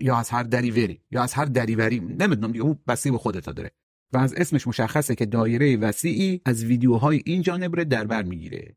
یا 0.00 0.16
از 0.16 0.30
هر 0.30 0.42
دریوری 0.42 1.00
یا 1.10 1.22
از 1.22 1.34
هر 1.34 1.44
دریوری 1.44 2.00
نمی‌دونم 2.00 2.52
دیگه 2.52 2.64
اون 2.64 2.78
بسی 2.86 3.10
به 3.10 3.18
خودت 3.18 3.50
داره. 3.50 3.70
و 4.12 4.18
از 4.18 4.34
اسمش 4.34 4.66
مشخصه 4.66 5.14
که 5.14 5.26
دایره 5.26 5.76
وسیعی 5.76 6.40
از 6.44 6.64
ویدیوهای 6.64 7.22
این 7.26 7.42
جانب 7.42 7.76
رو 7.76 7.84
در 7.84 8.04
بر 8.04 8.22
می‌گیره. 8.22 8.76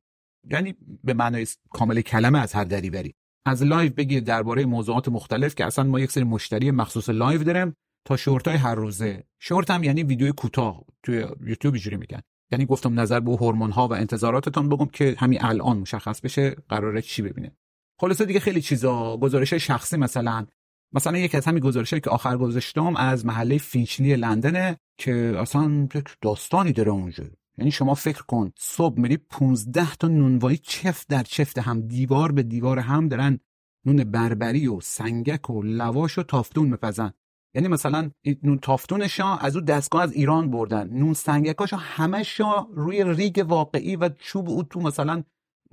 یعنی 0.51 0.75
به 1.03 1.13
معنای 1.13 1.47
کامل 1.69 2.01
کلمه 2.01 2.39
از 2.39 2.53
هر 2.53 2.63
دریوری. 2.63 3.15
از 3.45 3.63
live 3.63 3.93
بگیر 3.93 4.23
درباره 4.23 4.65
موضوعات 4.65 5.07
مختلف 5.07 5.55
که 5.55 5.65
اصلا 5.65 5.85
ما 5.85 5.99
یک 5.99 6.11
سری 6.11 6.23
مشتری 6.23 6.71
مخصوص 6.71 7.09
live 7.09 7.43
داریم 7.43 7.73
تا 8.05 8.17
شورت 8.17 8.47
های 8.47 8.57
هر 8.57 8.75
روزه. 8.75 9.23
شورت 9.39 9.71
هم 9.71 9.83
یعنی 9.83 10.03
ویدیو 10.03 10.31
کوتاه 10.31 10.83
توی 11.03 11.25
یوتیوب 11.45 11.73
اینجوری 11.73 11.97
میگن. 11.97 12.21
یعنی 12.51 12.65
گفتم 12.65 12.99
نظر 12.99 13.19
به 13.19 13.31
هورمون 13.31 13.71
ها 13.71 13.87
و 13.87 13.93
انتظاراتتون 13.93 14.69
بگم 14.69 14.85
که 14.85 15.15
همین 15.17 15.39
الان 15.41 15.77
مشخص 15.77 16.21
بشه 16.21 16.49
قراره 16.49 17.01
چی 17.01 17.21
ببینه 17.21 17.51
خلاصه 17.99 18.25
دیگه 18.25 18.39
خیلی 18.39 18.61
چیزا 18.61 19.17
گزارش 19.17 19.53
شخصی 19.53 19.97
مثلا. 19.97 20.47
مثلا 20.93 21.17
یکی 21.17 21.37
از 21.37 21.45
همین 21.45 21.63
گزارشایی 21.63 22.01
که 22.01 22.09
آخر 22.09 22.37
گذاشتم 22.37 22.95
از 22.95 23.25
محله 23.25 23.57
فینچلی 23.57 24.15
لندنه 24.15 24.77
که 24.97 25.35
اصلا 25.37 25.87
داستانی 26.21 26.73
داره 26.73 26.91
اونجا. 26.91 27.23
یعنی 27.57 27.71
شما 27.71 27.93
فکر 27.93 28.23
کن 28.23 28.51
صبح 28.57 28.99
میری 28.99 29.17
15 29.17 29.95
تا 29.95 30.07
نونوایی 30.07 30.57
چفت 30.57 31.07
در 31.07 31.23
چفت 31.23 31.57
هم 31.57 31.81
دیوار 31.81 32.31
به 32.31 32.43
دیوار 32.43 32.79
هم 32.79 33.07
دارن 33.07 33.39
نون 33.85 34.03
بربری 34.03 34.67
و 34.67 34.81
سنگک 34.81 35.49
و 35.49 35.63
لواش 35.63 36.17
و 36.17 36.23
تافتون 36.23 36.69
میپزن. 36.69 37.13
یعنی 37.55 37.67
مثلا 37.67 38.11
نون 38.43 38.57
تافتونش 38.57 39.19
از 39.19 39.55
اون 39.55 39.65
دستگاه 39.65 40.03
از 40.03 40.13
ایران 40.13 40.51
بردن. 40.51 40.89
نون 40.89 41.13
سنگکاش 41.13 41.73
همش 41.73 42.41
روی 42.73 43.03
ریگ 43.03 43.45
واقعی 43.47 43.95
و 43.95 44.09
چوب 44.09 44.49
او 44.49 44.63
تو 44.63 44.79
مثلا 44.79 45.23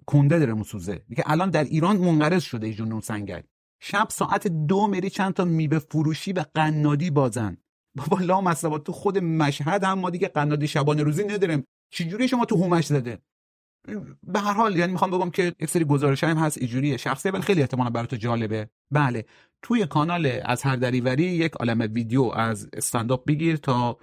کنده 0.06 0.38
داره 0.38 0.54
مسوزه 0.54 1.04
دیگه 1.08 1.24
الان 1.26 1.50
در 1.50 1.64
ایران 1.64 1.96
منقرض 1.96 2.42
شده 2.42 2.66
ایجون 2.66 2.88
نون 2.88 3.00
سنگک. 3.00 3.44
شب 3.80 4.06
ساعت 4.10 4.48
دو 4.48 4.86
میری 4.86 5.10
چند 5.10 5.34
تا 5.34 5.44
میوه 5.44 5.78
فروشی 5.78 6.32
و 6.32 6.44
قنادی 6.54 7.10
بازن. 7.10 7.56
بابا 7.94 8.18
لا 8.18 8.54
تو 8.78 8.92
خود 8.92 9.18
مشهد 9.18 9.84
هم 9.84 9.98
ما 9.98 10.10
دیگه 10.10 10.28
قنادی 10.28 10.68
شبانه 10.68 11.02
روزی 11.02 11.24
نداریم. 11.24 11.64
چجوری 11.90 12.28
شما 12.28 12.44
تو 12.44 12.56
هومش 12.56 12.86
زده؟ 12.86 13.18
به 14.22 14.40
هر 14.40 14.52
حال 14.52 14.76
یعنی 14.76 14.92
می‌خوام 14.92 15.10
بگم 15.10 15.30
که 15.30 15.54
یک 15.60 15.70
سری 15.70 15.84
گزارش 15.84 16.24
هم 16.24 16.36
هست 16.36 16.58
اینجوریه. 16.58 16.96
شخصی 16.96 17.28
ولی 17.28 17.42
خیلی 17.42 17.60
احتمالا 17.60 17.90
برای 17.90 18.06
تو 18.06 18.16
جالبه. 18.16 18.68
بله 18.90 19.24
توی 19.62 19.86
کانال 19.86 20.40
از 20.44 20.62
هر 20.62 20.76
دریوری 20.76 21.24
یک 21.24 21.52
عالم 21.52 21.88
ویدیو 21.94 22.22
از 22.22 22.68
استنداپ 22.72 23.24
بگیر 23.26 23.56
تا 23.56 23.98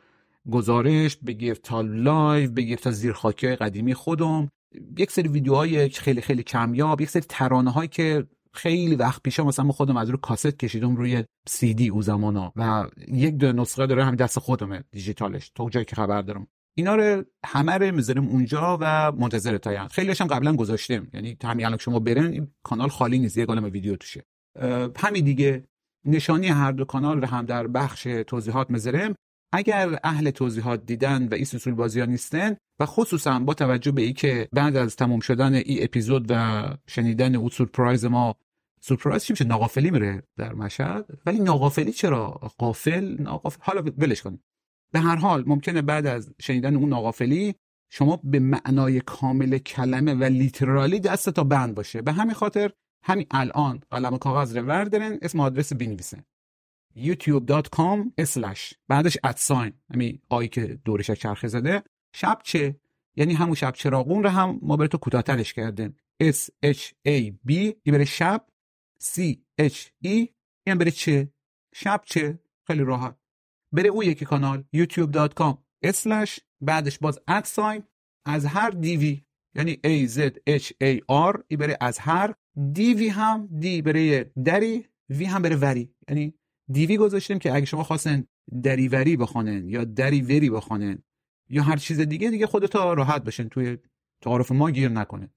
گزارش 0.51 1.17
بگیر 1.17 1.53
تا 1.53 1.81
live 1.81 2.51
بگیر 2.51 2.77
تا 2.77 2.91
زیرخاکی 2.91 3.47
های 3.47 3.55
قدیمی 3.55 3.93
خودم. 3.93 4.49
یک 4.97 5.11
سری 5.11 5.27
ویدیوهای 5.27 5.89
خیلی 5.89 6.21
خیلی 6.21 6.43
کمیاب 6.43 7.01
یک 7.01 7.09
سری 7.09 7.21
ترانه 7.29 7.71
هایی 7.71 7.87
که 7.87 8.27
خیلی 8.53 8.95
وقت 8.95 9.23
پیش 9.23 9.39
مثلا 9.39 9.65
ما 9.65 9.71
خودم 9.71 9.97
از 9.97 10.09
رو 10.09 10.17
کاست 10.17 10.59
کشیدم 10.59 10.95
روی 10.95 11.23
سی 11.47 11.73
دی 11.73 11.89
او 11.89 12.01
زمانا 12.01 12.53
و 12.55 12.85
یک 13.07 13.35
دو 13.35 13.51
نسخه 13.51 13.87
داره 13.87 14.05
همین 14.05 14.15
دست 14.15 14.39
خودمه 14.39 14.83
دیجیتالش 14.91 15.51
تا 15.55 15.69
جایی 15.69 15.85
که 15.85 15.95
خبر 15.95 16.21
دارم. 16.21 16.47
اینا 16.77 16.95
رو 16.95 17.23
همه 17.45 17.77
رو 17.77 17.95
می‌ذاریم 17.95 18.27
اونجا 18.27 18.77
و 18.81 19.11
منتظر 19.11 19.57
تایند 19.57 19.89
خیلیش 19.89 20.21
هم 20.21 20.27
قبلا 20.27 20.55
گذاشتیم 20.55 21.09
یعنی 21.13 21.37
همین 21.43 21.65
الان 21.65 21.77
شما 21.77 21.99
برن 21.99 22.25
این 22.25 22.47
کانال 22.63 22.89
خالی 22.89 23.19
نیست 23.19 23.37
یه 23.37 23.45
عالم 23.45 23.63
ویدیو 23.63 23.95
توشه. 23.95 24.23
همین 24.97 25.25
دیگه. 25.25 25.63
نشانی 26.05 26.47
هر 26.47 26.71
دو 26.71 26.85
کانال 26.85 27.21
رو 27.21 27.27
هم 27.27 27.45
در 27.45 27.67
بخش 27.67 28.03
توضیحات 28.03 28.69
می‌ذاریم. 28.69 29.15
اگر 29.53 29.99
اهل 30.03 30.29
توضیحات 30.29 30.85
دیدن 30.85 31.27
و 31.27 31.33
این 31.33 31.45
سوسول 31.45 31.73
بازی 31.73 31.99
ها 31.99 32.05
نیستن 32.05 32.55
و 32.79 32.85
خصوصا 32.85 33.39
با 33.39 33.53
توجه 33.53 33.91
به 33.91 34.01
ای 34.01 34.13
که 34.13 34.49
بعد 34.53 34.75
از 34.75 34.95
تمام 34.95 35.19
شدن 35.19 35.53
این 35.53 35.83
اپیزود 35.83 36.25
و 36.29 36.63
شنیدن 36.87 37.35
او 37.35 37.49
سورپرایز 37.49 38.05
ما 38.05 38.35
سورپرایز 38.81 39.23
چی 39.23 39.33
میشه؟ 39.33 39.45
ناقافلی 39.45 39.91
میره 39.91 40.23
در 40.37 40.53
مشهد. 40.53 41.05
ولی 41.25 41.39
ناقافلی 41.39 41.91
چرا؟ 41.91 42.29
قافل 42.57 43.21
ناقافل 43.21 43.59
حالا 43.61 43.91
ولش 43.97 44.21
کن. 44.21 44.39
به 44.91 44.99
هر 44.99 45.15
حال 45.15 45.43
ممکنه 45.47 45.81
بعد 45.81 46.07
از 46.07 46.33
شنیدن 46.39 46.75
اون 46.75 46.89
ناقافلی 46.89 47.55
شما 47.89 48.19
به 48.23 48.39
معنای 48.39 49.01
کامل 49.01 49.57
کلمه 49.57 50.13
و 50.13 50.23
لیترالی 50.23 50.99
دست 50.99 51.29
تا 51.29 51.43
بند 51.43 51.75
باشه. 51.75 52.01
به 52.01 52.11
همین 52.11 52.33
خاطر 52.33 52.71
همین 53.03 53.27
الان 53.31 53.81
قلم 53.89 54.17
کاغذ 54.17 54.57
رو 54.57 54.63
وردارن 54.63 55.17
اسم 55.21 55.39
آدرس 55.39 55.73
بنویسن. 55.73 56.23
youtube.com 56.95 58.23
slash 58.25 58.73
بعدش 58.87 59.17
ادساین 59.23 59.73
همین 59.93 60.19
آی 60.29 60.47
که 60.47 60.79
دورش 60.85 61.11
چرخه 61.11 61.47
زده. 61.47 61.83
شب 62.15 62.39
چه 62.43 62.75
یعنی 63.15 63.33
همون 63.33 63.55
شب 63.55 63.71
چراغون 63.71 64.23
رو 64.23 64.29
هم 64.29 64.59
ما 64.61 64.77
برای 64.77 64.87
تو 64.87 64.97
کوتاه‌ترش 64.97 65.53
کردیم. 65.53 65.95
S 66.23 66.49
H 66.65 66.91
A 67.07 67.31
B. 67.47 67.51
ای 67.83 67.91
بره 67.91 68.05
شب. 68.05 68.45
C 69.03 69.35
H 69.61 69.77
E. 70.05 70.27
این 70.67 70.77
بره 70.77 70.91
چه. 70.91 71.33
شب 71.73 72.01
چه 72.05 72.39
خیلی 72.67 72.83
راحت. 72.83 73.15
بره 73.71 73.89
اون 73.89 74.05
یکی 74.05 74.25
کانال 74.25 74.63
youtube.com 74.75 75.57
slash 75.85 76.39
بعدش 76.61 76.99
باز 76.99 77.19
ادساین 77.27 77.83
از 78.25 78.45
هر 78.45 78.69
دیوی. 78.69 79.25
یعنی 79.55 79.73
A 79.73 80.09
Z 80.09 80.19
H 80.49 80.71
A 80.83 80.99
R. 81.33 81.41
ای 81.47 81.57
بره 81.57 81.77
از 81.81 81.99
هر 81.99 82.33
دیوی 82.71 83.07
هم. 83.07 83.49
دی 83.59 83.81
بره 83.81 84.23
دری. 84.23 84.87
وی 85.09 85.25
هم 85.25 85.41
بره 85.41 85.55
وری. 85.55 85.95
یعنی 86.09 86.33
دیوی 86.71 86.97
گذاشتیم 86.97 87.39
که 87.39 87.55
اگه 87.55 87.65
شما 87.65 87.83
خواستن 87.83 88.23
دریوری 88.63 89.17
بخوانن 89.17 89.69
یا 89.69 89.83
دریوری 89.83 90.49
بخوانن 90.49 91.03
یا 91.49 91.63
هر 91.63 91.77
چیز 91.77 91.99
دیگه 91.99 92.29
دیگه 92.29 92.47
خودتا 92.47 92.93
راحت 92.93 93.23
بشن 93.23 93.47
توی 93.47 93.77
تعارف 94.21 94.51
ما 94.51 94.71
گیر 94.71 94.89
نکنه 94.89 95.29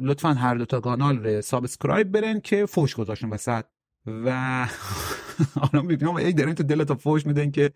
لطفا 0.00 0.32
هر 0.32 0.54
دو 0.54 0.64
تا 0.64 0.80
کانال 0.80 1.26
رو 1.26 1.42
سابسکرایب 1.42 2.12
برن 2.12 2.40
که 2.40 2.66
فوش 2.66 2.94
گذاشتن 2.94 3.28
وسط. 3.28 3.64
و 4.06 4.68
حالا 5.60 5.82
می‌بینم 5.82 6.14
ای 6.14 6.32
دارین 6.32 6.54
تو 6.54 6.62
دلتا 6.62 6.94
فوش 6.94 7.26
میدن 7.26 7.50
که 7.50 7.70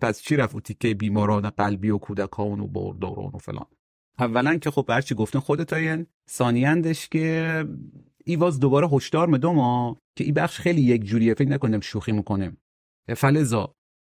پس 0.00 0.22
چی 0.22 0.36
رفت 0.36 0.58
تیکه 0.58 0.94
بیماران 0.94 1.50
قلبی 1.50 1.90
و 1.90 1.98
کودکان 1.98 2.60
و 2.60 2.66
برداران 2.66 3.30
و 3.34 3.38
فلان. 3.38 3.66
اولا 4.18 4.56
که 4.56 4.70
خب 4.70 4.86
هرچی 4.88 5.14
گفتن 5.14 5.38
خودتاین 5.38 6.06
ثانیندش 6.30 7.08
که 7.08 7.64
ایواز 8.30 8.60
دوباره 8.60 8.88
هشدار 8.88 9.28
مدوم 9.28 9.58
ها 9.58 9.96
که 10.16 10.24
این 10.24 10.34
بخش 10.34 10.58
خیلی 10.60 10.82
یک 10.82 11.04
جوریه. 11.04 11.34
فکر 11.34 11.48
نکنیم 11.48 11.80
شوخی 11.80 12.12
می‌کنیم 12.12 12.58
فلزا 13.16 13.74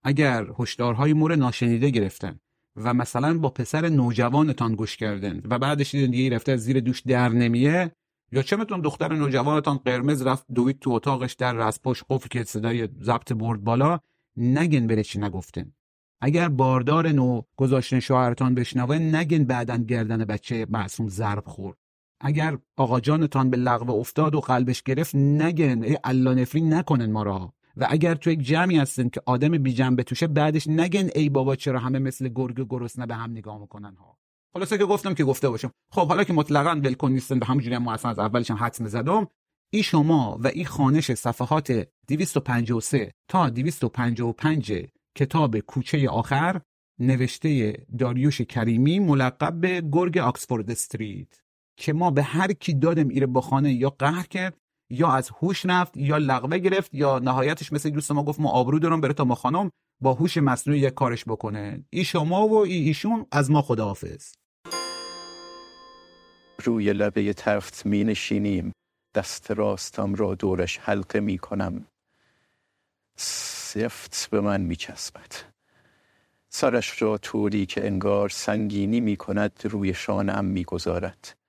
اگر 0.04 0.46
هشدارهای 0.58 1.12
مور 1.12 1.36
ناشنیده 1.36 1.90
گرفتن 1.90 2.40
و 2.76 2.94
مثلا 2.94 3.38
با 3.38 3.50
پسر 3.50 3.88
نوجوانتان 3.88 4.74
گوش 4.74 4.96
کردن 4.96 5.42
و 5.44 5.58
بعدش 5.58 5.94
دیدن 5.94 6.10
دیگه 6.10 6.36
رفته 6.36 6.52
از 6.52 6.60
زیر 6.60 6.80
دوش 6.80 7.00
در 7.00 7.28
نمیه 7.28 7.92
یا 8.32 8.42
چه 8.42 8.56
میتون 8.56 8.80
دختر 8.80 9.14
نوجوانتان 9.14 9.76
قرمز 9.76 10.22
رفت 10.22 10.46
دوید 10.54 10.78
تو 10.78 10.90
اتاقش 10.90 11.32
در 11.32 11.52
رس 11.52 11.80
پشت 11.84 12.04
قفل 12.10 12.28
که 12.28 12.44
صدای 12.44 12.88
ضبط 13.02 13.32
برد 13.32 13.64
بالا 13.64 14.00
نگن 14.36 14.86
بره 14.86 15.02
چی 15.02 15.18
نگفتن. 15.18 15.72
اگر 16.20 16.48
باردار 16.48 17.08
نو 17.08 17.42
گذاشتن 17.56 18.00
شوهرتان 18.00 18.54
بشنوه 18.54 18.98
نگن 18.98 19.44
بعدن 19.44 19.84
گردن 19.84 20.24
بچه 20.24 20.66
معصوم 20.70 21.08
ضرب 21.08 21.44
خورد. 21.46 21.76
اگر 22.20 22.58
آقا 22.76 23.00
جانتان 23.00 23.50
به 23.50 23.56
لغو 23.56 24.00
افتاد 24.00 24.34
و 24.34 24.40
قلبش 24.40 24.82
گرفت 24.82 25.14
نگن 25.14 25.82
ای 25.82 25.98
الله 26.04 26.34
نفری 26.34 26.60
نکنن 26.60 27.12
ما 27.12 27.22
را. 27.22 27.52
و 27.76 27.86
اگر 27.90 28.14
تو 28.14 28.30
یک 28.30 28.40
جمعی 28.40 28.78
هستن 28.78 29.08
که 29.08 29.22
آدم 29.26 29.58
بی 29.58 29.72
جنبه 29.72 30.02
توشه 30.02 30.26
بعدش 30.26 30.68
نگن 30.68 31.08
ای 31.14 31.28
بابا 31.28 31.56
چرا 31.56 31.78
همه 31.78 31.98
مثل 31.98 32.28
گرگ 32.28 32.66
گرسنه 32.68 33.06
به 33.06 33.14
هم 33.14 33.30
نگاه 33.30 33.58
می‌کنن 33.58 33.94
ها. 33.94 34.18
خلاصه 34.54 34.78
که 34.78 34.84
گفتم 34.84 35.14
که 35.14 35.24
گفته 35.24 35.48
باشم. 35.48 35.72
خب 35.90 36.08
حالا 36.08 36.24
که 36.24 36.32
مطلقا 36.32 36.70
ولکن 36.70 37.10
نیستن 37.10 37.38
به 37.38 37.46
همونجوری 37.46 37.74
هم 37.74 37.88
اصلا 37.88 38.10
از 38.10 38.18
اولش 38.18 38.50
هم 38.50 38.70
زدم 38.70 39.26
ای 39.72 39.82
شما 39.82 40.38
و 40.40 40.46
ای 40.46 40.64
خانش 40.64 41.12
صفحات 41.12 41.88
253 42.08 43.12
تا 43.28 43.50
255 43.50 44.72
کتاب 45.14 45.58
کوچه 45.58 46.08
آخر 46.08 46.60
نوشته 46.98 47.72
داریوش 47.98 48.40
کریمی 48.40 48.98
ملقب 48.98 49.60
به 49.60 49.82
گرگ 49.92 50.18
آکسفورد 50.18 50.70
استریت. 50.70 51.40
که 51.80 51.92
ما 51.92 52.10
به 52.10 52.22
هر 52.22 52.52
کی 52.52 52.74
دادم 52.74 53.08
ایره 53.08 53.26
با 53.26 53.40
خانه 53.40 53.72
یا 53.72 53.90
قهر 53.90 54.26
کرد 54.26 54.56
یا 54.90 55.12
از 55.12 55.30
هوش 55.30 55.66
رفت 55.66 55.96
یا 55.96 56.18
لغوه 56.18 56.58
گرفت 56.58 56.94
یا 56.94 57.18
نهایتش 57.18 57.72
مثل 57.72 57.90
دوست 57.90 58.12
ما 58.12 58.24
گفت 58.24 58.40
ما 58.40 58.50
آبرو 58.50 58.78
دارم 58.78 59.00
بره 59.00 59.12
تا 59.12 59.24
ما 59.24 59.34
خانم 59.34 59.70
با 60.00 60.14
هوش 60.14 60.36
مصنوعی 60.36 60.80
یک 60.80 60.94
کارش 60.94 61.24
بکنه. 61.24 61.84
ای 61.90 62.04
شما 62.04 62.48
و 62.48 62.54
ای 62.54 62.72
ایشون 62.72 63.26
از 63.32 63.50
ما 63.50 63.62
خداحافظ. 63.62 64.32
روی 66.64 66.92
لبه 66.92 67.32
تفت 67.32 67.86
می 67.86 68.04
نشینیم. 68.04 68.72
دست 69.14 69.50
راستم 69.50 70.14
را 70.14 70.34
دورش 70.34 70.78
حلقه 70.78 71.20
می 71.20 71.38
کنم. 71.38 71.86
سفت 73.16 74.28
به 74.30 74.40
من 74.40 74.60
می 74.60 74.76
چسبد. 74.76 75.32
سرش 76.48 77.02
را 77.02 77.18
طوری 77.18 77.66
که 77.66 77.86
انگار 77.86 78.28
سنگینی 78.28 79.00
می 79.00 79.16
کند 79.16 79.60
روی 79.64 79.94
شانم 79.94 80.44
می 80.44 80.64
گذارد. 80.64 81.39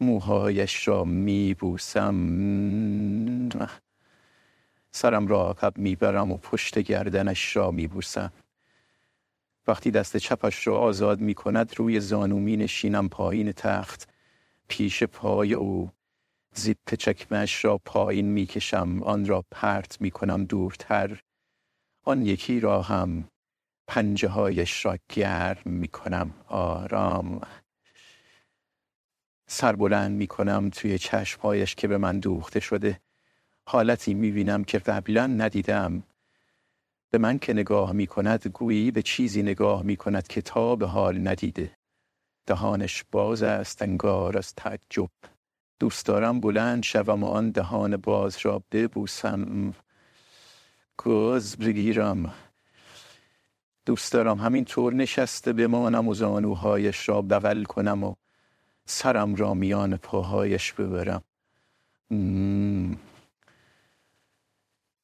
موهایش 0.00 0.88
را 0.88 1.04
می 1.04 1.54
بوسم 1.54 2.14
سرم 4.90 5.26
را 5.26 5.50
عقب 5.50 5.78
می‌برم 5.78 6.32
و 6.32 6.36
پشت 6.36 6.78
گردنش 6.78 7.56
را 7.56 7.70
میبوسم. 7.70 8.32
وقتی 9.66 9.90
دست 9.90 10.16
چپش 10.16 10.66
را 10.66 10.78
آزاد 10.78 11.20
می 11.20 11.34
کند 11.34 11.72
روی 11.76 12.00
زانو 12.00 12.38
می 12.38 12.56
نشینم 12.56 13.08
پایین 13.08 13.52
تخت. 13.52 14.08
پیش 14.68 15.02
پای 15.02 15.54
او 15.54 15.90
زیپ 16.54 16.94
چکمش 16.94 17.64
را 17.64 17.78
پایین 17.78 18.26
می 18.26 18.46
کشم 18.46 19.02
آن 19.02 19.26
را 19.26 19.44
پرت 19.50 20.00
می 20.00 20.10
کنم 20.10 20.44
دورتر. 20.44 21.20
آن 22.04 22.26
یکی 22.26 22.60
را 22.60 22.82
هم 22.82 23.28
پنجه 23.86 24.28
هایش 24.28 24.84
را 24.84 24.98
گرم 25.08 25.62
می 25.64 25.88
کنم 25.88 26.34
آرام. 26.48 27.40
سر 29.50 29.76
بلند 29.76 30.16
می 30.16 30.26
کنم 30.26 30.70
توی 30.70 30.98
چشمهایش 30.98 31.74
که 31.74 31.88
به 31.88 31.98
من 31.98 32.18
دوخته 32.18 32.60
شده. 32.60 33.00
حالتی 33.66 34.14
می 34.14 34.30
بینم 34.30 34.64
که 34.64 34.78
قبلا 34.78 35.26
ندیدم. 35.26 36.02
به 37.10 37.18
من 37.18 37.38
که 37.38 37.52
نگاه 37.52 37.92
می 37.92 38.06
کند 38.06 38.48
گویی 38.48 38.90
به 38.90 39.02
چیزی 39.02 39.42
نگاه 39.42 39.82
می 39.82 39.96
کند 39.96 40.28
که 40.28 40.42
تا 40.42 40.76
به 40.76 40.86
حال 40.86 41.28
ندیده. 41.28 41.76
دهانش 42.46 43.04
باز 43.12 43.42
است 43.42 43.82
انگار 43.82 44.38
از 44.38 44.54
تعجب. 44.54 45.10
دوست 45.80 46.06
دارم 46.06 46.40
بلند 46.40 46.82
شوم 46.82 47.24
و 47.24 47.26
آن 47.26 47.50
دهان 47.50 47.96
باز 47.96 48.38
را 48.42 48.62
ببوسم. 48.72 49.74
گز 50.98 51.56
بگیرم. 51.56 52.34
دوست 53.86 54.12
دارم 54.12 54.38
همین 54.38 54.64
طور 54.64 54.94
نشسته 54.94 55.52
بمانم 55.52 56.08
و 56.08 56.14
زانوهایش 56.14 57.08
را 57.08 57.22
بغل 57.22 57.64
کنم 57.64 58.04
و 58.04 58.14
سرم 58.90 59.34
را 59.34 59.54
میان 59.54 59.96
پاهایش 59.96 60.72
ببرم. 60.72 61.22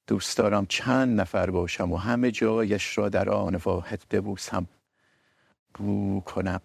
دوست 0.06 0.38
دارم 0.38 0.66
چند 0.66 1.20
نفر 1.20 1.50
باشم 1.50 1.92
و 1.92 1.96
همه 1.96 2.30
جایش 2.30 2.98
را 2.98 3.08
در 3.08 3.30
آن 3.30 3.54
واحد 3.54 4.02
ببوسم. 4.10 4.66
بو 5.74 6.20
کنم. 6.20 6.60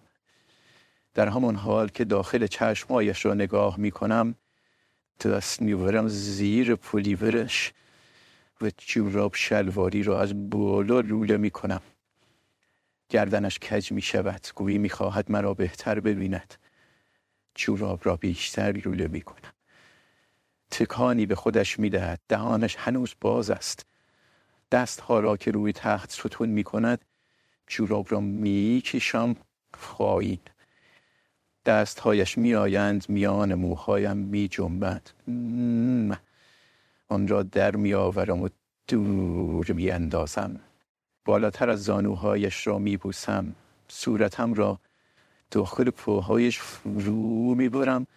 در 1.13 1.27
همان 1.27 1.55
حال 1.55 1.87
که 1.87 2.05
داخل 2.05 2.47
چشمایش 2.47 3.25
را 3.25 3.33
نگاه 3.33 3.79
می 3.79 3.91
کنم 3.91 4.35
دست 5.19 5.61
می‌برم 5.61 6.07
زیر 6.07 6.75
پلیورش 6.75 7.73
و 8.61 8.71
جوراب 8.77 9.35
شلواری 9.35 10.03
را 10.03 10.21
از 10.21 10.49
بالا 10.49 10.99
لوله 10.99 11.37
می 11.37 11.51
کنم 11.51 11.81
گردنش 13.09 13.59
کج 13.59 13.91
می 13.91 14.01
شود 14.01 14.47
گویی 14.55 14.77
می 14.77 14.89
خواهد 14.89 15.31
مرا 15.31 15.53
بهتر 15.53 15.99
ببیند. 15.99 16.53
جوراب 17.59 17.99
را 18.03 18.15
بیشتر 18.15 18.71
لوله 18.71 19.07
می 19.07 19.21
کنم 19.21 19.51
تکانی 20.71 21.25
به 21.25 21.35
خودش 21.35 21.79
می 21.79 21.89
دهد 21.89 22.19
دهانش 22.29 22.75
هنوز 22.75 23.15
باز 23.21 23.49
است. 23.49 23.85
دستها 24.71 25.19
را 25.19 25.37
که 25.37 25.51
روی 25.51 25.73
تخت 25.73 26.11
ستون 26.11 26.49
می 26.49 26.63
کند 26.63 27.05
جوراب 27.67 28.11
را 28.11 28.19
می 28.19 28.81
کشم 28.85 29.35
خواهید. 29.73 30.51
دستهایش 31.65 32.37
می 32.37 32.55
آیند 32.55 33.05
میان 33.09 33.53
موهایم 33.53 34.17
می 34.17 34.47
جنبند 34.47 35.09
آن 37.07 37.27
را 37.27 37.43
در 37.43 37.75
می 37.75 37.93
آورم 37.93 38.41
و 38.41 38.49
دور 38.87 39.71
می 39.71 39.91
اندازم 39.91 40.59
بالاتر 41.25 41.69
از 41.69 41.83
زانوهایش 41.83 42.67
را 42.67 42.79
می 42.79 42.97
بوسم 42.97 43.55
صورتم 43.87 44.53
را 44.53 44.79
داخل 45.51 45.89
پاهایش 45.89 46.59
رو 46.85 47.55
می 47.55 47.69
برم 47.69 48.07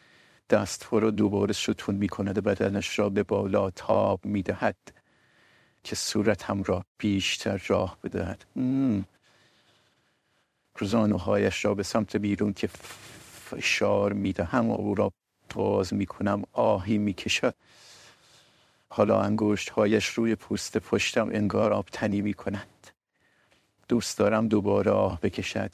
دستها 0.50 0.98
را 0.98 1.10
دوباره 1.10 1.52
ستون 1.52 1.94
می 1.94 2.08
کند 2.08 2.42
بدنش 2.42 2.98
را 2.98 3.08
به 3.08 3.22
بالا 3.22 3.70
تاب 3.70 4.24
می 4.24 4.42
دهد 4.42 4.76
که 5.84 5.96
صورتم 5.96 6.62
را 6.62 6.84
بیشتر 6.98 7.62
راه 7.66 7.98
بدهد. 8.04 8.44
زانوهایش 10.80 11.64
را 11.64 11.74
به 11.74 11.82
سمت 11.82 12.16
بیرون 12.16 12.52
که 12.52 12.66
فشار 13.32 14.12
می 14.12 14.32
دهم 14.32 14.70
و 14.70 14.74
او 14.74 14.94
را 14.94 15.12
باز 15.54 15.94
می 15.94 16.06
کنم 16.06 16.42
آهی 16.52 16.98
می 16.98 17.12
کشد 17.12 17.54
حالا 18.88 19.20
انگشت 19.20 19.70
هایش 19.70 20.06
روی 20.06 20.34
پوست 20.34 20.78
پشتم 20.78 21.28
انگار 21.28 21.72
آب 21.72 21.88
تنی 21.92 22.20
می 22.22 22.34
کنند 22.34 22.86
دوست 23.88 24.18
دارم 24.18 24.48
دوباره 24.48 24.90
آه 24.90 25.20
بکشد. 25.20 25.70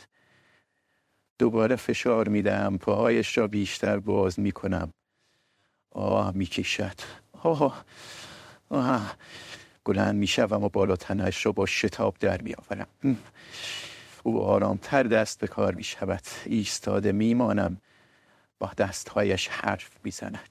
دوباره 1.39 1.77
فشار 1.77 2.29
میدم 2.29 2.77
پاهایش 2.77 3.39
را 3.39 3.47
بیشتر 3.47 3.99
باز 3.99 4.41
می 4.41 4.53
کنم 4.53 4.93
آه 5.91 6.33
می 6.35 6.47
کشد 6.47 7.01
آه 7.43 7.85
آه 8.69 9.17
گلند 9.85 10.15
می 10.15 10.27
شوم 10.27 10.65
و 10.65 10.69
بالا 10.69 10.97
تنش 10.97 11.47
را 11.47 11.53
با 11.53 11.67
شتاب 11.67 12.17
در 12.21 12.43
می 12.43 12.55
آورم 12.55 12.87
او 14.23 14.43
آرامتر 14.43 15.03
دست 15.03 15.41
به 15.41 15.47
کار 15.47 15.75
می 15.75 15.85
شود 15.85 16.23
ایستاده 16.45 17.13
می 17.13 17.35
مانم 17.35 17.81
با 18.59 18.71
دستهایش 18.79 19.49
حرف 19.49 19.91
می 20.05 20.11
زند 20.11 20.49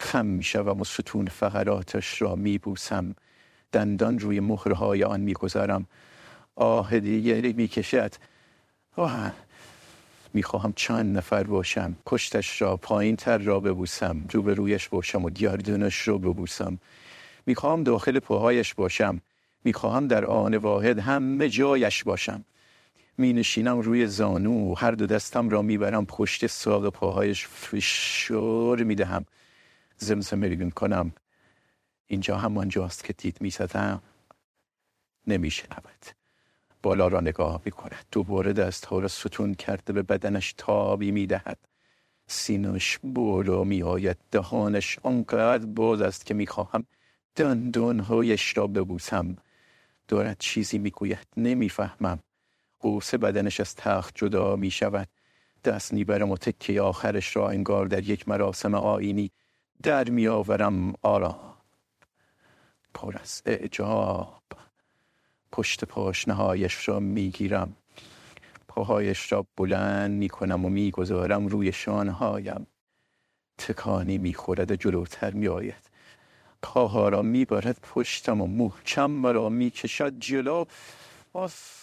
خم 0.00 0.26
می 0.26 0.42
شوم 0.42 0.80
و 0.80 0.84
ستون 0.84 1.26
فقراتش 1.26 2.22
را 2.22 2.34
می 2.34 2.58
بوسم 2.58 3.14
دندان 3.72 4.18
روی 4.18 4.40
مهرهای 4.40 5.04
آن 5.04 5.20
می 5.20 5.32
گذارم 5.32 5.86
آه 6.56 7.00
دیگری 7.00 7.52
می 7.52 7.68
کشد 8.92 9.00
آه 9.00 9.32
می 10.34 10.42
خواهم 10.42 10.72
چند 10.72 11.16
نفر 11.16 11.42
باشم. 11.42 11.96
پشتش 12.06 12.62
را 12.62 12.76
پایین 12.76 13.16
تر 13.16 13.38
را 13.38 13.60
ببوسم. 13.60 14.24
روبرویش 14.32 14.88
باشم 14.88 15.24
و 15.24 15.30
گردنش 15.30 16.08
را 16.08 16.18
ببوسم. 16.18 16.78
می 17.46 17.54
خواهم 17.54 17.82
داخل 17.82 18.18
پاهایش 18.18 18.74
باشم. 18.74 19.20
می 19.64 19.72
خواهم 19.72 20.08
در 20.08 20.24
آن 20.24 20.56
واحد 20.56 20.98
همه 20.98 21.48
جایش 21.48 22.04
باشم. 22.04 22.44
می 23.18 23.32
نشینم 23.32 23.80
روی 23.80 24.06
زانو. 24.06 24.74
هر 24.74 24.90
دو 24.90 25.06
دستم 25.06 25.48
را 25.48 25.62
می 25.62 25.78
برم 25.78 26.06
پشت 26.06 26.46
ساق 26.46 26.88
پاهایش. 26.88 27.46
فشار 27.46 28.82
می 28.82 28.94
دهم 28.94 29.24
زمزمه 29.96 30.48
می 30.48 30.70
کنم. 30.70 31.12
اینجا 32.06 32.36
همان 32.36 32.68
جاست 32.68 33.04
که 33.04 33.12
تیت 33.12 33.42
می 33.42 33.50
ستم 33.50 34.02
نمی 35.26 35.50
شنود 35.50 36.21
بالا 36.82 37.08
را 37.08 37.20
نگاه 37.20 37.62
می 37.64 37.70
کند 37.70 38.04
دوباره 38.12 38.52
دست 38.52 38.84
ها 38.84 38.98
را 38.98 39.08
ستون 39.08 39.54
کرده 39.54 39.92
به 39.92 40.02
بدنش 40.02 40.54
تابی 40.58 41.10
می 41.10 41.26
دهد 41.26 41.58
سینش 42.26 42.98
بالا 43.04 43.64
می 43.64 43.82
آید 43.82 44.16
دهانش 44.30 44.98
آنقدر 45.02 45.66
باز 45.66 46.00
است 46.00 46.26
که 46.26 46.34
می 46.34 46.46
خواهم 46.46 46.86
هایش 48.08 48.56
را 48.58 48.66
ببوسم. 48.66 49.36
دارد 50.08 50.36
چیزی 50.38 50.78
می‌گوید. 50.78 51.26
نمی‌فهمم. 51.36 52.18
قوس 52.80 53.14
بدنش 53.14 53.60
از 53.60 53.74
تخت 53.74 54.14
جدا 54.14 54.56
می 54.56 54.70
شود 54.70 55.08
دست 55.64 55.92
می‌برم 55.92 56.30
و 56.30 56.36
تکه 56.36 56.80
آخرش 56.80 57.36
را 57.36 57.50
انگار 57.50 57.86
در 57.86 58.08
یک 58.08 58.28
مراسم 58.28 58.74
آینی 58.74 59.30
در 59.82 60.10
میآورم. 60.10 60.92
آرا. 61.02 61.54
پر 62.94 63.18
از 63.18 63.42
اعجاب. 63.46 64.41
پشت 65.52 65.84
پاشنهایش 65.84 66.88
را 66.88 67.00
می‌گیرم. 67.00 67.76
پاهایش 68.68 69.32
را 69.32 69.46
بلند 69.56 70.10
می‌کنم 70.10 70.64
و 70.64 70.68
می‌گذارم 70.68 71.46
روی 71.46 71.72
شانهایم. 71.72 72.66
تکانی 73.58 74.18
می‌خورد 74.18 74.74
جلوتر 74.74 75.30
میآید. 75.30 75.90
پاها 76.62 77.08
را 77.08 77.22
می‌برد 77.22 77.78
پشتم 77.82 78.40
و 78.40 78.46
محکم 78.46 79.10
مرا 79.10 79.48
می‌کشد 79.48 80.18
جلو. 80.18 80.64
آف 81.32 81.82